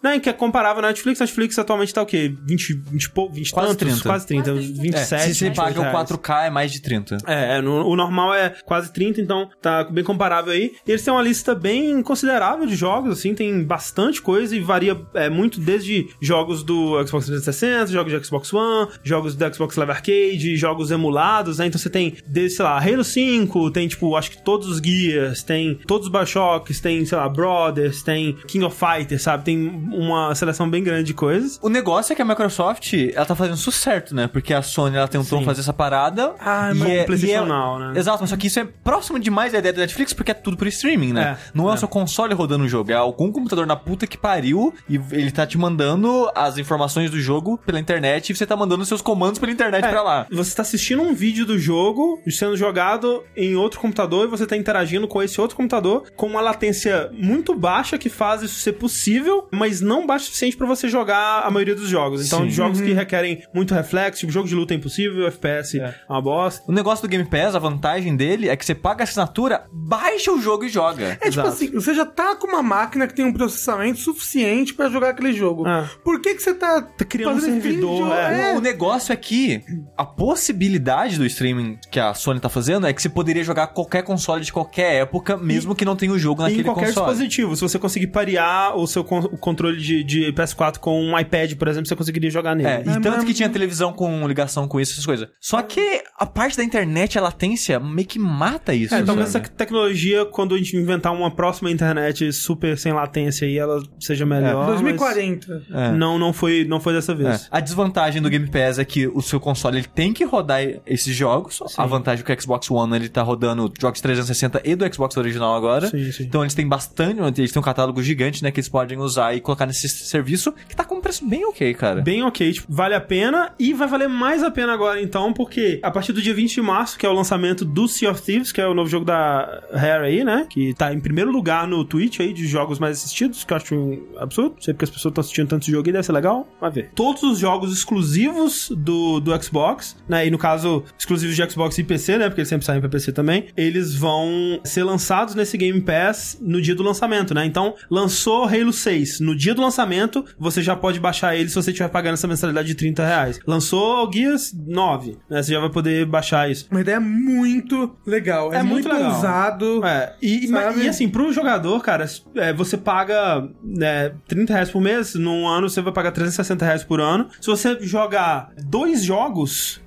Né, 0.02 0.18
que 0.18 0.28
é 0.28 0.32
comparável 0.32 0.82
à 0.84 0.88
Netflix. 0.88 1.20
Netflix 1.20 1.56
atualmente 1.58 1.94
tá 1.94 2.02
o 2.02 2.06
quê? 2.06 2.34
20, 2.44 2.72
20 2.90 3.04
e 3.04 3.10
pouco, 3.10 3.32
20 3.34 3.48
e 3.48 3.52
Quase 3.52 3.68
tantos? 3.68 3.86
30. 3.88 4.02
Quase 4.02 4.26
30, 4.26 4.50
Quase 4.52 4.66
30. 4.72 4.82
27. 4.82 5.14
É, 5.14 5.18
se 5.28 5.34
você 5.34 5.44
28 5.50 5.56
paga 5.56 5.78
o 5.78 5.82
reais. 5.82 5.94
4K 6.10 6.46
é 6.46 6.50
mais 6.50 6.72
de 6.72 6.82
30. 6.82 7.18
É, 7.26 7.58
é, 7.58 7.60
no- 7.60 7.86
o 7.86 7.94
normal 7.94 8.34
é 8.34 8.50
quase 8.64 8.92
30, 8.92 9.20
então 9.20 9.48
tá 9.60 9.84
bem 9.84 10.02
comparável 10.02 10.52
aí. 10.52 10.72
E 10.86 10.90
eles 10.90 11.04
têm 11.04 11.12
uma 11.14 11.22
lista 11.22 11.54
bem 11.54 12.02
considerável 12.02 12.66
de 12.66 12.74
jogos, 12.74 13.12
assim, 13.18 13.32
tem 13.34 13.62
bastante 13.62 14.20
coisa 14.20 14.56
e 14.56 14.60
varia 14.72 14.98
é, 15.14 15.28
muito 15.28 15.60
desde 15.60 16.08
jogos 16.20 16.62
do 16.62 16.94
Xbox 17.06 17.26
360, 17.26 17.86
jogos 17.92 18.12
de 18.12 18.24
Xbox 18.26 18.52
One, 18.52 18.88
jogos 19.02 19.34
do 19.34 19.54
Xbox 19.54 19.76
Live 19.76 19.92
Arcade, 19.92 20.56
jogos 20.56 20.90
emulados, 20.90 21.58
né? 21.58 21.66
Então 21.66 21.78
você 21.78 21.90
tem, 21.90 22.16
desde, 22.26 22.56
sei 22.56 22.64
lá, 22.64 22.78
Halo 22.78 23.04
5, 23.04 23.70
tem, 23.70 23.86
tipo, 23.86 24.16
acho 24.16 24.30
que 24.30 24.42
todos 24.42 24.68
os 24.68 24.78
Gears, 24.78 25.42
tem 25.42 25.74
todos 25.86 26.06
os 26.06 26.12
Bioshocks, 26.12 26.80
tem, 26.80 27.04
sei 27.04 27.18
lá, 27.18 27.28
Brothers, 27.28 28.02
tem 28.02 28.34
King 28.46 28.64
of 28.64 28.76
Fighters, 28.76 29.22
sabe? 29.22 29.44
Tem 29.44 29.58
uma 29.92 30.34
seleção 30.34 30.68
bem 30.68 30.82
grande 30.82 31.04
de 31.04 31.14
coisas. 31.14 31.58
O 31.62 31.68
negócio 31.68 32.12
é 32.12 32.16
que 32.16 32.22
a 32.22 32.24
Microsoft, 32.24 32.92
ela 33.14 33.26
tá 33.26 33.34
fazendo 33.34 33.56
certo, 33.56 34.14
né? 34.14 34.26
Porque 34.26 34.54
a 34.54 34.62
Sony, 34.62 34.96
ela 34.96 35.08
tentou 35.08 35.38
Sim. 35.38 35.44
fazer 35.44 35.60
essa 35.60 35.72
parada. 35.72 36.34
Ah, 36.40 36.72
e 36.74 36.82
é, 36.90 37.04
PlayStation 37.04 37.44
é- 37.44 37.92
né? 37.92 37.98
Exato, 37.98 38.18
mas 38.20 38.30
só 38.30 38.36
que 38.36 38.46
isso 38.46 38.60
é 38.60 38.64
próximo 38.84 39.18
demais 39.18 39.52
da 39.52 39.58
ideia 39.58 39.72
da 39.72 39.80
Netflix, 39.80 40.12
porque 40.12 40.30
é 40.30 40.34
tudo 40.34 40.56
por 40.56 40.66
streaming, 40.66 41.12
né? 41.12 41.36
É, 41.38 41.50
Não 41.54 41.68
é, 41.68 41.72
é. 41.72 41.74
o 41.74 41.78
seu 41.78 41.88
console 41.88 42.34
rodando 42.34 42.64
o 42.64 42.68
jogo, 42.68 42.90
é 42.90 42.94
algum 42.94 43.30
computador 43.32 43.66
na 43.66 43.76
puta 43.76 44.06
que 44.06 44.16
pariu 44.16 44.61
e 44.88 45.00
ele 45.12 45.30
tá 45.30 45.46
te 45.46 45.56
mandando 45.56 46.30
as 46.34 46.58
informações 46.58 47.10
do 47.10 47.20
jogo 47.20 47.58
pela 47.64 47.80
internet 47.80 48.30
e 48.30 48.36
você 48.36 48.44
tá 48.44 48.56
mandando 48.56 48.84
seus 48.84 49.00
comandos 49.00 49.38
pela 49.38 49.52
internet 49.52 49.88
pra 49.88 50.02
lá. 50.02 50.26
Você 50.30 50.54
tá 50.54 50.62
assistindo 50.62 51.02
um 51.02 51.14
vídeo 51.14 51.46
do 51.46 51.58
jogo 51.58 52.20
sendo 52.30 52.56
jogado 52.56 53.24
em 53.36 53.54
outro 53.56 53.80
computador 53.80 54.26
e 54.26 54.30
você 54.30 54.46
tá 54.46 54.56
interagindo 54.56 55.06
com 55.06 55.22
esse 55.22 55.40
outro 55.40 55.56
computador 55.56 56.04
com 56.16 56.26
uma 56.26 56.40
latência 56.40 57.10
muito 57.12 57.54
baixa 57.54 57.96
que 57.96 58.08
faz 58.08 58.42
isso 58.42 58.60
ser 58.60 58.72
possível, 58.72 59.48
mas 59.52 59.80
não 59.80 60.06
baixa 60.06 60.24
o 60.24 60.26
suficiente 60.26 60.56
pra 60.56 60.66
você 60.66 60.88
jogar 60.88 61.42
a 61.42 61.50
maioria 61.50 61.74
dos 61.74 61.88
jogos. 61.88 62.26
Então, 62.26 62.40
Sim. 62.44 62.50
jogos 62.50 62.80
que 62.80 62.92
requerem 62.92 63.42
muito 63.54 63.74
reflexo, 63.74 64.20
tipo 64.20 64.32
jogo 64.32 64.48
de 64.48 64.54
luta 64.54 64.74
é 64.74 64.76
impossível, 64.76 65.26
FPS 65.26 65.78
é 65.78 65.94
uma 66.08 66.20
bosta. 66.20 66.62
O 66.66 66.72
negócio 66.72 67.06
do 67.06 67.08
Game 67.08 67.24
Pass, 67.24 67.54
a 67.54 67.58
vantagem 67.58 68.16
dele 68.16 68.48
é 68.48 68.56
que 68.56 68.64
você 68.64 68.74
paga 68.74 69.02
a 69.02 69.04
assinatura, 69.04 69.66
baixa 69.72 70.32
o 70.32 70.40
jogo 70.40 70.64
e 70.64 70.68
joga. 70.68 71.04
É 71.04 71.14
tipo 71.14 71.26
Exato. 71.28 71.48
assim, 71.48 71.70
você 71.70 71.94
já 71.94 72.04
tá 72.04 72.34
com 72.34 72.46
uma 72.46 72.62
máquina 72.62 73.06
que 73.06 73.14
tem 73.14 73.24
um 73.24 73.32
processamento 73.32 73.98
suficiente 73.98 74.41
pra 74.74 74.88
jogar 74.88 75.10
aquele 75.10 75.32
jogo. 75.32 75.66
Ah. 75.66 75.88
Por 76.04 76.20
que 76.20 76.34
que 76.34 76.42
você 76.42 76.54
tá, 76.54 76.82
criando 77.08 77.36
um 77.36 77.40
servidor, 77.40 77.98
jogo? 77.98 78.12
é. 78.12 78.56
O 78.56 78.60
negócio 78.60 79.12
é 79.12 79.16
que 79.16 79.62
a 79.96 80.04
possibilidade 80.04 81.18
do 81.18 81.24
streaming 81.26 81.78
que 81.90 82.00
a 82.00 82.14
Sony 82.14 82.40
tá 82.40 82.48
fazendo 82.48 82.86
é 82.86 82.92
que 82.92 83.00
você 83.00 83.08
poderia 83.08 83.44
jogar 83.44 83.68
qualquer 83.68 84.02
console 84.02 84.42
de 84.44 84.52
qualquer 84.52 85.02
época, 85.02 85.36
mesmo 85.36 85.74
que 85.74 85.84
não 85.84 85.94
tenha 85.96 86.12
o 86.12 86.18
jogo 86.18 86.42
E 86.42 86.44
naquele 86.44 86.60
em 86.62 86.64
qualquer 86.64 86.86
console. 86.86 87.06
dispositivo, 87.06 87.54
se 87.56 87.62
você 87.62 87.78
conseguir 87.78 88.08
parear 88.08 88.76
o 88.76 88.86
seu 88.86 89.04
con- 89.04 89.20
o 89.32 89.38
controle 89.38 89.78
de, 89.80 90.02
de 90.02 90.32
PS4 90.32 90.78
com 90.78 91.00
um 91.02 91.18
iPad, 91.18 91.54
por 91.54 91.68
exemplo, 91.68 91.88
você 91.88 91.96
conseguiria 91.96 92.30
jogar 92.30 92.54
nele. 92.54 92.68
É, 92.68 92.76
e 92.84 92.88
É, 92.90 92.92
tanto 93.00 93.16
mas- 93.18 93.24
que 93.24 93.34
tinha 93.34 93.48
televisão 93.48 93.92
com 93.92 94.26
ligação 94.26 94.66
com 94.66 94.80
isso, 94.80 94.92
essas 94.92 95.06
coisas. 95.06 95.28
Só 95.40 95.60
que 95.62 96.02
a 96.18 96.26
parte 96.26 96.56
da 96.56 96.64
internet, 96.64 97.18
a 97.18 97.22
latência, 97.22 97.78
meio 97.78 98.06
que 98.08 98.18
mata 98.18 98.74
isso. 98.74 98.94
É, 98.94 99.02
talvez 99.02 99.28
essa 99.28 99.38
sabe? 99.38 99.50
tecnologia, 99.50 100.24
quando 100.24 100.54
a 100.54 100.58
gente 100.58 100.76
inventar 100.76 101.12
uma 101.12 101.30
próxima 101.30 101.70
internet 101.70 102.32
super 102.32 102.76
sem 102.78 102.92
latência 102.92 103.46
aí, 103.46 103.58
ela 103.58 103.82
seja 104.00 104.24
melhor. 104.40 104.66
2040. 104.66 105.62
É. 105.72 105.92
Não, 105.92 106.18
não 106.18 106.32
foi, 106.32 106.64
não 106.64 106.80
foi 106.80 106.92
dessa 106.92 107.12
É. 107.12 107.14
vez. 107.14 107.48
A 107.50 107.60
desvantagem 107.60 108.20
do 108.22 108.28
Game 108.30 108.48
Pass 108.48 108.78
é 108.78 108.84
que 108.84 109.06
o 109.06 109.20
seu 109.20 109.38
console 109.40 109.78
ele 109.78 109.86
tem 109.86 110.12
que 110.12 110.24
rodar 110.24 110.60
esses 110.86 111.14
jogos. 111.14 111.60
A 111.76 111.86
vantagem 111.86 112.22
é 112.22 112.24
que 112.24 112.32
o 112.32 112.42
Xbox 112.42 112.70
One 112.70 112.96
ele 112.96 113.08
tá 113.08 113.22
rodando 113.22 113.72
jogos 113.80 114.00
360 114.00 114.60
e 114.64 114.74
do 114.74 114.92
Xbox 114.94 115.16
original 115.16 115.54
agora. 115.54 115.88
Sim, 115.88 116.10
sim. 116.12 116.24
Então 116.24 116.42
eles 116.42 116.54
têm 116.54 116.66
bastante, 116.66 117.20
eles 117.40 117.52
têm 117.52 117.60
um 117.60 117.64
catálogo 117.64 118.02
gigante, 118.02 118.42
né, 118.42 118.50
que 118.50 118.60
eles 118.60 118.68
podem 118.68 118.98
usar 118.98 119.34
e 119.34 119.40
colocar 119.40 119.66
nesse 119.66 119.88
serviço 119.88 120.52
que 120.68 120.74
tá 120.76 120.84
com 120.84 120.96
um 120.96 121.00
preço 121.00 121.26
bem 121.26 121.44
ok, 121.46 121.74
cara. 121.74 122.00
Bem 122.02 122.22
ok, 122.22 122.52
tipo, 122.52 122.66
vale 122.72 122.94
a 122.94 123.00
pena 123.00 123.52
e 123.58 123.72
vai 123.72 123.88
valer 123.88 124.08
mais 124.08 124.42
a 124.42 124.50
pena 124.50 124.72
agora 124.72 125.00
então, 125.00 125.32
porque 125.32 125.80
a 125.82 125.90
partir 125.90 126.12
do 126.12 126.22
dia 126.22 126.34
20 126.34 126.54
de 126.54 126.62
março, 126.62 126.98
que 126.98 127.04
é 127.06 127.08
o 127.08 127.12
lançamento 127.12 127.64
do 127.64 127.88
Sea 127.88 128.10
of 128.10 128.22
Thieves, 128.22 128.52
que 128.52 128.60
é 128.60 128.66
o 128.66 128.74
novo 128.74 128.88
jogo 128.88 129.04
da 129.04 129.62
Rare 129.72 130.04
aí, 130.06 130.24
né? 130.24 130.46
Que 130.48 130.74
tá 130.74 130.92
em 130.92 131.00
primeiro 131.00 131.30
lugar 131.30 131.66
no 131.66 131.84
Twitch 131.84 132.20
aí 132.20 132.32
de 132.32 132.46
jogos 132.46 132.78
mais 132.78 132.98
assistidos, 132.98 133.44
que 133.44 133.52
eu 133.52 133.56
acho 133.56 133.74
um 133.74 134.02
absurdo. 134.22 134.56
Sei 134.60 134.72
porque 134.74 134.84
as 134.84 134.90
pessoas 134.90 135.10
estão 135.12 135.20
assistindo 135.20 135.48
tanto 135.48 135.62
esse 135.62 135.72
jogo 135.72 135.86
aí, 135.88 135.92
deve 135.92 136.04
ser 136.04 136.12
legal. 136.12 136.48
Vai 136.60 136.70
ver. 136.70 136.90
Todos 136.94 137.22
os 137.22 137.38
jogos 137.38 137.72
exclusivos 137.72 138.70
do, 138.76 139.20
do 139.20 139.42
Xbox, 139.42 139.96
né? 140.08 140.26
E 140.26 140.30
no 140.30 140.38
caso, 140.38 140.84
exclusivos 140.98 141.36
de 141.36 141.50
Xbox 141.50 141.78
e 141.78 141.84
PC, 141.84 142.18
né? 142.18 142.28
Porque 142.28 142.40
eles 142.40 142.48
sempre 142.48 142.64
saem 142.66 142.80
pra 142.80 142.88
PC 142.88 143.12
também. 143.12 143.46
Eles 143.56 143.94
vão 143.94 144.60
ser 144.64 144.84
lançados 144.84 145.34
nesse 145.34 145.56
Game 145.56 145.80
Pass 145.80 146.38
no 146.40 146.60
dia 146.60 146.74
do 146.74 146.82
lançamento, 146.82 147.34
né? 147.34 147.44
Então, 147.44 147.74
lançou 147.90 148.44
Halo 148.44 148.72
6. 148.72 149.20
No 149.20 149.36
dia 149.36 149.54
do 149.54 149.62
lançamento, 149.62 150.24
você 150.38 150.62
já 150.62 150.74
pode 150.76 151.00
baixar 151.00 151.36
ele 151.36 151.48
se 151.48 151.54
você 151.54 151.70
estiver 151.70 151.88
pagando 151.88 152.14
essa 152.14 152.26
mensalidade 152.28 152.68
de 152.68 152.74
30 152.74 153.04
reais. 153.04 153.40
Lançou 153.46 154.10
Gears 154.12 154.52
9, 154.66 155.18
né? 155.28 155.42
Você 155.42 155.52
já 155.52 155.60
vai 155.60 155.70
poder 155.70 156.06
baixar 156.06 156.50
isso. 156.50 156.66
Uma 156.70 156.80
ideia 156.80 157.00
muito 157.00 157.96
legal. 158.06 158.52
É, 158.52 158.56
É 158.58 158.62
muito 158.62 158.88
muito, 158.88 158.88
legal. 158.88 159.14
ousado. 159.14 159.84
É, 159.84 160.14
e, 160.20 160.46
Sabe? 160.48 160.82
e 160.82 160.88
assim, 160.88 161.08
pro 161.08 161.32
jogador, 161.32 161.80
cara, 161.82 162.06
é, 162.36 162.52
você 162.52 162.76
paga 162.76 163.48
né, 163.62 164.11
30 164.28 164.52
reais 164.52 164.70
por 164.70 164.80
mês, 164.80 165.14
num 165.14 165.46
ano 165.46 165.68
você 165.68 165.80
vai 165.80 165.92
pagar 165.92 166.12
360 166.12 166.64
reais 166.64 166.84
por 166.84 167.00
ano. 167.00 167.28
Se 167.40 167.46
você 167.46 167.78
jogar 167.80 168.50
dois 168.56 169.02
jogos 169.02 169.80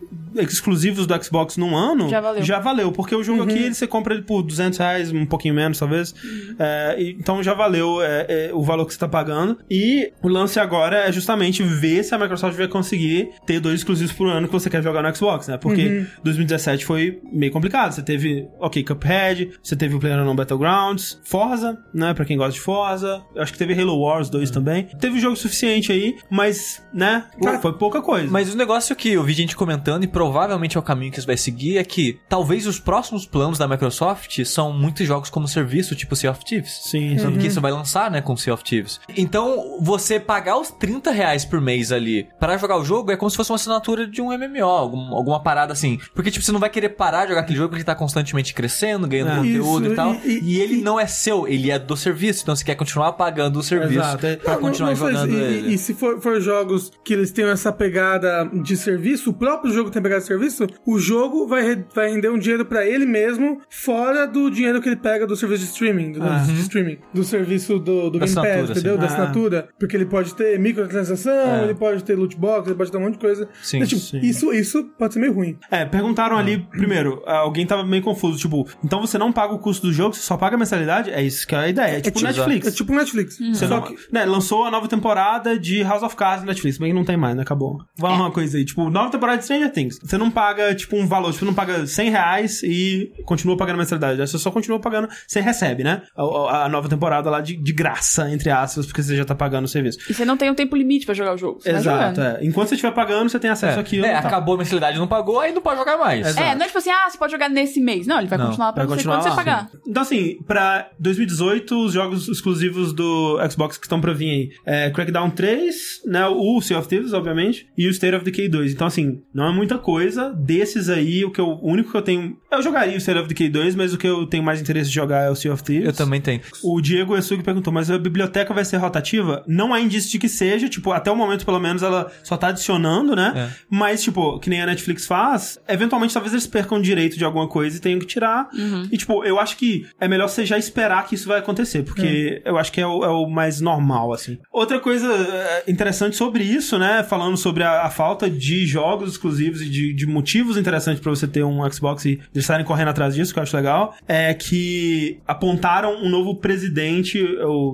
exclusivos 0.43 1.05
do 1.07 1.23
Xbox 1.23 1.57
num 1.57 1.75
ano, 1.75 2.09
Já 2.09 2.21
valeu. 2.21 2.43
já 2.43 2.59
valeu, 2.59 2.91
porque 2.91 3.15
o 3.15 3.23
jogo 3.23 3.43
aqui 3.43 3.53
ele, 3.57 3.73
você 3.73 3.88
compra 3.88 4.13
ele 4.13 4.23
por 4.23 4.41
200 4.43 4.77
reais, 4.79 5.11
um 5.11 5.25
pouquinho 5.25 5.53
menos 5.53 5.77
talvez. 5.79 6.13
É, 6.59 6.95
e- 6.99 7.11
então 7.19 7.41
já 7.43 7.53
valeu 7.53 8.01
é, 8.01 8.25
é, 8.27 8.51
o 8.53 8.61
valor 8.61 8.86
que 8.86 8.93
você 8.93 8.99
tá 8.99 9.07
pagando. 9.07 9.57
E 9.69 10.11
o 10.21 10.27
lance 10.27 10.59
agora 10.59 10.97
é 11.07 11.11
justamente 11.11 11.63
ver 11.63 12.03
se 12.03 12.13
a 12.13 12.17
Microsoft 12.17 12.57
vai 12.57 12.67
conseguir 12.67 13.29
ter 13.45 13.59
dois 13.59 13.79
exclusivos 13.79 14.13
por 14.13 14.27
ano 14.27 14.47
que 14.47 14.53
você 14.53 14.69
quer 14.69 14.81
jogar 14.83 15.01
no 15.03 15.15
Xbox, 15.15 15.47
né? 15.47 15.57
Porque 15.57 16.05
2017 16.23 16.86
foi 16.86 17.19
meio 17.31 17.51
complicado. 17.51 17.91
Você 17.93 18.01
teve, 18.01 18.47
ok, 18.59 18.83
Cuphead, 18.83 19.51
você 19.61 19.75
teve 19.75 19.95
o 19.95 19.99
PlayerUnknown 19.99 20.36
Battlegrounds, 20.36 21.19
Forza, 21.23 21.77
né? 21.93 22.13
Pra 22.13 22.25
quem 22.25 22.38
gosta 22.38 22.53
de 22.53 22.59
Forza. 22.61 23.21
Eu 23.36 23.41
acho 23.43 23.51
que 23.51 23.57
teve 23.59 23.79
Halo 23.79 23.97
Wars 23.99 24.29
2 24.29 24.51
também. 24.51 24.88
Teve 24.99 25.19
jogo 25.19 25.36
suficiente 25.36 25.91
aí, 25.91 26.15
mas, 26.29 26.83
né? 26.93 27.25
foi 27.61 27.73
pouca 27.73 28.01
coisa. 28.01 28.27
Mas 28.31 28.53
o 28.53 28.57
negócio 28.57 28.95
que 28.95 29.09
eu 29.11 29.23
vi 29.23 29.33
gente 29.33 29.55
comentando, 29.55 30.03
e 30.03 30.07
provavelmente 30.26 30.76
é 30.76 30.80
o 30.80 30.84
caminho 30.84 31.11
que 31.11 31.17
eles 31.17 31.26
vai 31.26 31.38
seguir, 31.38 31.78
é 31.78 31.84
que 31.84 32.19
talvez 32.28 32.65
os 32.65 32.80
próximos 32.80 33.26
planos 33.26 33.57
da 33.57 33.67
Microsoft 33.67 34.43
são 34.43 34.73
muitos 34.73 35.05
jogos 35.07 35.30
como 35.30 35.47
serviço, 35.47 35.95
tipo 35.95 36.15
Sea 36.15 36.32
of 36.32 36.43
Thieves. 36.43 36.82
Sim, 36.86 37.15
Tanto 37.17 37.36
sim. 37.36 37.39
que 37.41 37.47
isso 37.47 37.61
vai 37.61 37.71
lançar, 37.71 38.09
né, 38.09 38.21
com 38.21 38.36
Sea 38.36 38.53
of 38.53 38.63
Thieves. 38.63 38.99
Então, 39.15 39.78
você 39.82 40.19
pagar 40.19 40.57
os 40.57 40.71
30 40.71 41.11
reais 41.11 41.45
por 41.45 41.61
mês 41.61 41.91
ali 41.91 42.28
para 42.39 42.57
jogar 42.57 42.78
o 42.78 42.84
jogo 42.84 43.11
é 43.11 43.17
como 43.17 43.30
se 43.30 43.38
fosse 43.38 43.51
uma 43.51 43.55
assinatura 43.55 44.07
de 44.07 44.21
um 44.21 44.32
MMO, 44.32 44.63
algum- 44.65 45.13
alguma 45.15 45.41
parada 45.41 45.73
assim. 45.73 45.99
Porque, 46.13 46.32
tipo, 46.32 46.43
você 46.43 46.51
não 46.51 46.59
vai 46.59 46.69
querer 46.69 46.89
parar 46.89 47.23
de 47.23 47.30
jogar 47.30 47.41
aquele 47.41 47.57
jogo 47.57 47.69
porque 47.69 47.82
ele 47.82 47.86
tá 47.86 47.95
constantemente 47.95 48.53
crescendo, 48.53 49.07
ganhando 49.07 49.32
É. 49.32 49.36
conteúdo 49.38 49.84
Isso, 49.86 49.93
e 49.93 49.95
tal. 49.95 50.15
e- 50.15 50.19
E, 50.26 50.55
e- 50.55 50.59
ele 50.61 50.82
não 50.82 50.99
é 50.99 51.05
seu, 51.07 51.47
ele 51.47 51.69
é 51.71 51.78
do 51.80 51.95
serviço. 51.95 52.41
Então, 52.43 52.55
você 52.55 52.63
quer 52.63 52.76
continuar 52.76 53.13
pagando 53.13 53.59
o 53.59 53.63
serviço 53.63 53.99
Exato, 53.99 54.26
é- 54.26 54.36
pra 54.38 54.53
Não, 54.55 54.61
continuar 54.61 54.89
não 54.89 54.95
se- 54.97 55.01
jogando 55.03 55.32
e, 55.32 55.36
ele. 55.36 55.73
e 55.73 55.78
se 55.78 55.93
for, 55.93 56.19
for 56.21 56.39
jogos 56.41 56.91
que 57.03 57.13
eles 57.13 57.32
tenham 57.32 57.49
essa 57.51 57.71
pegada 57.71 58.49
de 58.53 58.76
serviço, 58.78 59.30
o 59.30 59.34
próprio 59.34 59.73
jogo 59.73 59.89
tem 59.91 60.01
pegada 60.01 60.14
de 60.20 60.26
serviço, 60.26 60.68
o 60.86 60.97
jogo 60.99 61.47
vai, 61.47 61.84
vai 61.93 62.09
render 62.11 62.30
um 62.30 62.38
dinheiro 62.38 62.66
pra 62.66 62.86
ele 62.86 63.05
mesmo, 63.05 63.59
fora 63.70 64.26
do 64.26 64.49
dinheiro 64.49 64.82
que 64.82 64.89
ele 64.89 64.95
pega 64.95 65.26
do 65.28 65.36
serviço 65.36 65.63
de 65.63 65.70
streaming, 65.72 66.11
do, 66.13 66.20
de 66.53 66.61
streaming, 66.61 66.97
do 67.13 67.24
serviço 67.24 67.80
do, 67.80 68.09
do 68.09 68.20
Game 68.20 68.34
Pass, 68.36 68.70
entendeu? 68.72 68.97
Da 68.97 69.03
Ah. 69.03 69.07
assinatura. 69.07 69.70
Porque 69.80 69.95
ele 69.95 70.05
pode 70.05 70.34
ter 70.36 70.57
microtransação, 70.59 71.32
É. 71.34 71.63
ele 71.63 71.76
pode 71.76 72.03
ter 72.03 72.16
loot 72.16 72.36
box, 72.38 72.68
ele 72.68 72.76
pode 72.78 72.91
ter 72.91 72.97
um 72.97 73.01
monte 73.01 73.13
de 73.13 73.20
coisa. 73.20 73.47
Sim, 73.61 73.78
Então, 73.78 73.88
tipo, 73.89 74.01
sim. 74.01 74.20
Isso, 74.20 74.53
isso 74.53 74.84
pode 74.97 75.13
ser 75.13 75.20
meio 75.20 75.34
ruim. 75.34 75.57
É, 75.72 75.86
perguntaram 75.86 76.38
ali, 76.38 76.66
primeiro, 76.72 77.22
alguém 77.26 77.66
tava 77.66 77.84
meio 77.84 78.03
confuso, 78.03 78.38
tipo, 78.38 78.68
então 78.84 78.99
você 79.01 79.18
não 79.18 79.32
paga 79.32 79.53
o 79.53 79.59
custo 79.59 79.88
do 79.88 79.93
jogo, 79.93 80.13
você 80.16 80.22
só 80.22 80.38
paga 80.38 80.55
a 80.55 80.59
mensalidade? 80.59 81.11
É 81.11 81.22
isso 81.22 81.47
que 81.47 81.55
é 81.55 81.57
a 81.59 81.68
ideia, 81.70 81.97
é 81.97 82.01
tipo 82.01 82.18
tipo- 82.18 82.28
Netflix. 82.28 82.68
É 82.68 82.72
tipo 82.72 82.93
Netflix. 82.93 83.38
Você 83.38 83.68
Só 83.68 83.76
não, 83.76 83.82
que 83.84 83.95
né, 84.11 84.26
lançou 84.26 84.66
a 84.66 84.72
nova 84.72 84.88
temporada 84.88 85.57
de 85.57 85.82
House 85.84 86.03
of 86.03 86.16
Cards 86.16 86.41
na 86.41 86.47
Netflix, 86.47 86.78
mas 86.80 86.93
não 86.93 87.03
tem 87.03 87.18
mais, 87.18 87.36
né? 87.36 87.41
Acabou. 87.43 87.80
Fala 87.99 88.16
uma 88.16 88.32
coisa 88.32 88.57
aí, 88.57 88.66
tipo, 88.66 88.89
nova 88.89 89.09
temporada 89.11 89.38
de 89.39 89.43
Stranger 89.45 89.72
Things. 89.72 89.99
Você 90.06 90.18
não 90.18 90.30
paga, 90.30 90.74
tipo, 90.76 90.95
um 90.97 91.08
valor, 91.08 91.34
tipo, 91.34 91.45
não 91.45 91.53
paga 91.53 91.86
100 91.88 92.10
reais 92.10 92.62
e 92.64 93.12
continua 93.26 93.58
pagando 93.58 93.78
mensalidade. 93.78 94.20
Você 94.20 94.38
só 94.38 94.51
continua 94.51 94.80
pagando, 94.80 95.08
você 95.28 95.39
recebe, 95.39 95.84
né? 95.84 96.01
A, 96.16 96.24
a- 96.24 96.66
a 96.66 96.70
nova 96.70 96.88
temporada 96.89 97.30
lá 97.30 97.41
de, 97.41 97.56
de 97.56 97.74
graça, 97.74 98.30
entre 98.32 98.49
aspas, 98.49 98.86
porque 98.86 99.01
você 99.03 99.16
já 99.16 99.26
tá 99.26 99.36
pagando 99.36 99.66
o 99.66 99.68
serviço. 99.68 99.99
E 100.10 100.14
você 100.14 100.26
não 100.26 100.38
tem 100.38 100.49
um 100.49 100.56
tempo 100.56 100.76
limite 100.76 101.06
pra 101.06 101.14
jogar 101.16 101.34
o 101.34 101.38
jogo. 101.38 101.60
Você 101.62 101.72
vai 101.72 101.82
Exato, 101.82 102.22
é. 102.22 102.39
Enquanto 102.41 102.70
você 102.70 102.76
estiver 102.76 102.93
pagando, 102.93 103.30
você 103.30 103.39
tem 103.39 103.49
acesso 103.49 103.80
àquilo. 103.80 104.06
É, 104.06 104.10
e 104.10 104.14
tal. 104.14 104.28
acabou 104.28 104.56
a 104.56 104.58
mensalidade, 104.60 104.97
não 104.97 105.08
pagou, 105.08 105.39
aí 105.39 105.51
não 105.53 105.62
pode 105.62 105.80
jogar 105.80 105.97
mais. 105.97 106.26
Exato. 106.28 106.47
É, 106.47 106.56
não 106.56 106.64
é 106.64 106.66
tipo 106.68 106.78
assim, 106.78 106.89
ah, 106.89 107.10
você 107.10 107.18
pode 107.18 107.32
jogar 107.32 107.49
nesse 107.49 107.80
mês. 107.80 108.06
Não, 108.08 108.20
ele 108.20 108.28
vai 108.28 108.38
Não, 108.38 108.45
continuar 108.47 108.74
pra 108.74 108.84
Vai 108.84 108.88
você 108.89 108.95
continuar 108.95 109.16
quando 109.18 109.24
você 109.24 109.30
lá. 109.30 109.36
pagar. 109.36 109.70
Então, 109.88 110.03
assim, 110.03 110.38
pra 110.47 110.89
2018, 110.99 111.86
os 111.86 111.93
jogos 111.93 112.28
exclusivos 112.28 112.93
do 112.93 113.38
Xbox 113.49 113.78
que 113.78 113.86
estão 113.86 113.99
pra 114.01 114.14
vir 114.14 114.30
aí 114.30 114.49
é 114.66 114.89
Crackdown 114.89 115.30
3, 115.30 116.01
né? 116.06 116.26
O 116.28 116.62
Sea 116.62 116.78
of 116.80 116.88
Thieves, 116.88 117.14
obviamente, 117.14 117.68
e 117.78 117.88
o 117.88 117.91
State 117.91 118.16
of 118.16 118.26
Decay 118.26 118.49
2. 118.49 118.72
Então, 118.74 118.88
assim, 118.88 119.22
não 119.34 119.47
é 119.47 119.51
muita 119.53 119.78
coisa. 119.86 120.33
Desses 120.33 120.89
aí, 120.89 121.23
o 121.23 121.29
que 121.29 121.39
eu, 121.39 121.47
o 121.47 121.69
único 121.69 121.91
que 121.91 121.97
eu 121.97 122.01
tenho. 122.01 122.36
Eu 122.51 122.59
jogaria 122.63 122.95
o 122.95 122.97
State 122.97 123.19
of 123.19 123.29
Decay 123.29 123.49
2, 123.49 123.75
mas 123.75 123.93
o 123.93 123.99
que 123.99 124.07
eu 124.07 124.25
tenho 124.25 124.41
mais 124.41 124.59
interesse 124.59 124.89
de 124.89 124.95
jogar 124.95 125.27
é 125.27 125.29
o 125.29 125.36
Sea 125.36 125.53
of 125.53 125.63
Thieves. 125.63 125.86
Eu 125.86 125.93
também 125.93 126.19
tenho. 126.19 126.41
O 126.63 126.81
Diego 126.81 127.15
Esugi 127.15 127.43
perguntou, 127.43 127.71
mas 127.71 127.91
a 127.91 127.97
biblioteca 127.99 128.51
vai 128.51 128.65
ser 128.65 128.77
rotativa? 128.77 129.43
Não 129.47 129.75
há 129.75 129.79
indício 129.79 130.09
de 130.09 130.17
que 130.17 130.27
seja, 130.27 130.67
tipo, 130.67 130.91
até 130.91 131.11
o 131.11 131.15
momento, 131.15 131.45
pelo 131.45 131.59
menos, 131.59 131.83
ela 131.83 132.11
só 132.23 132.36
tá 132.36 132.47
adicionando, 132.47 133.15
né? 133.15 133.33
É. 133.36 133.49
Mas, 133.69 134.01
tipo, 134.01 134.39
que 134.39 134.49
nem 134.49 134.59
a 134.59 134.65
Netflix 134.65 135.05
faz, 135.05 135.59
eventualmente 135.67 136.13
talvez 136.13 136.33
eles 136.33 136.47
percam 136.47 136.79
o 136.79 136.81
direito 136.81 137.15
de 137.15 137.23
alguma 137.23 137.47
coisa 137.47 137.77
e 137.77 137.79
tenham 137.79 137.99
que 137.99 138.07
tirar. 138.07 138.49
E, 138.91 138.97
tipo, 138.97 139.23
eu 139.23 139.39
acho 139.39 139.55
que 139.55 139.86
é 139.99 140.07
melhor 140.07 140.27
você 140.27 140.45
já 140.45 140.57
esperar 140.57 141.05
que 141.05 141.13
isso 141.13 141.27
vai 141.27 141.39
acontecer, 141.39 141.83
porque 141.83 142.41
eu 142.43 142.57
acho 142.57 142.71
que 142.71 142.81
é 142.81 142.88
o, 142.88 143.03
é 143.03 143.09
o 143.09 143.27
mais 143.27 143.61
normal, 143.61 144.13
assim. 144.13 144.39
Outra 144.51 144.79
coisa 144.79 145.07
é, 145.13 145.63
interessante 145.67 146.15
sobre 146.15 146.43
isso, 146.43 146.79
né? 146.79 147.03
Falando 147.03 147.38
sobre 147.38 147.63
a, 147.63 147.83
a 147.83 147.89
falta 147.91 148.27
de 148.27 148.65
jogos 148.65 149.11
exclusivos 149.11 149.61
e 149.61 149.74
de, 149.74 149.74
de 149.93 150.05
motivos 150.05 150.57
interessantes 150.57 151.01
pra 151.01 151.09
você 151.09 151.28
ter 151.28 151.43
um 151.43 151.69
Xbox 151.71 152.05
e 152.05 152.11
eles 152.11 152.43
estarem 152.43 152.65
correndo 152.65 152.89
atrás 152.89 153.15
disso, 153.15 153.34
que 153.34 153.39
eu 153.39 153.43
acho 153.43 153.55
legal, 153.55 153.95
é 154.07 154.34
que 154.34 155.19
apontaram 155.28 156.03
um 156.03 156.09
novo 156.09 156.36
presidente 156.36 157.23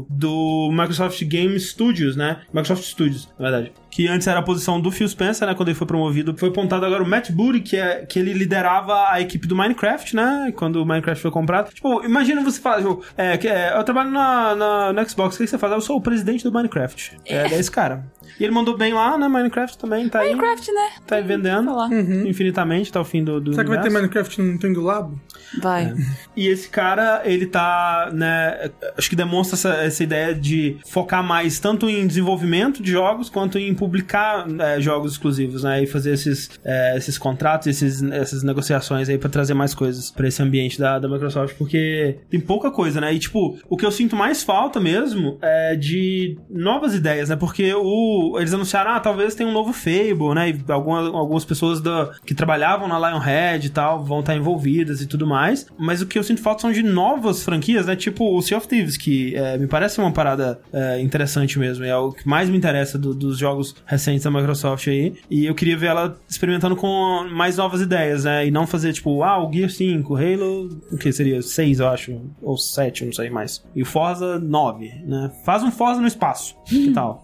do 0.10 0.70
Microsoft 0.72 1.24
Game 1.26 1.60
Studios, 1.60 2.16
né? 2.16 2.42
Microsoft 2.54 2.84
Studios, 2.84 3.30
na 3.38 3.50
verdade. 3.50 3.72
Que 3.92 4.08
antes 4.08 4.26
era 4.26 4.40
a 4.40 4.44
posição 4.44 4.80
do 4.80 4.90
Phil 4.90 5.08
Spencer, 5.08 5.48
né? 5.48 5.54
Quando 5.54 5.70
ele 5.70 5.78
foi 5.78 5.86
promovido. 5.86 6.36
Foi 6.38 6.50
apontado 6.50 6.86
agora 6.86 7.04
o 7.04 7.08
Matt 7.08 7.30
Booty, 7.32 7.60
que, 7.60 7.78
é, 7.78 8.06
que 8.06 8.18
ele 8.18 8.34
liderava 8.34 9.10
a 9.10 9.22
equipe 9.22 9.48
do 9.48 9.56
Minecraft, 9.56 10.16
né? 10.16 10.54
Quando 10.56 10.78
o 10.78 10.86
Minecraft 10.86 11.22
foi 11.22 11.32
comprado. 11.32 11.74
Tipo, 11.74 12.04
imagina 12.04 12.42
você 12.42 12.60
falar, 12.60 12.78
tipo, 12.78 13.04
é, 13.18 13.38
que, 13.38 13.48
é, 13.48 13.78
eu 13.78 13.84
trabalho 13.84 14.10
na, 14.10 14.56
na, 14.56 14.94
no 14.94 15.10
Xbox, 15.10 15.36
o 15.36 15.40
que 15.40 15.48
você 15.48 15.58
faz? 15.58 15.74
Eu 15.74 15.82
sou 15.82 15.98
o 15.98 16.02
presidente 16.02 16.44
do 16.44 16.52
Minecraft. 16.52 17.18
É, 17.26 17.54
é 17.54 17.60
esse 17.60 17.70
cara. 17.70 18.06
E 18.40 18.44
ele 18.44 18.54
mandou 18.54 18.78
bem 18.78 18.94
lá, 18.94 19.18
né? 19.18 19.28
Minecraft 19.28 19.78
também 19.78 20.08
tá 20.10 20.22
aí. 20.22 20.30
Minecraft, 20.30 20.72
né? 20.72 20.90
Tá 21.06 21.16
aí 21.18 21.24
vendendo 21.24 21.66
Falar. 21.66 21.94
infinitamente 21.94 22.90
até 22.90 23.00
o 23.00 23.04
fim 23.04 23.24
do, 23.24 23.42
do 23.42 23.52
Será 23.54 23.64
que 23.64 23.70
vai 23.70 23.82
ter. 23.82 23.90
Minecraft 23.90 24.42
no 24.42 24.52
Nintendo 24.52 24.82
Labo? 24.82 25.20
Vai. 25.60 25.94
E 26.36 26.48
esse 26.48 26.70
cara, 26.70 27.22
ele 27.26 27.46
tá, 27.46 28.10
né, 28.14 28.72
acho 28.98 29.10
que 29.10 29.16
demonstra 29.16 29.56
essa, 29.56 29.84
essa 29.84 30.04
ideia 30.04 30.34
de 30.34 30.78
focar 30.86 31.24
mais 31.24 31.60
tanto 31.60 31.90
em 31.90 32.08
desenvolvimento 32.08 32.82
de 32.82 32.92
jogos 32.92 33.30
quanto 33.30 33.58
em 33.58 33.74
publicar 33.82 34.48
né, 34.48 34.80
jogos 34.80 35.14
exclusivos, 35.14 35.64
né, 35.64 35.82
e 35.82 35.88
fazer 35.88 36.12
esses, 36.14 36.52
é, 36.64 36.96
esses 36.96 37.18
contratos, 37.18 37.66
esses, 37.66 38.04
essas 38.04 38.44
negociações 38.44 39.10
aí 39.10 39.18
pra 39.18 39.28
trazer 39.28 39.56
mais 39.56 39.74
coisas 39.74 40.12
pra 40.12 40.28
esse 40.28 40.40
ambiente 40.40 40.78
da, 40.78 41.00
da 41.00 41.10
Microsoft, 41.10 41.56
porque 41.58 42.18
tem 42.30 42.40
pouca 42.40 42.70
coisa, 42.70 43.02
né, 43.02 43.12
e 43.12 43.18
tipo, 43.18 43.58
o 43.68 43.76
que 43.76 43.84
eu 43.84 43.92
sinto 43.92 44.16
mais 44.16 44.44
falta 44.44 44.80
mesmo 44.80 45.40
é 45.42 45.76
de 45.76 46.38
novas 46.48 46.94
ideias, 46.94 47.30
né, 47.30 47.36
porque 47.36 47.74
o, 47.74 48.38
eles 48.38 48.54
anunciaram, 48.54 48.92
ah, 48.92 49.00
talvez 49.00 49.34
tenha 49.34 49.50
um 49.50 49.52
novo 49.52 49.74
Fable, 49.74 50.36
né, 50.36 50.52
e 50.52 50.72
algumas, 50.72 51.08
algumas 51.08 51.44
pessoas 51.44 51.82
da, 51.82 52.12
que 52.24 52.36
trabalhavam 52.36 52.88
na 52.88 53.00
Lionhead 53.00 53.66
e 53.66 53.70
tal 53.72 54.04
vão 54.04 54.20
estar 54.20 54.36
envolvidas 54.36 55.02
e 55.02 55.08
tudo 55.08 55.26
mais, 55.26 55.66
mas 55.76 56.04
o 56.04 56.06
que 56.06 56.20
eu 56.20 56.24
sinto 56.24 56.40
falta 56.44 56.62
são 56.62 56.72
de 56.72 56.84
novas 56.84 57.44
franquias, 57.44 57.88
né, 57.88 57.96
tipo 57.96 58.38
o 58.38 58.42
Sea 58.44 58.58
of 58.60 58.68
Thieves, 58.68 58.96
que 58.96 59.36
é, 59.36 59.58
me 59.58 59.66
parece 59.66 60.00
uma 60.00 60.12
parada 60.12 60.60
é, 60.72 61.02
interessante 61.02 61.58
mesmo, 61.58 61.84
é 61.84 61.98
o 61.98 62.12
que 62.12 62.28
mais 62.28 62.48
me 62.48 62.58
interessa 62.58 63.00
do- 63.00 63.16
dos 63.16 63.38
jogos 63.40 63.71
recentes 63.86 64.24
da 64.24 64.32
Microsoft 64.32 64.88
aí, 64.88 65.14
e 65.30 65.46
eu 65.46 65.56
queria 65.56 65.78
ver 65.78 65.88
ela 65.88 66.18
experimentando 66.30 66.76
com 66.76 67.28
mais 67.32 67.58
novas 67.58 67.82
ideias, 67.82 68.26
né, 68.26 68.48
e 68.48 68.52
não 68.52 68.68
fazer 68.68 68.94
tipo, 68.94 69.24
ah, 69.24 69.44
o 69.44 69.52
Gear 69.52 69.70
5, 69.70 70.16
Halo, 70.16 70.70
o 70.92 70.98
que 70.98 71.12
seria? 71.12 71.42
6, 71.42 71.80
eu 71.80 71.88
acho, 71.88 72.22
ou 72.42 72.58
7, 72.58 73.06
não 73.06 73.14
sei 73.14 73.30
mais, 73.30 73.64
e 73.76 73.82
o 73.82 73.86
Forza 73.86 74.40
9, 74.40 74.92
né, 75.06 75.32
faz 75.46 75.64
um 75.64 75.72
Forza 75.72 76.02
no 76.02 76.08
espaço, 76.08 76.56
que 76.66 76.92
tal? 76.92 77.22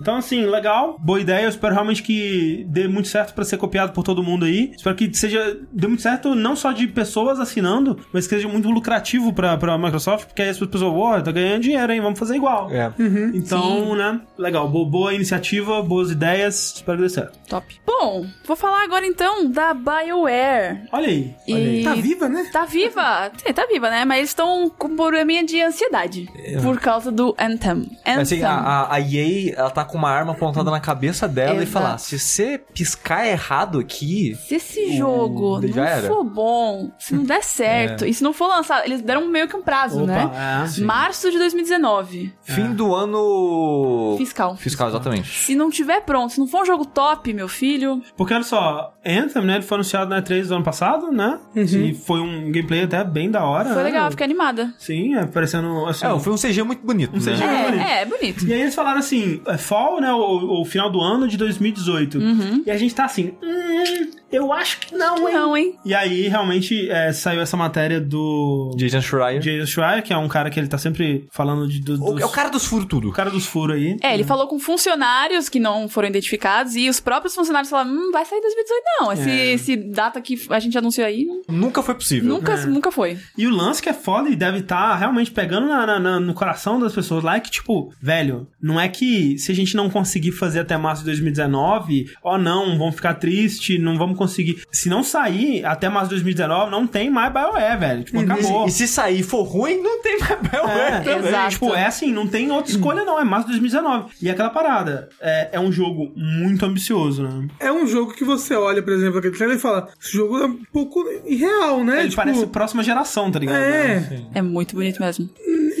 Então, 0.00 0.16
assim, 0.16 0.46
legal, 0.46 0.96
boa 0.98 1.20
ideia. 1.20 1.44
Eu 1.44 1.48
espero 1.48 1.74
realmente 1.74 2.02
que 2.02 2.66
dê 2.68 2.86
muito 2.88 3.08
certo 3.08 3.34
pra 3.34 3.44
ser 3.44 3.56
copiado 3.56 3.92
por 3.92 4.02
todo 4.02 4.22
mundo 4.22 4.44
aí. 4.44 4.72
Espero 4.76 4.94
que 4.96 5.12
seja 5.14 5.58
dê 5.72 5.86
muito 5.86 6.02
certo 6.02 6.34
não 6.34 6.56
só 6.56 6.72
de 6.72 6.86
pessoas 6.86 7.40
assinando, 7.40 7.98
mas 8.12 8.26
que 8.26 8.34
seja 8.34 8.48
muito 8.48 8.70
lucrativo 8.70 9.32
pra, 9.32 9.56
pra 9.56 9.78
Microsoft, 9.78 10.26
porque 10.26 10.42
aí 10.42 10.48
as 10.48 10.58
pessoas, 10.58 10.82
ó, 10.82 11.20
tá 11.20 11.32
ganhando 11.32 11.62
dinheiro, 11.62 11.92
hein? 11.92 12.00
Vamos 12.00 12.18
fazer 12.18 12.36
igual. 12.36 12.70
É. 12.70 12.92
Então, 13.34 13.94
né? 13.94 14.20
Legal, 14.36 14.68
boa, 14.68 14.88
boa 14.88 15.14
iniciativa, 15.14 15.82
boas 15.88 16.10
ideias. 16.10 16.74
Espero 16.76 16.98
que 16.98 17.04
dê 17.04 17.10
certo. 17.10 17.38
Top. 17.48 17.80
Bom, 17.86 18.26
vou 18.46 18.56
falar 18.56 18.84
agora 18.84 19.06
então 19.06 19.50
da 19.50 19.72
BioWare. 19.74 20.86
Olha 20.92 21.08
aí. 21.08 21.34
Olha 21.48 21.56
aí. 21.56 21.80
E 21.80 21.84
Tá 21.84 21.94
viva, 21.94 22.28
né? 22.28 22.50
Tá 22.52 22.64
viva. 22.64 23.32
É, 23.44 23.52
tá 23.52 23.66
viva, 23.66 23.90
né? 23.90 24.04
Mas 24.04 24.18
eles 24.18 24.30
estão 24.30 24.70
com 24.70 24.88
um 24.88 24.96
probleminha 24.96 25.44
de 25.44 25.60
ansiedade. 25.62 26.28
Por 26.62 26.78
causa 26.78 27.10
do 27.10 27.34
Anthem. 27.38 27.90
Anthem. 28.06 28.20
Assim, 28.20 28.42
a, 28.42 28.92
a, 28.92 29.00
EA, 29.00 29.54
ela 29.56 29.70
tá 29.70 29.84
com 29.84 29.96
uma 29.96 30.10
arma 30.10 30.32
apontada 30.32 30.70
na 30.70 30.80
cabeça 30.80 31.26
dela 31.26 31.60
e 31.60 31.62
Exato. 31.62 31.72
falar, 31.72 31.98
se 31.98 32.18
você 32.18 32.58
piscar 32.58 33.26
errado 33.26 33.78
aqui... 33.78 34.36
Se 34.46 34.56
esse 34.56 34.96
jogo 34.96 35.66
já 35.66 35.82
não 35.82 35.88
era. 35.88 36.08
for 36.08 36.24
bom, 36.24 36.92
se 36.98 37.14
não 37.14 37.24
der 37.24 37.42
certo, 37.42 38.04
e 38.06 38.12
se 38.12 38.22
não 38.22 38.32
for 38.32 38.48
lançado, 38.48 38.84
eles 38.84 39.00
deram 39.00 39.26
meio 39.28 39.48
que 39.48 39.56
um 39.56 39.62
prazo, 39.62 40.04
né? 40.04 40.26
Opa, 40.26 40.36
é. 40.36 40.80
Março 40.82 41.30
de 41.30 41.38
2019. 41.38 42.32
Fim 42.42 42.72
do 42.74 42.94
ano... 42.94 44.16
Fiscal. 44.18 44.56
Fiscal, 44.56 44.88
exatamente. 44.88 45.44
Se 45.44 45.54
não 45.54 45.70
tiver 45.78 46.00
pronto, 46.02 46.32
se 46.32 46.38
não 46.38 46.46
for 46.46 46.62
um 46.62 46.66
jogo 46.66 46.84
top, 46.84 47.32
meu 47.32 47.48
filho, 47.48 48.02
Porque 48.16 48.34
olha 48.34 48.42
só, 48.42 48.92
Anthem, 49.04 49.44
né? 49.44 49.54
Ele 49.56 49.62
foi 49.62 49.76
anunciado 49.76 50.10
na 50.10 50.20
E3 50.22 50.46
do 50.48 50.54
ano 50.56 50.64
passado, 50.64 51.10
né? 51.10 51.38
E 51.54 51.94
foi 51.94 52.20
um 52.20 52.50
gameplay 52.52 52.82
até 52.84 53.02
bem 53.04 53.30
da 53.30 53.44
hora. 53.44 53.68
foi 53.68 53.76
né? 53.78 53.82
legal, 53.84 54.10
fiquei 54.10 54.24
animada. 54.24 54.72
Sim, 54.78 55.14
é 55.16 55.26
parecendo 55.26 55.86
assim. 55.86 56.06
É, 56.06 56.18
foi 56.20 56.32
um 56.32 56.36
CG 56.36 56.62
muito 56.62 56.84
bonito, 56.84 57.12
Um 57.14 57.18
né? 57.20 57.32
CG. 57.32 57.46
bonito. 57.46 57.82
É, 57.82 58.02
é, 58.02 58.04
bonito. 58.04 58.46
E 58.46 58.52
aí 58.52 58.60
eles 58.60 58.74
falaram 58.74 58.98
assim, 58.98 59.40
é 59.46 59.56
fall, 59.58 60.00
né, 60.00 60.12
o, 60.12 60.60
o 60.60 60.64
final 60.64 60.90
do 60.90 61.00
ano 61.00 61.26
de 61.28 61.36
2018. 61.36 62.18
E 62.66 62.70
a 62.70 62.76
gente 62.76 62.94
tá 62.94 63.04
assim, 63.04 63.32
hum, 63.42 64.10
eu 64.30 64.52
acho 64.52 64.80
que 64.80 64.94
não, 64.94 65.28
hein? 65.28 65.34
Não, 65.34 65.56
hein? 65.56 65.74
E 65.84 65.94
aí, 65.94 66.28
realmente, 66.28 66.88
é, 66.90 67.12
saiu 67.12 67.40
essa 67.40 67.56
matéria 67.56 68.00
do 68.00 68.74
Jason 68.76 69.00
Schreier. 69.00 69.40
Jason 69.40 69.66
Schreier, 69.66 70.02
que 70.02 70.12
é 70.12 70.16
um 70.18 70.28
cara 70.28 70.50
que 70.50 70.58
ele 70.60 70.68
tá 70.68 70.76
sempre 70.78 71.26
falando 71.32 71.66
de, 71.68 71.80
do, 71.80 71.94
O- 72.04 72.12
dos, 72.12 72.22
É 72.22 72.26
o 72.26 72.28
cara 72.30 72.50
dos 72.50 72.64
furos 72.66 72.86
tudo. 72.86 73.08
o 73.08 73.12
cara 73.12 73.30
dos 73.30 73.46
furos 73.46 73.76
aí. 73.76 73.96
É, 74.02 74.12
ele 74.14 74.24
falou 74.24 74.46
com 74.46 74.58
funcionários 74.58 75.48
que 75.48 75.58
não 75.68 75.88
foram 75.88 76.08
identificados 76.08 76.74
e 76.76 76.88
os 76.88 77.00
próprios 77.00 77.34
funcionários 77.34 77.70
falaram: 77.70 77.90
hum, 77.90 78.10
vai 78.12 78.24
sair 78.24 78.38
em 78.38 78.42
2018, 78.42 78.82
não. 79.00 79.12
Esse, 79.12 79.30
É. 79.30 79.52
esse 79.52 79.76
data 79.76 80.20
que 80.20 80.40
a 80.50 80.58
gente 80.58 80.76
anunciou 80.78 81.06
aí 81.06 81.26
Nunca 81.48 81.82
foi 81.82 81.94
possível. 81.94 82.28
nunca, 82.28 82.56
nunca 82.66 82.90
foi. 82.90 83.18
E 83.36 83.46
o 83.46 83.50
lance 83.50 83.82
que 83.82 83.88
é 83.88 83.92
foda 83.92 84.28
e 84.28 84.36
deve 84.36 84.58
estar 84.58 84.94
realmente 84.96 85.30
pegando 85.30 85.68
na- 85.68 85.86
na- 85.86 85.98
na- 86.00 86.20
no 86.20 86.34
coração 86.34 86.78
das 86.80 86.94
pessoas 86.94 87.22
lá 87.24 87.36
é 87.36 87.40
que, 87.40 87.50
tipo, 87.50 87.92
velho, 88.00 88.46
não 88.60 88.80
é 88.80 88.88
que 88.88 89.36
se 89.38 89.50
a 89.52 89.54
gente 89.54 89.76
não 89.76 89.88
conseguir 89.90 90.32
fazer 90.32 90.60
até 90.60 90.76
março 90.76 91.02
de 91.02 91.06
2019, 91.06 92.10
ó, 92.22 92.38
não, 92.38 92.78
vamos 92.78 92.94
ficar 92.94 93.14
triste, 93.14 93.78
não 93.78 93.96
vamos 93.98 94.16
conseguir. 94.18 94.62
Se 94.72 94.88
não 94.88 95.02
sair 95.02 95.64
até 95.64 95.88
março 95.88 96.08
de 96.08 96.16
2019, 96.16 96.70
não 96.70 96.86
tem 96.86 97.10
mais 97.10 97.32
BioWare, 97.32 97.78
velho. 97.78 98.04
Tipo, 98.04 98.20
acabou. 98.20 98.66
E 98.66 98.70
se 98.70 98.86
sair 98.86 99.20
e 99.20 99.22
for 99.22 99.42
ruim, 99.42 99.80
não 99.82 100.02
tem 100.02 100.18
mais 100.18 100.40
BioWare 100.40 100.94
É, 100.94 101.00
também. 101.00 101.28
exato. 101.28 101.50
Tipo, 101.50 101.74
é 101.74 101.86
assim, 101.86 102.12
não 102.12 102.26
tem 102.26 102.50
outra 102.50 102.70
escolha 102.70 103.04
não, 103.04 103.18
é 103.18 103.24
março 103.24 103.46
de 103.46 103.52
2019. 103.52 104.12
E 104.22 104.30
aquela 104.30 104.50
parada, 104.50 105.08
é, 105.20 105.50
é 105.58 105.60
um 105.60 105.72
jogo 105.72 106.10
muito 106.16 106.64
ambicioso, 106.64 107.22
né? 107.22 107.48
É 107.60 107.72
um 107.72 107.86
jogo 107.86 108.12
que 108.14 108.24
você 108.24 108.54
olha, 108.54 108.82
por 108.82 108.92
exemplo, 108.92 109.18
aquele 109.18 109.34
trailer 109.36 109.56
e 109.56 109.60
fala: 109.60 109.88
esse 110.00 110.12
jogo 110.12 110.38
é 110.38 110.46
um 110.46 110.58
pouco 110.72 111.04
irreal, 111.26 111.84
né? 111.84 112.00
Ele 112.00 112.08
Tipo, 112.10 112.22
parece 112.22 112.46
próxima 112.46 112.82
geração, 112.82 113.30
tá 113.30 113.38
ligado? 113.38 113.56
É. 113.58 114.22
É 114.34 114.42
muito 114.42 114.74
bonito 114.74 115.00
mesmo. 115.00 115.28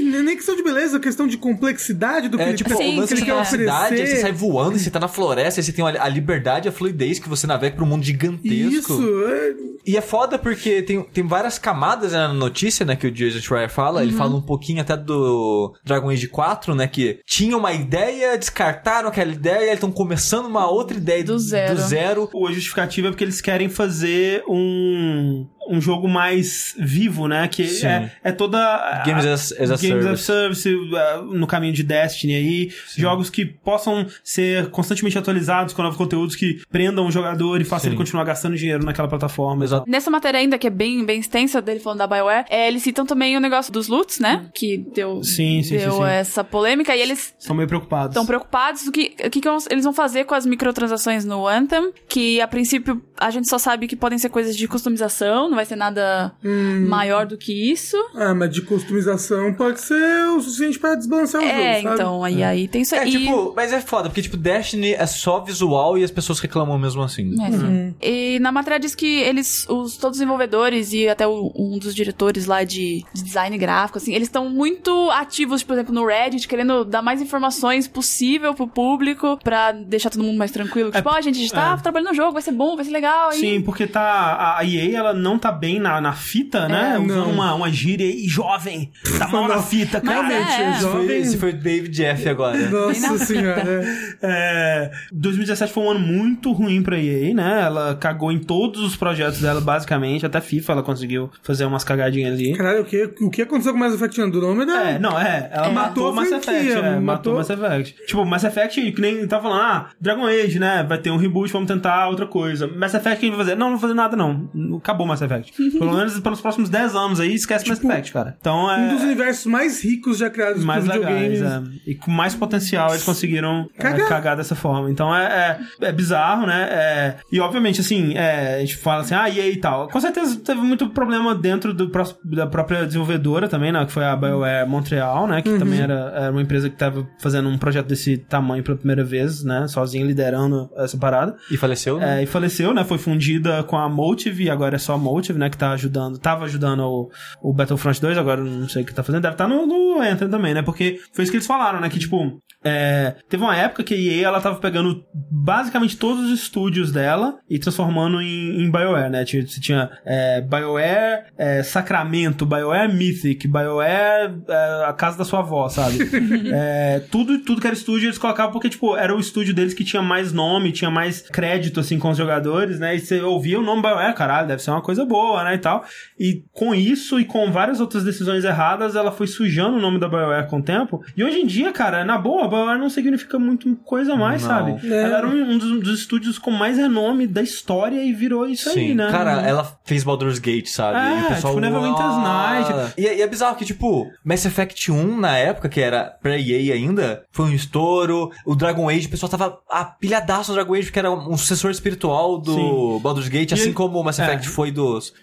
N- 0.08 0.22
nem 0.22 0.36
questão 0.36 0.56
de 0.56 0.62
beleza, 0.62 0.98
questão 0.98 1.26
de 1.26 1.36
complexidade 1.36 2.28
do 2.28 2.36
que 2.36 2.42
É, 2.42 2.48
ele, 2.48 2.56
tipo, 2.56 2.74
Sim, 2.76 2.96
o 2.96 3.00
lance 3.00 3.14
que 3.14 3.20
ele 3.20 3.26
quer 3.26 3.32
aí 3.38 3.44
você 3.44 3.56
oferecer. 3.56 4.16
sai 4.20 4.32
voando, 4.32 4.76
e 4.76 4.80
você 4.80 4.90
tá 4.90 4.98
na 5.00 5.08
floresta, 5.08 5.60
aí 5.60 5.64
você 5.64 5.72
tem 5.72 5.84
a 5.84 5.88
a 6.02 6.08
liberdade, 6.08 6.68
a 6.68 6.72
fluidez 6.72 7.18
que 7.18 7.28
você 7.28 7.46
navega 7.46 7.74
pro 7.76 7.84
mundo 7.86 8.04
gigantesco. 8.04 8.92
Isso, 8.92 9.24
é, 9.26 9.54
E 9.86 9.96
é 9.96 10.00
foda 10.00 10.38
porque 10.38 10.82
tem, 10.82 11.02
tem 11.02 11.26
várias 11.26 11.58
camadas 11.58 12.12
né, 12.12 12.18
na 12.18 12.32
notícia, 12.34 12.84
né, 12.84 12.94
que 12.94 13.06
o 13.06 13.10
Jason 13.10 13.40
Schreier 13.40 13.70
fala. 13.70 14.02
Ele 14.02 14.12
fala 14.12 14.36
um 14.36 14.40
pouquinho 14.42 14.80
até 14.82 14.96
do 14.96 15.74
Dragon 15.84 16.10
Age 16.10 16.28
4, 16.28 16.74
né, 16.74 16.86
que 16.86 17.20
tinha 17.26 17.56
uma 17.56 17.72
ideia, 17.72 18.36
descartaram 18.36 19.08
aquela 19.08 19.32
ideia, 19.32 19.62
eles 19.64 19.74
estão 19.74 19.90
começando 19.90 20.46
uma 20.46 20.70
outra 20.70 20.96
ideia 20.96 21.24
Do 21.24 21.38
zero. 21.38 21.74
Do 21.74 21.80
zero. 21.80 22.30
A 22.48 22.52
justificativa 22.52 23.08
é 23.08 23.10
porque 23.10 23.24
eles 23.24 23.40
querem 23.40 23.68
fazer 23.68 24.42
um, 24.48 25.46
um 25.68 25.80
jogo 25.80 26.08
mais 26.08 26.74
vivo, 26.78 27.28
né? 27.28 27.46
Que 27.48 27.66
Sim. 27.66 27.86
é, 27.86 28.12
é 28.24 28.32
toda. 28.32 28.58
a- 28.58 29.02
Games 29.04 29.24
as- 29.26 29.52
as 29.52 29.70
a 29.70 29.76
Games 29.76 29.80
service. 29.80 30.08
as 30.12 30.20
Service, 30.20 30.68
uh, 30.74 31.22
no 31.34 31.46
caminho 31.46 31.72
de 31.72 31.82
Destiny 31.82 32.34
aí. 32.34 32.72
Jogos 32.96 33.28
que 33.30 33.44
possam 33.44 34.06
ser 34.24 34.70
constantemente 34.70 35.18
atualizados 35.18 35.74
com 35.74 35.82
novos 35.82 35.96
conteúdos 35.98 36.34
que 36.36 36.60
prendam 36.70 37.06
o 37.06 37.10
jogador 37.10 37.60
e 37.60 37.64
façam 37.64 37.84
Sim. 37.84 37.88
ele 37.90 37.96
continuar 37.96 38.24
gastando 38.24 38.56
dinheiro 38.56 38.84
naquela 38.84 39.08
plataforma. 39.08 39.64
Exato. 39.64 39.84
Nessa 39.88 40.10
matéria 40.10 40.38
ainda, 40.40 40.58
que 40.58 40.66
é 40.66 40.70
bem, 40.70 41.04
bem 41.04 41.20
extensa, 41.20 41.60
dele 41.60 41.80
falando 41.80 41.98
da 41.98 42.06
BioWare, 42.06 42.46
é, 42.48 42.68
eles 42.68 42.82
citam 42.82 43.04
também 43.04 43.36
o 43.36 43.40
negócio 43.40 43.72
dos 43.72 43.88
loots, 43.88 44.18
né? 44.20 44.48
Que 44.54 44.78
deu, 44.94 45.22
Sim, 45.22 45.62
sim, 45.62 45.76
deu 45.76 45.92
sim, 45.92 45.98
sim. 45.98 46.04
essa 46.04 46.42
polêmica. 46.44 46.94
E 46.96 47.00
eles 47.00 47.34
Estão 47.38 47.54
meio 47.56 47.68
preocupados. 47.68 48.10
estão 48.14 48.24
preocupados 48.26 48.84
do 48.84 48.92
que, 48.92 49.14
o 49.24 49.30
que, 49.30 49.40
que 49.40 49.48
eles 49.70 49.84
vão 49.84 49.92
fazer 49.92 50.24
com 50.24 50.34
as 50.34 50.46
microtransações 50.46 51.24
no 51.24 51.46
Anthem, 51.46 51.92
que 52.08 52.40
a 52.40 52.48
princípio 52.48 53.02
a 53.18 53.30
gente 53.30 53.48
só 53.48 53.58
sabe 53.58 53.86
que 53.86 53.96
podem 53.96 54.18
ser 54.18 54.28
coisas 54.28 54.56
de 54.56 54.66
customização, 54.68 55.50
não 55.50 55.57
vai 55.58 55.66
ser 55.66 55.76
nada 55.76 56.32
Hum. 56.44 56.86
maior 56.88 57.26
do 57.26 57.36
que 57.36 57.52
isso. 57.72 57.96
Ah, 58.14 58.34
mas 58.34 58.50
de 58.50 58.62
customização 58.62 59.52
pode 59.54 59.80
ser 59.80 60.26
o 60.28 60.40
suficiente 60.40 60.78
pra 60.78 60.94
desbalancear 60.94 61.42
o 61.42 61.46
é, 61.46 61.50
jogo, 61.74 61.82
sabe? 61.82 61.94
então, 61.94 62.24
aí, 62.24 62.42
aí 62.42 62.68
tem 62.68 62.82
isso 62.82 62.94
É, 62.94 63.00
aí. 63.00 63.10
tipo, 63.10 63.52
mas 63.54 63.72
é 63.72 63.80
foda, 63.80 64.08
porque, 64.08 64.22
tipo, 64.22 64.36
Destiny 64.36 64.92
é 64.92 65.06
só 65.06 65.40
visual 65.40 65.98
e 65.98 66.04
as 66.04 66.10
pessoas 66.10 66.38
reclamam 66.40 66.78
mesmo 66.78 67.02
assim. 67.02 67.34
É, 67.42 67.50
sim. 67.50 67.94
E 68.00 68.38
na 68.40 68.50
matéria 68.52 68.78
diz 68.80 68.94
que 68.94 69.06
eles, 69.20 69.66
os, 69.68 69.96
todos 69.96 70.16
os 70.16 70.20
desenvolvedores 70.20 70.92
e 70.92 71.08
até 71.08 71.26
o- 71.26 71.52
um 71.54 71.78
dos 71.78 71.94
diretores 71.94 72.46
lá 72.46 72.64
de, 72.64 73.04
de 73.12 73.22
design 73.24 73.56
gráfico, 73.58 73.98
assim, 73.98 74.14
eles 74.14 74.28
estão 74.28 74.48
muito 74.48 75.10
ativos, 75.10 75.62
por 75.62 75.74
exemplo, 75.74 75.94
no 75.94 76.06
Reddit, 76.06 76.46
querendo 76.48 76.84
dar 76.84 77.02
mais 77.02 77.20
informações 77.20 77.86
possível 77.88 78.54
pro 78.54 78.66
público 78.68 79.38
pra 79.42 79.72
deixar 79.72 80.10
todo 80.10 80.22
mundo 80.22 80.36
mais 80.38 80.50
tranquilo. 80.50 80.90
Tipo, 80.90 81.08
ó, 81.08 81.14
a 81.14 81.20
gente 81.20 81.50
tá 81.50 81.76
é. 81.78 81.82
trabalhando 81.82 82.08
no 82.10 82.14
jogo, 82.14 82.32
vai 82.32 82.42
ser 82.42 82.52
bom, 82.52 82.76
vai 82.76 82.84
ser 82.84 82.90
legal. 82.90 83.32
Sim, 83.32 83.60
porque 83.62 83.86
tá. 83.86 84.56
A 84.58 84.64
EA, 84.64 84.96
ela 84.98 85.12
não 85.12 85.38
tá 85.38 85.47
bem 85.52 85.78
na, 85.80 86.00
na 86.00 86.12
fita, 86.12 86.68
né? 86.68 86.94
É. 86.96 86.98
Usando 86.98 87.08
Não. 87.26 87.30
uma, 87.32 87.54
uma 87.54 87.70
gíria 87.70 88.06
aí, 88.06 88.26
jovem. 88.26 88.90
Tá 89.18 89.28
mal 89.28 89.46
na 89.48 89.60
fita, 89.62 90.00
cara. 90.00 90.26
Realmente, 90.28 90.52
é. 90.60 90.70
Esse 90.70 90.88
foi, 90.88 91.16
esse 91.16 91.36
foi 91.38 91.50
o 91.50 91.56
David 91.56 92.04
F 92.04 92.28
agora. 92.28 92.58
Nossa 92.70 93.18
senhora. 93.18 93.84
É, 94.22 94.90
2017 95.12 95.72
foi 95.72 95.84
um 95.84 95.90
ano 95.90 96.00
muito 96.00 96.52
ruim 96.52 96.82
pra 96.82 96.98
EA, 96.98 97.34
né? 97.34 97.62
Ela 97.66 97.94
cagou 97.96 98.32
em 98.32 98.38
todos 98.38 98.80
os 98.82 98.96
projetos 98.96 99.40
dela, 99.40 99.60
basicamente. 99.60 100.24
Até 100.26 100.40
FIFA 100.40 100.72
ela 100.72 100.82
conseguiu 100.82 101.30
fazer 101.42 101.64
umas 101.64 101.84
cagadinhas 101.84 102.34
ali. 102.34 102.54
Caralho, 102.56 102.82
o 102.82 102.84
que, 102.84 103.10
o 103.20 103.30
que 103.30 103.42
aconteceu 103.42 103.72
com 103.72 103.78
Mass 103.78 103.94
Effect 103.94 104.20
Andromeda? 104.20 104.72
É, 104.72 104.98
não, 104.98 105.18
é. 105.18 105.48
Ela 105.52 105.66
É. 105.68 105.72
matou 105.72 105.88
Matou 105.88 106.10
o 106.10 106.14
Mass 106.14 106.30
Effect. 106.32 106.70
É, 106.72 106.82
matou 106.82 107.00
matou- 107.02 107.32
o 107.34 107.36
Mass 107.36 107.50
Effect. 107.50 108.06
Tipo, 108.06 108.24
Mass 108.24 108.44
Effect, 108.44 108.92
que 108.92 109.00
nem 109.00 109.26
tá 109.26 109.40
falando, 109.40 109.60
ah, 109.60 109.88
Dragon 110.00 110.26
Age, 110.26 110.58
né? 110.58 110.84
Vai 110.88 110.98
ter 110.98 111.10
um 111.10 111.16
reboot, 111.16 111.52
vamos 111.52 111.66
tentar 111.68 112.08
outra 112.08 112.26
coisa. 112.26 112.66
Mass 112.66 112.94
Effect, 112.94 113.16
o 113.16 113.20
que 113.20 113.26
a 113.26 113.28
gente 113.28 113.36
vai 113.36 113.44
fazer? 113.46 113.56
Não, 113.56 113.66
não 113.70 113.72
vou 113.78 113.80
fazer 113.80 113.94
nada, 113.94 114.16
não. 114.16 114.48
Acabou 114.76 115.06
o 115.06 115.08
Mass 115.08 115.22
Effect. 115.22 115.37
Pelo 115.78 115.96
menos 115.96 116.18
pelos 116.20 116.40
próximos 116.40 116.68
10 116.68 116.94
anos 116.94 117.20
aí, 117.20 117.34
esquece 117.34 117.68
Mass 117.68 117.82
Effect, 117.82 118.12
cara. 118.12 118.36
Então 118.40 118.70
é. 118.70 118.78
Um 118.78 118.94
dos 118.94 119.02
universos 119.02 119.46
mais 119.46 119.82
ricos 119.82 120.18
já 120.18 120.30
criados 120.30 120.64
mais 120.64 120.84
por 120.84 120.94
legais, 120.94 121.32
videogames. 121.32 121.68
é. 121.86 121.90
E 121.90 121.94
com 121.94 122.10
mais 122.10 122.34
potencial 122.34 122.90
eles 122.90 123.02
conseguiram 123.04 123.68
é, 123.76 123.82
Cagar. 123.82 124.08
cagar 124.08 124.36
dessa 124.36 124.54
forma. 124.54 124.90
Então 124.90 125.14
é, 125.14 125.58
é, 125.80 125.86
é 125.88 125.92
bizarro, 125.92 126.46
né? 126.46 126.68
É, 126.70 127.16
e 127.30 127.40
obviamente, 127.40 127.80
assim, 127.80 128.14
é, 128.14 128.56
a 128.56 128.60
gente 128.60 128.76
fala 128.76 129.02
assim, 129.02 129.14
ah, 129.14 129.28
e 129.28 129.40
aí 129.40 129.52
e 129.52 129.56
tal. 129.56 129.88
Com 129.88 130.00
certeza 130.00 130.38
teve 130.40 130.60
muito 130.60 130.88
problema 130.90 131.34
dentro 131.34 131.72
do, 131.74 131.90
da 132.24 132.46
própria 132.46 132.86
desenvolvedora 132.86 133.48
também, 133.48 133.72
né? 133.72 133.84
Que 133.84 133.92
foi 133.92 134.04
a 134.04 134.14
BioWare 134.16 134.68
Montreal, 134.68 135.26
né? 135.26 135.42
Que 135.42 135.58
também 135.58 135.80
era, 135.80 136.12
era 136.14 136.30
uma 136.30 136.42
empresa 136.42 136.68
que 136.70 136.76
tava 136.76 137.06
fazendo 137.20 137.48
um 137.48 137.58
projeto 137.58 137.86
desse 137.86 138.16
tamanho 138.16 138.62
pela 138.62 138.76
primeira 138.76 139.04
vez, 139.04 139.42
né? 139.44 139.66
Sozinha 139.68 140.04
liderando 140.04 140.70
essa 140.76 140.96
parada. 140.96 141.36
E 141.50 141.56
faleceu, 141.56 141.98
né? 141.98 142.20
É, 142.20 142.22
e 142.22 142.26
faleceu, 142.26 142.72
né? 142.74 142.84
Foi 142.84 142.98
fundida 142.98 143.62
com 143.64 143.76
a 143.76 143.88
Motive 143.88 144.44
e 144.44 144.50
agora 144.50 144.76
é 144.76 144.78
só 144.78 144.94
a 144.94 144.98
Motive, 144.98 145.27
né? 145.36 145.50
Que 145.50 145.58
tá 145.58 145.72
ajudando, 145.72 146.18
tava 146.18 146.44
ajudando 146.44 146.80
o, 146.80 147.10
o 147.42 147.52
Battlefront 147.52 148.00
2, 148.00 148.16
agora 148.16 148.42
não 148.42 148.68
sei 148.68 148.82
o 148.82 148.86
que 148.86 148.94
tá 148.94 149.02
fazendo. 149.02 149.22
Deve 149.22 149.34
estar 149.34 149.48
no, 149.48 149.66
no 149.66 150.00
Anthem 150.00 150.28
também, 150.28 150.54
né? 150.54 150.62
Porque 150.62 151.00
foi 151.12 151.24
isso 151.24 151.32
que 151.32 151.36
eles 151.36 151.46
falaram, 151.46 151.80
né? 151.80 151.88
Que, 151.88 151.98
tipo, 151.98 152.40
é, 152.64 153.14
teve 153.28 153.42
uma 153.42 153.56
época 153.56 153.84
que 153.84 153.94
a 153.94 153.96
EA, 153.96 154.26
ela 154.26 154.40
tava 154.40 154.56
pegando 154.56 155.04
basicamente 155.30 155.96
todos 155.96 156.24
os 156.24 156.40
estúdios 156.40 156.90
dela 156.90 157.38
e 157.48 157.58
transformando 157.58 158.20
em, 158.20 158.62
em 158.62 158.70
BioWare, 158.70 159.10
né? 159.10 159.24
Tinha, 159.24 159.46
você 159.46 159.60
tinha 159.60 159.90
é, 160.04 160.40
BioWare 160.40 161.24
é, 161.36 161.62
Sacramento, 161.62 162.44
BioWare 162.44 162.92
Mythic, 162.92 163.46
BioWare 163.46 164.42
é, 164.48 164.84
a 164.86 164.92
casa 164.92 165.18
da 165.18 165.24
sua 165.24 165.40
avó, 165.40 165.68
sabe? 165.68 165.98
É, 166.50 167.00
tudo, 167.10 167.38
tudo 167.40 167.60
que 167.60 167.66
era 167.66 167.76
estúdio 167.76 168.06
eles 168.06 168.18
colocavam 168.18 168.52
porque, 168.52 168.68
tipo, 168.68 168.96
era 168.96 169.14
o 169.14 169.20
estúdio 169.20 169.54
deles 169.54 169.74
que 169.74 169.84
tinha 169.84 170.00
mais 170.00 170.32
nome, 170.32 170.72
tinha 170.72 170.90
mais 170.90 171.20
crédito, 171.20 171.80
assim, 171.80 171.98
com 171.98 172.10
os 172.10 172.16
jogadores, 172.16 172.78
né? 172.78 172.96
E 172.96 173.00
você 173.00 173.20
ouvia 173.20 173.58
o 173.58 173.62
nome 173.62 173.82
BioWare, 173.82 174.14
caralho, 174.14 174.48
deve 174.48 174.62
ser 174.62 174.70
uma 174.70 174.82
coisa 174.82 175.04
boa, 175.08 175.42
né? 175.44 175.54
E 175.54 175.58
tal. 175.58 175.84
E 176.18 176.44
com 176.52 176.74
isso 176.74 177.18
e 177.18 177.24
com 177.24 177.50
várias 177.50 177.80
outras 177.80 178.04
decisões 178.04 178.44
erradas, 178.44 178.94
ela 178.94 179.10
foi 179.10 179.26
sujando 179.26 179.76
o 179.78 179.80
nome 179.80 179.98
da 179.98 180.08
BioWare 180.08 180.46
com 180.48 180.58
o 180.58 180.62
tempo. 180.62 181.02
E 181.16 181.24
hoje 181.24 181.38
em 181.38 181.46
dia, 181.46 181.72
cara, 181.72 182.04
na 182.04 182.18
boa, 182.18 182.44
a 182.44 182.48
BioWare 182.48 182.78
não 182.78 182.90
significa 182.90 183.38
muito 183.38 183.74
coisa 183.84 184.12
a 184.12 184.16
mais, 184.16 184.42
Não. 184.42 184.48
sabe? 184.48 184.86
É. 184.86 185.02
Ela 185.02 185.18
era 185.18 185.26
um, 185.28 185.52
um 185.52 185.58
dos, 185.58 185.80
dos 185.80 186.00
estúdios 186.00 186.38
com 186.38 186.50
mais 186.50 186.76
renome 186.76 187.26
da 187.26 187.42
história 187.42 188.02
e 188.02 188.12
virou 188.12 188.46
isso 188.46 188.68
aí, 188.68 188.94
né? 188.94 189.10
Cara, 189.10 189.40
ela 189.42 189.64
fez 189.84 190.04
Baldur's 190.04 190.38
Gate, 190.38 190.68
sabe? 190.68 190.98
É, 190.98 191.18
e 191.20 191.22
o 191.24 191.28
pessoal, 191.28 191.54
tipo, 191.54 191.60
Neverwinter's. 191.60 192.16
Night. 192.18 192.94
E, 192.98 193.02
e 193.02 193.22
é 193.22 193.26
bizarro 193.26 193.56
que, 193.56 193.64
tipo, 193.64 194.06
Mass 194.24 194.44
Effect 194.44 194.90
1, 194.92 195.18
na 195.18 195.36
época, 195.36 195.68
que 195.68 195.80
era 195.80 196.04
pra 196.22 196.36
EA 196.38 196.74
ainda, 196.74 197.24
foi 197.32 197.46
um 197.46 197.52
estouro. 197.52 198.30
O 198.44 198.54
Dragon 198.54 198.88
Age, 198.88 199.06
o 199.06 199.10
pessoal 199.10 199.30
tava 199.30 199.58
apilhadaço 199.70 200.50
no 200.50 200.56
Dragon 200.56 200.74
Age, 200.74 200.84
porque 200.86 200.98
era 200.98 201.10
um 201.10 201.36
sucessor 201.36 201.70
espiritual 201.70 202.38
do 202.38 202.52
Sim. 202.54 203.00
Baldur's 203.02 203.28
Gate, 203.28 203.50
E 203.50 203.54
assim 203.54 203.64
ele- 203.64 203.72
como 203.72 203.98
o 203.98 204.04
Mass 204.04 204.18
é. 204.18 204.24
Effect 204.24 204.48
foi 204.48 204.70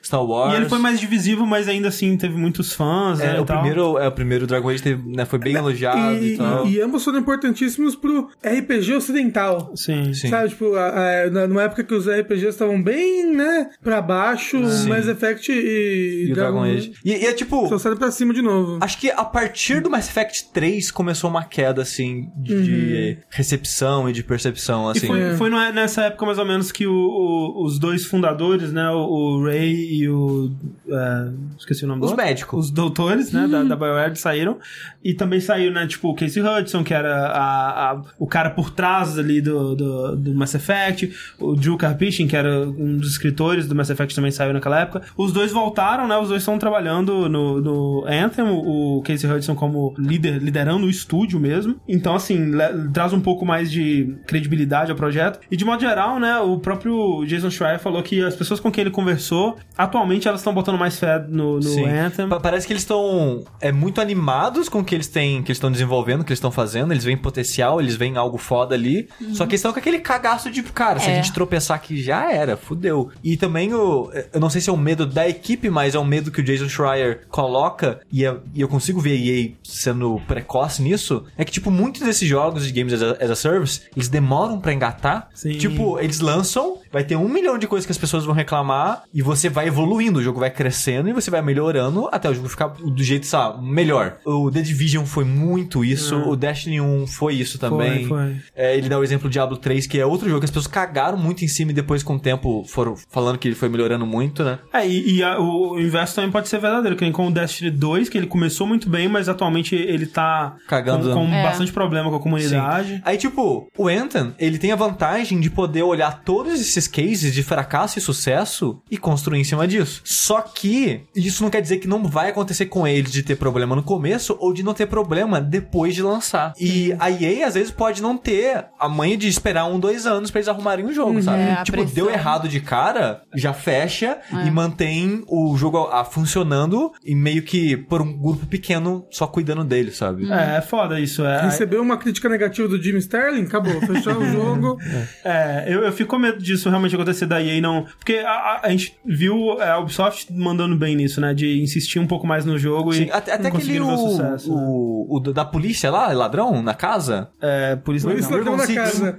Star 0.03 0.23
Wars. 0.25 0.53
E 0.53 0.57
ele 0.57 0.69
foi 0.69 0.79
mais 0.79 0.99
divisivo, 0.99 1.45
mas 1.45 1.67
ainda 1.67 1.87
assim 1.89 2.15
teve 2.17 2.35
muitos 2.35 2.73
fãs, 2.73 3.19
né? 3.19 3.35
É, 3.35 3.37
e 3.37 3.41
o 3.41 3.45
tal. 3.45 3.57
primeiro, 3.61 3.97
é, 3.97 4.07
o 4.07 4.11
primeiro 4.11 4.47
Dragon 4.47 4.69
Age 4.69 4.81
teve, 4.83 5.01
né, 5.09 5.25
foi 5.25 5.39
bem 5.39 5.55
elogiado 5.55 6.15
e, 6.23 6.33
E, 6.33 6.37
tal. 6.37 6.67
e 6.67 6.81
ambos 6.81 7.03
foram 7.03 7.19
importantíssimos 7.19 7.95
pro 7.95 8.29
RPG 8.43 8.93
ocidental. 8.93 9.71
Sim. 9.75 10.13
Sim. 10.13 10.29
Sabe, 10.29 10.49
tipo, 10.49 10.73
a- 10.75 10.89
a- 11.25 11.29
na- 11.29 11.47
numa 11.47 11.63
época 11.63 11.83
que 11.83 11.93
os 11.93 12.07
RPGs 12.07 12.47
estavam 12.49 12.81
bem, 12.81 13.33
né, 13.33 13.69
pra 13.83 14.01
baixo, 14.01 14.57
Sim. 14.69 14.89
Mass 14.89 15.07
Effect 15.07 15.51
e, 15.51 16.25
E 16.27 16.31
o 16.31 16.35
Dragon 16.35 16.63
Age. 16.63 16.93
E, 17.03 17.11
e 17.11 17.25
é 17.25 17.33
tipo, 17.33 17.67
Trouxeram 17.67 17.97
pra 17.97 18.11
cima 18.11 18.33
de 18.33 18.41
novo. 18.41 18.77
Acho 18.81 18.97
que 18.99 19.09
a 19.11 19.23
partir 19.23 19.81
do 19.81 19.89
Mass 19.89 20.07
Effect 20.09 20.51
3 20.53 20.91
começou 20.91 21.29
uma 21.29 21.43
queda, 21.43 21.81
assim, 21.81 22.29
de, 22.37 22.63
de 22.63 23.17
recepção 23.29 24.09
e 24.09 24.13
de 24.13 24.23
percepção, 24.23 24.83
Uhum. 24.85 24.89
E 24.89 24.97
assim. 24.97 25.07
foi, 25.07 25.21
É. 25.21 25.33
foi 25.35 25.49
nessa 25.71 26.03
época, 26.03 26.25
mais 26.25 26.37
ou 26.37 26.45
menos, 26.45 26.71
que 26.71 26.85
o- 26.87 26.91
o- 26.93 27.65
os 27.65 27.79
dois 27.79 28.05
fundadores, 28.05 28.71
né? 28.71 28.89
O, 28.89 29.05
o 29.39 29.43
Ray 29.45 29.64
e 29.71 30.09
o. 30.09 30.51
é, 30.89 31.31
esqueci 31.57 31.83
o 31.85 31.87
nome 31.87 32.01
do 32.01 32.05
Os 32.05 32.11
outro. 32.11 32.25
médicos. 32.25 32.65
Os 32.65 32.71
doutores, 32.71 33.31
né? 33.31 33.47
Da, 33.47 33.63
da 33.63 33.75
BioWare 33.75 34.15
saíram. 34.15 34.57
E 35.05 35.13
também 35.13 35.39
saiu, 35.39 35.71
né? 35.71 35.85
Tipo, 35.85 36.09
o 36.09 36.15
Casey 36.15 36.41
Hudson, 36.41 36.83
que 36.83 36.91
era 36.93 37.27
a- 37.27 37.91
a- 37.91 38.01
o 38.17 38.25
cara 38.25 38.49
por 38.49 38.71
trás 38.71 39.19
ali 39.19 39.39
do, 39.39 39.75
do, 39.75 40.15
do 40.15 40.33
Mass 40.33 40.55
Effect. 40.55 41.13
O 41.39 41.55
Drew 41.55 41.77
Karpyshyn, 41.77 42.27
que 42.27 42.35
era 42.35 42.67
um 42.67 42.97
dos 42.97 43.11
escritores 43.11 43.67
do 43.67 43.75
Mass 43.75 43.89
Effect, 43.91 44.15
também 44.15 44.31
saiu 44.31 44.51
naquela 44.51 44.79
época. 44.81 45.03
Os 45.15 45.31
dois 45.31 45.51
voltaram, 45.51 46.07
né? 46.07 46.17
Os 46.17 46.29
dois 46.29 46.41
estão 46.41 46.57
trabalhando 46.57 47.29
no, 47.29 47.61
no 47.61 48.05
Anthem. 48.07 48.45
O 48.49 49.03
Casey 49.05 49.29
Hudson 49.31 49.53
como 49.53 49.93
líder, 49.97 50.41
liderando 50.41 50.87
o 50.87 50.89
estúdio 50.89 51.39
mesmo. 51.39 51.75
Então, 51.87 52.15
assim, 52.15 52.51
traz 52.91 53.13
um 53.13 53.21
pouco 53.21 53.45
mais 53.45 53.71
de 53.71 54.15
credibilidade 54.25 54.89
ao 54.89 54.97
projeto. 54.97 55.39
E 55.51 55.55
de 55.55 55.63
modo 55.63 55.81
geral, 55.81 56.19
né? 56.19 56.39
O 56.39 56.57
próprio 56.57 57.23
Jason 57.25 57.51
Schreier 57.51 57.79
falou 57.79 58.01
que 58.01 58.23
as 58.23 58.35
pessoas 58.35 58.59
com 58.59 58.71
quem 58.71 58.81
ele 58.81 58.89
conversou, 58.91 59.55
atualmente 59.77 60.27
elas 60.27 60.39
estão 60.39 60.53
botando 60.53 60.79
mais 60.79 60.97
fé 60.99 61.23
no, 61.29 61.59
no. 61.59 61.59
Anthem. 61.85 62.27
Pa- 62.27 62.39
Parece 62.39 62.65
que 62.65 62.73
eles 62.73 62.81
estão 62.81 63.43
é, 63.61 63.71
muito 63.71 64.01
animados 64.01 64.67
com 64.67 64.79
o 64.79 64.83
que 64.83 64.94
eles 64.95 65.07
têm, 65.07 65.41
que 65.43 65.49
eles 65.51 65.57
estão 65.57 65.71
desenvolvendo, 65.71 66.23
que 66.23 66.29
eles 66.31 66.37
estão 66.39 66.51
fazendo. 66.51 66.91
Eles 66.93 67.03
veem 67.03 67.17
potencial, 67.17 67.79
eles 67.79 67.95
veem 67.95 68.17
algo 68.17 68.37
foda 68.37 68.75
ali. 68.75 69.07
Só 69.33 69.45
que 69.45 69.51
eles 69.51 69.59
estão 69.59 69.71
com 69.73 69.79
aquele 69.79 69.99
cagaço 69.99 70.49
de, 70.49 70.61
cara, 70.63 70.99
se 70.99 71.07
a 71.09 71.11
É. 71.13 71.15
gente 71.15 71.33
tropeçar 71.33 71.75
aqui 71.75 72.01
já 72.01 72.31
era, 72.31 72.57
fudeu. 72.57 73.09
E 73.23 73.37
também 73.37 73.73
o. 73.73 74.09
Eu 74.33 74.39
não 74.39 74.49
sei 74.49 74.61
se 74.61 74.69
é 74.69 74.73
o 74.73 74.77
medo 74.77 75.05
da 75.05 75.27
equipe, 75.27 75.69
mas 75.69 75.95
é 75.95 75.99
o 75.99 76.05
medo 76.05 76.31
que 76.31 76.41
o 76.41 76.43
Jason 76.43 76.67
Schreier 76.69 77.21
coloca, 77.29 77.99
e, 78.11 78.25
é- 78.25 78.35
e 78.53 78.61
eu 78.61 78.67
consigo 78.67 78.99
ver 78.99 79.11
a 79.11 79.15
EA 79.15 79.51
sendo 79.63 80.21
precoce 80.27 80.81
nisso. 80.81 81.23
É 81.37 81.43
que, 81.45 81.51
tipo, 81.51 81.69
muitos 81.71 82.01
desses 82.01 82.27
jogos 82.27 82.65
de 82.65 82.71
Games 82.71 82.93
as 82.93 83.01
a, 83.01 83.11
as 83.23 83.29
a 83.31 83.35
Service, 83.35 83.81
eles 83.95 84.07
demoram 84.07 84.59
pra 84.59 84.73
engatar. 84.73 85.29
Sim. 85.33 85.57
Tipo, 85.57 85.99
eles 85.99 86.19
lançam, 86.19 86.79
vai 86.91 87.03
ter 87.03 87.15
um 87.15 87.27
milhão 87.27 87.57
de 87.57 87.67
coisas 87.67 87.85
que 87.85 87.91
as 87.91 87.97
pessoas 87.97 88.25
vão 88.25 88.33
reclamar, 88.33 89.03
e 89.13 89.21
você 89.21 89.49
vai 89.49 89.67
evoluindo, 89.67 90.19
o 90.19 90.23
jogo 90.23 90.39
vai 90.39 90.49
crescendo 90.49 91.09
e 91.09 91.13
você 91.13 91.29
vai 91.29 91.41
melhorando 91.41 92.07
até 92.11 92.29
o 92.29 92.33
jogo 92.33 92.47
ficar 92.49 92.67
do 92.67 93.03
jeito, 93.03 93.25
sabe, 93.25 93.63
melhor. 93.65 94.17
O 94.25 94.49
The 94.51 94.61
Division 94.61 94.84
foi 95.05 95.23
muito 95.25 95.83
isso, 95.83 96.15
o 96.15 96.35
Destiny 96.35 96.79
1 96.81 97.07
foi 97.07 97.35
isso 97.35 97.57
também. 97.57 98.05
Hum. 98.05 98.07
Foi, 98.07 98.17
foi. 98.33 98.35
É, 98.55 98.77
ele 98.77 98.87
dá 98.89 98.99
o 98.99 99.03
exemplo 99.03 99.29
do 99.29 99.31
Diablo 99.31 99.57
3, 99.57 99.87
que 99.87 99.99
é 99.99 100.05
outro 100.05 100.27
jogo 100.27 100.39
que 100.41 100.45
as 100.45 100.51
pessoas 100.51 100.67
cagaram 100.67 101.17
muito 101.17 101.43
em 101.43 101.47
cima 101.47 101.71
e 101.71 101.73
depois 101.73 102.03
com 102.03 102.15
o 102.15 102.19
tempo 102.19 102.63
foram 102.67 102.95
falando 103.09 103.37
que 103.37 103.47
ele 103.47 103.55
foi 103.55 103.69
melhorando 103.69 104.05
muito, 104.05 104.43
né? 104.43 104.59
É, 104.73 104.87
e, 104.87 105.15
e 105.17 105.23
a- 105.23 105.39
o, 105.39 105.73
o 105.73 105.79
inverso 105.79 106.15
também 106.15 106.31
pode 106.31 106.47
ser 106.47 106.59
verdadeiro, 106.59 106.95
que 106.95 107.03
nem 107.03 107.11
com 107.11 107.27
o 107.27 107.31
Destiny 107.31 107.71
2, 107.71 108.09
que 108.09 108.17
ele 108.17 108.27
começou 108.27 108.67
muito 108.67 108.89
bem, 108.89 109.07
mas 109.07 109.27
atualmente 109.29 109.75
ele 109.75 110.05
tá 110.05 110.55
Cagando. 110.67 111.09
com, 111.09 111.25
com 111.27 111.33
É. 111.33 111.43
bastante 111.43 111.71
problema 111.71 112.09
com 112.09 112.15
a 112.15 112.19
comunidade. 112.19 113.01
Aí, 113.05 113.17
tipo, 113.17 113.67
o 113.77 113.87
Anthem, 113.87 114.33
ele 114.39 114.57
tem 114.57 114.71
a 114.71 114.75
vantagem 114.75 115.39
de 115.39 115.49
poder 115.49 115.83
olhar 115.83 116.23
todos 116.23 116.59
esses 116.59 116.87
cases 116.87 117.33
de 117.33 117.43
fracasso 117.43 117.97
e 117.97 118.01
sucesso 118.01 118.79
e 118.89 118.97
construir 118.97 119.39
em 119.39 119.43
cima 119.43 119.67
disso. 119.67 120.01
Só 120.03 120.41
que 120.41 121.01
isso 121.15 121.41
não 121.43 121.49
quer 121.49 121.61
dizer 121.61 121.77
que 121.77 121.87
não 121.87 122.03
vai 122.05 122.29
acontecer 122.29 122.65
com 122.67 122.87
ele 122.87 123.09
de 123.09 123.23
ter 123.23 123.35
problema 123.35 123.75
no 123.75 123.83
começo 123.83 124.35
ou 124.39 124.53
de 124.53 124.63
não 124.63 124.73
ter 124.75 124.85
problema 124.87 125.41
depois 125.41 125.95
de 125.95 126.01
lançar. 126.01 126.53
E 126.59 126.95
a 126.99 127.09
EA, 127.09 127.47
às 127.47 127.53
vezes, 127.55 127.71
pode 127.71 128.01
não 128.01 128.17
ter 128.17 128.65
a 128.79 128.87
manha 128.89 129.17
de 129.17 129.27
esperar 129.27 129.65
um, 129.65 129.79
dois 129.79 130.05
anos 130.05 130.29
pra 130.31 130.39
eles 130.39 130.47
arrumarem 130.47 130.85
o 130.85 130.93
jogo, 130.93 131.21
sabe? 131.21 131.41
É, 131.41 131.53
a 131.53 131.63
tipo, 131.63 131.77
pressão. 131.77 131.95
deu 131.95 132.09
errado 132.09 132.47
de 132.47 132.59
cara, 132.59 133.21
já 133.33 133.53
fecha 133.53 134.17
e 134.45 134.51
mantém 134.51 135.23
o 135.27 135.55
jogo 135.57 135.89
ah, 135.91 136.03
funcionando 136.03 136.91
e 137.03 137.15
meio 137.15 137.41
que 137.43 137.77
por 137.77 138.01
um 138.01 138.13
grupo 138.17 138.45
pequeno 138.45 139.05
só 139.11 139.25
cuidando 139.27 139.63
dele, 139.63 139.91
sabe? 139.91 140.29
É, 140.31 140.57
é 140.57 140.61
foda 140.61 140.99
isso. 140.99 141.23
É, 141.25 141.41
Recebeu 141.41 141.81
uma 141.81 141.97
crítica 141.97 142.27
negativa 142.29 142.67
do 142.67 142.81
Jim 142.81 142.97
Sterling, 142.97 143.43
acabou. 143.43 143.79
Fechou 143.81 144.13
o 144.17 144.25
jogo. 144.31 144.77
É, 145.23 145.65
eu, 145.67 145.81
eu 145.83 145.91
fico 145.91 146.09
com 146.11 146.19
medo 146.19 146.41
disso 146.41 146.69
realmente 146.69 146.95
acontecer 146.95 147.25
da 147.25 147.41
EA, 147.41 147.59
não. 147.61 147.85
Porque 147.97 148.15
a, 148.17 148.29
a- 148.29 148.59
a 148.63 148.69
gente 148.69 148.95
viu 149.05 149.59
é, 149.61 149.69
a 149.71 149.79
Ubisoft 149.79 150.31
mandando 150.33 150.75
bem 150.75 150.95
nisso, 150.95 151.19
né? 151.21 151.33
De 151.33 151.61
insistir 151.61 151.99
um 151.99 152.07
pouco 152.07 152.25
mais 152.27 152.45
no 152.45 152.57
jogo 152.57 152.93
Sim, 152.93 153.05
e 153.05 153.11
até, 153.11 153.33
até 153.33 153.47
aquele 153.47 153.79
o, 153.79 153.87
o 153.93 153.97
sucesso. 153.97 154.53
O, 154.55 155.17
o 155.17 155.19
da 155.19 155.45
polícia 155.45 155.91
lá, 155.91 156.11
ladrão, 156.13 156.61
na 156.61 156.73
casa. 156.73 157.29
É, 157.41 157.75
Por 157.75 157.95
isso 157.95 158.07
não. 158.07 158.37
ladrão 158.37 158.57
na 158.57 158.65
Six. 158.65 159.01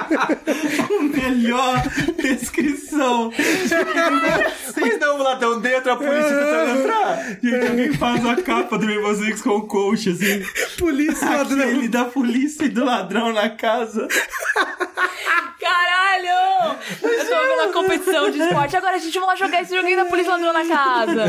casa. 0.00 0.38
melhor 1.16 1.82
descrição. 2.16 3.30
Mas 4.80 4.98
não, 4.98 5.18
o 5.18 5.22
ladrão 5.22 5.60
dentro, 5.60 5.92
a 5.92 5.96
polícia 5.96 6.22
tentando 6.22 6.80
entrar. 6.80 7.38
Gente, 7.42 7.68
alguém 7.68 7.92
faz 7.94 8.26
a 8.26 8.36
capa 8.36 8.78
do 8.78 8.86
Rainbow 8.86 9.14
Six 9.14 9.42
com 9.42 9.50
o 9.50 9.62
coach, 9.66 10.10
assim. 10.10 10.44
Polícia, 10.78 11.28
ladrão. 11.28 11.60
Aquele 11.60 11.88
da 11.88 12.04
polícia 12.04 12.64
e 12.64 12.68
do 12.68 12.84
ladrão 12.84 13.32
na 13.32 13.50
casa. 13.50 14.06
Caralho! 15.60 16.76
Eu 17.02 17.26
tô 17.26 17.46
vendo 17.48 17.70
a 17.70 17.72
competição 17.72 18.30
de 18.30 18.38
esporte. 18.38 18.76
Agora, 18.76 18.98
gente, 18.98 19.14
vamos 19.14 19.28
lá 19.28 19.36
jogar 19.36 19.62
esse 19.62 19.74
joguinho 19.74 19.96
da 19.96 20.04
polícia 20.04 20.32
ladrão 20.32 20.52
na 20.52 20.64
casa. 20.64 21.24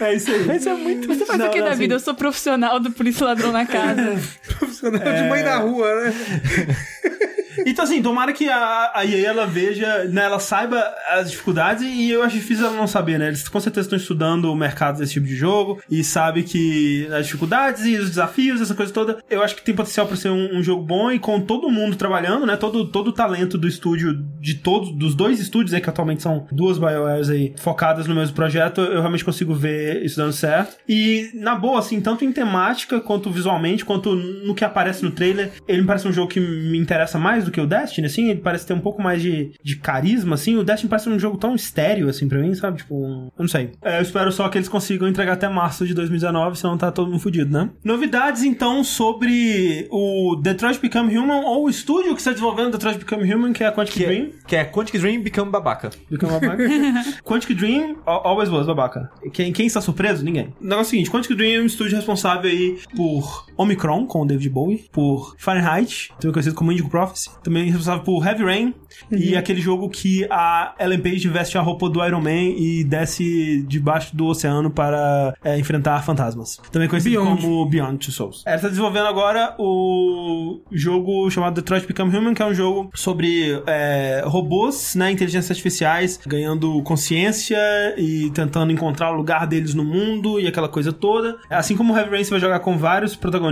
É 0.00 0.14
isso 0.14 0.30
aí. 0.30 0.56
Isso 0.56 0.68
é 0.68 0.74
muito... 0.74 1.08
Você 1.08 1.26
faz 1.26 1.40
o 1.40 1.50
que 1.50 1.60
da 1.60 1.74
vida? 1.74 1.94
Eu 1.94 2.00
sou 2.00 2.14
profissional 2.14 2.80
do 2.80 2.90
polícia 2.90 3.26
ladrão 3.26 3.52
na 3.52 3.66
casa. 3.66 4.18
Profissional 4.58 5.12
de 5.12 5.28
mãe 5.28 5.42
na 5.42 5.56
rua, 5.58 6.04
né? 6.04 6.14
Então, 7.66 7.84
assim, 7.84 8.02
tomara 8.02 8.32
que 8.32 8.48
a, 8.48 8.92
a 8.94 9.04
EA 9.04 9.28
ela 9.28 9.46
veja, 9.46 10.04
né, 10.04 10.24
ela 10.24 10.38
saiba 10.38 10.82
as 11.08 11.30
dificuldades 11.30 11.82
e 11.82 12.10
eu 12.10 12.22
acho 12.22 12.36
difícil 12.36 12.66
ela 12.66 12.76
não 12.76 12.86
saber, 12.86 13.18
né? 13.18 13.28
Eles 13.28 13.48
com 13.48 13.60
certeza 13.60 13.86
estão 13.86 13.98
estudando 13.98 14.46
o 14.46 14.56
mercado 14.56 14.98
desse 14.98 15.14
tipo 15.14 15.26
de 15.26 15.36
jogo 15.36 15.80
e 15.90 16.02
sabe 16.02 16.42
que 16.42 17.08
as 17.12 17.26
dificuldades 17.26 17.84
e 17.84 17.96
os 17.96 18.08
desafios, 18.08 18.60
essa 18.60 18.74
coisa 18.74 18.92
toda, 18.92 19.18
eu 19.28 19.42
acho 19.42 19.56
que 19.56 19.62
tem 19.62 19.74
potencial 19.74 20.06
para 20.06 20.16
ser 20.16 20.30
um, 20.30 20.58
um 20.58 20.62
jogo 20.62 20.82
bom 20.82 21.10
e 21.10 21.18
com 21.18 21.40
todo 21.40 21.70
mundo 21.70 21.96
trabalhando, 21.96 22.46
né? 22.46 22.56
Todo, 22.56 22.86
todo 22.86 23.08
o 23.08 23.12
talento 23.12 23.58
do 23.58 23.68
estúdio, 23.68 24.14
de 24.40 24.54
todos, 24.54 24.92
dos 24.92 25.14
dois 25.14 25.40
estúdios 25.40 25.74
aí, 25.74 25.80
que 25.80 25.90
atualmente 25.90 26.22
são 26.22 26.46
duas 26.50 26.78
BioWares 26.78 27.30
aí, 27.30 27.54
focadas 27.56 28.06
no 28.06 28.14
mesmo 28.14 28.34
projeto, 28.34 28.80
eu 28.80 29.00
realmente 29.00 29.24
consigo 29.24 29.54
ver 29.54 30.04
isso 30.04 30.16
dando 30.16 30.32
certo. 30.32 30.76
E, 30.88 31.30
na 31.34 31.54
boa, 31.54 31.78
assim, 31.78 32.00
tanto 32.00 32.24
em 32.24 32.32
temática, 32.32 33.00
quanto 33.00 33.30
visualmente, 33.30 33.84
quanto 33.84 34.14
no 34.14 34.54
que 34.54 34.64
aparece 34.64 35.02
no 35.02 35.10
trailer, 35.10 35.52
ele 35.66 35.82
me 35.82 35.86
parece 35.86 36.06
um 36.08 36.12
jogo 36.12 36.28
que 36.28 36.40
me 36.40 36.78
interessa 36.78 37.18
mais 37.18 37.39
do 37.44 37.50
que 37.50 37.60
o 37.60 37.66
Destiny, 37.66 38.06
assim, 38.06 38.30
ele 38.30 38.40
parece 38.40 38.66
ter 38.66 38.72
um 38.74 38.80
pouco 38.80 39.02
mais 39.02 39.20
de, 39.22 39.52
de 39.62 39.76
carisma, 39.76 40.34
assim, 40.34 40.56
o 40.56 40.64
Destiny 40.64 40.88
parece 40.90 41.08
um 41.08 41.18
jogo 41.18 41.36
tão 41.36 41.54
estéreo, 41.54 42.08
assim, 42.08 42.28
pra 42.28 42.38
mim, 42.38 42.54
sabe? 42.54 42.78
Tipo, 42.78 42.94
um- 42.96 43.26
eu 43.36 43.42
não 43.42 43.48
sei. 43.48 43.72
É, 43.82 43.98
eu 43.98 44.02
espero 44.02 44.30
só 44.32 44.48
que 44.48 44.58
eles 44.58 44.68
consigam 44.68 45.08
entregar 45.08 45.32
até 45.34 45.48
março 45.48 45.86
de 45.86 45.94
2019, 45.94 46.58
senão 46.58 46.76
tá 46.78 46.90
todo 46.90 47.10
mundo 47.10 47.20
fudido, 47.20 47.50
né? 47.52 47.70
Novidades, 47.84 48.42
então, 48.42 48.82
sobre 48.84 49.86
o 49.90 50.36
Detroit 50.36 50.78
Become 50.80 51.16
Human, 51.16 51.42
ou 51.44 51.64
o 51.66 51.70
estúdio 51.70 52.12
que 52.14 52.20
está 52.20 52.30
desenvolvendo 52.30 52.72
Detroit 52.72 52.98
Become 52.98 53.32
Human, 53.34 53.52
que 53.52 53.64
é 53.64 53.66
a 53.68 53.72
Quantic 53.72 53.94
Que 53.94 54.04
Dream. 54.06 54.24
é, 54.24 54.30
que 54.48 54.56
é 54.56 54.64
Quantic 54.64 54.98
Dream 55.00 55.22
Become 55.22 55.50
Babaca. 55.50 55.90
Become 56.10 56.32
babaca. 56.32 56.62
Quantic 57.24 57.54
Dream 57.56 57.96
al- 58.06 58.26
always 58.26 58.48
was 58.50 58.66
babaca. 58.66 59.10
Quem, 59.32 59.52
quem 59.52 59.66
está 59.66 59.80
surpreso? 59.80 60.24
Ninguém. 60.24 60.54
O 60.60 60.64
negócio 60.64 60.80
é 60.80 60.82
o 60.82 60.84
seguinte, 60.84 61.10
Quantic 61.10 61.34
Dream 61.36 61.60
é 61.60 61.62
um 61.62 61.66
estúdio 61.66 61.96
responsável 61.96 62.50
aí 62.50 62.78
por 62.96 63.46
Omicron, 63.60 64.06
com 64.06 64.22
o 64.22 64.26
David 64.26 64.50
Bowie, 64.50 64.84
por 64.92 65.34
Fahrenheit, 65.38 66.10
também 66.18 66.32
conhecido 66.32 66.54
como 66.54 66.72
Indigo 66.72 66.88
Prophecy, 66.88 67.30
também 67.42 67.66
responsável 67.66 68.02
por 68.02 68.26
Heavy 68.26 68.44
Rain, 68.44 68.74
e 69.10 69.36
aquele 69.36 69.60
jogo 69.60 69.88
que 69.88 70.26
a 70.30 70.74
Ellen 70.78 71.00
Page 71.00 71.28
veste 71.28 71.56
a 71.56 71.60
roupa 71.60 71.88
do 71.88 72.04
Iron 72.04 72.20
Man 72.20 72.54
e 72.56 72.84
desce 72.84 73.64
debaixo 73.66 74.14
do 74.14 74.26
oceano 74.26 74.70
para 74.70 75.34
é, 75.44 75.58
enfrentar 75.58 76.02
fantasmas. 76.02 76.60
Também 76.70 76.88
conhecido 76.88 77.20
Beyond. 77.20 77.42
como 77.42 77.66
Beyond 77.66 77.98
Two 77.98 78.12
Souls. 78.12 78.42
Ela 78.46 78.56
está 78.56 78.68
desenvolvendo 78.68 79.06
agora 79.06 79.54
o 79.58 80.60
jogo 80.70 81.30
chamado 81.30 81.54
Detroit 81.54 81.86
Become 81.86 82.16
Human, 82.16 82.34
que 82.34 82.42
é 82.42 82.46
um 82.46 82.54
jogo 82.54 82.90
sobre 82.94 83.62
é, 83.66 84.22
robôs, 84.26 84.94
né, 84.94 85.10
inteligências 85.10 85.50
artificiais, 85.50 86.18
ganhando 86.26 86.82
consciência 86.82 87.58
e 87.96 88.30
tentando 88.30 88.72
encontrar 88.72 89.12
o 89.12 89.16
lugar 89.16 89.46
deles 89.46 89.74
no 89.74 89.84
mundo 89.84 90.40
e 90.40 90.46
aquela 90.46 90.68
coisa 90.68 90.92
toda. 90.92 91.38
Assim 91.48 91.76
como 91.76 91.92
o 91.92 91.96
Heavy 91.96 92.10
Rain, 92.10 92.24
você 92.24 92.30
vai 92.30 92.40
jogar 92.40 92.60
com 92.60 92.76
vários 92.76 93.16
protagonistas, 93.16 93.49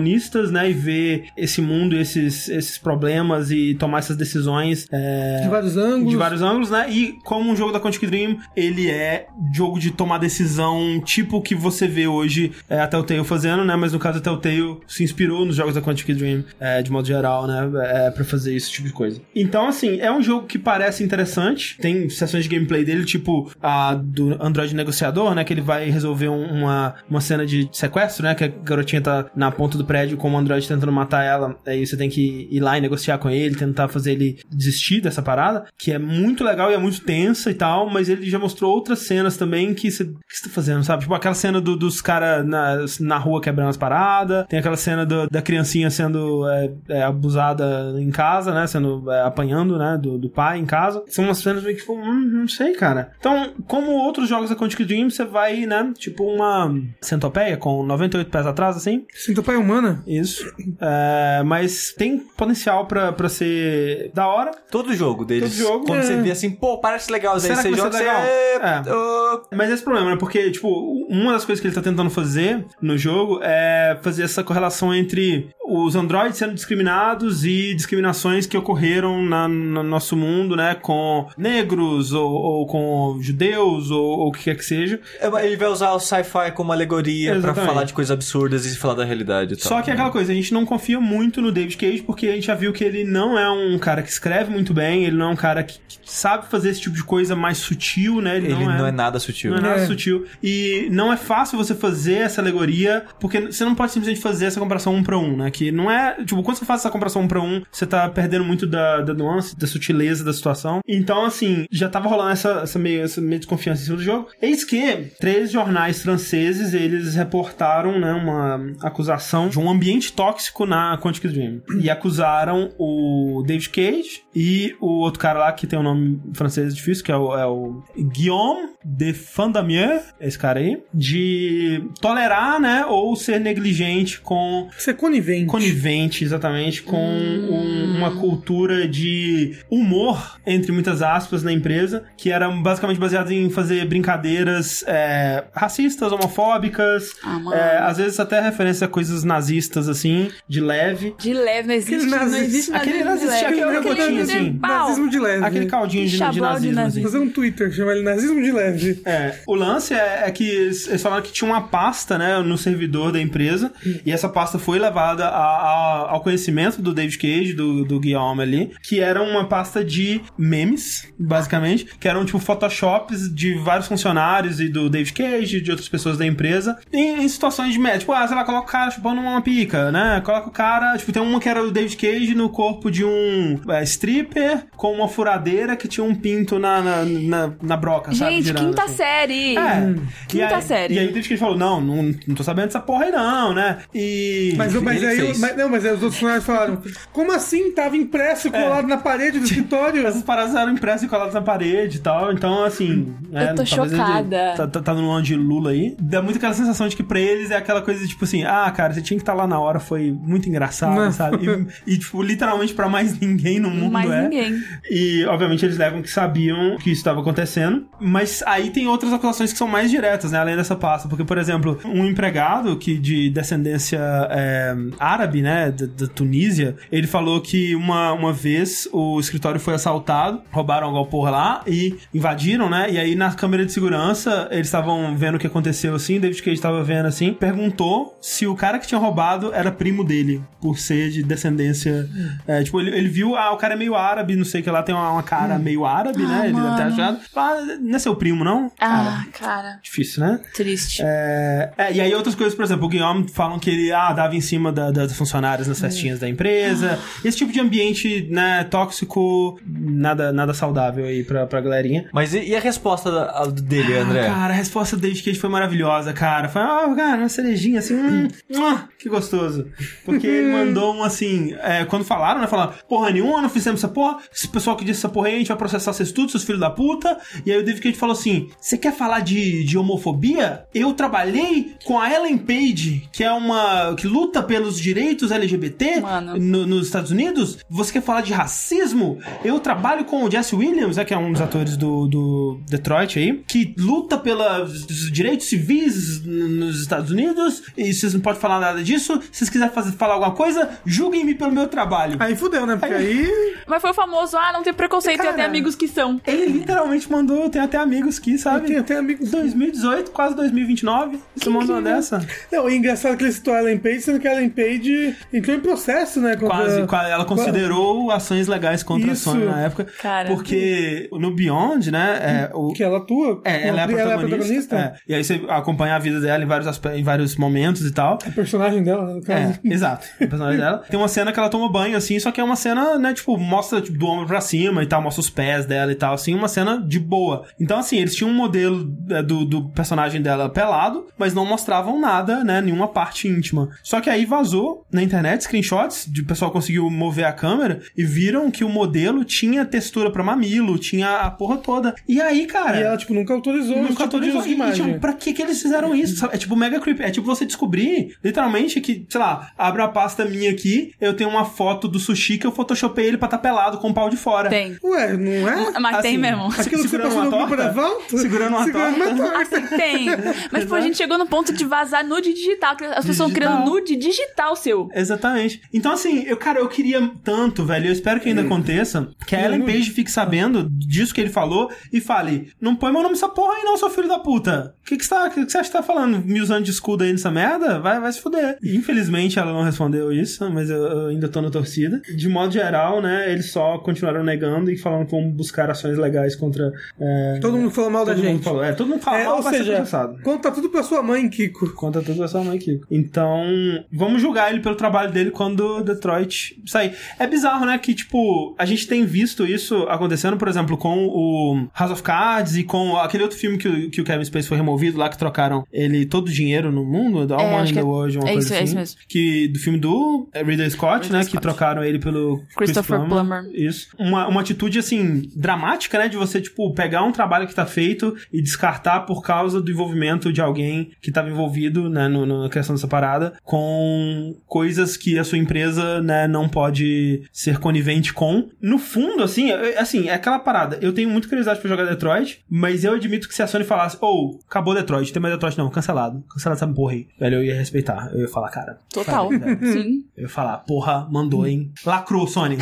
né, 0.50 0.70
e 0.70 0.72
ver 0.72 1.24
esse 1.36 1.60
mundo, 1.60 1.96
esses, 1.96 2.48
esses 2.48 2.78
problemas 2.78 3.50
e 3.50 3.74
tomar 3.74 3.98
essas 3.98 4.16
decisões 4.16 4.86
é, 4.92 5.40
De 5.42 5.48
vários 5.48 5.76
ângulos. 5.76 6.10
de 6.10 6.16
vários 6.16 6.42
ângulos, 6.42 6.70
né? 6.70 6.86
E 6.90 7.18
como 7.24 7.50
um 7.50 7.56
jogo 7.56 7.72
da 7.72 7.80
Quantic 7.80 8.06
Dream, 8.06 8.38
ele 8.56 8.90
é 8.90 9.26
jogo 9.54 9.78
de 9.78 9.90
tomar 9.90 10.18
decisão 10.18 11.00
tipo 11.04 11.40
que 11.42 11.54
você 11.54 11.86
vê 11.86 12.06
hoje 12.06 12.52
é, 12.68 12.80
a 12.80 12.86
Telltale 12.86 13.24
fazendo, 13.24 13.64
né? 13.64 13.74
Mas 13.76 13.92
no 13.92 13.98
caso 13.98 14.18
a 14.18 14.20
Telltale 14.20 14.78
se 14.86 15.02
inspirou 15.02 15.44
nos 15.44 15.56
jogos 15.56 15.74
da 15.74 15.80
Quantic 15.82 16.12
Dream, 16.14 16.44
é, 16.60 16.82
de 16.82 16.90
modo 16.90 17.06
geral, 17.06 17.46
né? 17.46 17.70
É, 18.06 18.10
pra 18.10 18.24
fazer 18.24 18.54
esse 18.54 18.70
tipo 18.70 18.86
de 18.88 18.92
coisa. 18.94 19.20
Então, 19.34 19.66
assim, 19.68 19.98
é 20.00 20.10
um 20.12 20.22
jogo 20.22 20.46
que 20.46 20.58
parece 20.58 21.02
interessante. 21.04 21.76
Tem 21.80 22.08
sessões 22.08 22.44
de 22.44 22.50
gameplay 22.50 22.84
dele, 22.84 23.04
tipo 23.04 23.50
a 23.62 23.94
do 23.94 24.36
Android 24.42 24.74
Negociador, 24.74 25.34
né? 25.34 25.44
Que 25.44 25.52
ele 25.52 25.60
vai 25.60 25.90
resolver 25.90 26.28
um- 26.28 26.48
uma, 26.58 26.94
uma 27.08 27.20
cena 27.20 27.44
de 27.46 27.68
sequestro, 27.72 28.24
né? 28.24 28.34
Que 28.34 28.44
a 28.44 28.48
garotinha 28.48 29.00
tá 29.00 29.26
na 29.34 29.50
ponta 29.50 29.76
do 29.78 29.84
prédio 29.88 30.16
com 30.16 30.30
o 30.30 30.36
Android 30.36 30.68
tentando 30.68 30.92
matar 30.92 31.24
ela. 31.24 31.56
Aí 31.66 31.84
você 31.86 31.96
tem 31.96 32.08
que 32.08 32.46
ir 32.50 32.60
lá 32.60 32.78
e 32.78 32.80
negociar 32.80 33.18
com 33.18 33.28
ele, 33.28 33.56
tentar 33.56 33.88
fazer 33.88 34.12
ele 34.12 34.38
desistir 34.48 35.00
dessa 35.00 35.20
parada, 35.22 35.64
que 35.76 35.90
é 35.90 35.98
muito 35.98 36.44
legal 36.44 36.70
e 36.70 36.74
é 36.74 36.78
muito 36.78 37.00
tensa 37.00 37.50
e 37.50 37.54
tal, 37.54 37.90
mas 37.90 38.08
ele 38.08 38.28
já 38.30 38.38
mostrou 38.38 38.72
outras 38.72 39.00
cenas 39.00 39.36
também 39.36 39.74
que 39.74 39.90
você. 39.90 40.02
O 40.04 40.06
que 40.06 40.36
você 40.36 40.44
tá 40.48 40.50
fazendo, 40.54 40.84
sabe? 40.84 41.02
Tipo 41.02 41.14
aquela 41.14 41.34
cena 41.34 41.60
do- 41.60 41.76
dos 41.76 42.00
caras 42.00 42.46
na, 42.46 42.84
na 43.00 43.18
rua 43.18 43.40
quebrando 43.40 43.70
as 43.70 43.76
paradas, 43.76 44.46
tem 44.48 44.58
aquela 44.58 44.76
cena 44.76 45.04
do- 45.06 45.26
da 45.28 45.40
criancinha 45.42 45.90
sendo 45.90 46.46
é, 46.48 46.70
é, 46.90 47.02
abusada 47.02 47.94
em 47.98 48.10
casa, 48.10 48.52
né? 48.52 48.66
Sendo 48.66 49.10
é, 49.10 49.22
apanhando, 49.22 49.78
né? 49.78 49.98
Do, 50.00 50.18
do 50.18 50.28
pai 50.28 50.58
em 50.58 50.66
casa. 50.66 51.02
São 51.08 51.24
umas 51.24 51.38
cenas 51.38 51.62
meio 51.62 51.74
que 51.74 51.80
tipo, 51.80 51.94
hum, 51.94 52.28
não 52.32 52.48
sei, 52.48 52.72
cara. 52.74 53.12
Então, 53.18 53.52
como 53.66 53.92
outros 53.92 54.28
jogos 54.28 54.50
da 54.50 54.56
Quantic 54.56 54.84
Dream, 54.84 55.08
você 55.10 55.24
vai, 55.24 55.64
né? 55.66 55.92
Tipo 55.96 56.24
uma 56.24 56.74
centopeia 57.00 57.56
com 57.56 57.82
98 57.84 58.30
pés 58.30 58.46
atrás, 58.46 58.76
assim. 58.76 59.06
Centopeia 59.14 59.58
humana. 59.58 59.77
Isso. 60.06 60.44
É, 60.80 61.42
mas 61.44 61.92
tem 61.96 62.18
potencial 62.18 62.86
pra, 62.86 63.12
pra 63.12 63.28
ser 63.28 64.10
da 64.14 64.26
hora. 64.26 64.50
Todo 64.70 64.94
jogo 64.94 65.24
deles. 65.24 65.56
Todo 65.56 65.68
jogo, 65.68 65.86
Quando 65.86 66.00
é. 66.00 66.02
você 66.02 66.16
vê 66.16 66.30
assim, 66.30 66.50
pô, 66.50 66.78
parece 66.78 67.10
legal. 67.10 67.34
Aí 67.34 67.40
Será 67.40 67.56
você 67.56 67.70
que 67.70 67.76
joga, 67.76 67.92
você... 67.92 67.98
legal? 67.98 68.22
É. 68.22 68.48
É. 68.58 69.56
Mas 69.56 69.70
esse 69.70 69.82
problema, 69.82 70.10
né? 70.10 70.16
Porque, 70.16 70.50
tipo, 70.50 70.68
uma 71.08 71.32
das 71.32 71.44
coisas 71.44 71.60
que 71.60 71.66
ele 71.66 71.74
tá 71.74 71.82
tentando 71.82 72.10
fazer 72.10 72.64
no 72.80 72.96
jogo 72.96 73.40
é 73.42 73.98
fazer 74.02 74.22
essa 74.22 74.42
correlação 74.42 74.94
entre 74.94 75.50
os 75.68 75.94
androides 75.94 76.38
sendo 76.38 76.54
discriminados 76.54 77.44
e 77.44 77.74
discriminações 77.74 78.46
que 78.46 78.56
ocorreram 78.56 79.22
na, 79.22 79.46
no 79.46 79.82
nosso 79.82 80.16
mundo, 80.16 80.56
né? 80.56 80.74
Com 80.74 81.28
negros 81.36 82.12
ou, 82.12 82.30
ou 82.30 82.66
com 82.66 83.18
judeus 83.20 83.90
ou, 83.90 84.18
ou 84.20 84.28
o 84.28 84.32
que 84.32 84.44
quer 84.44 84.56
que 84.56 84.64
seja. 84.64 85.00
É, 85.20 85.26
Ele 85.46 85.56
vai 85.56 85.68
usar 85.68 85.92
o 85.92 86.00
sci-fi 86.00 86.50
como 86.54 86.72
alegoria 86.72 87.30
pra 87.32 87.38
Exatamente. 87.38 87.66
falar 87.66 87.84
de 87.84 87.92
coisas 87.92 88.10
absurdas 88.10 88.64
e 88.66 88.76
falar 88.78 88.94
da 88.94 89.04
realidade 89.04 89.54
tal. 89.58 89.68
Só 89.68 89.82
que 89.82 89.90
é 89.90 89.94
aquela 89.94 90.10
coisa, 90.10 90.32
a 90.32 90.34
gente 90.34 90.52
não 90.52 90.64
confia 90.64 91.00
muito 91.00 91.40
no 91.40 91.50
David 91.52 91.76
Cage 91.76 92.02
porque 92.02 92.26
a 92.28 92.32
gente 92.32 92.46
já 92.46 92.54
viu 92.54 92.72
que 92.72 92.84
ele 92.84 93.04
não 93.04 93.38
é 93.38 93.50
um 93.50 93.78
cara 93.78 94.02
que 94.02 94.08
escreve 94.10 94.50
muito 94.50 94.72
bem, 94.72 95.04
ele 95.04 95.16
não 95.16 95.26
é 95.30 95.32
um 95.32 95.36
cara 95.36 95.62
que, 95.62 95.78
que 95.88 95.98
sabe 96.04 96.46
fazer 96.48 96.70
esse 96.70 96.80
tipo 96.80 96.96
de 96.96 97.04
coisa 97.04 97.34
mais 97.36 97.58
sutil, 97.58 98.20
né? 98.20 98.36
Ele 98.36 98.54
não 98.54 98.86
é 98.86 98.92
nada 98.92 99.18
sutil. 99.18 99.50
Não 99.50 99.58
é 99.58 99.60
nada 99.60 99.80
É. 99.82 99.86
sutil. 99.86 100.24
E 100.42 100.88
não 100.90 101.12
é 101.12 101.16
fácil 101.16 101.58
você 101.58 101.74
fazer 101.74 102.14
essa 102.18 102.40
alegoria, 102.40 103.04
porque 103.20 103.40
você 103.40 103.64
não 103.64 103.74
pode 103.74 103.92
simplesmente 103.92 104.20
fazer 104.20 104.46
essa 104.46 104.60
comparação 104.60 104.94
um 104.94 105.02
pra 105.02 105.18
um, 105.18 105.36
né? 105.36 105.50
que 105.50 105.70
não 105.72 105.90
é. 105.90 106.14
Tipo, 106.24 106.42
quando 106.42 106.56
você 106.58 106.64
faz 106.64 106.80
essa 106.80 106.90
comparação 106.90 107.22
um 107.22 107.28
pra 107.28 107.40
um, 107.40 107.62
você 107.70 107.86
tá 107.86 108.08
perdendo 108.08 108.44
muito 108.44 108.66
da, 108.66 109.00
da 109.00 109.14
nuance, 109.14 109.56
da 109.58 109.66
sutileza 109.66 110.24
da 110.24 110.32
situação. 110.32 110.80
Então, 110.86 111.24
assim, 111.24 111.66
já 111.70 111.88
tava 111.88 112.08
rolando 112.08 112.30
essa, 112.32 112.60
essa, 112.62 112.78
meio, 112.78 113.02
essa 113.02 113.20
meio 113.20 113.38
desconfiança 113.38 113.82
em 113.82 113.84
cima 113.84 113.96
do 113.96 114.02
jogo. 114.02 114.28
Eis 114.40 114.64
que 114.64 115.08
três 115.18 115.50
jornais 115.50 116.02
franceses 116.02 116.74
eles 116.74 117.14
reportaram 117.14 117.98
né, 117.98 118.12
uma 118.12 118.60
acusação 118.82 119.47
de 119.48 119.58
um 119.58 119.70
ambiente 119.70 120.12
tóxico 120.12 120.66
na 120.66 120.98
Quantic 120.98 121.26
Dream. 121.28 121.60
E 121.80 121.88
acusaram 121.90 122.70
o 122.78 123.42
David 123.46 123.70
Cage 123.70 124.22
e 124.34 124.74
o 124.80 125.00
outro 125.00 125.18
cara 125.20 125.38
lá 125.38 125.52
que 125.52 125.66
tem 125.66 125.78
um 125.78 125.82
nome 125.82 126.20
francês 126.34 126.74
difícil, 126.74 127.04
que 127.04 127.12
é 127.12 127.16
o, 127.16 127.36
é 127.36 127.46
o 127.46 127.82
Guillaume 127.96 128.68
de 128.84 129.12
Fandamier, 129.12 130.02
esse 130.20 130.38
cara 130.38 130.60
aí, 130.60 130.80
de 130.94 131.82
tolerar, 132.00 132.60
né, 132.60 132.84
ou 132.86 133.14
ser 133.16 133.40
negligente 133.40 134.20
com 134.20 134.68
é 134.86 134.92
conivente. 134.92 135.46
conivente, 135.46 136.24
exatamente, 136.24 136.82
com 136.82 136.96
um- 136.96 137.96
uma 137.98 138.12
cultura 138.16 138.86
de 138.88 139.58
humor, 139.70 140.38
entre 140.46 140.70
muitas 140.72 141.02
aspas, 141.02 141.42
na 141.42 141.52
empresa, 141.52 142.04
que 142.16 142.30
era 142.30 142.48
basicamente 142.48 142.98
baseado 143.00 143.32
em 143.32 143.50
fazer 143.50 143.84
brincadeiras 143.86 144.84
é, 144.86 145.44
racistas, 145.52 146.12
homofóbicas, 146.12 147.14
Ah, 147.24 147.40
é, 147.52 147.78
às 147.78 147.98
vezes 147.98 148.18
até 148.20 148.40
referência 148.40 148.86
a 148.86 148.88
coisas 148.88 149.24
nazistas, 149.38 149.88
assim, 149.88 150.30
de 150.48 150.60
leve. 150.60 151.14
De 151.18 151.32
leve, 151.32 151.68
não 151.68 151.74
existe, 151.74 151.94
Aquele 151.94 152.06
não 152.16 152.36
existe 152.36 152.74
aquele 152.74 153.04
nazismo 153.04 153.28
de 153.30 153.34
leve. 153.34 153.78
aquele 153.78 154.10
negocinho, 154.10 154.22
assim. 154.22 154.58
pau. 154.58 154.88
Nazismo 154.88 155.10
de 155.10 155.18
leve. 155.20 155.44
Aquele 155.44 155.66
caldinho 155.66 156.04
de, 156.04 156.10
de 156.10 156.16
Chablau 156.16 156.34
de 156.34 156.40
nazismo, 156.40 156.70
assim. 156.70 156.82
nazismo. 156.82 157.02
Fazer 157.10 157.18
um 157.18 157.30
Twitter, 157.30 157.72
chamar 157.72 157.92
ele 157.92 158.02
nazismo 158.02 158.42
de 158.42 158.52
leve. 158.52 159.00
É, 159.04 159.34
o 159.46 159.54
lance 159.54 159.94
é, 159.94 160.22
é 160.26 160.30
que 160.30 160.44
eles, 160.48 161.02
falaram 161.02 161.22
que 161.22 161.32
tinha 161.32 161.48
uma 161.48 161.62
pasta, 161.68 162.18
né, 162.18 162.38
no 162.40 162.58
servidor 162.58 163.12
da 163.12 163.20
empresa, 163.20 163.72
e 164.04 164.10
essa 164.12 164.28
pasta 164.28 164.58
foi 164.58 164.78
levada 164.78 165.26
a- 165.26 165.28
a- 165.28 166.10
ao 166.10 166.20
conhecimento 166.22 166.82
do 166.82 166.92
David 166.92 167.18
Cage, 167.18 167.52
do, 167.52 167.84
do 167.84 168.00
Guillaume 168.00 168.42
ali, 168.42 168.70
que 168.82 169.00
era 169.00 169.22
uma 169.22 169.46
pasta 169.46 169.84
de 169.84 170.20
memes, 170.36 171.06
basicamente, 171.18 171.84
que 171.98 172.08
eram 172.08 172.24
tipo 172.24 172.38
photoshops 172.38 173.32
de 173.32 173.54
vários 173.58 173.86
funcionários 173.86 174.60
e 174.60 174.68
do 174.68 174.88
David 174.90 175.12
Cage, 175.12 175.60
de 175.60 175.70
outras 175.70 175.88
pessoas 175.88 176.16
da 176.18 176.26
empresa, 176.26 176.76
em, 176.92 177.22
em 177.24 177.28
situações 177.28 177.72
de 177.72 177.78
média, 177.78 177.98
tipo, 178.00 178.12
ah, 178.12 178.26
sei 178.26 178.36
lá, 178.36 178.44
coloca 178.44 178.66
o 178.68 178.70
cara 178.70 178.90
chupando 178.90 179.20
uma 179.28 179.42
pica, 179.42 179.90
né, 179.90 180.20
coloca 180.24 180.48
o 180.48 180.52
cara, 180.52 180.96
tipo, 180.96 181.12
tem 181.12 181.22
uma 181.22 181.40
que 181.40 181.48
era 181.48 181.62
o 181.62 181.70
David 181.70 181.96
Cage 181.96 182.34
no 182.34 182.48
corpo 182.48 182.90
de 182.90 183.04
um 183.04 183.60
é, 183.68 183.82
stripper 183.82 184.66
com 184.76 184.92
uma 184.92 185.08
furadeira 185.08 185.76
que 185.76 185.88
tinha 185.88 186.04
um 186.04 186.14
pinto 186.14 186.58
na, 186.58 186.80
na, 186.80 187.04
na, 187.04 187.52
na 187.62 187.76
broca, 187.76 188.12
sabe? 188.14 188.42
Gente, 188.42 188.54
quinta 188.54 188.84
assim. 188.84 188.96
série. 188.96 189.56
É. 189.56 189.94
Quinta 190.26 190.44
e 190.44 190.54
aí, 190.54 190.62
série. 190.62 190.94
E 190.94 190.98
aí 190.98 191.04
o 191.06 191.08
David 191.08 191.28
Cage 191.28 191.40
falou, 191.40 191.56
não, 191.56 191.80
não, 191.80 192.14
não 192.26 192.34
tô 192.34 192.42
sabendo 192.42 192.66
dessa 192.66 192.80
porra 192.80 193.04
aí 193.04 193.10
não, 193.10 193.54
né? 193.54 193.78
E... 193.94 194.54
Mas, 194.56 194.72
mas 194.74 195.04
aí, 195.04 195.38
mas, 195.38 195.56
não, 195.56 195.68
mas 195.68 195.84
aí 195.84 195.92
os 195.92 196.02
outros 196.02 196.14
funcionários 196.14 196.44
falaram: 196.44 196.82
como 197.12 197.32
assim? 197.32 197.72
Tava 197.72 197.96
impresso 197.96 198.48
e 198.48 198.50
colado 198.50 198.86
na 198.86 198.96
parede 198.96 199.38
do 199.38 199.44
escritório? 199.44 200.06
Essas 200.06 200.22
paradas 200.22 200.54
eram 200.54 200.72
impressas 200.72 201.02
e 201.04 201.08
coladas 201.08 201.34
na 201.34 201.42
parede 201.42 201.98
e 201.98 202.00
tal, 202.00 202.32
então 202.32 202.64
assim... 202.64 203.14
né, 203.30 203.48
tô 203.48 203.64
talvez 203.64 203.92
ele 203.92 203.96
chocada. 203.96 204.54
Tá, 204.56 204.66
tá, 204.66 204.80
tá 204.80 204.94
no 204.94 205.10
ano 205.10 205.22
de 205.22 205.34
Lula 205.34 205.70
aí. 205.70 205.96
Dá 205.98 206.22
muito 206.22 206.36
aquela 206.36 206.54
sensação 206.54 206.88
de 206.88 206.96
que 206.96 207.02
pra 207.02 207.20
eles 207.20 207.50
é 207.50 207.56
aquela 207.56 207.82
coisa 207.82 208.00
de 208.00 208.08
tipo 208.08 208.24
assim, 208.24 208.44
ah, 208.44 208.70
cara, 208.70 208.94
você 208.94 209.02
tinha 209.02 209.17
que 209.18 209.22
estar 209.22 209.34
lá 209.34 209.46
na 209.46 209.58
hora, 209.58 209.78
foi 209.80 210.10
muito 210.10 210.48
engraçado, 210.48 210.94
Não. 210.94 211.12
sabe? 211.12 211.38
E, 211.86 211.94
e, 211.94 211.98
tipo, 211.98 212.22
literalmente 212.22 212.74
pra 212.74 212.88
mais 212.88 213.18
ninguém 213.18 213.58
no 213.58 213.70
mundo 213.70 213.92
Mais 213.92 214.10
é. 214.10 214.22
ninguém. 214.22 214.62
E, 214.90 215.24
obviamente, 215.26 215.64
eles 215.64 215.76
levam 215.76 216.02
que 216.02 216.10
sabiam 216.10 216.76
que 216.78 216.90
isso 216.90 217.00
estava 217.00 217.20
acontecendo. 217.20 217.86
Mas 218.00 218.42
aí 218.46 218.70
tem 218.70 218.86
outras 218.86 219.12
acusações 219.12 219.52
que 219.52 219.58
são 219.58 219.68
mais 219.68 219.90
diretas, 219.90 220.32
né? 220.32 220.38
Além 220.38 220.56
dessa 220.56 220.76
pasta. 220.76 221.08
Porque, 221.08 221.24
por 221.24 221.38
exemplo, 221.38 221.78
um 221.84 222.04
empregado 222.04 222.76
que 222.76 222.98
de 222.98 223.30
descendência 223.30 223.98
é, 224.30 224.74
árabe, 224.98 225.42
né? 225.42 225.70
Da, 225.70 225.86
da 225.86 226.06
Tunísia, 226.06 226.76
ele 226.90 227.06
falou 227.06 227.40
que 227.40 227.74
uma, 227.74 228.12
uma 228.12 228.32
vez 228.32 228.88
o 228.92 229.18
escritório 229.18 229.60
foi 229.60 229.74
assaltado, 229.74 230.40
roubaram 230.50 230.86
alguma 230.86 231.06
porra 231.06 231.30
lá 231.30 231.62
e 231.66 231.96
invadiram, 232.14 232.68
né? 232.68 232.90
E 232.90 232.98
aí 232.98 233.14
na 233.14 233.32
câmera 233.32 233.64
de 233.64 233.72
segurança, 233.72 234.48
eles 234.50 234.66
estavam 234.66 235.16
vendo 235.16 235.36
o 235.36 235.38
que 235.38 235.46
aconteceu 235.46 235.94
assim. 235.94 236.20
David 236.20 236.42
Cage 236.42 236.56
estava 236.56 236.82
vendo 236.82 237.06
assim. 237.06 237.32
Perguntou 237.32 238.16
se 238.20 238.46
o 238.46 238.54
cara 238.54 238.78
que 238.78 238.86
tinha 238.86 238.98
roubado 238.98 239.07
era 239.52 239.70
primo 239.70 240.04
dele, 240.04 240.42
por 240.60 240.78
ser 240.78 241.10
de 241.10 241.22
descendência. 241.22 242.08
é, 242.46 242.62
tipo, 242.62 242.80
ele, 242.80 242.90
ele 242.96 243.08
viu, 243.08 243.36
ah, 243.36 243.52
o 243.52 243.56
cara 243.56 243.74
é 243.74 243.76
meio 243.76 243.94
árabe, 243.94 244.36
não 244.36 244.44
sei 244.44 244.60
o 244.60 244.64
que 244.64 244.70
lá, 244.70 244.82
tem 244.82 244.94
uma, 244.94 245.12
uma 245.12 245.22
cara 245.22 245.58
meio 245.58 245.84
árabe, 245.84 246.22
né? 246.22 246.44
Ele 246.46 246.54
deve 246.54 246.76
ter 246.76 246.82
mano. 246.84 246.92
achado. 246.94 247.18
Ah, 247.36 247.76
não 247.80 247.96
é 247.96 247.98
seu 247.98 248.14
primo, 248.16 248.44
não? 248.44 248.70
Ah, 248.80 249.24
cara. 249.32 249.78
Difícil, 249.82 250.20
né? 250.24 250.40
Triste. 250.54 251.02
É, 251.04 251.70
é, 251.78 251.92
e 251.92 252.00
aí 252.00 252.14
outras 252.14 252.34
coisas, 252.34 252.54
por 252.54 252.64
exemplo, 252.64 252.86
o 252.86 252.88
Guillaume 252.88 253.28
falam 253.28 253.58
que 253.58 253.70
ele 253.70 253.92
ah, 253.92 254.12
dava 254.12 254.34
em 254.36 254.40
cima 254.40 254.72
da- 254.72 254.90
das 254.90 255.12
funcionárias 255.12 255.68
nas 255.68 255.80
festinhas 255.80 256.18
da 256.18 256.28
empresa. 256.28 256.98
Esse 257.24 257.36
tipo 257.38 257.52
de 257.52 257.60
ambiente, 257.60 258.26
né, 258.30 258.64
tóxico, 258.64 259.58
nada, 259.66 260.32
nada 260.32 260.52
saudável 260.54 261.04
aí 261.04 261.22
pra, 261.24 261.46
pra 261.46 261.60
galerinha. 261.60 262.08
Mas 262.12 262.34
e, 262.34 262.40
e 262.48 262.56
a 262.56 262.60
resposta 262.60 263.10
da- 263.10 263.30
a- 263.42 263.46
dele, 263.46 263.96
André? 263.96 264.26
Ah, 264.26 264.34
cara, 264.34 264.54
a 264.54 264.56
resposta 264.56 264.96
do 264.96 265.02
David 265.02 265.22
Cage 265.22 265.38
foi 265.38 265.50
maravilhosa, 265.50 266.12
cara. 266.12 266.48
Foi, 266.48 266.62
ah, 266.62 266.92
cara, 266.96 267.18
uma 267.18 267.28
cerejinha 267.28 267.78
assim, 267.78 267.94
hum, 267.94 268.28
hum, 268.50 268.58
que 268.98 269.08
gostoso. 269.08 269.66
Porque 270.04 270.26
ele 270.26 270.52
mandou 270.52 270.94
um 270.94 271.02
assim, 271.04 271.54
é, 271.60 271.84
quando 271.84 272.04
falaram, 272.04 272.40
né, 272.40 272.46
falaram, 272.46 272.72
porra 272.88 273.10
nenhuma, 273.10 273.40
não 273.40 273.48
fizemos 273.48 273.80
essa 273.80 273.88
porra, 273.92 274.18
esse 274.34 274.48
pessoal 274.48 274.76
que 274.76 274.84
disse 274.84 275.00
essa 275.00 275.08
porra 275.08 275.28
aí, 275.28 275.34
a 275.36 275.38
gente 275.38 275.48
vai 275.48 275.56
processar 275.56 275.92
vocês 275.92 276.10
tudo, 276.12 276.30
seus 276.30 276.44
filhos 276.44 276.60
da 276.60 276.70
puta. 276.70 277.18
E 277.46 277.52
aí 277.52 277.58
o 277.58 277.64
David 277.64 277.82
Cage 277.82 277.96
falou 277.96 278.12
assim, 278.14 278.48
você 278.60 278.76
quer 278.76 278.92
falar 278.94 279.20
de, 279.20 279.64
de 279.64 279.78
homofobia? 279.78 280.64
Eu 280.74 280.92
trabalhei 280.92 281.74
com 281.84 281.98
a 281.98 282.12
Ellen 282.12 282.38
Page, 282.38 283.08
que 283.12 283.22
é 283.22 283.32
uma, 283.32 283.94
que 283.94 284.06
luta 284.06 284.42
pelos 284.42 284.78
direitos 284.80 285.30
LGBT 285.30 286.00
no- 286.38 286.66
nos 286.66 286.86
Estados 286.86 287.10
Unidos. 287.10 287.58
Você 287.70 287.92
quer 287.92 288.02
falar 288.02 288.20
de 288.22 288.32
racismo? 288.32 289.18
Eu 289.44 289.60
trabalho 289.60 290.04
com 290.04 290.24
o 290.24 290.30
Jesse 290.30 290.54
Williams, 290.54 290.96
né, 290.96 291.04
que 291.04 291.14
é 291.14 291.18
um 291.18 291.32
dos 291.32 291.40
atores 291.40 291.76
do, 291.76 292.06
do 292.06 292.60
Detroit 292.68 293.18
aí, 293.18 293.42
que 293.46 293.74
luta 293.78 294.18
pelos 294.18 294.86
direitos 295.12 295.46
civis 295.48 296.24
nos 296.24 296.80
Estados 296.80 297.10
Unidos. 297.10 297.62
E 297.76 297.92
vocês 297.92 298.12
não 298.14 298.20
podem 298.20 298.40
falar 298.40 298.58
nada 298.60 298.82
disso. 298.88 299.20
Se 299.30 299.38
vocês 299.38 299.50
quiserem 299.50 299.72
fazer, 299.72 299.92
falar 299.92 300.14
alguma 300.14 300.32
coisa, 300.32 300.68
julguem-me 300.84 301.34
pelo 301.34 301.52
meu 301.52 301.66
trabalho. 301.68 302.16
Aí 302.20 302.34
fudeu, 302.36 302.66
né? 302.66 302.76
Porque 302.76 302.94
aí. 302.94 303.54
Mas 303.66 303.80
foi 303.80 303.90
o 303.90 303.94
famoso, 303.94 304.36
ah, 304.36 304.52
não 304.52 304.62
tem 304.62 304.72
preconceito, 304.72 305.20
tem 305.20 305.30
até 305.30 305.44
amigos 305.44 305.74
que 305.76 305.86
são. 305.86 306.20
Ele 306.26 306.46
literalmente 306.46 307.10
mandou, 307.10 307.48
tem 307.50 307.60
até 307.60 307.76
amigos 307.78 308.18
que, 308.18 308.38
sabe? 308.38 308.66
Tem 308.66 308.78
até 308.78 308.96
amigos. 308.96 309.30
2018, 309.30 310.10
quase 310.10 310.34
2029. 310.34 311.18
Você 311.36 311.50
mandou 311.50 311.76
uma 311.76 311.82
dessa? 311.82 312.26
Não, 312.50 312.68
e 312.68 312.76
engraçado 312.76 313.16
que 313.16 313.24
ele 313.24 313.32
citou 313.32 313.54
a 313.54 313.60
Ellen 313.60 313.78
Page, 313.78 314.00
sendo 314.00 314.18
que 314.20 314.26
a 314.28 314.34
Ellen 314.34 314.48
Page 314.50 315.16
entrou 315.32 315.56
em 315.56 315.60
processo, 315.60 316.20
né? 316.20 316.36
contra- 316.36 316.56
Quase, 316.56 316.86
qua- 316.86 317.08
ela 317.08 317.24
considerou 317.24 318.10
ações 318.10 318.46
legais 318.48 318.82
contra 318.82 319.12
Isso. 319.12 319.28
a 319.28 319.32
Sony 319.32 319.44
na 319.46 319.60
época. 319.60 319.86
Cara. 320.00 320.28
Porque 320.28 321.08
no 321.12 321.34
Beyond, 321.34 321.90
né, 321.90 322.48
é, 322.50 322.50
o, 322.54 322.72
Que 322.72 322.82
ela 322.82 322.98
atua. 322.98 323.40
É, 323.44 323.68
ela 323.68 323.80
é 323.80 323.84
a 323.84 323.88
protagonista. 324.18 324.76
é. 324.76 324.94
E 325.08 325.14
aí 325.14 325.22
você 325.24 325.40
acompanha 325.48 325.94
a 325.96 325.98
vida 325.98 326.20
dela 326.20 326.42
em 326.42 326.46
vários, 326.46 326.66
aspe- 326.66 326.90
em 326.96 327.02
vários 327.02 327.36
momentos 327.36 327.82
e 327.82 327.92
tal. 327.92 328.18
O 328.26 328.32
personagem 328.32 328.77
dela, 328.82 329.14
né. 329.14 329.20
É, 329.64 329.68
exato. 329.72 330.06
O 330.16 330.18
personagem 330.28 330.58
dela. 330.60 330.78
Tem 330.90 330.98
uma 330.98 331.08
cena 331.08 331.32
que 331.32 331.38
ela 331.38 331.48
toma 331.48 331.70
banho, 331.70 331.96
assim, 331.96 332.18
só 332.18 332.30
que 332.30 332.40
é 332.40 332.44
uma 332.44 332.56
cena, 332.56 332.98
né, 332.98 333.12
tipo, 333.14 333.36
mostra 333.38 333.80
tipo, 333.80 333.98
do 333.98 334.06
ombro 334.06 334.26
pra 334.26 334.40
cima 334.40 334.82
e 334.82 334.86
tal, 334.86 335.00
mostra 335.02 335.20
os 335.20 335.30
pés 335.30 335.66
dela 335.66 335.90
e 335.92 335.94
tal, 335.94 336.14
assim, 336.14 336.34
uma 336.34 336.48
cena 336.48 336.80
de 336.86 336.98
boa. 336.98 337.44
Então, 337.60 337.78
assim, 337.78 337.98
eles 337.98 338.14
tinham 338.14 338.30
um 338.30 338.34
modelo 338.34 338.92
é, 339.10 339.22
do, 339.22 339.44
do 339.44 339.68
personagem 339.70 340.20
dela 340.22 340.48
pelado, 340.48 341.06
mas 341.18 341.34
não 341.34 341.44
mostravam 341.46 342.00
nada, 342.00 342.42
né, 342.44 342.60
nenhuma 342.60 342.88
parte 342.88 343.28
íntima. 343.28 343.68
Só 343.82 344.00
que 344.00 344.10
aí 344.10 344.24
vazou 344.24 344.84
na 344.92 345.02
internet 345.02 345.42
screenshots, 345.44 346.06
de 346.10 346.22
o 346.22 346.26
pessoal 346.26 346.50
conseguiu 346.50 346.88
mover 346.90 347.24
a 347.24 347.32
câmera 347.32 347.80
e 347.96 348.04
viram 348.04 348.50
que 348.50 348.64
o 348.64 348.68
modelo 348.68 349.24
tinha 349.24 349.64
textura 349.64 350.10
pra 350.10 350.22
mamilo, 350.24 350.78
tinha 350.78 351.20
a 351.20 351.30
porra 351.30 351.56
toda. 351.58 351.94
E 352.08 352.20
aí, 352.20 352.46
cara. 352.46 352.78
E 352.78 352.82
ela, 352.82 352.96
tipo, 352.96 353.14
nunca 353.14 353.32
autorizou 353.34 353.76
Nunca 353.76 353.88
tipo 353.90 354.02
autorizou. 354.02 354.42
de 354.42 354.48
E, 354.48 354.52
imagem. 354.52 354.86
tipo, 354.86 355.00
pra 355.00 355.12
que 355.12 355.32
que 355.32 355.42
eles 355.42 355.60
fizeram 355.62 355.94
isso? 355.94 356.16
sabe? 356.16 356.34
É 356.34 356.38
tipo 356.38 356.54
mega 356.56 356.80
creepy. 356.80 357.02
É 357.02 357.10
tipo 357.10 357.26
você 357.26 357.44
descobrir, 357.46 358.16
literalmente, 358.24 358.67
que, 358.74 359.06
sei 359.08 359.20
lá, 359.20 359.50
abre 359.56 359.82
a 359.82 359.88
pasta 359.88 360.24
minha 360.24 360.50
aqui, 360.50 360.92
eu 361.00 361.14
tenho 361.14 361.30
uma 361.30 361.44
foto 361.44 361.88
do 361.88 361.98
sushi 361.98 362.38
que 362.38 362.46
eu 362.46 362.52
photoshopei 362.52 363.06
ele 363.06 363.18
pra 363.18 363.28
tá 363.28 363.38
pelado 363.38 363.78
com 363.78 363.90
o 363.90 363.94
pau 363.94 364.08
de 364.08 364.16
fora. 364.16 364.48
Tem. 364.48 364.76
Ué, 364.82 365.16
não 365.16 365.48
é? 365.48 365.78
Mas 365.80 366.02
tem 366.02 366.12
Assim, 366.12 366.18
mesmo. 366.18 366.44
Aquilo 366.46 366.64
que 366.64 366.76
você 366.76 366.88
segurando 366.88 367.14
passou 367.14 367.22
no 367.22 367.36
uma 367.36 367.46
grupo 367.46 367.56
torta? 367.56 367.64
da 367.64 367.82
volta? 367.82 368.18
Segurando 368.18 368.56
uma 368.56 368.64
Segurando 368.64 368.96
torta? 368.96 369.12
uma 369.14 369.30
torta. 369.30 369.56
Assim, 369.56 369.66
tem. 369.76 370.06
Mas, 370.52 370.64
pô, 370.64 370.74
a 370.74 370.80
gente 370.80 370.96
chegou 370.96 371.18
no 371.18 371.26
ponto 371.26 371.52
de 371.52 371.64
vazar 371.64 372.04
nude 372.06 372.32
digital. 372.32 372.72
As 372.72 373.04
pessoas 373.04 373.08
estão 373.10 373.30
criando 373.30 373.64
nude 373.64 373.96
digital 373.96 374.56
seu. 374.56 374.88
Exatamente. 374.94 375.60
Então, 375.72 375.92
assim, 375.92 376.22
eu, 376.24 376.36
cara, 376.36 376.60
eu 376.60 376.68
queria 376.68 377.10
tanto, 377.22 377.64
velho, 377.64 377.86
eu 377.86 377.92
espero 377.92 378.20
que 378.20 378.28
ainda 378.28 378.42
aconteça, 378.42 379.08
que 379.26 379.34
a 379.36 379.44
Ellen 379.44 379.62
Page 379.62 379.90
fique 379.90 380.10
sabendo 380.10 380.68
disso 380.70 381.14
que 381.14 381.20
ele 381.20 381.30
falou 381.30 381.70
e 381.92 382.00
fale: 382.00 382.52
não 382.60 382.76
põe 382.76 382.92
meu 382.92 383.02
nome 383.02 383.14
nessa 383.14 383.28
porra 383.28 383.54
aí, 383.54 383.64
não, 383.64 383.76
seu 383.76 383.90
filho 383.90 384.08
da 384.08 384.18
puta. 384.18 384.74
O 384.82 384.88
que, 384.88 384.96
que, 384.96 385.04
você 385.04 385.10
tá, 385.10 385.30
que, 385.30 385.44
que 385.44 385.52
você 385.52 385.58
acha 385.58 385.70
que 385.70 385.76
tá 385.76 385.82
falando? 385.82 386.22
Me 386.24 386.40
usando 386.40 386.64
de 386.64 386.70
escudo 386.70 387.04
aí 387.04 387.12
nessa 387.12 387.30
merda? 387.30 387.78
Vai, 387.80 388.00
vai 388.00 388.12
se 388.12 388.20
fuder. 388.20 388.57
Infelizmente 388.62 389.38
ela 389.38 389.52
não 389.52 389.62
respondeu 389.62 390.12
isso, 390.12 390.48
mas 390.50 390.70
eu, 390.70 390.76
eu 390.78 391.06
ainda 391.08 391.28
tô 391.28 391.40
na 391.40 391.50
torcida. 391.50 392.00
De 392.16 392.28
modo 392.28 392.52
geral, 392.52 393.00
né, 393.00 393.30
eles 393.32 393.50
só 393.50 393.78
continuaram 393.78 394.22
negando 394.24 394.70
e 394.70 394.76
falando 394.76 395.04
que 395.06 395.10
vão 395.12 395.30
buscar 395.30 395.70
ações 395.70 395.98
legais 395.98 396.34
contra. 396.36 396.72
é, 397.00 397.38
Todo 397.40 397.56
mundo 397.56 397.70
falou 397.70 397.90
mal 397.90 398.04
da 398.04 398.14
gente. 398.14 398.42
falou. 398.42 398.62
É, 398.62 398.72
todo 398.72 398.88
mundo 398.88 399.00
fala 399.02 399.18
É, 399.20 399.24
mal, 399.24 399.36
ou 399.36 399.42
ser 399.42 399.50
seja, 399.50 399.72
processado. 399.76 400.18
conta 400.22 400.50
tudo 400.50 400.68
pra 400.70 400.82
sua 400.82 401.02
mãe, 401.02 401.28
Kiko. 401.28 401.72
Conta 401.74 402.00
tudo 402.02 402.22
a 402.22 402.28
sua 402.28 402.42
mãe, 402.44 402.58
Kiko. 402.58 402.86
Então, 402.90 403.44
vamos 403.92 404.20
julgar 404.20 404.50
ele 404.50 404.60
pelo 404.60 404.74
trabalho 404.74 405.12
dele 405.12 405.30
quando 405.30 405.82
Detroit 405.82 406.60
sair. 406.66 406.92
É 407.18 407.26
bizarro, 407.26 407.64
né? 407.66 407.78
Que, 407.78 407.94
tipo, 407.94 408.54
a 408.58 408.64
gente 408.64 408.86
tem 408.86 409.04
visto 409.04 409.44
isso 409.46 409.74
acontecendo, 409.88 410.36
por 410.36 410.48
exemplo, 410.48 410.76
com 410.76 411.06
o 411.06 411.68
House 411.78 411.92
of 411.92 412.02
Cards 412.02 412.56
e 412.56 412.64
com 412.64 412.96
aquele 412.96 413.22
outro 413.22 413.38
filme 413.38 413.58
que 413.58 413.68
o, 413.68 413.90
que 413.90 414.00
o 414.00 414.04
Kevin 414.04 414.24
Space 414.24 414.48
foi 414.48 414.56
removido 414.56 414.98
lá, 414.98 415.08
que 415.08 415.18
trocaram 415.18 415.64
ele 415.72 416.06
todo 416.06 416.28
o 416.28 416.32
dinheiro 416.32 416.70
no 416.72 416.84
mundo, 416.84 417.26
do 417.26 417.34
All 417.34 417.40
É, 417.40 417.50
Money 417.50 417.70
in 417.70 417.74
the 417.74 417.82
World, 417.82 418.18
uma 418.18 418.28
é 418.28 418.32
coisa 418.32 418.47
isso, 418.54 418.60
é 418.60 418.64
isso 418.64 418.74
mesmo. 418.74 419.00
Que, 419.08 419.48
do 419.48 419.58
filme 419.58 419.78
do 419.78 420.28
é, 420.32 420.42
Ridley 420.42 420.70
Scott, 420.70 421.02
Ridley 421.04 421.12
né? 421.12 421.24
Que 421.24 421.30
Scott. 421.30 421.42
trocaram 421.42 421.84
ele 421.84 421.98
pelo 421.98 422.42
Christopher 422.56 422.98
Chris 422.98 423.08
Plummer. 423.10 423.50
Isso. 423.52 423.88
Uma, 423.98 424.26
uma 424.28 424.40
atitude, 424.40 424.78
assim, 424.78 425.22
dramática, 425.34 425.98
né? 425.98 426.08
De 426.08 426.16
você, 426.16 426.40
tipo, 426.40 426.72
pegar 426.74 427.02
um 427.04 427.12
trabalho 427.12 427.46
que 427.46 427.54
tá 427.54 427.66
feito 427.66 428.16
e 428.32 428.42
descartar 428.42 429.00
por 429.00 429.22
causa 429.22 429.60
do 429.60 429.70
envolvimento 429.70 430.32
de 430.32 430.40
alguém 430.40 430.90
que 431.00 431.10
tava 431.10 431.28
envolvido, 431.30 431.88
né, 431.88 432.08
no, 432.08 432.24
na 432.26 432.48
questão 432.48 432.74
dessa 432.74 432.88
parada, 432.88 433.34
com 433.42 434.36
coisas 434.46 434.96
que 434.96 435.18
a 435.18 435.24
sua 435.24 435.38
empresa, 435.38 436.00
né, 436.00 436.26
não 436.28 436.48
pode 436.48 437.22
ser 437.32 437.58
conivente 437.58 438.12
com. 438.12 438.48
No 438.60 438.78
fundo, 438.78 439.22
assim, 439.22 439.50
é- 439.50 439.78
assim, 439.78 440.08
é 440.08 440.14
aquela 440.14 440.38
parada. 440.38 440.78
Eu 440.80 440.92
tenho 440.92 441.08
muita 441.10 441.28
curiosidade 441.28 441.60
pra 441.60 441.68
jogar 441.68 441.84
Detroit, 441.84 442.40
mas 442.48 442.84
eu 442.84 442.94
admito 442.94 443.28
que 443.28 443.34
se 443.34 443.42
a 443.42 443.46
Sony 443.46 443.64
falasse, 443.64 443.96
ou, 444.00 444.38
acabou 444.48 444.74
Detroit, 444.74 445.12
tem 445.12 445.20
mais 445.20 445.34
Detroit 445.34 445.56
não, 445.58 445.70
cancelado. 445.70 446.22
Cancelado 446.30 446.58
essa 446.58 446.66
porra 446.72 446.92
aí. 446.92 447.06
Velho, 447.18 447.36
eu 447.36 447.44
ia 447.44 447.54
respeitar. 447.54 448.10
Eu 448.12 448.20
ia 448.20 448.28
falar, 448.28 448.37
cara. 448.48 448.78
Total. 448.92 449.28
Sim. 449.72 450.04
Eu 450.16 450.22
ia 450.22 450.28
falar, 450.28 450.58
porra, 450.58 451.08
mandou, 451.10 451.46
hein? 451.46 451.72
Lacrou, 451.84 452.26
Sony. 452.28 452.58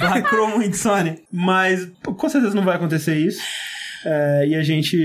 Lacrou 0.00 0.48
muito, 0.48 0.76
Sony. 0.76 1.22
Mas 1.30 1.88
com 2.02 2.28
certeza 2.28 2.54
não 2.54 2.64
vai 2.64 2.76
acontecer 2.76 3.16
isso. 3.16 3.40
É, 4.04 4.46
e 4.48 4.54
a 4.54 4.62
gente 4.62 4.96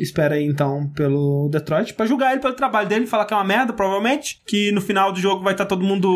espera 0.00 0.34
aí 0.34 0.44
então 0.44 0.88
pelo 0.94 1.48
Detroit 1.50 1.94
pra 1.94 2.06
julgar 2.06 2.32
ele 2.32 2.40
pelo 2.40 2.54
trabalho 2.54 2.88
dele, 2.88 3.06
falar 3.06 3.24
que 3.24 3.32
é 3.32 3.36
uma 3.36 3.44
merda, 3.44 3.72
provavelmente. 3.72 4.40
Que 4.46 4.70
no 4.72 4.80
final 4.80 5.12
do 5.12 5.20
jogo 5.20 5.42
vai 5.42 5.54
estar 5.54 5.66
todo 5.66 5.84
mundo 5.84 6.08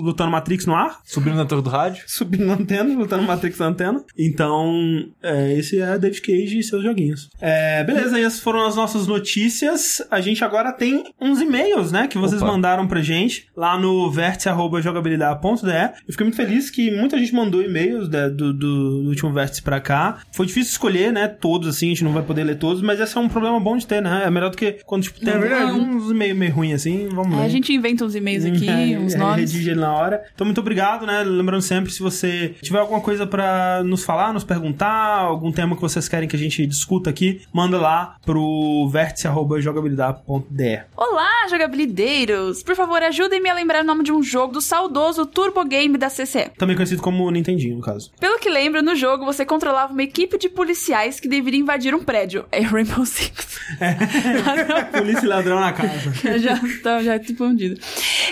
lutando 0.00 0.30
Matrix 0.30 0.66
no 0.66 0.74
ar, 0.74 1.00
Subindo 1.04 1.36
na 1.36 1.44
torre 1.44 1.62
do 1.62 1.70
rádio. 1.70 2.02
subindo 2.06 2.46
na 2.46 2.54
antena, 2.54 2.94
lutando 2.98 3.22
Matrix 3.24 3.58
na 3.58 3.66
antena. 3.66 4.02
Então, 4.16 5.06
é, 5.22 5.52
esse 5.54 5.80
é 5.80 5.98
David 5.98 6.20
Cage 6.22 6.58
e 6.58 6.62
seus 6.62 6.82
joguinhos. 6.82 7.28
É, 7.40 7.82
beleza, 7.84 8.18
essas 8.18 8.40
foram 8.40 8.66
as 8.66 8.76
nossas 8.76 9.06
notícias. 9.06 10.02
A 10.10 10.20
gente 10.20 10.44
agora 10.44 10.72
tem 10.72 11.04
uns 11.20 11.40
e-mails, 11.40 11.90
né, 11.92 12.06
que 12.06 12.18
vocês 12.18 12.40
Opa. 12.42 12.52
mandaram 12.52 12.86
pra 12.86 13.00
gente 13.00 13.46
lá 13.56 13.78
no 13.78 14.10
vértice.jogabilidade.de. 14.10 15.68
Eu 16.06 16.12
fiquei 16.12 16.24
muito 16.24 16.36
feliz 16.36 16.70
que 16.70 16.90
muita 16.90 17.18
gente 17.18 17.34
mandou 17.34 17.62
e-mails 17.62 18.08
né, 18.08 18.28
do, 18.28 18.52
do, 18.52 19.02
do 19.02 19.08
último 19.08 19.32
vértice 19.32 19.62
pra 19.62 19.80
cá. 19.80 20.18
Foi 20.32 20.46
difícil 20.46 20.72
escolher, 20.72 21.12
né, 21.12 21.28
todos, 21.28 21.57
assim, 21.66 21.86
a 21.86 21.88
gente 21.90 22.04
não 22.04 22.12
vai 22.12 22.22
poder 22.22 22.44
ler 22.44 22.56
todos, 22.58 22.82
mas 22.82 23.00
esse 23.00 23.16
é 23.16 23.20
um 23.20 23.28
problema 23.28 23.58
bom 23.58 23.76
de 23.76 23.86
ter, 23.86 24.00
né? 24.02 24.22
É 24.24 24.30
melhor 24.30 24.50
do 24.50 24.56
que 24.56 24.78
quando, 24.84 25.02
tipo, 25.04 25.18
tem 25.20 25.32
É 25.34 25.38
verdade. 25.38 25.72
uns 25.72 26.12
meio, 26.12 26.36
meio 26.36 26.52
ruim 26.52 26.72
assim, 26.72 27.08
vamos 27.10 27.32
É, 27.36 27.40
ler. 27.40 27.46
a 27.46 27.48
gente 27.48 27.72
inventa 27.72 28.04
uns 28.04 28.14
e-mails 28.14 28.44
aqui, 28.46 28.68
É, 28.68 28.98
uns 28.98 29.14
é, 29.14 29.18
nomes. 29.18 29.50
Redige 29.52 29.70
ele 29.70 29.80
na 29.80 29.92
hora. 29.92 30.22
Então, 30.34 30.44
muito 30.44 30.60
obrigado, 30.60 31.06
né? 31.06 31.22
Lembrando 31.24 31.62
sempre, 31.62 31.90
se 31.90 32.00
você 32.00 32.54
tiver 32.62 32.78
alguma 32.78 33.00
coisa 33.00 33.26
pra 33.26 33.82
nos 33.84 34.04
falar, 34.04 34.32
nos 34.32 34.44
perguntar, 34.44 34.88
algum 35.18 35.50
tema 35.50 35.74
que 35.74 35.82
vocês 35.82 36.08
querem 36.08 36.28
que 36.28 36.36
a 36.36 36.38
gente 36.38 36.66
discuta 36.66 37.08
aqui, 37.10 37.40
manda 37.52 37.78
lá 37.78 38.16
pro 38.24 38.88
vértice.jogabilidade.de. 38.92 40.80
Olá, 40.96 41.46
jogabilideiros! 41.48 42.62
Por 42.62 42.74
favor, 42.76 43.02
ajudem-me 43.02 43.48
a 43.48 43.54
lembrar 43.54 43.82
o 43.82 43.86
nome 43.86 44.02
de 44.04 44.12
um 44.12 44.22
jogo 44.22 44.52
do 44.54 44.60
saudoso 44.60 45.26
Turbo 45.26 45.64
Game 45.64 45.96
da 45.96 46.08
CC. 46.08 46.50
Também 46.58 46.76
conhecido 46.76 47.02
como 47.02 47.30
Nintendinho, 47.30 47.76
no 47.76 47.82
caso. 47.82 48.10
Pelo 48.20 48.38
que 48.38 48.48
lembro, 48.48 48.82
no 48.82 48.94
jogo 48.94 49.24
você 49.24 49.44
controlava 49.44 49.92
uma 49.92 50.02
equipe 50.02 50.38
de 50.38 50.48
policiais 50.48 51.20
que 51.20 51.28
deveria 51.48 51.60
invadir 51.60 51.94
um 51.94 52.04
prédio. 52.04 52.46
É 52.52 52.60
Rainbow 52.60 53.04
Six. 53.04 53.58
Polícia 54.92 55.24
e 55.24 55.28
ladrão 55.28 55.60
na 55.60 55.72
casa. 55.72 56.12
Eu 56.24 56.38
já 56.38 56.60
tá 56.82 57.02
já 57.02 57.18
confundido. 57.18 57.80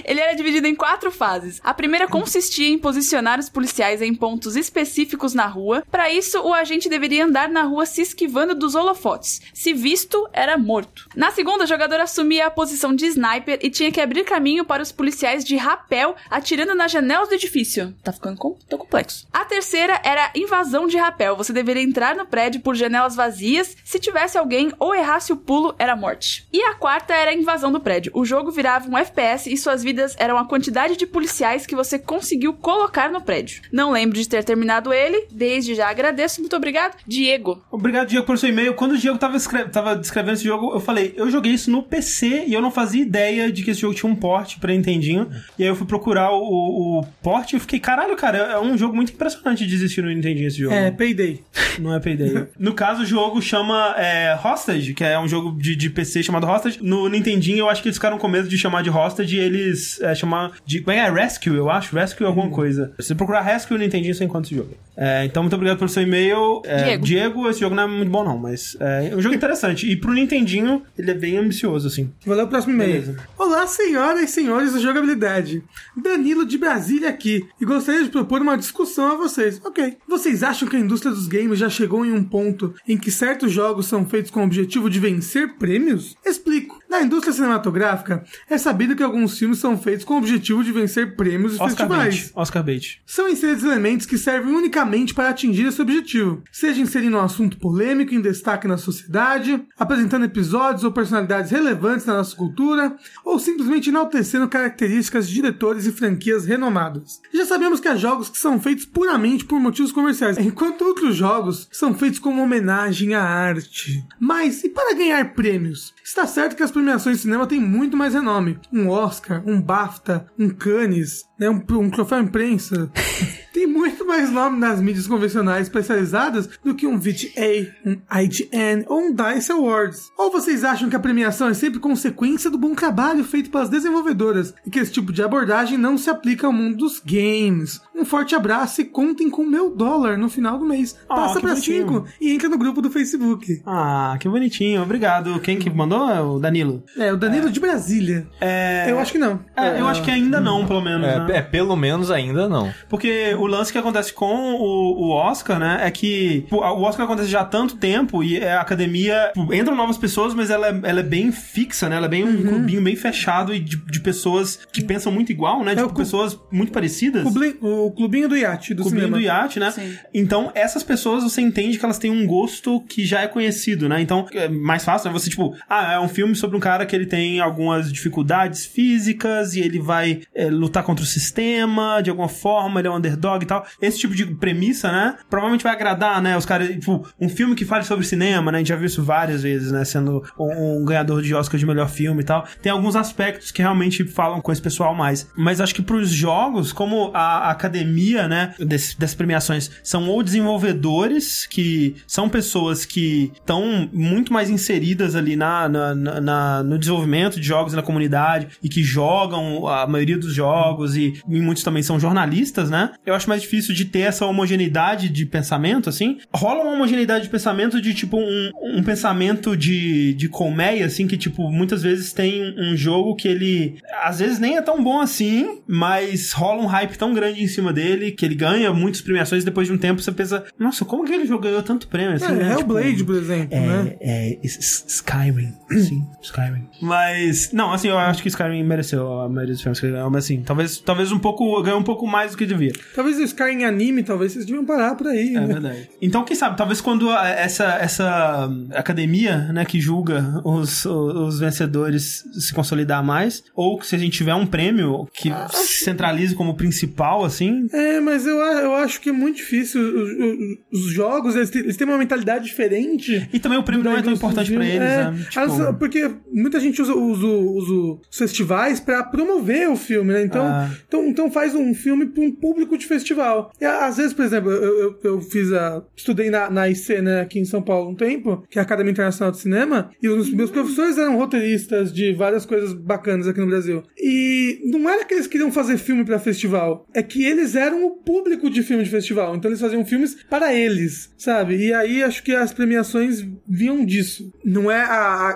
Ele 0.04 0.20
era 0.20 0.34
dividido 0.34 0.66
em 0.66 0.74
quatro 0.74 1.10
fases. 1.10 1.60
A 1.64 1.72
primeira 1.72 2.06
consistia 2.06 2.68
em 2.68 2.78
posicionar 2.78 3.38
os 3.38 3.48
policiais 3.48 4.02
em 4.02 4.14
pontos 4.14 4.56
específicos 4.56 5.34
na 5.34 5.46
rua. 5.46 5.82
Para 5.90 6.10
isso, 6.10 6.40
o 6.40 6.52
agente 6.52 6.88
deveria 6.88 7.24
andar 7.24 7.48
na 7.48 7.62
rua 7.62 7.86
se 7.86 8.02
esquivando 8.02 8.54
dos 8.54 8.74
holofotes. 8.74 9.40
Se 9.54 9.72
visto, 9.72 10.28
era 10.32 10.58
morto. 10.58 11.08
Na 11.14 11.30
segunda, 11.30 11.64
o 11.64 11.66
jogador 11.66 12.00
assumia 12.00 12.46
a 12.46 12.50
posição 12.50 12.94
de 12.94 13.06
sniper 13.06 13.58
e 13.62 13.70
tinha 13.70 13.90
que 13.90 14.00
abrir 14.00 14.24
caminho 14.24 14.64
para 14.64 14.82
os 14.82 14.92
policiais 14.92 15.44
de 15.44 15.56
rapel 15.56 16.16
atirando 16.30 16.74
nas 16.74 16.92
janelas 16.92 17.28
do 17.28 17.34
edifício. 17.34 17.94
Tá 18.02 18.12
ficando 18.12 18.36
com... 18.36 18.56
Tô 18.68 18.78
complexo. 18.78 19.26
A 19.32 19.44
terceira 19.44 20.00
era 20.04 20.30
invasão 20.34 20.86
de 20.86 20.96
rapel. 20.96 21.36
Você 21.36 21.52
deveria 21.52 21.82
entrar 21.82 22.14
no 22.14 22.26
prédio 22.26 22.60
por 22.60 22.74
janelas 22.74 23.05
vazias. 23.14 23.76
Se 23.84 23.98
tivesse 24.00 24.38
alguém 24.38 24.72
ou 24.78 24.94
errasse 24.94 25.32
o 25.32 25.36
pulo, 25.36 25.74
era 25.78 25.94
morte. 25.94 26.46
E 26.52 26.60
a 26.62 26.74
quarta 26.74 27.14
era 27.14 27.30
a 27.30 27.34
invasão 27.34 27.70
do 27.70 27.78
prédio. 27.80 28.10
O 28.14 28.24
jogo 28.24 28.50
virava 28.50 28.88
um 28.88 28.96
FPS 28.96 29.52
e 29.52 29.56
suas 29.56 29.82
vidas 29.82 30.16
eram 30.18 30.38
a 30.38 30.46
quantidade 30.46 30.96
de 30.96 31.06
policiais 31.06 31.66
que 31.66 31.76
você 31.76 31.98
conseguiu 31.98 32.54
colocar 32.54 33.10
no 33.10 33.20
prédio. 33.20 33.62
Não 33.70 33.92
lembro 33.92 34.18
de 34.18 34.28
ter 34.28 34.42
terminado 34.42 34.92
ele, 34.92 35.26
desde 35.30 35.74
já 35.74 35.88
agradeço, 35.88 36.40
muito 36.40 36.56
obrigado. 36.56 36.96
Diego. 37.06 37.62
Obrigado, 37.70 38.08
Diego, 38.08 38.24
pelo 38.26 38.38
seu 38.38 38.48
e-mail. 38.48 38.74
Quando 38.74 38.92
o 38.92 38.98
Diego 38.98 39.18
tava, 39.18 39.36
escre- 39.36 39.68
tava 39.68 39.94
descrevendo 39.94 40.34
esse 40.34 40.44
jogo, 40.44 40.72
eu 40.74 40.80
falei, 40.80 41.12
eu 41.16 41.30
joguei 41.30 41.52
isso 41.52 41.70
no 41.70 41.82
PC 41.82 42.44
e 42.46 42.54
eu 42.54 42.62
não 42.62 42.70
fazia 42.70 43.02
ideia 43.02 43.52
de 43.52 43.62
que 43.62 43.70
esse 43.72 43.80
jogo 43.82 43.94
tinha 43.94 44.10
um 44.10 44.16
port 44.16 44.58
pra 44.58 44.72
Nintendinho. 44.72 45.30
E 45.58 45.62
aí 45.62 45.68
eu 45.68 45.76
fui 45.76 45.86
procurar 45.86 46.32
o, 46.32 46.38
o, 46.38 47.00
o 47.00 47.04
port 47.22 47.52
e 47.52 47.56
eu 47.56 47.60
fiquei, 47.60 47.78
caralho, 47.78 48.16
cara, 48.16 48.38
é 48.38 48.58
um 48.58 48.76
jogo 48.78 48.94
muito 48.94 49.12
impressionante 49.12 49.66
de 49.66 49.74
existir 49.74 50.02
no 50.02 50.08
Nintendinho 50.08 50.46
esse 50.48 50.58
jogo. 50.58 50.74
É, 50.74 50.90
Payday. 50.90 51.42
Não 51.78 51.94
é 51.94 52.00
Payday. 52.00 52.46
no 52.58 52.72
caso, 52.72 52.95
o 53.00 53.06
jogo 53.06 53.40
chama 53.40 53.94
é, 53.96 54.38
Hostage, 54.42 54.94
que 54.94 55.04
é 55.04 55.18
um 55.18 55.28
jogo 55.28 55.58
de, 55.60 55.76
de 55.76 55.90
PC 55.90 56.22
chamado 56.22 56.46
Hostage. 56.46 56.78
No 56.82 57.08
Nintendinho, 57.08 57.58
eu 57.58 57.68
acho 57.68 57.82
que 57.82 57.88
eles 57.88 57.96
ficaram 57.96 58.18
com 58.18 58.28
medo 58.28 58.48
de 58.48 58.58
chamar 58.58 58.82
de 58.82 58.90
Hostage 58.90 59.36
e 59.36 59.40
eles 59.40 60.00
é, 60.00 60.14
chamar 60.14 60.52
de... 60.64 60.80
Como 60.80 60.96
é 60.96 60.98
é? 60.98 61.10
Rescue, 61.10 61.54
eu 61.54 61.70
acho. 61.70 61.94
Rescue 61.94 62.24
alguma 62.24 62.50
coisa. 62.50 62.92
Se 62.98 63.08
você 63.08 63.14
procurar 63.14 63.40
Rescue 63.42 63.76
no 63.76 63.84
Nintendinho, 63.84 64.14
você 64.14 64.24
encontra 64.24 64.46
esse 64.48 64.54
jogo. 64.54 64.74
É, 64.96 65.24
então, 65.24 65.42
muito 65.42 65.54
obrigado 65.54 65.78
pelo 65.78 65.90
seu 65.90 66.02
e-mail. 66.02 66.62
É, 66.64 66.84
Diego. 66.84 67.04
Diego, 67.04 67.50
esse 67.50 67.60
jogo 67.60 67.74
não 67.74 67.82
é 67.82 67.86
muito 67.86 68.10
bom 68.10 68.24
não, 68.24 68.38
mas 68.38 68.76
é 68.80 69.14
um 69.14 69.20
jogo 69.20 69.34
interessante. 69.34 69.90
E 69.90 69.96
pro 69.96 70.12
Nintendinho, 70.12 70.82
ele 70.96 71.10
é 71.10 71.14
bem 71.14 71.36
ambicioso, 71.36 71.86
assim. 71.86 72.10
Vou 72.24 72.34
ler 72.34 72.44
o 72.44 72.48
próximo 72.48 72.72
e-mail. 72.72 73.16
Olá, 73.38 73.66
senhoras 73.66 74.22
e 74.22 74.28
senhores 74.28 74.72
da 74.72 74.78
jogabilidade. 74.78 75.62
Danilo 75.96 76.46
de 76.46 76.56
Brasília 76.56 77.10
aqui. 77.10 77.46
E 77.60 77.64
gostaria 77.64 78.04
de 78.04 78.10
propor 78.10 78.40
uma 78.40 78.56
discussão 78.56 79.12
a 79.12 79.16
vocês. 79.16 79.60
Ok. 79.64 79.98
Vocês 80.08 80.42
acham 80.42 80.68
que 80.68 80.76
a 80.76 80.80
indústria 80.80 81.12
dos 81.12 81.26
games 81.26 81.58
já 81.58 81.68
chegou 81.68 82.04
em 82.04 82.12
um 82.12 82.24
ponto 82.24 82.74
em 82.88 82.96
que 82.96 83.10
certos 83.10 83.52
jogos 83.52 83.86
são 83.86 84.06
feitos 84.06 84.30
com 84.30 84.40
o 84.40 84.44
objetivo 84.44 84.88
de 84.88 84.98
vencer 84.98 85.56
prêmios? 85.56 86.16
Explico. 86.24 86.80
Na 86.96 87.02
indústria 87.02 87.34
cinematográfica, 87.34 88.24
é 88.48 88.56
sabido 88.56 88.96
que 88.96 89.02
alguns 89.02 89.38
filmes 89.38 89.58
são 89.58 89.76
feitos 89.76 90.02
com 90.02 90.14
o 90.14 90.16
objetivo 90.16 90.64
de 90.64 90.72
vencer 90.72 91.14
prêmios 91.14 91.52
e 91.52 91.56
Oscar 91.56 91.68
festivais 91.68 92.14
Bait. 92.14 92.32
Oscar 92.34 92.62
Bait. 92.64 93.02
são 93.04 93.28
inseridos 93.28 93.64
elementos 93.64 94.06
que 94.06 94.16
servem 94.16 94.54
unicamente 94.54 95.12
para 95.12 95.28
atingir 95.28 95.66
esse 95.66 95.82
objetivo, 95.82 96.42
seja 96.50 96.80
inserindo 96.80 97.18
um 97.18 97.20
assunto 97.20 97.58
polêmico 97.58 98.14
em 98.14 98.20
destaque 98.22 98.66
na 98.66 98.78
sociedade, 98.78 99.62
apresentando 99.78 100.24
episódios 100.24 100.84
ou 100.84 100.90
personalidades 100.90 101.50
relevantes 101.50 102.06
na 102.06 102.14
nossa 102.14 102.34
cultura, 102.34 102.96
ou 103.22 103.38
simplesmente 103.38 103.90
enaltecendo 103.90 104.48
características 104.48 105.28
de 105.28 105.34
diretores 105.34 105.84
e 105.84 105.92
franquias 105.92 106.46
renomadas. 106.46 107.20
Já 107.30 107.44
sabemos 107.44 107.78
que 107.78 107.88
há 107.88 107.94
jogos 107.94 108.30
que 108.30 108.38
são 108.38 108.58
feitos 108.58 108.86
puramente 108.86 109.44
por 109.44 109.60
motivos 109.60 109.92
comerciais, 109.92 110.38
enquanto 110.38 110.80
outros 110.80 111.14
jogos 111.14 111.68
são 111.70 111.92
feitos 111.92 112.18
como 112.18 112.42
homenagem 112.42 113.14
à 113.14 113.22
arte. 113.22 114.02
Mas 114.18 114.64
e 114.64 114.70
para 114.70 114.94
ganhar 114.94 115.34
prêmios? 115.34 115.94
Está 116.02 116.26
certo 116.26 116.56
que 116.56 116.62
as 116.62 116.70
premiações 116.86 117.16
de 117.16 117.22
cinema 117.22 117.48
têm 117.48 117.58
muito 117.58 117.96
mais 117.96 118.14
renome. 118.14 118.60
Um 118.72 118.88
Oscar, 118.88 119.42
um 119.44 119.60
BAFTA, 119.60 120.24
um 120.38 120.48
Cannes, 120.48 121.24
né, 121.38 121.50
um, 121.50 121.62
um 121.70 121.90
troféu 121.90 122.20
imprensa. 122.20 122.90
Tem 123.56 123.66
muito 123.66 124.06
mais 124.06 124.30
nome 124.30 124.58
nas 124.58 124.82
mídias 124.82 125.06
convencionais 125.06 125.62
especializadas 125.62 126.46
do 126.62 126.74
que 126.74 126.86
um 126.86 126.98
VGA, 126.98 127.72
um 127.86 127.96
IGN 128.20 128.84
ou 128.86 129.00
um 129.00 129.14
DICE 129.14 129.50
Awards. 129.50 130.10
Ou 130.18 130.30
vocês 130.30 130.62
acham 130.62 130.90
que 130.90 130.96
a 130.96 131.00
premiação 131.00 131.48
é 131.48 131.54
sempre 131.54 131.80
consequência 131.80 132.50
do 132.50 132.58
bom 132.58 132.74
trabalho 132.74 133.24
feito 133.24 133.48
pelas 133.48 133.70
desenvolvedoras 133.70 134.52
e 134.66 134.70
que 134.70 134.78
esse 134.78 134.92
tipo 134.92 135.10
de 135.10 135.22
abordagem 135.22 135.78
não 135.78 135.96
se 135.96 136.10
aplica 136.10 136.46
ao 136.46 136.52
mundo 136.52 136.76
dos 136.76 137.00
games? 137.00 137.80
Um 137.94 138.04
forte 138.04 138.34
abraço 138.34 138.82
e 138.82 138.84
contem 138.84 139.30
com 139.30 139.40
o 139.40 139.50
meu 139.50 139.74
dólar 139.74 140.18
no 140.18 140.28
final 140.28 140.58
do 140.58 140.66
mês. 140.66 140.94
Ah, 141.08 141.14
Passa 141.14 141.40
pra 141.40 141.50
bonitinho. 141.52 142.04
5 142.04 142.06
e 142.20 142.32
entra 142.32 142.50
no 142.50 142.58
grupo 142.58 142.82
do 142.82 142.90
Facebook. 142.90 143.62
Ah, 143.64 144.18
que 144.20 144.28
bonitinho. 144.28 144.82
Obrigado. 144.82 145.40
Quem 145.40 145.58
que 145.58 145.70
mandou? 145.70 146.10
É 146.10 146.20
o 146.20 146.38
Danilo. 146.38 146.84
É, 146.98 147.10
o 147.10 147.16
Danilo 147.16 147.50
de 147.50 147.58
Brasília. 147.58 148.26
É... 148.38 148.90
Eu 148.90 148.98
acho 148.98 149.12
que 149.12 149.18
não. 149.18 149.40
É, 149.56 149.80
eu 149.80 149.88
acho 149.88 150.02
que 150.02 150.10
ainda 150.10 150.40
não, 150.42 150.66
pelo 150.66 150.82
menos, 150.82 151.00
né? 151.00 151.25
É, 151.32 151.38
é, 151.38 151.42
pelo 151.42 151.76
menos 151.76 152.10
ainda 152.10 152.48
não. 152.48 152.72
Porque 152.88 153.34
o 153.34 153.46
lance 153.46 153.72
que 153.72 153.78
acontece 153.78 154.12
com 154.12 154.54
o, 154.54 155.06
o 155.06 155.10
Oscar, 155.10 155.58
né, 155.58 155.80
é 155.82 155.90
que 155.90 156.42
tipo, 156.42 156.56
o 156.56 156.82
Oscar 156.82 157.04
acontece 157.06 157.28
já 157.28 157.40
há 157.40 157.44
tanto 157.44 157.76
tempo 157.76 158.22
e 158.22 158.42
a 158.42 158.60
academia, 158.60 159.30
tipo, 159.34 159.52
entram 159.54 159.74
novas 159.76 159.96
pessoas, 159.98 160.34
mas 160.34 160.50
ela, 160.50 160.68
é- 160.68 160.80
ela 160.84 161.00
é 161.00 161.02
bem 161.02 161.30
fixa, 161.32 161.88
né, 161.88 161.96
ela 161.96 162.06
é 162.06 162.08
bem 162.08 162.24
um 162.24 162.42
clubinho 162.46 162.82
bem 162.82 162.96
fechado 162.96 163.54
e 163.54 163.60
de, 163.60 163.76
de 163.76 164.00
pessoas 164.00 164.58
que 164.72 164.82
pensam 164.82 165.10
muito 165.12 165.30
igual, 165.32 165.62
né, 165.64 165.74
tipo, 165.74 165.86
o 165.86 165.90
cu- 165.90 165.96
pessoas 165.96 166.38
muito 166.50 166.72
parecidas. 166.72 167.24
O 167.60 167.90
clubinho 167.90 168.28
do 168.28 168.36
iate 168.36 168.74
do 168.74 168.82
Clubinho 168.82 169.04
cinema. 169.04 169.16
do 169.18 169.22
iate, 169.22 169.58
né? 169.60 169.70
Sim. 169.70 169.94
Então, 170.14 170.50
essas 170.54 170.82
pessoas 170.82 171.22
você 171.22 171.40
entende 171.40 171.78
que 171.78 171.84
elas 171.84 171.98
têm 171.98 172.10
um 172.10 172.26
gosto 172.26 172.80
que 172.82 173.04
já 173.04 173.20
é 173.22 173.26
conhecido, 173.28 173.88
né? 173.88 174.00
Então, 174.00 174.26
é 174.32 174.48
mais 174.48 174.84
fácil, 174.84 175.08
né? 175.10 175.18
Você, 175.18 175.30
tipo, 175.30 175.54
ah, 175.68 175.94
é 175.94 176.00
um 176.00 176.08
filme 176.08 176.34
sobre 176.34 176.56
um 176.56 176.60
cara 176.60 176.84
que 176.86 176.94
ele 176.94 177.06
tem 177.06 177.40
algumas 177.40 177.92
dificuldades 177.92 178.64
físicas 178.64 179.54
e 179.54 179.60
ele 179.60 179.78
vai 179.78 180.20
é, 180.34 180.46
lutar 180.48 180.82
contra 180.82 181.04
o 181.04 181.06
sistema 181.20 182.00
de 182.02 182.10
alguma 182.10 182.28
forma, 182.28 182.80
ele 182.80 182.88
é 182.88 182.90
um 182.90 182.96
underdog 182.96 183.42
e 183.42 183.46
tal. 183.46 183.64
Esse 183.80 183.98
tipo 183.98 184.14
de 184.14 184.26
premissa, 184.26 184.90
né? 184.92 185.16
Provavelmente 185.28 185.62
vai 185.62 185.72
agradar, 185.72 186.20
né? 186.22 186.36
Os 186.36 186.46
caras, 186.46 186.68
tipo, 186.68 187.06
um 187.20 187.28
filme 187.28 187.54
que 187.54 187.64
fale 187.64 187.84
sobre 187.84 188.04
cinema, 188.04 188.50
né? 188.52 188.58
A 188.58 188.60
gente 188.60 188.68
já 188.68 188.76
viu 188.76 188.86
isso 188.86 189.02
várias 189.02 189.42
vezes, 189.42 189.72
né? 189.72 189.84
Sendo 189.84 190.22
um, 190.38 190.84
ganhador 190.84 191.22
de 191.22 191.34
Oscar 191.34 191.58
de 191.58 191.66
melhor 191.66 191.88
filme 191.88 192.22
e 192.22 192.24
tal. 192.24 192.44
Tem 192.62 192.70
alguns 192.72 192.96
aspectos 192.96 193.50
que 193.50 193.62
realmente 193.62 194.04
falam 194.04 194.40
com 194.40 194.52
esse 194.52 194.62
pessoal 194.62 194.94
mais. 194.94 195.28
Mas 195.36 195.60
acho 195.60 195.74
que 195.74 195.82
pros 195.82 196.10
jogos, 196.10 196.72
como 196.72 197.10
a 197.14 197.50
academia, 197.50 198.28
né, 198.28 198.54
desse- 198.58 198.98
dessas 198.98 199.14
premiações, 199.14 199.70
são 199.82 200.08
ou 200.08 200.22
desenvolvedores, 200.22 201.46
que 201.46 201.96
são 202.06 202.28
pessoas 202.28 202.84
que 202.84 203.32
estão 203.34 203.88
muito 203.92 204.32
mais 204.32 204.50
inseridas 204.50 205.14
ali 205.14 205.36
na- 205.36 205.68
na- 205.68 205.94
na- 206.20 206.62
no 206.62 206.78
desenvolvimento 206.78 207.40
de 207.40 207.46
jogos 207.46 207.72
na 207.72 207.82
comunidade 207.82 208.48
e 208.62 208.68
que 208.68 208.82
jogam 208.82 209.66
a 209.66 209.86
maioria 209.86 210.18
dos 210.18 210.34
jogos 210.34 210.96
e, 210.96 211.05
e 211.28 211.40
muitos 211.40 211.62
também 211.62 211.82
são 211.82 211.98
jornalistas, 212.00 212.70
né? 212.70 212.92
Eu 213.04 213.14
acho 213.14 213.28
mais 213.28 213.42
difícil 213.42 213.74
de 213.74 213.84
ter 213.84 214.00
essa 214.00 214.24
homogeneidade 214.26 215.08
de 215.08 215.26
pensamento, 215.26 215.88
assim. 215.88 216.18
Rola 216.34 216.62
uma 216.62 216.72
homogeneidade 216.72 217.24
de 217.24 217.30
pensamento 217.30 217.80
de, 217.80 217.92
tipo, 217.94 218.16
um, 218.18 218.50
um 218.78 218.82
pensamento 218.82 219.56
de, 219.56 220.14
de 220.14 220.28
colmeia, 220.28 220.86
assim, 220.86 221.06
que, 221.06 221.16
tipo, 221.16 221.50
muitas 221.50 221.82
vezes 221.82 222.12
tem 222.12 222.54
um 222.58 222.76
jogo 222.76 223.14
que 223.16 223.28
ele, 223.28 223.76
às 224.04 224.18
vezes, 224.20 224.38
nem 224.38 224.56
é 224.56 224.62
tão 224.62 224.82
bom 224.82 225.00
assim, 225.00 225.60
mas 225.66 226.32
rola 226.32 226.62
um 226.62 226.66
hype 226.66 226.96
tão 226.96 227.12
grande 227.12 227.42
em 227.42 227.48
cima 227.48 227.72
dele 227.72 228.12
que 228.12 228.24
ele 228.24 228.34
ganha 228.34 228.72
muitas 228.72 229.00
premiações 229.00 229.42
e 229.42 229.46
depois 229.46 229.66
de 229.66 229.72
um 229.74 229.78
tempo 229.78 230.00
você 230.00 230.12
pensa, 230.12 230.44
nossa, 230.58 230.84
como 230.84 231.04
que 231.04 231.26
jogo 231.26 231.42
ganhou 231.42 231.62
tanto 231.62 231.88
prêmio, 231.88 232.14
assim, 232.14 232.26
É, 232.26 232.32
né? 232.32 232.52
Hellblade, 232.52 232.96
Tipo, 232.96 233.12
por 233.12 233.16
exemplo, 233.16 233.48
é, 233.54 233.60
né? 233.60 233.96
é, 234.00 234.38
Skyrim. 234.44 235.52
Sim, 235.70 236.06
Skyrim. 236.22 236.68
Mas, 236.80 237.50
não, 237.52 237.72
assim, 237.72 237.88
eu 237.88 237.98
acho 237.98 238.22
que 238.22 238.28
Skyrim 238.28 238.62
mereceu 238.62 239.20
a 239.20 239.28
maioria 239.28 239.54
dos 239.54 239.62
filmes 239.62 239.80
que 239.80 239.86
ele 239.86 239.94
ganhou, 239.94 240.10
mas 240.10 240.24
assim, 240.24 240.42
talvez, 240.42 240.78
talvez 240.78 240.95
um 241.12 241.18
pouco, 241.18 241.62
ganhou 241.62 241.78
um 241.80 241.84
pouco 241.84 242.06
mais 242.06 242.32
do 242.32 242.36
que 242.38 242.46
devia. 242.46 242.72
Talvez 242.94 243.18
o 243.18 243.22
Sky 243.22 243.44
em 243.50 243.64
anime, 243.64 244.02
talvez 244.02 244.32
vocês 244.32 244.44
deviam 244.46 244.64
parar 244.64 244.94
por 244.94 245.06
aí. 245.06 245.34
É 245.36 245.40
né? 245.40 245.46
verdade. 245.46 245.90
Então, 246.00 246.24
quem 246.24 246.36
sabe, 246.36 246.56
talvez 246.56 246.80
quando 246.80 247.10
essa, 247.12 247.64
essa 247.80 248.50
academia, 248.74 249.52
né, 249.52 249.64
que 249.64 249.80
julga 249.80 250.40
os, 250.44 250.84
os 250.84 251.38
vencedores 251.40 252.24
se 252.38 252.52
consolidar 252.54 253.04
mais, 253.04 253.42
ou 253.54 253.78
que 253.78 253.86
se 253.86 253.94
a 253.94 253.98
gente 253.98 254.12
tiver 254.16 254.34
um 254.34 254.46
prêmio 254.46 255.06
que 255.12 255.30
se 255.50 255.84
centralize 255.84 256.34
como 256.34 256.54
principal, 256.54 257.24
assim, 257.24 257.66
É, 257.72 258.00
mas 258.00 258.26
eu, 258.26 258.36
eu 258.36 258.74
acho 258.76 259.00
que 259.00 259.08
é 259.10 259.12
muito 259.12 259.36
difícil. 259.36 259.80
Os, 259.82 260.10
os- 260.10 260.86
os 260.86 260.92
jogos, 260.92 261.34
eles 261.36 261.50
têm, 261.50 261.62
eles 261.62 261.76
têm 261.76 261.86
uma 261.86 261.98
mentalidade 261.98 262.44
diferente. 262.44 263.28
e 263.32 263.38
também 263.38 263.58
o 263.58 263.62
prêmio 263.62 263.84
não 263.84 263.96
é 263.96 264.02
tão 264.02 264.12
importante 264.12 264.52
pra 264.52 264.60
filme. 264.64 264.66
eles, 264.76 264.88
É, 264.88 265.10
né? 265.10 265.26
Tipo, 265.30 265.40
as- 265.40 265.76
porque 265.78 266.10
muita 266.32 266.60
gente 266.60 266.80
usa, 266.80 266.94
usa, 266.94 267.26
usa 267.26 268.00
os 268.10 268.16
festivais 268.18 268.80
pra 268.80 269.02
promover 269.02 269.68
o 269.70 269.76
filme, 269.76 270.12
né? 270.12 270.22
Então, 270.24 270.44
Ah. 270.44 270.70
Então, 270.86 271.06
então 271.06 271.30
faz 271.30 271.54
um 271.54 271.74
filme 271.74 272.06
pra 272.06 272.22
um 272.22 272.30
público 272.32 272.76
de 272.78 272.86
festival. 272.86 273.50
E 273.60 273.64
às 273.64 273.96
vezes, 273.96 274.12
por 274.12 274.24
exemplo, 274.24 274.50
eu, 274.50 274.78
eu, 274.80 274.98
eu 275.02 275.20
fiz 275.20 275.52
a. 275.52 275.82
Estudei 275.96 276.30
na, 276.30 276.50
na 276.50 276.68
IC, 276.68 277.00
né, 277.02 277.20
aqui 277.20 277.38
em 277.38 277.44
São 277.44 277.62
Paulo 277.62 277.90
um 277.90 277.94
tempo, 277.94 278.44
que 278.50 278.58
é 278.58 278.62
a 278.62 278.64
Academia 278.64 278.92
Internacional 278.92 279.32
de 279.32 279.38
Cinema, 279.38 279.90
e 280.02 280.08
os 280.08 280.32
meus 280.32 280.50
professores 280.50 280.98
eram 280.98 281.16
roteiristas 281.16 281.92
de 281.92 282.12
várias 282.14 282.44
coisas 282.46 282.72
bacanas 282.72 283.26
aqui 283.28 283.40
no 283.40 283.46
Brasil. 283.46 283.82
E 283.98 284.60
não 284.64 284.88
era 284.88 285.04
que 285.04 285.14
eles 285.14 285.26
queriam 285.26 285.50
fazer 285.52 285.78
filme 285.78 286.04
pra 286.04 286.18
festival, 286.18 286.86
é 286.94 287.02
que 287.02 287.24
eles 287.24 287.54
eram 287.54 287.84
o 287.86 287.90
público 287.90 288.48
de 288.50 288.62
filme 288.62 288.84
de 288.84 288.90
festival. 288.90 289.34
Então 289.36 289.50
eles 289.50 289.60
faziam 289.60 289.84
filmes 289.84 290.16
para 290.28 290.54
eles, 290.54 291.12
sabe? 291.18 291.56
E 291.56 291.72
aí 291.72 292.02
acho 292.02 292.22
que 292.22 292.32
as 292.32 292.52
premiações 292.52 293.24
vinham 293.48 293.84
disso. 293.84 294.30
Não 294.44 294.70
é 294.70 294.80
a- 294.80 294.86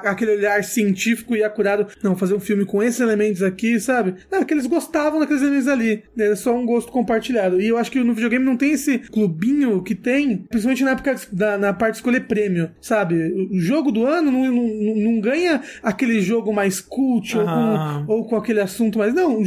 a- 0.05 0.11
aquele 0.11 0.33
olhar 0.33 0.63
científico 0.65 1.35
e 1.35 1.43
acurado, 1.43 1.87
não, 2.03 2.17
fazer 2.17 2.35
um 2.35 2.41
filme 2.41 2.65
com 2.65 2.83
esses 2.83 3.01
elementos 3.01 3.43
aqui, 3.43 3.79
sabe? 3.81 4.15
Não, 4.31 4.41
é 4.41 4.45
que 4.45 4.55
eles 4.55 4.67
gostavam 4.67 5.19
daqueles 5.21 5.40
elementos 5.43 5.69
ali. 5.69 6.03
Era 6.19 6.37
só 6.37 6.55
um 6.55 6.65
gosto 6.67 6.91
compartilhado. 6.93 7.61
E 7.61 7.69
eu 7.69 7.77
acho 7.77 7.91
que 7.91 8.01
no 8.03 8.15
videogame 8.15 8.45
não 8.45 8.57
tem 8.57 8.73
esse 8.73 8.99
clubinho 8.99 9.83
que 9.83 9.95
tem, 9.95 10.39
principalmente 10.49 10.85
na 10.85 10.91
época 10.93 11.17
da, 11.33 11.59
na 11.59 11.73
parte 11.73 11.93
de 11.93 11.99
escolher 11.99 12.27
prêmio, 12.27 12.71
sabe? 12.81 13.15
O 13.51 13.59
jogo 13.61 13.91
do 13.91 14.07
ano 14.07 14.31
não, 14.31 14.45
não, 14.53 14.95
não 14.97 15.21
ganha 15.21 15.61
aquele 15.83 16.21
jogo 16.21 16.53
mais 16.53 16.81
cult 16.81 17.37
ou 17.37 17.45
com, 17.45 18.05
ou 18.09 18.25
com 18.29 18.37
aquele 18.37 18.61
assunto 18.61 18.99
mais. 18.99 19.15
Não, 19.15 19.43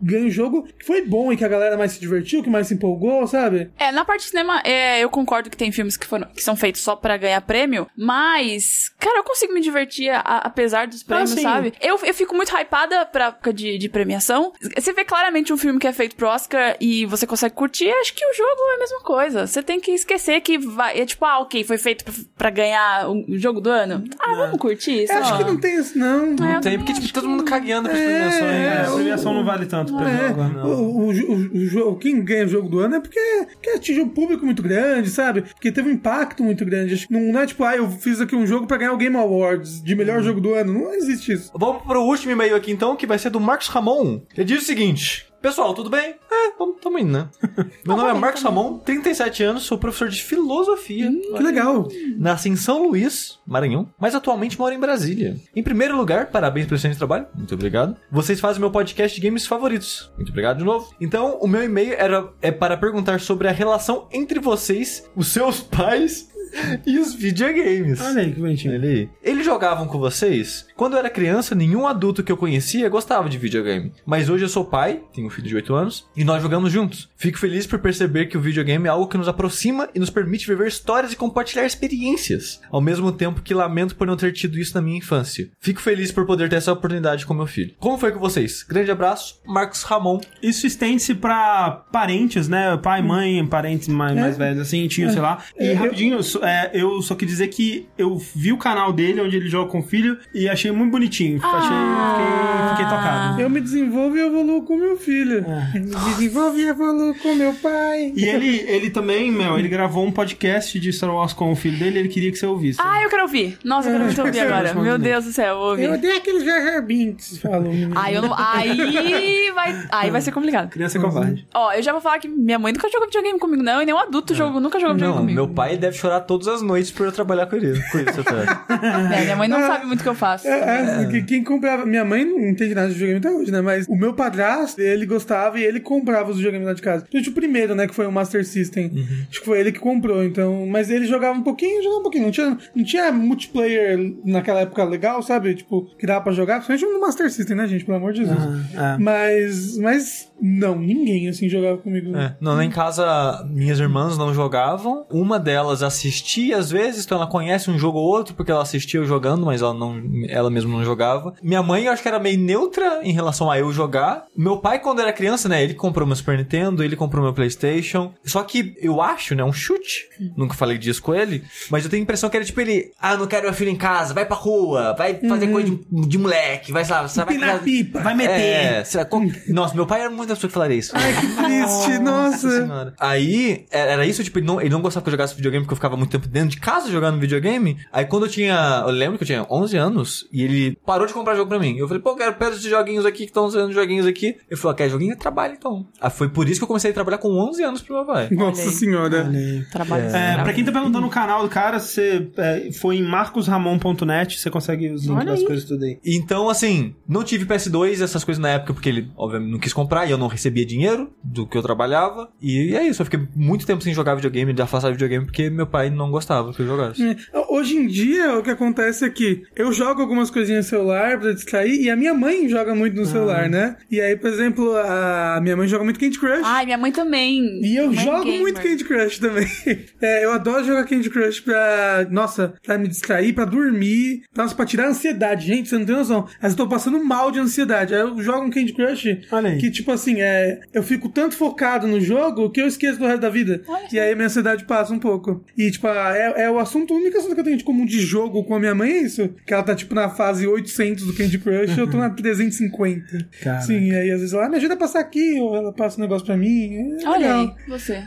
ganha 0.00 0.26
um 0.26 0.30
jogo 0.30 0.66
que 0.78 0.84
foi 0.84 1.02
bom 1.06 1.32
e 1.32 1.36
que 1.36 1.44
a 1.44 1.48
galera 1.48 1.76
mais 1.76 1.92
se 1.92 2.00
divertiu, 2.00 2.42
que 2.42 2.50
mais 2.50 2.66
se 2.66 2.74
empolgou, 2.74 3.26
sabe? 3.26 3.70
É, 3.78 3.90
na 3.92 4.04
parte 4.04 4.20
de 4.22 4.28
cinema, 4.28 4.60
é, 4.64 5.00
eu 5.02 5.08
concordo 5.10 5.50
que 5.50 5.56
tem 5.56 5.70
filmes 5.72 5.96
que, 5.96 6.06
foram, 6.06 6.26
que 6.28 6.42
são 6.42 6.56
feitos 6.56 6.80
só 6.80 6.96
pra 6.96 7.16
ganhar 7.16 7.40
prêmio, 7.42 7.86
mas, 7.96 8.90
cara, 8.98 9.18
eu 9.18 9.24
consigo 9.24 9.52
me 9.52 9.60
divertir 9.60 10.10
a- 10.10 10.20
apesar 10.44 10.86
dos 10.86 11.02
prêmios, 11.02 11.30
sim. 11.30 11.42
sabe? 11.42 11.72
Eu, 11.80 11.98
eu 12.04 12.14
fico 12.14 12.34
muito 12.34 12.54
hypada 12.56 13.04
pra 13.06 13.26
época 13.26 13.52
de, 13.52 13.78
de 13.78 13.88
premiação. 13.88 14.52
Você 14.76 14.92
vê 14.92 15.04
claramente 15.04 15.33
um 15.52 15.56
filme 15.56 15.78
que 15.78 15.86
é 15.86 15.92
feito 15.92 16.14
pro 16.16 16.28
Oscar 16.28 16.76
e 16.80 17.06
você 17.06 17.26
consegue 17.26 17.54
curtir, 17.54 17.88
acho 17.90 18.14
que 18.14 18.24
o 18.24 18.32
jogo 18.34 18.60
é 18.72 18.74
a 18.76 18.78
mesma 18.78 19.00
coisa. 19.00 19.46
Você 19.46 19.62
tem 19.62 19.80
que 19.80 19.90
esquecer 19.92 20.40
que 20.40 20.58
vai. 20.58 20.98
É 21.00 21.04
tipo, 21.06 21.24
ah, 21.24 21.40
ok, 21.40 21.64
foi 21.64 21.78
feito 21.78 22.04
pra, 22.04 22.12
pra 22.36 22.50
ganhar 22.50 23.08
o 23.10 23.24
jogo 23.38 23.60
do 23.60 23.70
ano. 23.70 24.04
Ah, 24.18 24.34
vamos 24.34 24.58
curtir 24.58 25.04
isso. 25.04 25.12
Eu 25.12 25.18
acho 25.18 25.36
que 25.38 25.44
não 25.44 25.56
tem 25.56 25.76
isso, 25.80 25.98
não. 25.98 26.34
É, 26.46 26.56
eu 26.56 26.60
Tem, 26.60 26.78
porque 26.78 26.92
tipo, 26.94 27.12
todo 27.12 27.22
que- 27.24 27.28
mundo 27.28 27.44
cagando 27.44 27.88
pras 27.88 28.00
premiações. 28.00 28.42
é, 28.42 28.58
né? 28.58 28.86
a 28.86 28.90
premiação 28.92 29.34
não 29.34 29.44
vale 29.44 29.66
tanto 29.66 29.96
pra 29.96 30.08
É, 30.10 30.28
jogo, 30.28 30.42
não. 30.44 30.66
o, 30.66 30.98
o, 30.98 31.10
o, 31.10 31.56
o 31.56 31.66
jogo- 31.66 31.98
quem 31.98 32.22
ganha 32.24 32.44
o 32.44 32.48
jogo 32.48 32.68
do 32.68 32.78
ano 32.78 32.96
é 32.96 33.00
porque, 33.00 33.20
porque 33.52 33.70
atingiu 33.70 34.04
um 34.04 34.08
público 34.08 34.44
muito 34.44 34.62
grande, 34.62 35.10
sabe? 35.10 35.42
Porque 35.42 35.72
teve 35.72 35.88
um 35.88 35.92
impacto 35.92 36.42
muito 36.42 36.64
grande. 36.64 36.94
Acho 36.94 37.06
que 37.08 37.12
Não, 37.12 37.20
não 37.32 37.40
é 37.40 37.46
tipo, 37.46 37.64
ah, 37.64 37.76
eu 37.76 37.90
fiz 37.90 38.20
aqui 38.20 38.36
um 38.36 38.46
jogo 38.46 38.66
pra 38.66 38.76
ganhar 38.76 38.92
o 38.92 38.96
Game 38.96 39.16
Awards 39.16 39.82
de 39.82 39.94
melhor 39.94 40.22
jogo 40.22 40.40
do 40.40 40.54
ano. 40.54 40.72
Não 40.72 40.94
existe 40.94 41.32
isso. 41.32 41.50
Vamos 41.54 41.82
pro 41.82 42.02
último 42.02 42.32
e-mail 42.32 42.54
aqui 42.56 42.70
então, 42.70 42.96
que 42.96 43.06
vai 43.06 43.18
ser 43.18 43.30
do 43.30 43.40
Marcos 43.40 43.68
Ramon. 43.68 44.20
Ele 44.36 44.44
diz 44.44 44.62
o 44.62 44.66
seguinte: 44.66 45.23
Pessoal, 45.44 45.74
tudo 45.74 45.90
bem? 45.90 46.14
É, 46.30 46.50
tamo, 46.56 46.72
tamo 46.72 46.98
indo, 46.98 47.12
né? 47.12 47.28
Meu 47.86 47.98
nome 47.98 48.08
é 48.08 48.14
Marcos. 48.14 48.42
Ramon, 48.42 48.78
37 48.78 49.42
anos, 49.42 49.64
sou 49.64 49.76
professor 49.76 50.08
de 50.08 50.22
filosofia. 50.22 51.10
Que 51.10 51.42
legal. 51.42 51.86
Nasci 52.16 52.48
em 52.48 52.56
São 52.56 52.88
Luís, 52.88 53.38
Maranhão, 53.46 53.86
mas 53.98 54.14
atualmente 54.14 54.58
moro 54.58 54.74
em 54.74 54.80
Brasília. 54.80 55.36
Em 55.54 55.62
primeiro 55.62 55.98
lugar, 55.98 56.30
parabéns 56.30 56.66
pelo 56.66 56.76
excelente 56.76 56.96
trabalho. 56.96 57.26
Muito 57.34 57.54
obrigado. 57.54 57.94
Vocês 58.10 58.40
fazem 58.40 58.58
meu 58.58 58.70
podcast 58.70 59.20
de 59.20 59.26
games 59.26 59.46
favoritos. 59.46 60.10
Muito 60.16 60.30
obrigado 60.30 60.58
de 60.58 60.64
novo. 60.64 60.94
Então, 60.98 61.38
o 61.40 61.46
meu 61.46 61.62
e-mail 61.62 61.92
era 61.92 62.32
é 62.40 62.50
para 62.50 62.78
perguntar 62.78 63.20
sobre 63.20 63.46
a 63.46 63.52
relação 63.52 64.08
entre 64.10 64.40
vocês, 64.40 65.04
os 65.14 65.28
seus 65.28 65.60
pais 65.60 66.32
e 66.86 66.98
os 66.98 67.14
videogames. 67.14 68.00
Olha 68.00 68.22
aí, 68.22 68.32
que 68.32 68.40
bonitinho. 68.40 68.80
Aí. 68.80 69.08
Eles 69.22 69.44
jogavam 69.44 69.86
com 69.86 69.98
vocês? 69.98 70.66
Quando 70.76 70.94
eu 70.94 70.98
era 70.98 71.10
criança, 71.10 71.54
nenhum 71.54 71.86
adulto 71.86 72.22
que 72.22 72.32
eu 72.32 72.36
conhecia 72.36 72.88
gostava 72.88 73.28
de 73.28 73.38
videogame. 73.38 73.92
Mas 74.06 74.28
hoje 74.28 74.44
eu 74.44 74.48
sou 74.48 74.64
pai, 74.64 75.02
tenho 75.12 75.26
um 75.26 75.30
filho 75.30 75.48
de 75.48 75.56
8 75.56 75.74
anos, 75.74 76.06
e 76.16 76.24
nós 76.24 76.42
jogamos 76.42 76.72
juntos. 76.72 77.08
Fico 77.16 77.38
feliz 77.38 77.66
por 77.66 77.78
perceber 77.78 78.26
que 78.26 78.36
o 78.36 78.40
videogame 78.40 78.86
é 78.86 78.90
algo 78.90 79.08
que 79.08 79.18
nos 79.18 79.28
aproxima 79.28 79.88
e 79.94 79.98
nos 79.98 80.10
permite 80.10 80.46
viver 80.46 80.68
histórias 80.68 81.12
e 81.12 81.16
compartilhar 81.16 81.64
experiências. 81.64 82.60
Ao 82.70 82.80
mesmo 82.80 83.12
tempo 83.12 83.42
que 83.42 83.54
lamento 83.54 83.96
por 83.96 84.06
não 84.06 84.16
ter 84.16 84.32
tido 84.32 84.58
isso 84.58 84.74
na 84.74 84.82
minha 84.82 84.98
infância. 84.98 85.48
Fico 85.60 85.80
feliz 85.80 86.12
por 86.12 86.26
poder 86.26 86.48
ter 86.48 86.56
essa 86.56 86.72
oportunidade 86.72 87.26
com 87.26 87.34
meu 87.34 87.46
filho. 87.46 87.74
Como 87.78 87.98
foi 87.98 88.12
com 88.12 88.18
vocês? 88.18 88.62
Grande 88.62 88.90
abraço, 88.90 89.40
Marcos 89.46 89.82
Ramon. 89.82 90.20
Isso 90.42 90.66
estende-se 90.66 91.14
pra 91.14 91.84
parentes, 91.90 92.48
né? 92.48 92.76
Pai, 92.76 93.02
mãe, 93.02 93.44
parentes 93.46 93.88
mais, 93.88 94.16
mais 94.16 94.36
velhos, 94.36 94.60
assim, 94.60 94.86
tio, 94.88 95.10
sei 95.10 95.20
lá. 95.20 95.42
E 95.58 95.68
É, 95.68 95.72
rapidinho, 95.72 96.22
é, 96.44 96.70
eu 96.74 97.00
só 97.02 97.14
queria 97.14 97.32
dizer 97.32 97.48
que 97.48 97.86
eu 97.96 98.16
vi 98.34 98.52
o 98.52 98.56
canal 98.58 98.92
dele, 98.92 99.20
onde 99.20 99.36
ele 99.36 99.48
joga 99.48 99.70
com 99.70 99.80
o 99.80 99.82
filho, 99.82 100.18
e 100.32 100.48
achei 100.48 100.70
muito 100.70 100.90
bonitinho. 100.92 101.40
Achei, 101.42 101.60
fiquei, 101.60 102.68
fiquei 102.70 102.84
tocado. 102.84 103.40
Eu 103.40 103.50
me 103.50 103.60
desenvolvo 103.60 104.16
e 104.16 104.20
evoluo 104.20 104.62
com 104.62 104.76
meu 104.76 104.96
filho. 104.96 105.44
É. 105.46 105.78
Me 105.78 106.14
desenvolvo 106.14 106.58
e 106.58 106.66
evoluo 106.66 107.14
com 107.14 107.34
meu 107.34 107.52
pai. 107.54 108.12
E 108.14 108.24
ele, 108.24 108.60
ele 108.68 108.90
também, 108.90 109.30
Mel, 109.30 109.58
ele 109.58 109.68
gravou 109.68 110.04
um 110.04 110.12
podcast 110.12 110.78
de 110.78 110.92
Star 110.92 111.12
Wars 111.14 111.32
com 111.32 111.50
o 111.52 111.56
filho 111.56 111.78
dele, 111.78 111.98
ele 112.00 112.08
queria 112.08 112.30
que 112.30 112.38
você 112.38 112.46
ouvisse. 112.46 112.80
Ah, 112.82 113.02
eu 113.02 113.08
quero 113.08 113.22
ouvir. 113.22 113.58
Nossa, 113.64 113.88
eu 113.88 113.92
quero 113.92 114.04
muito 114.04 114.22
ouvir 114.22 114.40
agora. 114.40 114.74
Meu 114.74 114.98
Deus 114.98 115.24
do 115.24 115.32
céu, 115.32 115.54
eu 115.54 115.58
vou 115.58 115.70
ouvir. 115.70 115.84
Eu 115.84 115.94
odeio 115.94 116.16
aqueles 116.16 116.44
Jar 116.44 116.62
Jar 116.62 116.82
Binks, 116.84 117.38
falou. 117.38 117.72
Aí 117.94 118.14
eu 118.14 118.22
não. 118.22 118.34
Aí 118.36 119.50
vai. 119.54 119.86
Aí 119.90 120.10
vai 120.10 120.20
ser 120.20 120.32
complicado. 120.32 120.70
Criança 120.70 120.98
covarde. 120.98 121.46
Ó, 121.54 121.72
eu 121.72 121.82
já 121.82 121.92
vou 121.92 122.00
falar 122.00 122.18
que 122.18 122.28
minha 122.28 122.58
mãe 122.58 122.72
nunca 122.72 122.88
jogou 122.88 123.06
videogame 123.06 123.38
comigo, 123.38 123.62
não, 123.62 123.82
e 123.82 123.86
nenhum 123.86 123.98
adulto 123.98 124.34
jogou, 124.34 124.60
nunca 124.60 124.78
jogou 124.78 124.94
videogame 124.94 125.14
Não, 125.16 125.22
comigo. 125.22 125.46
meu 125.46 125.54
pai 125.54 125.76
deve 125.76 125.96
chorar 125.96 126.20
todas 126.38 126.48
as 126.48 126.62
noites 126.62 126.90
pra 126.90 127.06
eu 127.06 127.12
trabalhar 127.12 127.46
com 127.46 127.56
ele. 127.56 127.80
Com 127.92 127.98
isso, 127.98 128.20
até. 128.20 128.84
É, 129.14 129.22
minha 129.24 129.36
mãe 129.36 129.48
não 129.48 129.60
sabe 129.60 129.86
muito 129.86 130.00
o 130.00 130.02
que 130.02 130.08
eu 130.08 130.14
faço. 130.14 130.46
É, 130.48 131.02
é, 131.02 131.06
que- 131.10 131.22
quem 131.22 131.44
comprava. 131.44 131.86
Minha 131.86 132.04
mãe 132.04 132.24
não 132.24 132.38
entende 132.40 132.74
nada 132.74 132.88
de 132.88 132.94
videogame 132.94 133.18
até 133.18 133.30
hoje, 133.30 133.50
né? 133.50 133.60
Mas 133.60 133.86
o 133.88 133.94
meu 133.96 134.12
padrasto, 134.14 134.80
ele 134.80 135.06
gostava 135.06 135.58
e 135.58 135.64
ele 135.64 135.80
comprava 135.80 136.30
os 136.30 136.36
videogames 136.36 136.66
lá 136.66 136.74
de 136.74 136.82
casa. 136.82 137.06
Gente, 137.12 137.28
o 137.30 137.32
primeiro, 137.32 137.74
né? 137.74 137.86
Que 137.86 137.94
foi 137.94 138.06
o 138.06 138.12
Master 138.12 138.44
System. 138.44 138.90
Acho 139.30 139.40
que 139.40 139.46
foi 139.46 139.60
ele 139.60 139.72
que 139.72 139.78
comprou, 139.78 140.24
então. 140.24 140.66
Mas 140.66 140.90
ele 140.90 141.06
jogava 141.06 141.38
um 141.38 141.42
pouquinho, 141.42 141.82
jogava 141.82 142.00
um 142.00 142.02
pouquinho. 142.02 142.24
Não 142.24 142.30
tinha, 142.32 142.58
não 142.74 142.84
tinha 142.84 143.12
multiplayer 143.12 143.98
naquela 144.24 144.60
época 144.60 144.84
legal, 144.84 145.22
sabe? 145.22 145.54
Tipo, 145.54 145.84
que 145.98 146.06
dava 146.06 146.22
pra 146.22 146.32
jogar. 146.32 146.64
Principalmente 146.64 146.98
no 147.00 147.06
Master 147.06 147.30
System, 147.30 147.56
né, 147.56 147.66
gente? 147.66 147.84
Pelo 147.84 147.96
amor 147.98 148.12
de 148.12 148.24
Deus. 148.24 148.38
Ah, 148.76 148.94
é. 148.94 148.98
Mas. 149.02 149.78
Mas. 149.78 150.28
Não, 150.40 150.76
ninguém 150.78 151.28
assim 151.28 151.48
jogava 151.48 151.78
comigo. 151.78 152.14
É. 152.16 152.36
Não, 152.40 152.54
lá 152.54 152.64
em 152.64 152.70
casa, 152.70 153.46
minhas 153.48 153.78
irmãs 153.78 154.18
não 154.18 154.34
jogavam. 154.34 155.06
Uma 155.10 155.38
delas 155.38 155.82
assistia 155.82 156.56
às 156.58 156.70
vezes, 156.70 157.04
então 157.04 157.16
ela 157.18 157.26
conhece 157.26 157.70
um 157.70 157.78
jogo 157.78 157.98
ou 157.98 158.06
outro, 158.06 158.34
porque 158.34 158.50
ela 158.50 158.62
assistia 158.62 159.00
eu 159.00 159.06
jogando, 159.06 159.46
mas 159.46 159.62
ela, 159.62 159.72
não, 159.74 160.00
ela 160.28 160.50
mesma 160.50 160.70
não 160.76 160.84
jogava. 160.84 161.34
Minha 161.42 161.62
mãe, 161.62 161.84
eu 161.84 161.92
acho 161.92 162.02
que 162.02 162.08
era 162.08 162.18
meio 162.18 162.38
neutra 162.38 163.00
em 163.02 163.12
relação 163.12 163.50
a 163.50 163.58
eu 163.58 163.72
jogar. 163.72 164.24
Meu 164.36 164.58
pai, 164.58 164.78
quando 164.80 165.00
era 165.00 165.12
criança, 165.12 165.48
né, 165.48 165.62
ele 165.62 165.74
comprou 165.74 166.06
meu 166.06 166.16
Super 166.16 166.36
Nintendo, 166.36 166.82
ele 166.84 166.96
comprou 166.96 167.22
meu 167.22 167.32
PlayStation. 167.32 168.12
Só 168.24 168.42
que 168.42 168.74
eu 168.80 169.00
acho, 169.00 169.34
né, 169.34 169.44
um 169.44 169.52
chute. 169.52 170.08
Nunca 170.36 170.54
falei 170.54 170.78
disso 170.78 171.02
com 171.02 171.14
ele, 171.14 171.42
mas 171.70 171.84
eu 171.84 171.90
tenho 171.90 172.02
a 172.02 172.04
impressão 172.04 172.28
que 172.28 172.36
era 172.36 172.44
tipo 172.44 172.60
ele: 172.60 172.92
ah, 173.00 173.16
não 173.16 173.26
quero 173.26 173.44
meu 173.44 173.54
filho 173.54 173.70
em 173.70 173.76
casa, 173.76 174.12
vai 174.14 174.24
pra 174.26 174.36
rua, 174.36 174.94
vai 174.96 175.14
fazer 175.14 175.48
coisa 175.48 175.70
de, 175.70 176.06
de 176.08 176.18
moleque, 176.18 176.72
vai, 176.72 176.84
sabe, 176.84 177.10
você 177.10 177.24
vai 177.24 177.34
Pinar 177.34 177.62
pipa. 177.62 178.00
Vai 178.00 178.14
meter. 178.14 178.30
é, 178.40 178.84
será- 178.84 179.04
qual- 179.04 179.22
Nossa, 179.48 179.74
meu 179.74 179.86
pai 179.86 180.00
era 180.00 180.10
muita 180.24 180.34
pessoa 180.34 180.48
que 180.48 180.54
falaria 180.54 180.76
isso. 180.76 180.92
Ai, 180.94 181.12
que 181.12 181.26
triste, 181.26 181.98
nossa. 182.00 182.50
Senhora. 182.50 182.94
Aí, 182.98 183.64
era 183.70 183.94
era 183.94 184.06
isso, 184.06 184.22
tipo, 184.24 184.38
ele 184.38 184.46
não, 184.46 184.60
ele 184.60 184.70
não 184.70 184.82
gostava 184.82 185.02
que 185.04 185.08
eu 185.08 185.12
jogasse 185.12 185.34
videogame 185.34 185.64
porque 185.64 185.72
eu 185.72 185.76
ficava 185.76 185.96
muito 185.96 186.10
tempo 186.10 186.28
dentro 186.28 186.50
de 186.50 186.58
casa 186.58 186.90
jogando 186.90 187.18
videogame. 187.18 187.78
Aí 187.92 188.04
quando 188.04 188.26
eu 188.26 188.30
tinha. 188.30 188.82
Eu 188.86 188.92
lembro 188.92 189.16
que 189.18 189.24
eu 189.24 189.26
tinha 189.26 189.46
11 189.50 189.76
anos 189.76 190.28
e 190.32 190.42
ele 190.42 190.76
parou 190.84 191.06
de 191.06 191.12
comprar 191.12 191.34
jogo 191.34 191.48
pra 191.48 191.58
mim. 191.58 191.76
Eu 191.76 191.86
falei, 191.86 192.02
pô, 192.02 192.14
quero 192.16 192.34
pegar 192.34 192.50
esses 192.50 192.62
joguinhos 192.62 193.06
aqui 193.06 193.18
que 193.18 193.24
estão 193.24 193.50
sendo 193.50 193.72
joguinhos 193.72 194.06
aqui. 194.06 194.36
Ele 194.50 194.60
falou, 194.60 194.76
quer 194.76 194.88
joguinho? 194.88 195.16
Trabalho 195.16 195.54
então. 195.56 195.86
Aí 196.00 196.10
foi 196.10 196.28
por 196.28 196.48
isso 196.48 196.60
que 196.60 196.64
eu 196.64 196.68
comecei 196.68 196.90
a 196.90 196.94
trabalhar 196.94 197.18
com 197.18 197.28
11 197.28 197.62
anos 197.62 197.82
pro 197.82 197.94
meu 197.94 198.04
pai. 198.04 198.28
Nossa 198.30 198.60
Olha 198.60 198.70
aí. 198.70 198.74
senhora. 198.74 199.32
Trabalho 199.70 200.04
É, 200.04 200.42
pra 200.42 200.52
quem 200.52 200.64
tá 200.64 200.72
perguntando 200.72 201.06
o 201.06 201.10
canal 201.10 201.42
do 201.42 201.48
cara, 201.48 201.78
você 201.78 202.28
é, 202.36 202.70
foi 202.72 202.96
em 202.96 203.02
marcosramon.net, 203.02 204.38
você 204.38 204.50
consegue 204.50 204.90
os 204.90 205.04
links 205.06 205.24
das 205.24 205.42
coisas 205.42 205.64
tudo 205.64 205.84
aí. 205.84 205.98
Então, 206.04 206.48
assim, 206.48 206.94
não 207.08 207.22
tive 207.22 207.44
PS2, 207.46 208.02
essas 208.02 208.24
coisas 208.24 208.40
na 208.40 208.50
época, 208.50 208.74
porque 208.74 208.88
ele, 208.88 209.10
obviamente, 209.16 209.50
não 209.50 209.58
quis 209.58 209.72
comprar 209.72 210.08
e 210.08 210.12
eu 210.14 210.18
não 210.18 210.26
recebia 210.26 210.64
dinheiro 210.64 211.12
do 211.22 211.46
que 211.46 211.56
eu 211.56 211.62
trabalhava. 211.62 212.28
E 212.40 212.74
é 212.74 212.86
isso, 212.86 213.02
eu 213.02 213.06
fiquei 213.06 213.20
muito 213.34 213.66
tempo 213.66 213.82
sem 213.82 213.94
jogar 213.94 214.14
videogame, 214.14 214.52
de 214.52 214.62
afastar 214.62 214.90
videogame, 214.90 215.24
porque 215.24 215.50
meu 215.50 215.66
pai 215.66 215.90
não 215.90 216.10
gostava 216.10 216.52
que 216.52 216.60
eu 216.60 216.66
jogasse. 216.66 217.02
É, 217.02 217.16
Hoje 217.54 217.76
em 217.76 217.86
dia, 217.86 218.36
o 218.36 218.42
que 218.42 218.50
acontece 218.50 219.04
é 219.04 219.08
que 219.10 219.44
eu 219.54 219.72
jogo 219.72 220.00
algumas 220.02 220.28
coisinhas 220.28 220.64
no 220.66 220.70
celular 220.70 221.20
pra 221.20 221.32
distrair 221.32 221.80
e 221.80 221.88
a 221.88 221.94
minha 221.94 222.12
mãe 222.12 222.48
joga 222.48 222.74
muito 222.74 222.96
no 222.96 223.06
celular, 223.06 223.48
né? 223.48 223.76
E 223.88 224.00
aí, 224.00 224.16
por 224.16 224.28
exemplo, 224.28 224.76
a 224.76 225.38
minha 225.40 225.56
mãe 225.56 225.68
joga 225.68 225.84
muito 225.84 226.00
Candy 226.00 226.18
Crush. 226.18 226.42
Ai, 226.44 226.64
minha 226.64 226.76
mãe 226.76 226.90
também. 226.90 227.60
E 227.62 227.76
eu 227.76 227.86
Mãe 227.92 228.04
jogo 228.04 228.24
gamer. 228.24 228.40
muito 228.40 228.60
Candy 228.60 228.84
Crush 228.84 229.18
também. 229.20 229.46
É, 230.02 230.24
eu 230.24 230.32
adoro 230.32 230.64
jogar 230.64 230.84
Candy 230.84 231.08
Crush 231.08 231.40
pra, 231.40 232.06
nossa, 232.10 232.54
pra 232.62 232.76
me 232.76 232.88
distrair, 232.88 233.32
pra 233.32 233.44
dormir, 233.44 234.22
nossa, 234.36 234.54
pra 234.54 234.66
tirar 234.66 234.84
a 234.86 234.88
ansiedade. 234.88 235.46
Gente, 235.46 235.68
você 235.68 235.78
não 235.78 235.86
tem 235.86 235.94
noção. 235.96 236.26
Mas 236.42 236.52
eu 236.52 236.58
tô 236.58 236.68
passando 236.68 237.02
mal 237.02 237.30
de 237.30 237.38
ansiedade. 237.38 237.94
Aí 237.94 238.00
eu 238.00 238.20
jogo 238.20 238.44
um 238.46 238.50
Candy 238.50 238.72
Crush 238.74 239.06
Olha 239.32 239.50
aí. 239.50 239.58
que, 239.58 239.70
tipo 239.70 239.90
assim, 239.92 240.03
é, 240.20 240.60
eu 240.72 240.82
fico 240.82 241.08
tanto 241.08 241.36
focado 241.36 241.86
no 241.86 242.00
jogo 242.00 242.50
que 242.50 242.60
eu 242.60 242.66
esqueço 242.66 242.98
do 242.98 243.06
resto 243.06 243.20
da 243.20 243.28
vida. 243.30 243.62
Olha 243.66 243.86
E 243.92 243.98
aí 243.98 244.12
a 244.12 244.14
minha 244.14 244.26
ansiedade 244.26 244.64
passa 244.64 244.92
um 244.92 244.98
pouco. 244.98 245.42
E, 245.56 245.70
tipo, 245.70 245.86
é, 245.88 246.44
é 246.44 246.50
o 246.50 246.58
assunto, 246.58 246.92
o 246.94 246.96
único 246.96 247.16
assunto 247.18 247.34
que 247.34 247.40
eu 247.40 247.44
tenho 247.44 247.56
de 247.56 247.64
comum 247.64 247.84
de 247.86 248.00
jogo 248.00 248.44
com 248.44 248.54
a 248.54 248.60
minha 248.60 248.74
mãe 248.74 248.90
é 248.90 249.02
isso. 249.02 249.30
Que 249.46 249.54
ela 249.54 249.62
tá, 249.62 249.74
tipo, 249.74 249.94
na 249.94 250.08
fase 250.08 250.46
800 250.46 251.06
do 251.06 251.14
Candy 251.14 251.38
Crush, 251.38 251.76
eu 251.78 251.88
tô 251.90 251.96
na 251.98 252.10
350. 252.14 253.28
Caraca. 253.42 253.62
Sim, 253.62 253.90
e 253.90 253.94
aí 253.94 254.10
às 254.10 254.20
vezes 254.20 254.34
ela 254.34 254.46
ah, 254.46 254.48
me 254.48 254.56
ajuda 254.56 254.74
a 254.74 254.76
passar 254.76 255.00
aqui, 255.00 255.38
ou 255.40 255.54
ela 255.56 255.72
passa 255.72 255.98
um 255.98 256.02
negócio 256.02 256.26
pra 256.26 256.36
mim. 256.36 256.74
É 257.02 257.08
Olha 257.08 257.18
legal. 257.18 257.40
aí, 257.40 257.68
você. 257.68 258.02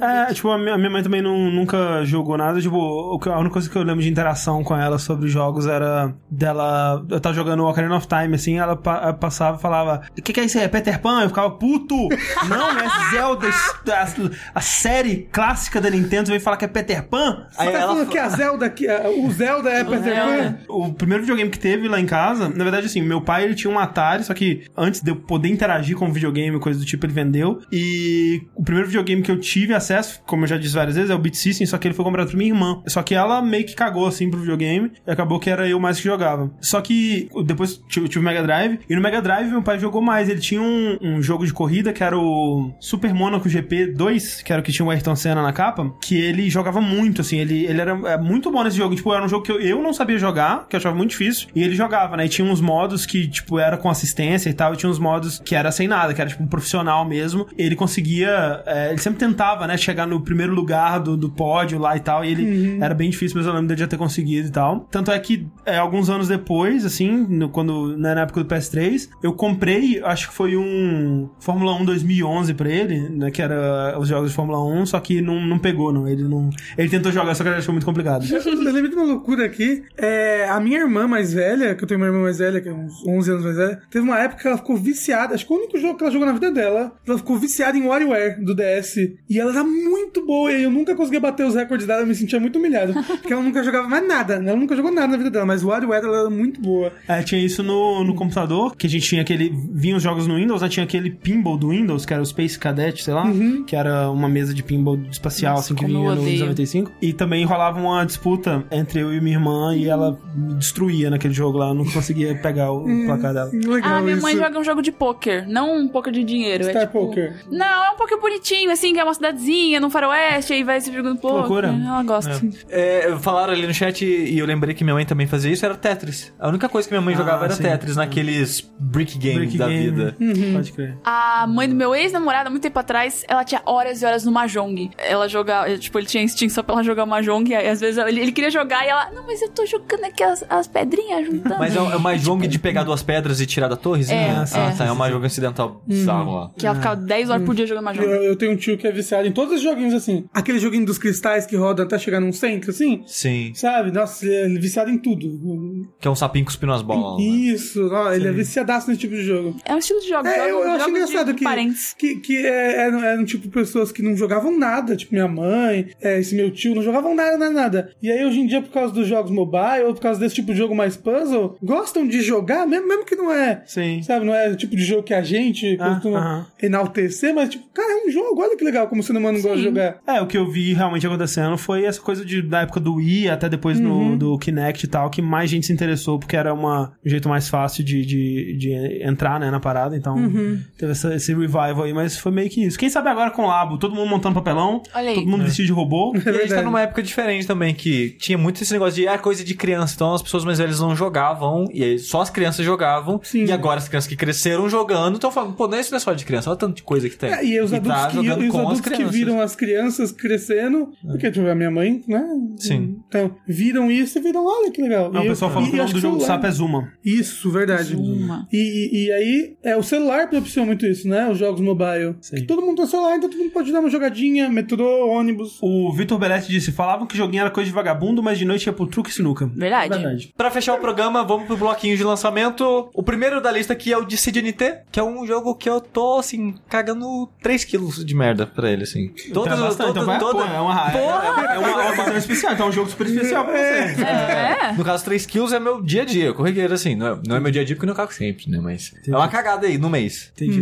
É, 0.00 0.32
tipo, 0.34 0.48
a 0.50 0.58
minha, 0.58 0.74
a 0.74 0.78
minha 0.78 0.90
mãe 0.90 1.02
também 1.02 1.22
não, 1.22 1.50
nunca 1.50 2.04
jogou 2.04 2.36
nada. 2.36 2.60
Tipo, 2.60 3.18
a 3.28 3.38
única 3.38 3.52
coisa 3.52 3.68
que 3.70 3.76
eu 3.76 3.82
lembro 3.82 4.02
de 4.02 4.08
interação 4.08 4.62
com 4.64 4.76
ela 4.76 4.98
sobre 4.98 5.28
jogos 5.28 5.66
era 5.66 6.14
dela. 6.30 7.04
Eu 7.08 7.20
tava 7.20 7.34
jogando 7.34 7.64
Ocarina 7.64 7.96
of 7.96 8.06
Time, 8.08 8.34
assim, 8.34 8.58
ela 8.58 8.76
pa- 8.76 9.12
passava 9.12 9.56
e 9.58 9.60
falava: 9.60 10.02
O 10.18 10.22
que, 10.22 10.32
que 10.32 10.40
é 10.40 10.44
isso 10.44 10.58
aí? 10.58 10.64
É 10.64 10.68
Peter 10.68 11.00
Pan? 11.00 11.22
Eu 11.22 11.28
ficava 11.28 11.37
puto! 11.50 12.08
Não, 12.48 12.70
é 12.70 13.10
Zelda, 13.10 13.48
a, 13.48 14.08
a 14.54 14.60
série 14.60 15.28
clássica 15.30 15.80
da 15.80 15.90
Nintendo 15.90 16.28
veio 16.28 16.40
falar 16.40 16.56
que 16.56 16.64
é 16.64 16.68
Peter 16.68 17.02
Pan. 17.06 17.46
Você 17.50 17.62
Aí 17.62 17.72
tá 17.72 17.78
ela 17.78 17.88
falando 17.92 18.06
fa- 18.06 18.12
que 18.12 18.18
a 18.18 18.28
Zelda, 18.28 18.70
que, 18.70 18.88
a- 18.88 19.08
o 19.10 19.30
Zelda 19.30 19.70
é 19.70 19.84
Peter 19.84 20.14
Pan? 20.14 20.58
O 20.68 20.92
primeiro 20.92 21.22
videogame 21.22 21.50
que 21.50 21.58
teve 21.58 21.88
lá 21.88 22.00
em 22.00 22.06
casa, 22.06 22.48
na 22.48 22.62
verdade, 22.64 22.86
assim, 22.86 23.02
meu 23.02 23.20
pai 23.20 23.44
ele 23.44 23.54
tinha 23.54 23.72
um 23.72 23.78
Atari, 23.78 24.24
só 24.24 24.34
que 24.34 24.64
antes 24.76 25.00
de 25.00 25.10
eu 25.10 25.16
poder 25.16 25.48
interagir 25.48 25.96
com 25.96 26.08
o 26.08 26.12
videogame 26.12 26.56
e 26.56 26.60
coisa 26.60 26.78
do 26.78 26.84
tipo, 26.84 27.04
ele 27.06 27.12
vendeu. 27.12 27.60
E 27.70 28.42
o 28.54 28.62
primeiro 28.62 28.88
videogame 28.88 29.22
que 29.22 29.30
eu 29.30 29.38
tive 29.38 29.74
acesso, 29.74 30.20
como 30.26 30.44
eu 30.44 30.48
já 30.48 30.56
disse 30.56 30.74
várias 30.74 30.96
vezes, 30.96 31.10
é 31.10 31.14
o 31.14 31.18
Beat 31.18 31.34
System, 31.34 31.66
só 31.66 31.78
que 31.78 31.86
ele 31.88 31.94
foi 31.94 32.04
comprado 32.04 32.28
pra 32.28 32.36
minha 32.36 32.50
irmã. 32.50 32.82
Só 32.86 33.02
que 33.02 33.14
ela 33.14 33.40
meio 33.42 33.64
que 33.64 33.74
cagou 33.74 34.06
assim 34.06 34.30
pro 34.30 34.40
videogame 34.40 34.92
e 35.06 35.10
acabou 35.10 35.38
que 35.38 35.50
era 35.50 35.68
eu 35.68 35.78
mais 35.80 35.98
que 35.98 36.04
jogava. 36.04 36.50
Só 36.60 36.80
que 36.80 37.28
depois 37.44 37.80
eu 37.96 38.08
tive 38.08 38.18
o 38.18 38.22
Mega 38.22 38.42
Drive, 38.42 38.80
e 38.88 38.94
no 38.94 39.00
Mega 39.02 39.20
Drive 39.20 39.48
meu 39.50 39.62
pai 39.62 39.78
jogou 39.78 40.00
mais. 40.02 40.28
Ele 40.28 40.40
tinha 40.40 40.60
um, 40.60 40.98
um 41.00 41.22
jogo 41.28 41.46
de 41.46 41.52
corrida 41.52 41.92
que 41.92 42.02
era 42.02 42.16
o 42.18 42.72
Super 42.80 43.12
Monaco 43.14 43.48
GP 43.48 43.92
2, 43.92 44.42
que 44.42 44.52
era 44.52 44.60
o 44.60 44.64
que 44.64 44.72
tinha 44.72 44.84
o 44.86 44.90
Ayrton 44.90 45.14
Senna 45.14 45.42
na 45.42 45.52
capa, 45.52 45.92
que 46.02 46.18
ele 46.20 46.48
jogava 46.50 46.80
muito, 46.80 47.20
assim, 47.20 47.38
ele, 47.38 47.64
ele 47.66 47.80
era 47.80 47.92
é, 48.10 48.16
muito 48.18 48.50
bom 48.50 48.62
nesse 48.64 48.76
jogo. 48.76 48.94
Tipo, 48.94 49.12
era 49.14 49.24
um 49.24 49.28
jogo 49.28 49.44
que 49.44 49.52
eu, 49.52 49.60
eu 49.60 49.82
não 49.82 49.92
sabia 49.92 50.18
jogar, 50.18 50.66
que 50.68 50.74
eu 50.74 50.78
achava 50.78 50.94
muito 50.96 51.10
difícil, 51.10 51.48
e 51.54 51.62
ele 51.62 51.74
jogava, 51.74 52.16
né? 52.16 52.26
E 52.26 52.28
tinha 52.28 52.46
uns 52.50 52.60
modos 52.60 53.04
que, 53.06 53.28
tipo, 53.28 53.58
era 53.58 53.76
com 53.76 53.88
assistência 53.90 54.48
e 54.50 54.54
tal, 54.54 54.74
e 54.74 54.76
tinha 54.76 54.90
uns 54.90 54.98
modos 54.98 55.38
que 55.44 55.54
era 55.54 55.70
sem 55.70 55.86
nada, 55.86 56.12
que 56.14 56.20
era, 56.20 56.30
tipo, 56.30 56.42
um 56.42 56.46
profissional 56.46 57.04
mesmo. 57.04 57.46
Ele 57.56 57.76
conseguia, 57.76 58.62
é, 58.66 58.90
ele 58.90 58.98
sempre 58.98 59.18
tentava, 59.18 59.66
né, 59.66 59.76
chegar 59.76 60.06
no 60.06 60.20
primeiro 60.20 60.54
lugar 60.54 60.98
do, 61.00 61.16
do 61.16 61.28
pódio 61.30 61.78
lá 61.78 61.96
e 61.96 62.00
tal, 62.00 62.24
e 62.24 62.30
ele 62.30 62.78
era 62.80 62.94
bem 62.94 63.10
difícil, 63.10 63.36
mas 63.36 63.46
eu 63.46 63.52
lembro 63.52 63.68
dele 63.68 63.80
já 63.80 63.86
ter 63.86 63.96
conseguido 63.98 64.48
e 64.48 64.50
tal. 64.50 64.86
Tanto 64.90 65.10
é 65.10 65.18
que, 65.18 65.46
é, 65.66 65.76
alguns 65.78 66.08
anos 66.10 66.28
depois, 66.28 66.84
assim, 66.84 67.26
no- 67.28 67.48
quando, 67.48 67.96
né, 67.96 68.14
na 68.14 68.22
época 68.22 68.42
do 68.42 68.46
PS3, 68.54 69.08
eu 69.22 69.32
comprei, 69.32 70.00
acho 70.02 70.28
que 70.28 70.34
foi 70.34 70.56
um 70.56 71.17
Fórmula 71.40 71.74
1 71.74 71.84
2011 71.84 72.54
pra 72.54 72.68
ele, 72.68 73.08
né, 73.08 73.30
que 73.30 73.42
era 73.42 73.98
os 73.98 74.08
jogos 74.08 74.30
de 74.30 74.36
Fórmula 74.36 74.62
1, 74.64 74.86
só 74.86 75.00
que 75.00 75.20
não, 75.20 75.40
não 75.40 75.58
pegou, 75.58 75.92
não. 75.92 76.06
Ele 76.08 76.24
não. 76.24 76.50
Ele 76.76 76.88
tentou 76.88 77.10
jogar, 77.12 77.34
só 77.34 77.42
que 77.42 77.48
ele 77.48 77.58
achou 77.58 77.72
muito 77.72 77.84
complicado. 77.84 78.24
Eu 78.28 78.72
lembrei 78.72 78.88
de 78.88 78.96
uma 78.96 79.04
loucura 79.04 79.44
aqui. 79.44 79.82
É, 79.96 80.48
a 80.48 80.60
minha 80.60 80.78
irmã 80.78 81.06
mais 81.06 81.32
velha, 81.32 81.74
que 81.74 81.84
eu 81.84 81.88
tenho 81.88 82.00
uma 82.00 82.06
irmã 82.06 82.22
mais 82.22 82.38
velha, 82.38 82.60
que 82.60 82.68
é 82.68 82.72
uns 82.72 83.06
11 83.06 83.30
anos 83.30 83.44
mais 83.44 83.56
velha, 83.56 83.80
teve 83.90 84.04
uma 84.04 84.18
época 84.18 84.42
que 84.42 84.48
ela 84.48 84.56
ficou 84.56 84.76
viciada. 84.76 85.34
Acho 85.34 85.46
que 85.46 85.52
o 85.52 85.56
único 85.56 85.78
jogo 85.78 85.96
que 85.96 86.04
ela 86.04 86.12
jogou 86.12 86.26
na 86.26 86.32
vida 86.32 86.50
dela, 86.50 86.92
ela 87.06 87.18
ficou 87.18 87.36
viciada 87.36 87.76
em 87.76 87.86
WarioWare 87.86 88.44
do 88.44 88.54
DS. 88.54 88.96
E 89.28 89.38
ela 89.38 89.52
era 89.52 89.64
muito 89.64 90.24
boa, 90.24 90.52
e 90.52 90.62
eu 90.62 90.70
nunca 90.70 90.94
conseguia 90.94 91.20
bater 91.20 91.46
os 91.46 91.54
recordes 91.54 91.86
dela, 91.86 92.02
eu 92.02 92.06
me 92.06 92.14
sentia 92.14 92.40
muito 92.40 92.58
humilhado. 92.58 92.92
porque 92.92 93.32
ela 93.32 93.42
nunca 93.42 93.62
jogava 93.62 93.88
mais 93.88 94.06
nada, 94.06 94.34
ela 94.34 94.56
nunca 94.56 94.76
jogou 94.76 94.90
nada 94.90 95.08
na 95.08 95.16
vida 95.16 95.30
dela, 95.30 95.46
mas 95.46 95.62
WarioWare 95.62 96.04
ela 96.04 96.20
era 96.20 96.30
muito 96.30 96.60
boa. 96.60 96.92
É, 97.06 97.22
tinha 97.22 97.44
isso 97.44 97.62
no, 97.62 98.04
no 98.04 98.14
computador, 98.14 98.76
que 98.76 98.86
a 98.86 98.90
gente 98.90 99.08
tinha 99.08 99.22
aquele. 99.22 99.52
Vinha 99.72 99.96
os 99.96 100.02
jogos 100.02 100.26
no 100.26 100.36
Windows, 100.36 100.62
né? 100.62 100.68
Tinha 100.68 100.84
aquele 100.84 101.07
pinball 101.10 101.56
do 101.56 101.68
Windows, 101.70 102.04
que 102.04 102.12
era 102.12 102.22
o 102.22 102.26
Space 102.26 102.58
Cadet, 102.58 103.02
sei 103.02 103.14
lá, 103.14 103.24
que 103.66 103.74
era 103.76 104.10
uma 104.10 104.28
mesa 104.28 104.52
de 104.54 104.62
pinball 104.62 104.98
espacial, 105.10 105.56
Nossa, 105.56 105.72
assim, 105.72 105.74
que 105.74 105.86
vinha 105.86 105.98
no 105.98 106.06
odeio. 106.06 106.24
Windows 106.24 106.40
95. 106.40 106.92
E 107.02 107.12
também 107.12 107.44
rolava 107.44 107.80
uma 107.80 108.04
disputa 108.04 108.64
entre 108.70 109.00
eu 109.00 109.12
e 109.12 109.20
minha 109.20 109.36
irmã, 109.36 109.74
e 109.76 109.88
ela 109.88 110.18
me 110.34 110.54
destruía 110.54 111.10
naquele 111.10 111.34
jogo 111.34 111.58
lá, 111.58 111.68
eu 111.68 111.74
não 111.74 111.84
conseguia 111.84 112.34
pegar 112.36 112.70
o 112.72 112.84
placar 113.06 113.32
dela. 113.34 113.50
Legal 113.52 113.80
Ah, 113.96 114.00
minha 114.00 114.16
mãe 114.16 114.34
isso. 114.34 114.42
joga 114.42 114.58
um 114.58 114.64
jogo 114.64 114.82
de 114.82 114.92
pôquer, 114.92 115.46
não 115.48 115.76
um 115.78 115.88
pôquer 115.88 116.12
de 116.12 116.24
dinheiro. 116.24 116.64
é 116.64 116.70
Star 116.70 116.86
tipo- 116.86 116.98
Poker. 117.06 117.36
Não, 117.50 117.84
é 117.84 117.90
um 117.90 117.96
pôquer 117.96 118.18
bonitinho, 118.20 118.70
assim, 118.70 118.92
que 118.92 119.00
é 119.00 119.04
uma 119.04 119.14
cidadezinha, 119.14 119.80
num 119.80 119.90
faroeste, 119.90 120.52
aí 120.52 120.62
vai 120.64 120.80
se 120.80 120.92
jogando 120.92 121.18
pôquer. 121.18 121.36
loucura. 121.38 121.68
Ela 121.68 122.02
gosta. 122.02 122.40
É, 122.68 123.16
falaram 123.20 123.52
ali 123.52 123.66
no 123.66 123.72
chat 123.74 124.04
e 124.04 124.38
eu 124.38 124.46
lembrei 124.46 124.74
que 124.74 124.82
minha 124.84 124.94
mãe 124.94 125.04
também 125.06 125.26
fazia 125.26 125.50
isso, 125.52 125.64
era 125.64 125.74
Tetris. 125.76 126.32
A 126.38 126.48
única 126.48 126.68
coisa 126.68 126.88
que 126.88 126.94
minha 126.94 127.00
mãe 127.00 127.14
Ah, 127.14 127.18
jogava 127.18 127.44
era 127.44 127.54
sim. 127.54 127.62
Tetris, 127.62 127.96
naqueles 127.96 128.68
brick 128.78 129.16
games 129.18 129.36
Break 129.38 129.58
da 129.58 129.68
game. 129.68 129.90
vida. 129.90 130.16
Pode 130.52 130.72
crer. 130.72 130.97
A 131.04 131.46
mãe 131.46 131.68
do 131.68 131.74
meu 131.74 131.94
ex-namorado, 131.94 132.48
há 132.48 132.50
muito 132.50 132.62
tempo 132.62 132.78
atrás, 132.78 133.24
ela 133.28 133.44
tinha 133.44 133.62
horas 133.64 134.02
e 134.02 134.06
horas 134.06 134.24
no 134.24 134.32
Mahjong. 134.32 134.90
Ela 134.98 135.28
jogava, 135.28 135.76
tipo, 135.78 135.98
ele 135.98 136.06
tinha 136.06 136.22
instinto 136.22 136.52
só 136.52 136.62
pra 136.62 136.74
ela 136.74 136.84
jogar 136.84 137.06
Mahjong, 137.06 137.50
e 137.50 137.54
aí, 137.54 137.68
às 137.68 137.80
vezes 137.80 137.98
ele, 137.98 138.20
ele 138.20 138.32
queria 138.32 138.50
jogar 138.50 138.84
e 138.84 138.88
ela, 138.88 139.10
não, 139.12 139.24
mas 139.26 139.40
eu 139.42 139.48
tô 139.48 139.64
jogando 139.66 140.04
aqui 140.04 140.22
as, 140.22 140.44
as 140.48 140.66
pedrinhas 140.66 141.26
juntando. 141.26 141.58
Mas 141.58 141.74
é, 141.74 141.78
é 141.78 141.96
uma 141.96 142.16
jogo 142.16 142.46
de 142.46 142.58
pegar 142.58 142.84
duas 142.84 143.02
pedras 143.02 143.40
e 143.40 143.46
tirar 143.46 143.68
da 143.68 143.76
torrezinha? 143.76 144.18
É, 144.18 144.58
ah, 144.58 144.70
é. 144.72 144.76
tá, 144.76 144.84
é 144.86 144.92
uma 144.92 145.08
jogo 145.10 145.26
acidental 145.26 145.82
bizarro 145.86 146.36
lá. 146.36 146.50
Que 146.56 146.66
ela 146.66 146.76
ficava 146.76 146.96
10 146.96 147.30
horas 147.30 147.44
por 147.44 147.54
dia 147.54 147.66
jogando 147.66 147.84
Mahjong. 147.84 148.06
Eu, 148.06 148.22
eu 148.24 148.36
tenho 148.36 148.52
um 148.52 148.56
tio 148.56 148.76
que 148.76 148.86
é 148.86 148.92
viciado 148.92 149.26
em 149.26 149.32
todos 149.32 149.54
os 149.54 149.62
joguinhos 149.62 149.94
assim. 149.94 150.24
Aquele 150.32 150.58
joguinho 150.58 150.84
dos 150.84 150.98
cristais 150.98 151.46
que 151.46 151.56
roda 151.56 151.82
até 151.82 151.98
chegar 151.98 152.20
num 152.20 152.32
centro, 152.32 152.70
assim. 152.70 153.02
Sim. 153.06 153.52
Sabe? 153.54 153.90
Nossa, 153.90 154.26
ele 154.26 154.56
é 154.56 154.60
viciado 154.60 154.90
em 154.90 154.98
tudo. 154.98 155.88
Que 156.00 156.08
é 156.08 156.10
um 156.10 156.14
sapinho 156.14 156.44
cuspindo 156.44 156.72
as 156.72 156.82
bolas. 156.82 157.18
né? 157.18 157.24
Isso, 157.28 157.88
ó, 157.92 158.12
ele 158.12 158.28
é 158.28 158.32
viciadaço 158.32 158.88
nesse 158.88 159.00
tipo 159.00 159.14
de 159.14 159.22
jogo. 159.22 159.56
É 159.64 159.74
um 159.74 159.78
estilo 159.78 160.00
de 160.00 160.08
jogo. 160.08 160.26
É, 160.26 160.50
eu, 160.50 160.60
eu 160.60 160.77
acho 160.80 160.90
engraçado 160.90 161.34
que, 161.34 161.44
Parentes. 161.44 161.94
que, 161.98 162.16
que 162.16 162.36
é, 162.38 162.82
eram, 162.86 163.02
eram, 163.04 163.24
tipo 163.24 163.48
pessoas 163.48 163.90
que 163.92 164.02
não 164.02 164.16
jogavam 164.16 164.56
nada, 164.56 164.96
tipo 164.96 165.12
minha 165.14 165.28
mãe, 165.28 165.88
é, 166.00 166.18
esse 166.18 166.34
meu 166.34 166.50
tio 166.50 166.74
não 166.74 166.82
jogavam 166.82 167.14
nada, 167.14 167.36
nada, 167.38 167.50
nada. 167.52 167.90
E 168.02 168.10
aí 168.10 168.24
hoje 168.24 168.40
em 168.40 168.46
dia, 168.46 168.60
por 168.62 168.70
causa 168.72 168.92
dos 168.92 169.06
jogos 169.06 169.30
mobile, 169.30 169.84
ou 169.86 169.94
por 169.94 170.00
causa 170.02 170.18
desse 170.20 170.36
tipo 170.36 170.52
de 170.52 170.58
jogo 170.58 170.74
mais 170.74 170.96
puzzle, 170.96 171.56
gostam 171.62 172.06
de 172.06 172.20
jogar, 172.22 172.66
mesmo, 172.66 172.88
mesmo 172.88 173.04
que 173.04 173.16
não 173.16 173.32
é. 173.32 173.62
Sim. 173.66 174.02
Sabe, 174.02 174.24
não 174.26 174.34
é 174.34 174.48
o 174.48 174.56
tipo 174.56 174.74
de 174.76 174.84
jogo 174.84 175.02
que 175.02 175.14
a 175.14 175.22
gente 175.22 175.76
Ah, 175.80 175.94
costuma 175.94 176.18
aham. 176.18 176.46
enaltecer, 176.62 177.34
mas 177.34 177.48
tipo, 177.48 177.64
cara, 177.72 177.92
é 177.92 178.06
um 178.06 178.10
jogo, 178.10 178.40
olha 178.40 178.56
que 178.56 178.64
legal 178.64 178.86
como 178.88 179.00
o 179.00 179.04
ser 179.04 179.16
humano 179.16 179.40
gosta 179.40 179.56
de 179.58 179.64
jogar. 179.64 179.98
É, 180.06 180.20
o 180.20 180.26
que 180.26 180.36
eu 180.38 180.50
vi 180.50 180.72
realmente 180.72 181.06
acontecendo 181.06 181.56
foi 181.58 181.84
essa 181.84 182.00
coisa 182.00 182.24
de, 182.24 182.42
da 182.42 182.60
época 182.62 182.80
do 182.80 182.94
Wii 182.94 183.28
até 183.28 183.48
depois 183.48 183.78
Uhum. 183.80 184.10
no, 184.12 184.18
do 184.18 184.38
Kinect 184.38 184.84
e 184.84 184.88
tal, 184.88 185.10
que 185.10 185.20
mais 185.22 185.50
gente 185.50 185.66
se 185.66 185.72
interessou 185.72 186.18
porque 186.18 186.36
era 186.36 186.52
uma, 186.54 186.92
um 187.04 187.08
jeito 187.08 187.28
mais 187.28 187.48
fácil 187.48 187.84
de, 187.84 188.04
de, 188.04 188.56
de 188.56 189.02
entrar, 189.02 189.38
né, 189.40 189.50
na 189.50 189.60
parada. 189.60 189.96
Então, 189.96 190.16
Uhum. 190.16 190.60
Teve 190.78 190.92
essa- 190.92 191.14
esse 191.14 191.34
revival 191.34 191.82
aí, 191.82 191.92
mas 191.92 192.16
foi 192.16 192.32
meio 192.32 192.48
que 192.48 192.64
isso. 192.64 192.78
Quem 192.78 192.88
sabe 192.88 193.08
agora 193.08 193.30
com 193.30 193.42
o 193.42 193.46
Labo, 193.48 193.76
todo 193.78 193.94
mundo 193.94 194.08
montando 194.08 194.34
papelão, 194.36 194.82
Olha 194.94 195.08
aí. 195.10 195.14
todo 195.16 195.26
mundo 195.28 195.44
vestido 195.44 195.66
de 195.66 195.72
robô. 195.72 196.12
E 196.24 196.28
a 196.28 196.32
gente 196.32 196.54
tá 196.54 196.62
numa 196.62 196.80
época 196.82 197.02
diferente 197.02 197.46
também, 197.46 197.74
que 197.74 198.10
tinha 198.18 198.38
muito 198.38 198.62
esse 198.62 198.72
negócio 198.72 198.94
de 198.94 199.08
ah, 199.08 199.18
coisa 199.18 199.42
de 199.44 199.54
criança. 199.54 199.94
Então 199.96 200.14
as 200.14 200.22
pessoas 200.22 200.44
mais 200.44 200.58
velhas 200.58 200.78
não 200.80 200.94
jogavam, 200.94 201.64
e 201.74 201.82
aí 201.82 201.98
só 201.98 202.20
as 202.20 202.30
crianças 202.30 202.64
jogavam. 202.64 203.20
Sim. 203.24 203.44
E 203.44 203.52
agora 203.52 203.78
as 203.78 203.88
crianças 203.88 204.08
que 204.08 204.16
cresceram 204.16 204.68
jogando 204.68 205.14
estão 205.16 205.30
falando, 205.32 205.54
pô, 205.54 205.66
não, 205.66 205.78
isso 205.80 205.90
não 205.90 205.96
é 205.96 206.00
só 206.00 206.12
de 206.12 206.24
criança, 206.24 206.48
olha 206.50 206.58
tanto 206.58 206.76
de 206.76 206.82
coisa 206.84 207.08
que 207.08 207.16
tem. 207.16 207.30
É, 207.32 207.44
e 207.44 207.60
os 207.60 207.72
adultos, 207.72 208.00
tá 208.02 208.08
que, 208.08 208.16
e 208.18 208.30
os 208.48 208.54
adultos 208.54 208.80
que 208.80 209.04
viram 209.04 209.40
as 209.40 209.56
crianças 209.56 210.12
crescendo, 210.12 210.90
porque 211.02 211.30
tipo, 211.30 211.46
a 211.46 211.54
minha 211.54 211.70
mãe, 211.70 212.02
né? 212.06 212.24
Sim. 212.56 212.98
Então, 213.08 213.34
viram 213.46 213.90
isso 213.90 214.18
e 214.18 214.22
viram, 214.22 214.44
olha 214.46 214.70
que 214.70 214.80
legal. 214.80 215.10
Não, 215.10 215.22
E 215.22 215.26
o 215.26 215.30
pessoal 215.30 215.50
eu- 215.52 215.62
e 215.62 215.70
que 215.70 215.74
o 215.74 215.76
nome 215.78 215.92
do 215.92 216.00
jogo 216.00 216.16
do 216.18 216.24
sapo 216.24 216.46
é 216.46 216.50
Zuma. 216.50 216.92
Isso, 217.04 217.50
verdade. 217.50 217.96
Zuma. 217.96 218.46
E, 218.52 218.58
e, 218.92 219.06
e 219.06 219.12
aí, 219.12 219.56
é, 219.64 219.76
o 219.76 219.82
celular 219.82 220.28
propiciou 220.28 220.64
muito 220.68 220.86
isso, 220.86 221.08
né? 221.08 221.28
Os 221.28 221.38
jogos 221.38 221.60
mobile. 221.60 222.14
Sim. 222.20 222.36
Que 222.36 222.42
todo 222.42 222.62
mundo 222.62 222.76
tem 222.76 222.86
celular, 222.86 223.16
então 223.16 223.28
todo 223.28 223.38
mundo 223.38 223.50
pode 223.52 223.72
dar 223.72 223.80
uma 223.80 223.90
jogadinha, 223.90 224.48
metrô, 224.48 225.08
ônibus. 225.08 225.58
O 225.60 225.92
Vitor 225.92 226.18
Belletti 226.18 226.48
disse: 226.48 226.70
falavam 226.72 227.06
que 227.06 227.16
joguinho 227.16 227.40
era 227.40 227.50
coisa 227.50 227.68
de 227.68 227.74
vagabundo, 227.74 228.22
mas 228.22 228.38
de 228.38 228.44
noite 228.44 228.66
ia 228.66 228.72
pro 228.72 228.86
truque 228.86 229.10
e 229.10 229.12
sinuca. 229.12 229.46
Verdade. 229.46 229.88
Verdade. 229.90 230.34
Pra 230.36 230.50
fechar 230.50 230.74
o 230.74 230.78
programa, 230.78 231.24
vamos 231.24 231.46
pro 231.46 231.56
bloquinho 231.56 231.96
de 231.96 232.04
lançamento. 232.04 232.88
O 232.94 233.02
primeiro 233.02 233.40
da 233.40 233.50
lista 233.50 233.72
aqui 233.72 233.92
é 233.92 233.98
o 233.98 234.04
de 234.04 234.16
CDNT, 234.16 234.78
que 234.92 235.00
é 235.00 235.02
um 235.02 235.26
jogo 235.26 235.54
que 235.54 235.68
eu 235.68 235.80
tô, 235.80 236.18
assim, 236.18 236.54
cagando 236.68 237.28
3 237.42 237.64
quilos 237.64 238.04
de 238.04 238.14
merda 238.14 238.46
pra 238.46 238.70
ele, 238.70 238.82
assim. 238.84 239.10
Então 239.28 239.44
é 239.46 239.48
bastante, 239.50 239.90
então 239.90 240.04
vai- 240.04 240.18
pô, 240.18 240.30
é 240.42 240.60
uma, 240.60 240.90
é, 240.90 240.96
é, 240.96 241.54
é 241.54 241.58
uma, 241.58 241.82
é 241.84 241.90
ocasião 241.92 242.16
especial, 242.16 242.52
então 242.52 242.66
é 242.66 242.68
um 242.68 242.72
jogo 242.72 242.90
super 242.90 243.06
especial 243.06 243.44
pra 243.44 243.54
você. 243.54 244.02
É. 244.02 244.72
No 244.76 244.84
caso, 244.84 245.04
3 245.04 245.24
quilos 245.26 245.52
é 245.52 245.58
meu 245.60 245.80
dia 245.82 246.02
a 246.02 246.04
dia, 246.04 246.32
corriqueiro, 246.32 246.74
assim. 246.74 246.94
Não 246.94 247.06
é, 247.06 247.18
não 247.26 247.36
é 247.36 247.40
meu 247.40 247.50
dia 247.50 247.62
a 247.62 247.64
dia 247.64 247.74
porque 247.74 247.84
eu 247.86 247.88
não 247.88 247.94
cago 247.96 248.12
sempre, 248.12 248.50
né? 248.50 248.58
Mas 248.62 248.92
é 249.06 249.10
uma 249.16 249.28
cagada 249.28 249.66
aí 249.66 249.78
no 249.78 249.88
mês. 249.88 250.30
Entendi. 250.36 250.57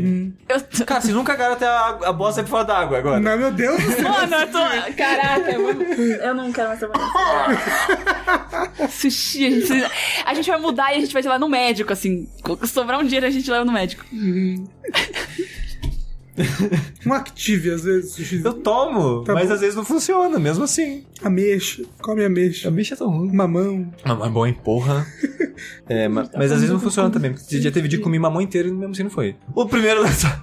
Eu 0.48 0.60
tô... 0.60 0.84
Cara, 0.84 1.00
vocês 1.00 1.14
nunca 1.14 1.32
cagaram 1.32 1.54
até 1.54 1.66
a, 1.66 1.88
a 2.04 2.12
bosta 2.12 2.44
fora 2.44 2.64
da 2.64 2.78
água 2.78 2.98
agora. 2.98 3.20
Mas, 3.20 3.38
meu 3.38 3.50
Deus 3.50 3.82
do 3.82 3.92
céu. 3.92 4.02
Mano, 4.04 4.34
eu 4.36 4.46
tô. 4.50 4.58
Caraca, 4.96 5.50
eu, 5.52 5.70
eu 6.22 6.34
não 6.34 6.52
quero 6.52 6.68
mais 6.68 6.78
trabalhar. 6.80 7.06
Sushi, 8.90 9.46
a 9.46 9.50
gente, 9.50 9.66
precisa- 9.66 9.90
a 10.24 10.34
gente 10.34 10.50
vai 10.50 10.60
mudar 10.60 10.92
e 10.92 10.96
a 10.96 11.00
gente 11.00 11.12
vai 11.12 11.22
levar 11.22 11.38
no 11.38 11.48
médico, 11.48 11.92
assim. 11.92 12.28
Sobrar 12.66 12.98
um 13.00 13.04
dia 13.04 13.24
a 13.24 13.30
gente 13.30 13.50
leva 13.50 13.64
no 13.64 13.72
médico. 13.72 14.04
Um 17.06 17.12
Active, 17.12 17.70
às 17.70 17.84
vezes. 17.84 18.44
Eu 18.44 18.52
tomo, 18.54 19.22
Tá 19.24 19.32
mas 19.34 19.48
bom. 19.48 19.54
às 19.54 19.60
vezes 19.60 19.74
não 19.76 19.84
funciona, 19.84 20.38
mesmo 20.38 20.64
assim. 20.64 21.04
Ameixa. 21.22 21.82
Come 22.02 22.24
ameixa. 22.24 22.68
A 22.68 22.70
bicha 22.70 22.94
é 22.94 22.96
tão 22.96 23.08
ruim. 23.10 23.32
Mamão. 23.32 23.90
Mas 24.04 24.30
bom, 24.32 24.46
hein, 24.46 24.56
porra. 24.64 25.06
É, 25.88 26.08
ma- 26.08 26.28
mas, 26.34 26.50
às 26.52 26.58
vezes 26.58 26.70
não 26.70 26.80
funciona 26.80 27.08
também. 27.10 27.32
Porque 27.32 27.60
já 27.60 27.70
teve 27.70 27.88
dia 27.88 27.98
que 27.98 28.04
comi 28.04 28.18
mamão 28.18 28.42
inteiro 28.42 28.68
e 28.68 28.72
mesmo 28.72 28.92
assim 28.92 29.04
não 29.04 29.10
foi. 29.10 29.36
O 29.54 29.66
primeiro 29.66 30.02
lança... 30.02 30.42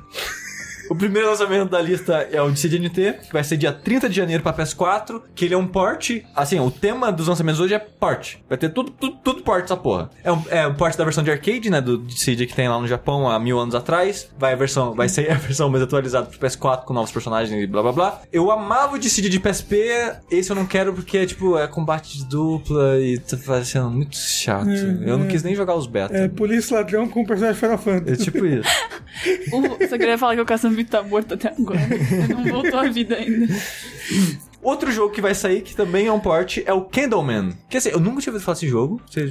O 0.90 0.96
primeiro 0.96 1.30
lançamento 1.30 1.70
da 1.70 1.82
lista 1.82 2.28
é 2.32 2.42
o 2.42 2.52
de 2.52 2.60
CDNT, 2.60 3.14
que 3.24 3.34
vai 3.34 3.44
ser 3.44 3.58
dia 3.58 3.72
30 3.72 4.10
de 4.10 4.16
janeiro 4.16 4.44
pra 4.44 4.54
PS4, 4.54 5.22
que 5.34 5.46
ele 5.46 5.54
é 5.54 5.58
um 5.58 5.68
port. 5.68 6.12
Assim, 6.36 6.60
o 6.60 6.70
tema 6.70 7.12
dos 7.12 7.28
lançamentos 7.28 7.60
hoje 7.60 7.74
é 7.74 7.80
port. 7.80 8.36
Vai 8.50 8.58
ter 8.58 8.70
tudo, 8.70 8.92
tudo, 8.92 9.18
tudo 9.24 9.42
port 9.44 9.64
essa 9.64 9.78
porra. 9.78 10.10
É 10.24 10.32
um, 10.32 10.44
é 10.50 10.68
um 10.68 10.74
port 10.74 10.96
da 10.98 11.04
versão 11.04 11.24
de 11.24 11.32
arcade, 11.32 11.70
né? 11.70 11.80
Do 11.82 12.04
CD 12.12 12.46
que 12.46 12.54
tem 12.56 12.68
lá 12.68 12.80
no 12.80 12.88
Japão 12.88 13.30
há 13.30 13.40
mil 13.40 13.60
anos 13.60 13.76
atrás. 13.76 14.30
Vai, 14.38 14.54
a 14.54 14.56
versão, 14.56 14.94
vai 14.94 15.08
ser 15.10 15.32
a 15.32 15.36
versão 15.36 15.70
mais 15.70 15.84
atualizada 15.84 16.28
pro 16.28 16.40
PS4 16.40 16.84
com 16.84 16.94
novos 16.94 17.12
personagens 17.12 17.64
e 17.64 17.66
blá 17.68 17.82
blá 17.82 17.92
blá. 17.92 18.22
Eu 18.32 18.52
amava 18.52 18.96
o 18.96 19.00
de 19.00 19.10
CD 19.10 19.30
de 19.30 19.40
PSP, 19.40 20.14
esse 20.30 20.50
eu 20.52 20.56
não 20.56 20.66
quero 20.66 20.94
porque, 20.94 21.26
tipo, 21.26 21.58
é 21.58 21.68
combate 21.68 22.18
de 22.18 22.26
dupla 22.26 23.00
e 23.00 23.18
tá 23.20 23.38
parecendo 23.46 23.90
muito 23.90 24.16
chato. 24.18 24.70
eu 24.70 25.18
não 25.18 25.28
quis 25.28 25.44
nem 25.44 25.56
jogar 25.56 25.76
os 25.76 25.88
beta. 25.88 26.16
É, 26.16 26.28
polícia 26.28 26.76
ladrão 26.78 27.08
com 27.08 27.26
personagem 27.26 27.60
Final 27.60 27.76
É 27.76 27.78
Fantasy. 27.78 28.24
tipo 28.24 28.46
isso. 28.46 28.70
O, 29.52 29.88
só 29.88 29.96
queria 29.98 30.18
falar 30.18 30.36
que 30.36 30.42
o 30.42 30.46
Caçambi 30.84 30.86
tá 30.86 31.04
morto 31.04 31.34
até 31.34 31.50
agora. 31.50 31.80
Ele 31.82 32.34
não 32.34 32.44
voltou 32.62 32.80
à 32.80 32.90
vida 32.90 33.16
ainda. 33.16 33.48
Outro 34.64 34.92
jogo 34.92 35.14
que 35.14 35.22
vai 35.22 35.36
sair, 35.36 35.62
que 35.62 35.76
também 35.76 36.08
é 36.08 36.12
um 36.12 36.20
port, 36.20 36.60
é 36.66 36.74
o 36.74 36.82
Candleman. 36.82 37.52
Quer 37.70 37.78
dizer, 37.80 37.94
eu 37.94 38.00
nunca 38.00 38.22
tinha 38.22 38.32
ouvido 38.32 38.46
falar 38.46 38.54
desse 38.56 38.68
jogo. 38.68 39.02
Você 39.10 39.28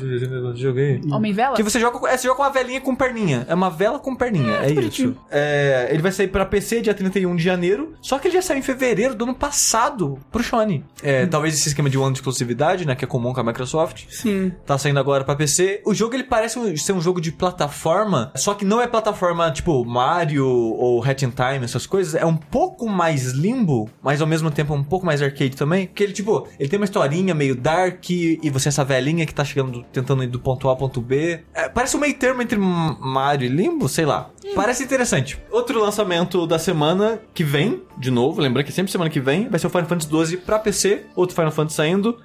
joguei? 0.57 1.01
Homem-vela? 1.11 1.57
Que 1.57 1.63
você 1.63 1.81
joga, 1.81 1.99
com- 1.99 2.07
é, 2.07 2.17
você 2.17 2.25
joga 2.27 2.37
com 2.37 2.43
uma 2.43 2.51
velinha 2.51 2.81
com 2.81 2.95
perninha. 2.95 3.47
É 3.49 3.55
uma 3.55 3.71
vela 3.71 3.99
com 3.99 4.15
perninha, 4.15 4.57
é, 4.57 4.67
isso. 4.67 4.75
bonitinho. 4.75 5.17
É, 5.31 5.89
ele 5.91 6.03
vai 6.03 6.13
sair 6.13 6.29
pra 6.29 6.45
PC 6.45 6.81
dia 6.83 6.95
31 6.95 7.35
de 7.37 7.43
janeiro. 7.43 7.95
Só 8.01 8.19
que 8.19 8.29
ele 8.29 8.35
já 8.35 8.43
saiu 8.43 8.59
em 8.59 8.63
fevereiro 8.63 9.15
do 9.15 9.25
ano 9.25 9.35
passado 9.35 10.19
pro 10.31 10.43
Sony. 10.43 10.85
É, 11.03 11.27
Talvez 11.27 11.55
esse 11.55 11.69
esquema 11.69 11.89
de 11.89 11.97
um 11.99 12.03
ano 12.03 12.13
de 12.13 12.19
exclusividade, 12.19 12.87
né? 12.87 12.95
Que 12.95 13.05
é 13.05 13.09
comum 13.09 13.33
com 13.33 13.41
a 13.41 13.45
Microsoft. 13.45 14.05
Sim. 14.11 14.53
Tá 14.67 14.77
saindo 14.77 14.99
agora 15.01 15.25
pra 15.25 15.35
PC. 15.35 15.81
O 15.87 15.95
jogo 15.95 16.15
ele 16.15 16.25
parece 16.25 16.59
um- 16.59 16.77
ser 16.77 16.93
um 16.93 17.01
jogo 17.01 17.21
de 17.21 17.33
plataforma, 17.33 18.33
só 18.37 18.55
que 18.55 18.65
não 18.65 18.81
é 18.81 18.87
plataforma 18.87 19.51
tipo 19.51 19.85
Mario 19.85 20.47
ou 20.47 21.03
Hat 21.03 21.25
in 21.25 21.31
Time, 21.31 21.65
essas 21.65 21.87
coisas. 21.87 22.15
É 22.15 22.27
um 22.27 22.37
pouco 22.37 22.89
mais 22.89 23.33
limbo, 23.33 23.89
mas 24.03 24.21
ao 24.21 24.27
mesmo 24.27 24.51
tempo 24.51 24.75
um 24.75 24.85
pouco 24.85 25.07
mais 25.07 25.22
arcade 25.25 25.57
também. 25.57 25.87
Porque 25.87 26.03
ele, 26.03 26.13
tipo, 26.13 26.49
ele 26.59 26.69
tem 26.69 26.79
uma 26.79 26.85
historinha 26.85 27.35
meio 27.35 27.55
dark 27.55 28.11
e 28.11 28.51
você 28.51 28.69
é 28.69 28.71
essa 28.71 28.85
velhinha 28.85 29.27
que 29.27 29.35
tá 29.35 29.45
chegando, 29.45 29.85
tentando 29.93 30.25
ir 30.25 30.29
do 30.29 30.41
ponto 30.41 30.69
A 30.69 30.73
ao 30.73 30.77
ponto 30.77 31.01
B. 31.01 31.41
É, 31.55 31.69
parece 31.69 31.97
um 31.97 32.01
meio 32.01 32.15
termo 32.15 32.43
entre 32.43 32.59
Mario 32.59 33.47
e 33.47 33.49
Limbo, 33.49 33.89
sei 33.89 34.05
lá. 34.05 34.31
Parece 34.55 34.85
interessante. 34.85 35.39
Outro 35.51 35.81
lançamento 35.81 36.47
da 36.47 36.59
semana 36.59 37.21
que 37.33 37.45
vem, 37.45 37.83
de 37.99 38.11
novo, 38.11 38.41
lembrando 38.41 38.67
que 38.67 38.73
sempre 38.73 38.91
semana 38.91 39.11
que 39.11 39.21
vem, 39.21 39.49
vai 39.49 39.59
ser 39.59 39.67
o 39.67 39.71
Final 39.71 39.87
Fantasy 39.87 40.27
XII 40.27 40.37
pra 40.39 40.59
PC. 40.59 41.07
Outro 41.15 41.35
Final 41.35 41.53
Fantasy 41.53 41.77
saindo. 41.77 42.19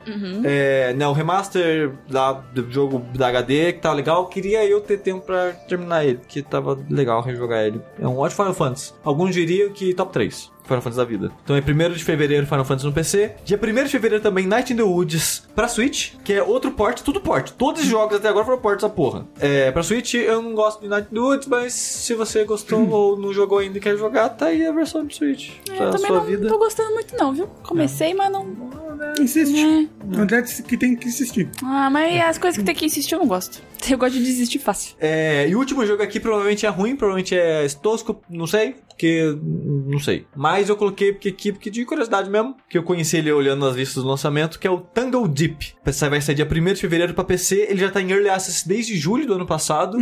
É, 0.44 0.94
né, 0.94 1.07
o 1.07 1.14
remaster 1.14 1.91
lá 2.10 2.34
do 2.34 2.69
jogo 2.72 2.99
da 3.15 3.27
HD, 3.27 3.73
que 3.73 3.80
tava 3.80 3.95
legal. 3.95 4.27
Queria 4.27 4.65
eu 4.65 4.81
ter 4.81 4.98
tempo 4.98 5.26
pra 5.26 5.52
terminar 5.68 6.06
ele, 6.06 6.19
que 6.27 6.41
tava 6.41 6.77
legal 6.89 7.22
rejogar 7.22 7.65
ele. 7.65 7.81
É 7.99 8.07
um 8.07 8.18
ótimo 8.18 8.44
Final 8.44 8.53
Fantasy. 8.53 8.94
Alguns 9.03 9.34
diriam 9.34 9.69
que 9.69 9.94
top 9.94 10.11
3. 10.11 10.57
Final 10.68 10.81
Fantasy 10.81 10.98
da 10.98 11.06
vida. 11.06 11.31
Então 11.44 11.56
é 11.56 11.60
1 11.60 11.94
de 11.94 12.03
fevereiro 12.03 12.45
Final 12.45 12.65
Fantasy 12.65 12.85
no 12.85 12.94
PC. 12.94 13.35
Dia 13.45 13.57
1 13.57 13.84
de 13.85 13.89
fevereiro 13.89 14.22
também 14.22 14.45
Night 14.45 14.73
in 14.73 14.76
the 14.76 14.84
Woods 14.84 15.48
pra 15.56 15.68
Switch, 15.68 16.14
que 16.23 16.34
é 16.34 16.44
outro 16.44 16.72
port, 16.72 17.02
tudo 17.02 17.22
port. 17.22 17.52
Todos 17.52 17.81
os 17.81 17.88
jogos 17.88 18.18
até 18.18 18.27
agora 18.27 18.45
foram 18.45 18.60
port 18.60 18.77
essa 18.77 18.89
porra. 18.89 19.26
É, 19.39 19.72
pra 19.72 19.81
Switch 19.81 20.14
eu 20.15 20.41
não 20.41 20.53
gosto 20.53 20.81
de 20.81 20.88
Night 20.88 21.07
in 21.10 21.15
the 21.15 21.22
Woods, 21.22 21.48
mas 21.48 21.73
se 22.07 22.15
você 22.15 22.43
gostou 22.43 22.88
ou 22.89 23.17
não 23.17 23.34
jogou 23.34 23.59
ainda 23.59 23.77
e 23.77 23.81
quer 23.81 23.97
jogar, 23.97 24.29
tá 24.29 24.47
aí 24.47 24.65
a 24.65 24.71
versão 24.71 25.05
de 25.05 25.15
Switch. 25.15 25.51
É, 25.69 25.75
pra 25.75 25.85
eu 25.85 25.91
também 25.91 26.07
sua 26.07 26.17
não 26.17 26.25
vida. 26.25 26.47
tô 26.47 26.57
gostando 26.57 26.93
muito, 26.93 27.15
não, 27.15 27.34
viu? 27.34 27.47
Comecei, 27.63 28.13
mas 28.13 28.31
não. 28.31 28.47
Insiste. 29.19 29.89
André 30.15 30.41
disse 30.41 30.63
que 30.63 30.77
tem 30.77 30.95
que 30.95 31.07
insistir. 31.07 31.49
Ah, 31.63 31.89
mas 31.89 32.19
as 32.21 32.38
coisas 32.38 32.57
que 32.57 32.63
tem 32.63 32.73
que 32.73 32.85
insistir 32.85 33.13
eu 33.13 33.19
não 33.19 33.27
gosto. 33.27 33.61
Eu 33.89 33.97
gosto 33.97 34.13
de 34.13 34.23
desistir 34.23 34.59
fácil. 34.59 34.95
É, 34.99 35.47
e 35.47 35.55
o 35.55 35.59
último 35.59 35.85
jogo 35.85 36.03
aqui 36.03 36.19
provavelmente 36.19 36.65
é 36.65 36.69
ruim, 36.69 36.95
provavelmente 36.95 37.35
é 37.35 37.65
tosco, 37.81 38.21
não 38.29 38.47
sei, 38.47 38.75
porque. 38.88 39.38
não 39.41 39.99
sei. 39.99 40.25
Mas 40.35 40.67
eu 40.67 40.75
coloquei 40.75 41.13
porque 41.13 41.29
aqui, 41.29 41.51
porque 41.51 41.69
de 41.69 41.85
curiosidade 41.85 42.29
mesmo, 42.29 42.55
que 42.69 42.77
eu 42.77 42.84
conheci 42.84 43.17
ele 43.17 43.31
olhando 43.31 43.65
as 43.65 43.75
listas 43.75 44.03
do 44.03 44.09
lançamento, 44.09 44.59
que 44.59 44.67
é 44.67 44.71
o 44.71 44.79
Tangle 44.79 45.27
Deep. 45.27 45.75
Esse 45.85 46.09
Vai 46.09 46.21
sair 46.21 46.35
dia 46.35 46.47
1 46.49 46.73
de 46.73 46.81
fevereiro 46.81 47.13
pra 47.13 47.23
PC, 47.23 47.67
ele 47.69 47.79
já 47.79 47.91
tá 47.91 48.01
em 48.01 48.09
Early 48.11 48.29
Access 48.29 48.67
desde 48.67 48.97
julho 48.97 49.25
do 49.25 49.35
ano 49.35 49.45
passado. 49.45 49.97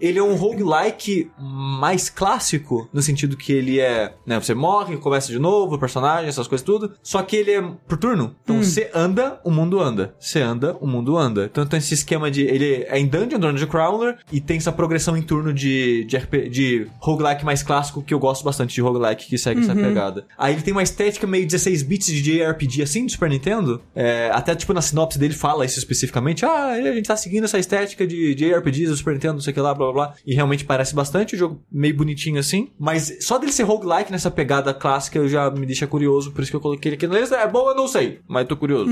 Ele 0.00 0.18
é 0.18 0.22
um 0.22 0.34
roguelike 0.34 1.30
mais 1.40 2.08
clássico, 2.08 2.88
no 2.92 3.02
sentido 3.02 3.36
que 3.36 3.52
ele 3.52 3.80
é, 3.80 4.14
né, 4.26 4.38
você 4.38 4.54
morre, 4.54 4.96
começa 4.96 5.28
de 5.28 5.38
novo, 5.38 5.78
personagem, 5.78 6.28
essas 6.28 6.46
coisas 6.46 6.64
tudo. 6.64 6.92
Só 7.02 7.22
que 7.22 7.36
ele 7.36 7.52
é 7.52 7.62
por 7.88 7.98
turno. 7.98 8.36
Então 8.42 8.62
você 8.62 8.90
anda, 8.94 9.40
o 9.44 9.50
mundo 9.50 9.80
anda. 9.80 10.14
Você 10.18 10.40
anda, 10.40 10.76
o 10.80 10.86
mundo 10.86 11.16
anda. 11.16 11.48
Então 11.50 11.66
tem 11.66 11.78
esse 11.78 11.94
esquema 11.94 12.30
de. 12.30 12.42
Ele 12.42 12.84
é 12.88 12.98
em 12.98 13.06
dungeon, 13.06 13.38
dungeon 13.38 13.66
crawler, 13.66 14.18
e 14.30 14.40
tem 14.40 14.58
essa 14.58 14.72
progressão 14.72 15.16
em 15.16 15.22
turno 15.22 15.52
de, 15.52 16.04
de, 16.04 16.16
RP, 16.16 16.48
de 16.50 16.86
roguelike 16.98 17.44
mais 17.44 17.62
clássico, 17.62 18.02
que 18.02 18.12
eu 18.12 18.18
gosto 18.18 18.44
bastante 18.44 18.74
de 18.74 18.80
roguelike 18.80 19.26
que 19.26 19.38
segue 19.38 19.60
essa 19.60 19.74
pegada. 19.74 20.26
Aí 20.36 20.54
ele 20.54 20.62
tem 20.62 20.72
uma 20.72 20.82
estética 20.82 21.26
meio 21.26 21.46
16 21.46 21.82
bits 21.82 22.06
de 22.06 22.22
JRPG 22.22 22.82
assim, 22.82 23.06
do 23.06 23.12
Super 23.12 23.30
Nintendo. 23.30 23.82
É, 23.94 24.30
até 24.32 24.54
tipo 24.54 24.72
na 24.72 24.82
sinopse 24.82 25.18
dele 25.18 25.34
fala 25.34 25.64
isso 25.64 25.78
especificamente. 25.78 26.44
Ah, 26.44 26.72
a 26.72 26.92
gente 26.92 27.06
tá 27.06 27.16
seguindo 27.16 27.44
essa 27.44 27.58
estética 27.58 28.06
de 28.06 28.34
JRPGs 28.34 28.90
do 28.90 28.96
Super 28.96 29.14
Nintendo, 29.14 29.34
não 29.34 29.40
sei 29.40 29.52
o 29.52 29.54
que 29.54 29.60
lá, 29.60 29.74
blá 29.74 29.92
blá 29.92 30.06
blá. 30.06 30.14
E 30.26 30.34
realmente 30.34 30.64
parece 30.64 30.94
bastante 30.94 31.29
o 31.34 31.38
jogo 31.38 31.62
meio 31.70 31.94
bonitinho 31.96 32.38
assim. 32.38 32.70
Mas 32.78 33.18
só 33.20 33.38
dele 33.38 33.52
ser 33.52 33.62
roguelike 33.64 34.10
nessa 34.12 34.30
pegada 34.30 34.72
clássica 34.74 35.18
eu 35.18 35.28
já 35.28 35.50
me 35.50 35.66
deixa 35.66 35.86
curioso, 35.86 36.32
por 36.32 36.42
isso 36.42 36.50
que 36.50 36.56
eu 36.56 36.60
coloquei 36.60 36.90
ele 36.90 36.96
aqui 36.96 37.06
na 37.06 37.18
lista. 37.18 37.36
É 37.36 37.46
bom, 37.46 37.68
eu 37.68 37.74
não 37.74 37.86
sei, 37.88 38.20
mas 38.28 38.46
tô 38.46 38.56
curioso. 38.56 38.90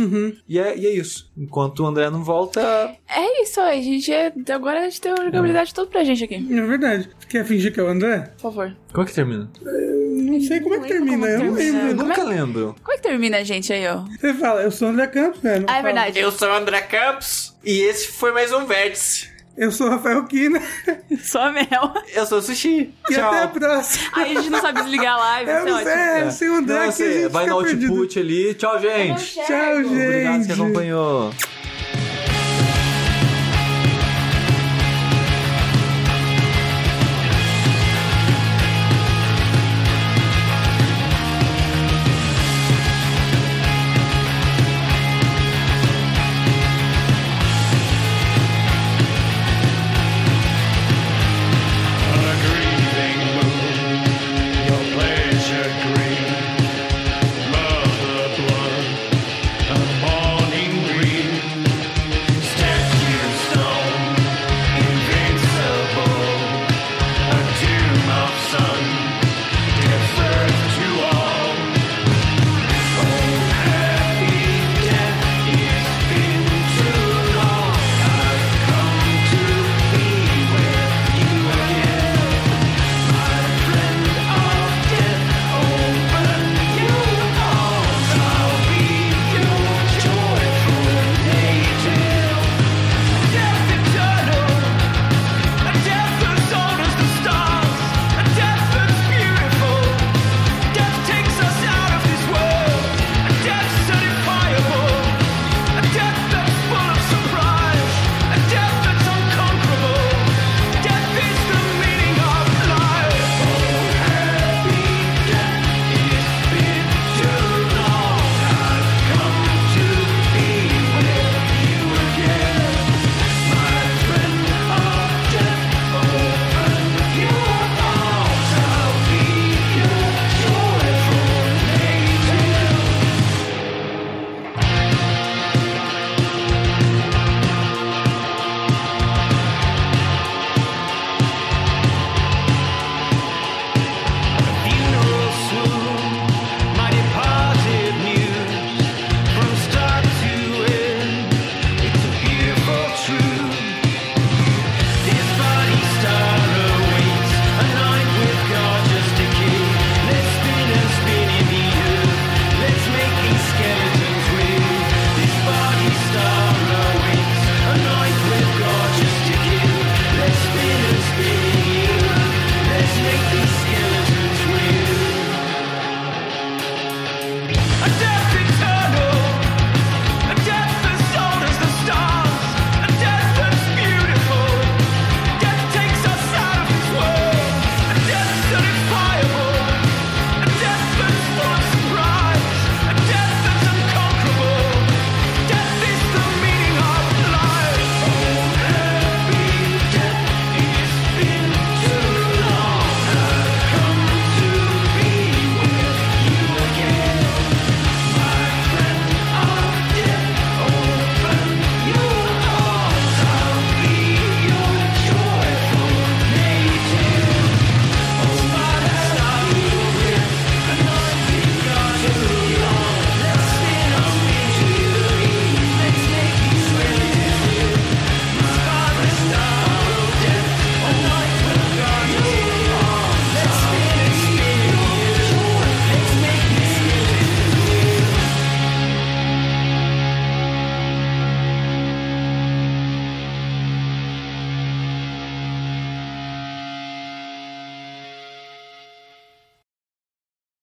E, 0.49 0.59
é, 0.59 0.77
e 0.77 0.87
é 0.87 0.91
isso. 0.91 1.31
Enquanto 1.37 1.81
o 1.83 1.87
André 1.87 2.09
não 2.11 2.23
volta. 2.25 2.61
É 3.09 3.43
isso 3.43 3.61
aí, 3.61 3.83
gente. 3.83 4.13
É- 4.13 4.33
Agora 4.53 4.81
a 4.81 4.85
gente 4.85 5.01
tem 5.01 5.13
a 5.13 5.17
jogabilidade 5.25 5.73
toda 5.75 5.91
pra 5.91 6.05
gente 6.05 6.25
aqui. 6.25 6.35
É 6.37 6.61
verdade. 6.63 7.09
Quer 7.29 7.45
fingir 7.45 7.73
que 7.73 7.81
é 7.81 7.83
o 7.83 7.89
André? 7.89 8.33
Por 8.37 8.43
favor. 8.53 8.77
Como 8.93 9.05
é 9.05 9.07
que 9.09 9.15
termina? 9.15 9.51
não 9.63 10.41
sei 10.41 10.61
como 10.61 10.75
é 10.75 10.81
que 10.81 10.95
Não 10.95 11.07
lembro 11.07 11.27
termina, 11.27 11.27
eu 11.29 11.45
não 11.45 11.55
termina. 11.57 11.79
Eu 11.79 11.87
lembro. 11.89 12.07
nunca 12.07 12.25
lembro. 12.25 12.77
Como 12.83 12.93
é 12.93 12.97
que 12.97 13.03
termina, 13.03 13.45
gente, 13.45 13.73
aí, 13.73 13.87
ó? 13.87 14.05
Você 14.19 14.35
fala, 14.35 14.63
eu 14.63 14.71
sou 14.71 14.89
o 14.89 14.91
André 14.91 15.07
Campos, 15.07 15.43
né? 15.43 15.59
Não 15.59 15.67
Ah, 15.69 15.73
é 15.79 15.81
fala. 15.81 15.83
verdade. 15.83 16.19
Eu 16.19 16.31
sou 16.33 16.49
o 16.49 16.53
André 16.55 16.81
Campos 16.83 17.57
e 17.65 17.81
esse 17.81 18.09
foi 18.09 18.33
mais 18.33 18.53
um 18.53 18.67
Vértice. 18.67 19.29
Eu 19.59 19.73
sou 19.73 19.89
o 19.89 19.91
Rafael 19.91 20.25
Kina. 20.25 20.63
Só 21.21 21.49
a 21.49 21.53
Mel. 21.53 21.67
Eu 22.15 22.25
sou 22.27 22.39
o 22.39 22.43
Sushi. 22.43 22.95
E 23.11 23.15
Tchau. 23.15 23.29
até 23.29 23.43
a 23.43 23.49
próxima. 23.49 24.05
Aí 24.13 24.37
a 24.37 24.41
gente 24.41 24.51
não 24.51 24.61
sabe 24.61 24.81
desligar 24.83 25.15
a 25.15 25.19
live, 25.19 25.51
Eu 25.51 25.65
não 25.67 25.83
sei, 25.83 25.93
é, 25.93 26.31
sem 26.31 26.49
o 26.49 26.55
André 26.55 26.75
Não, 26.75 26.83
que 26.83 26.89
a 26.89 26.93
você 26.93 27.23
gente 27.23 27.33
vai 27.33 27.47
no 27.47 27.63
perdido. 27.63 27.93
output 27.93 28.19
ali. 28.21 28.55
Tchau, 28.55 28.81
gente. 28.81 29.35
Tchau, 29.35 29.45
gente. 29.83 29.87
Obrigado 29.87 30.47
que 30.47 30.53
acompanhou. 30.53 31.35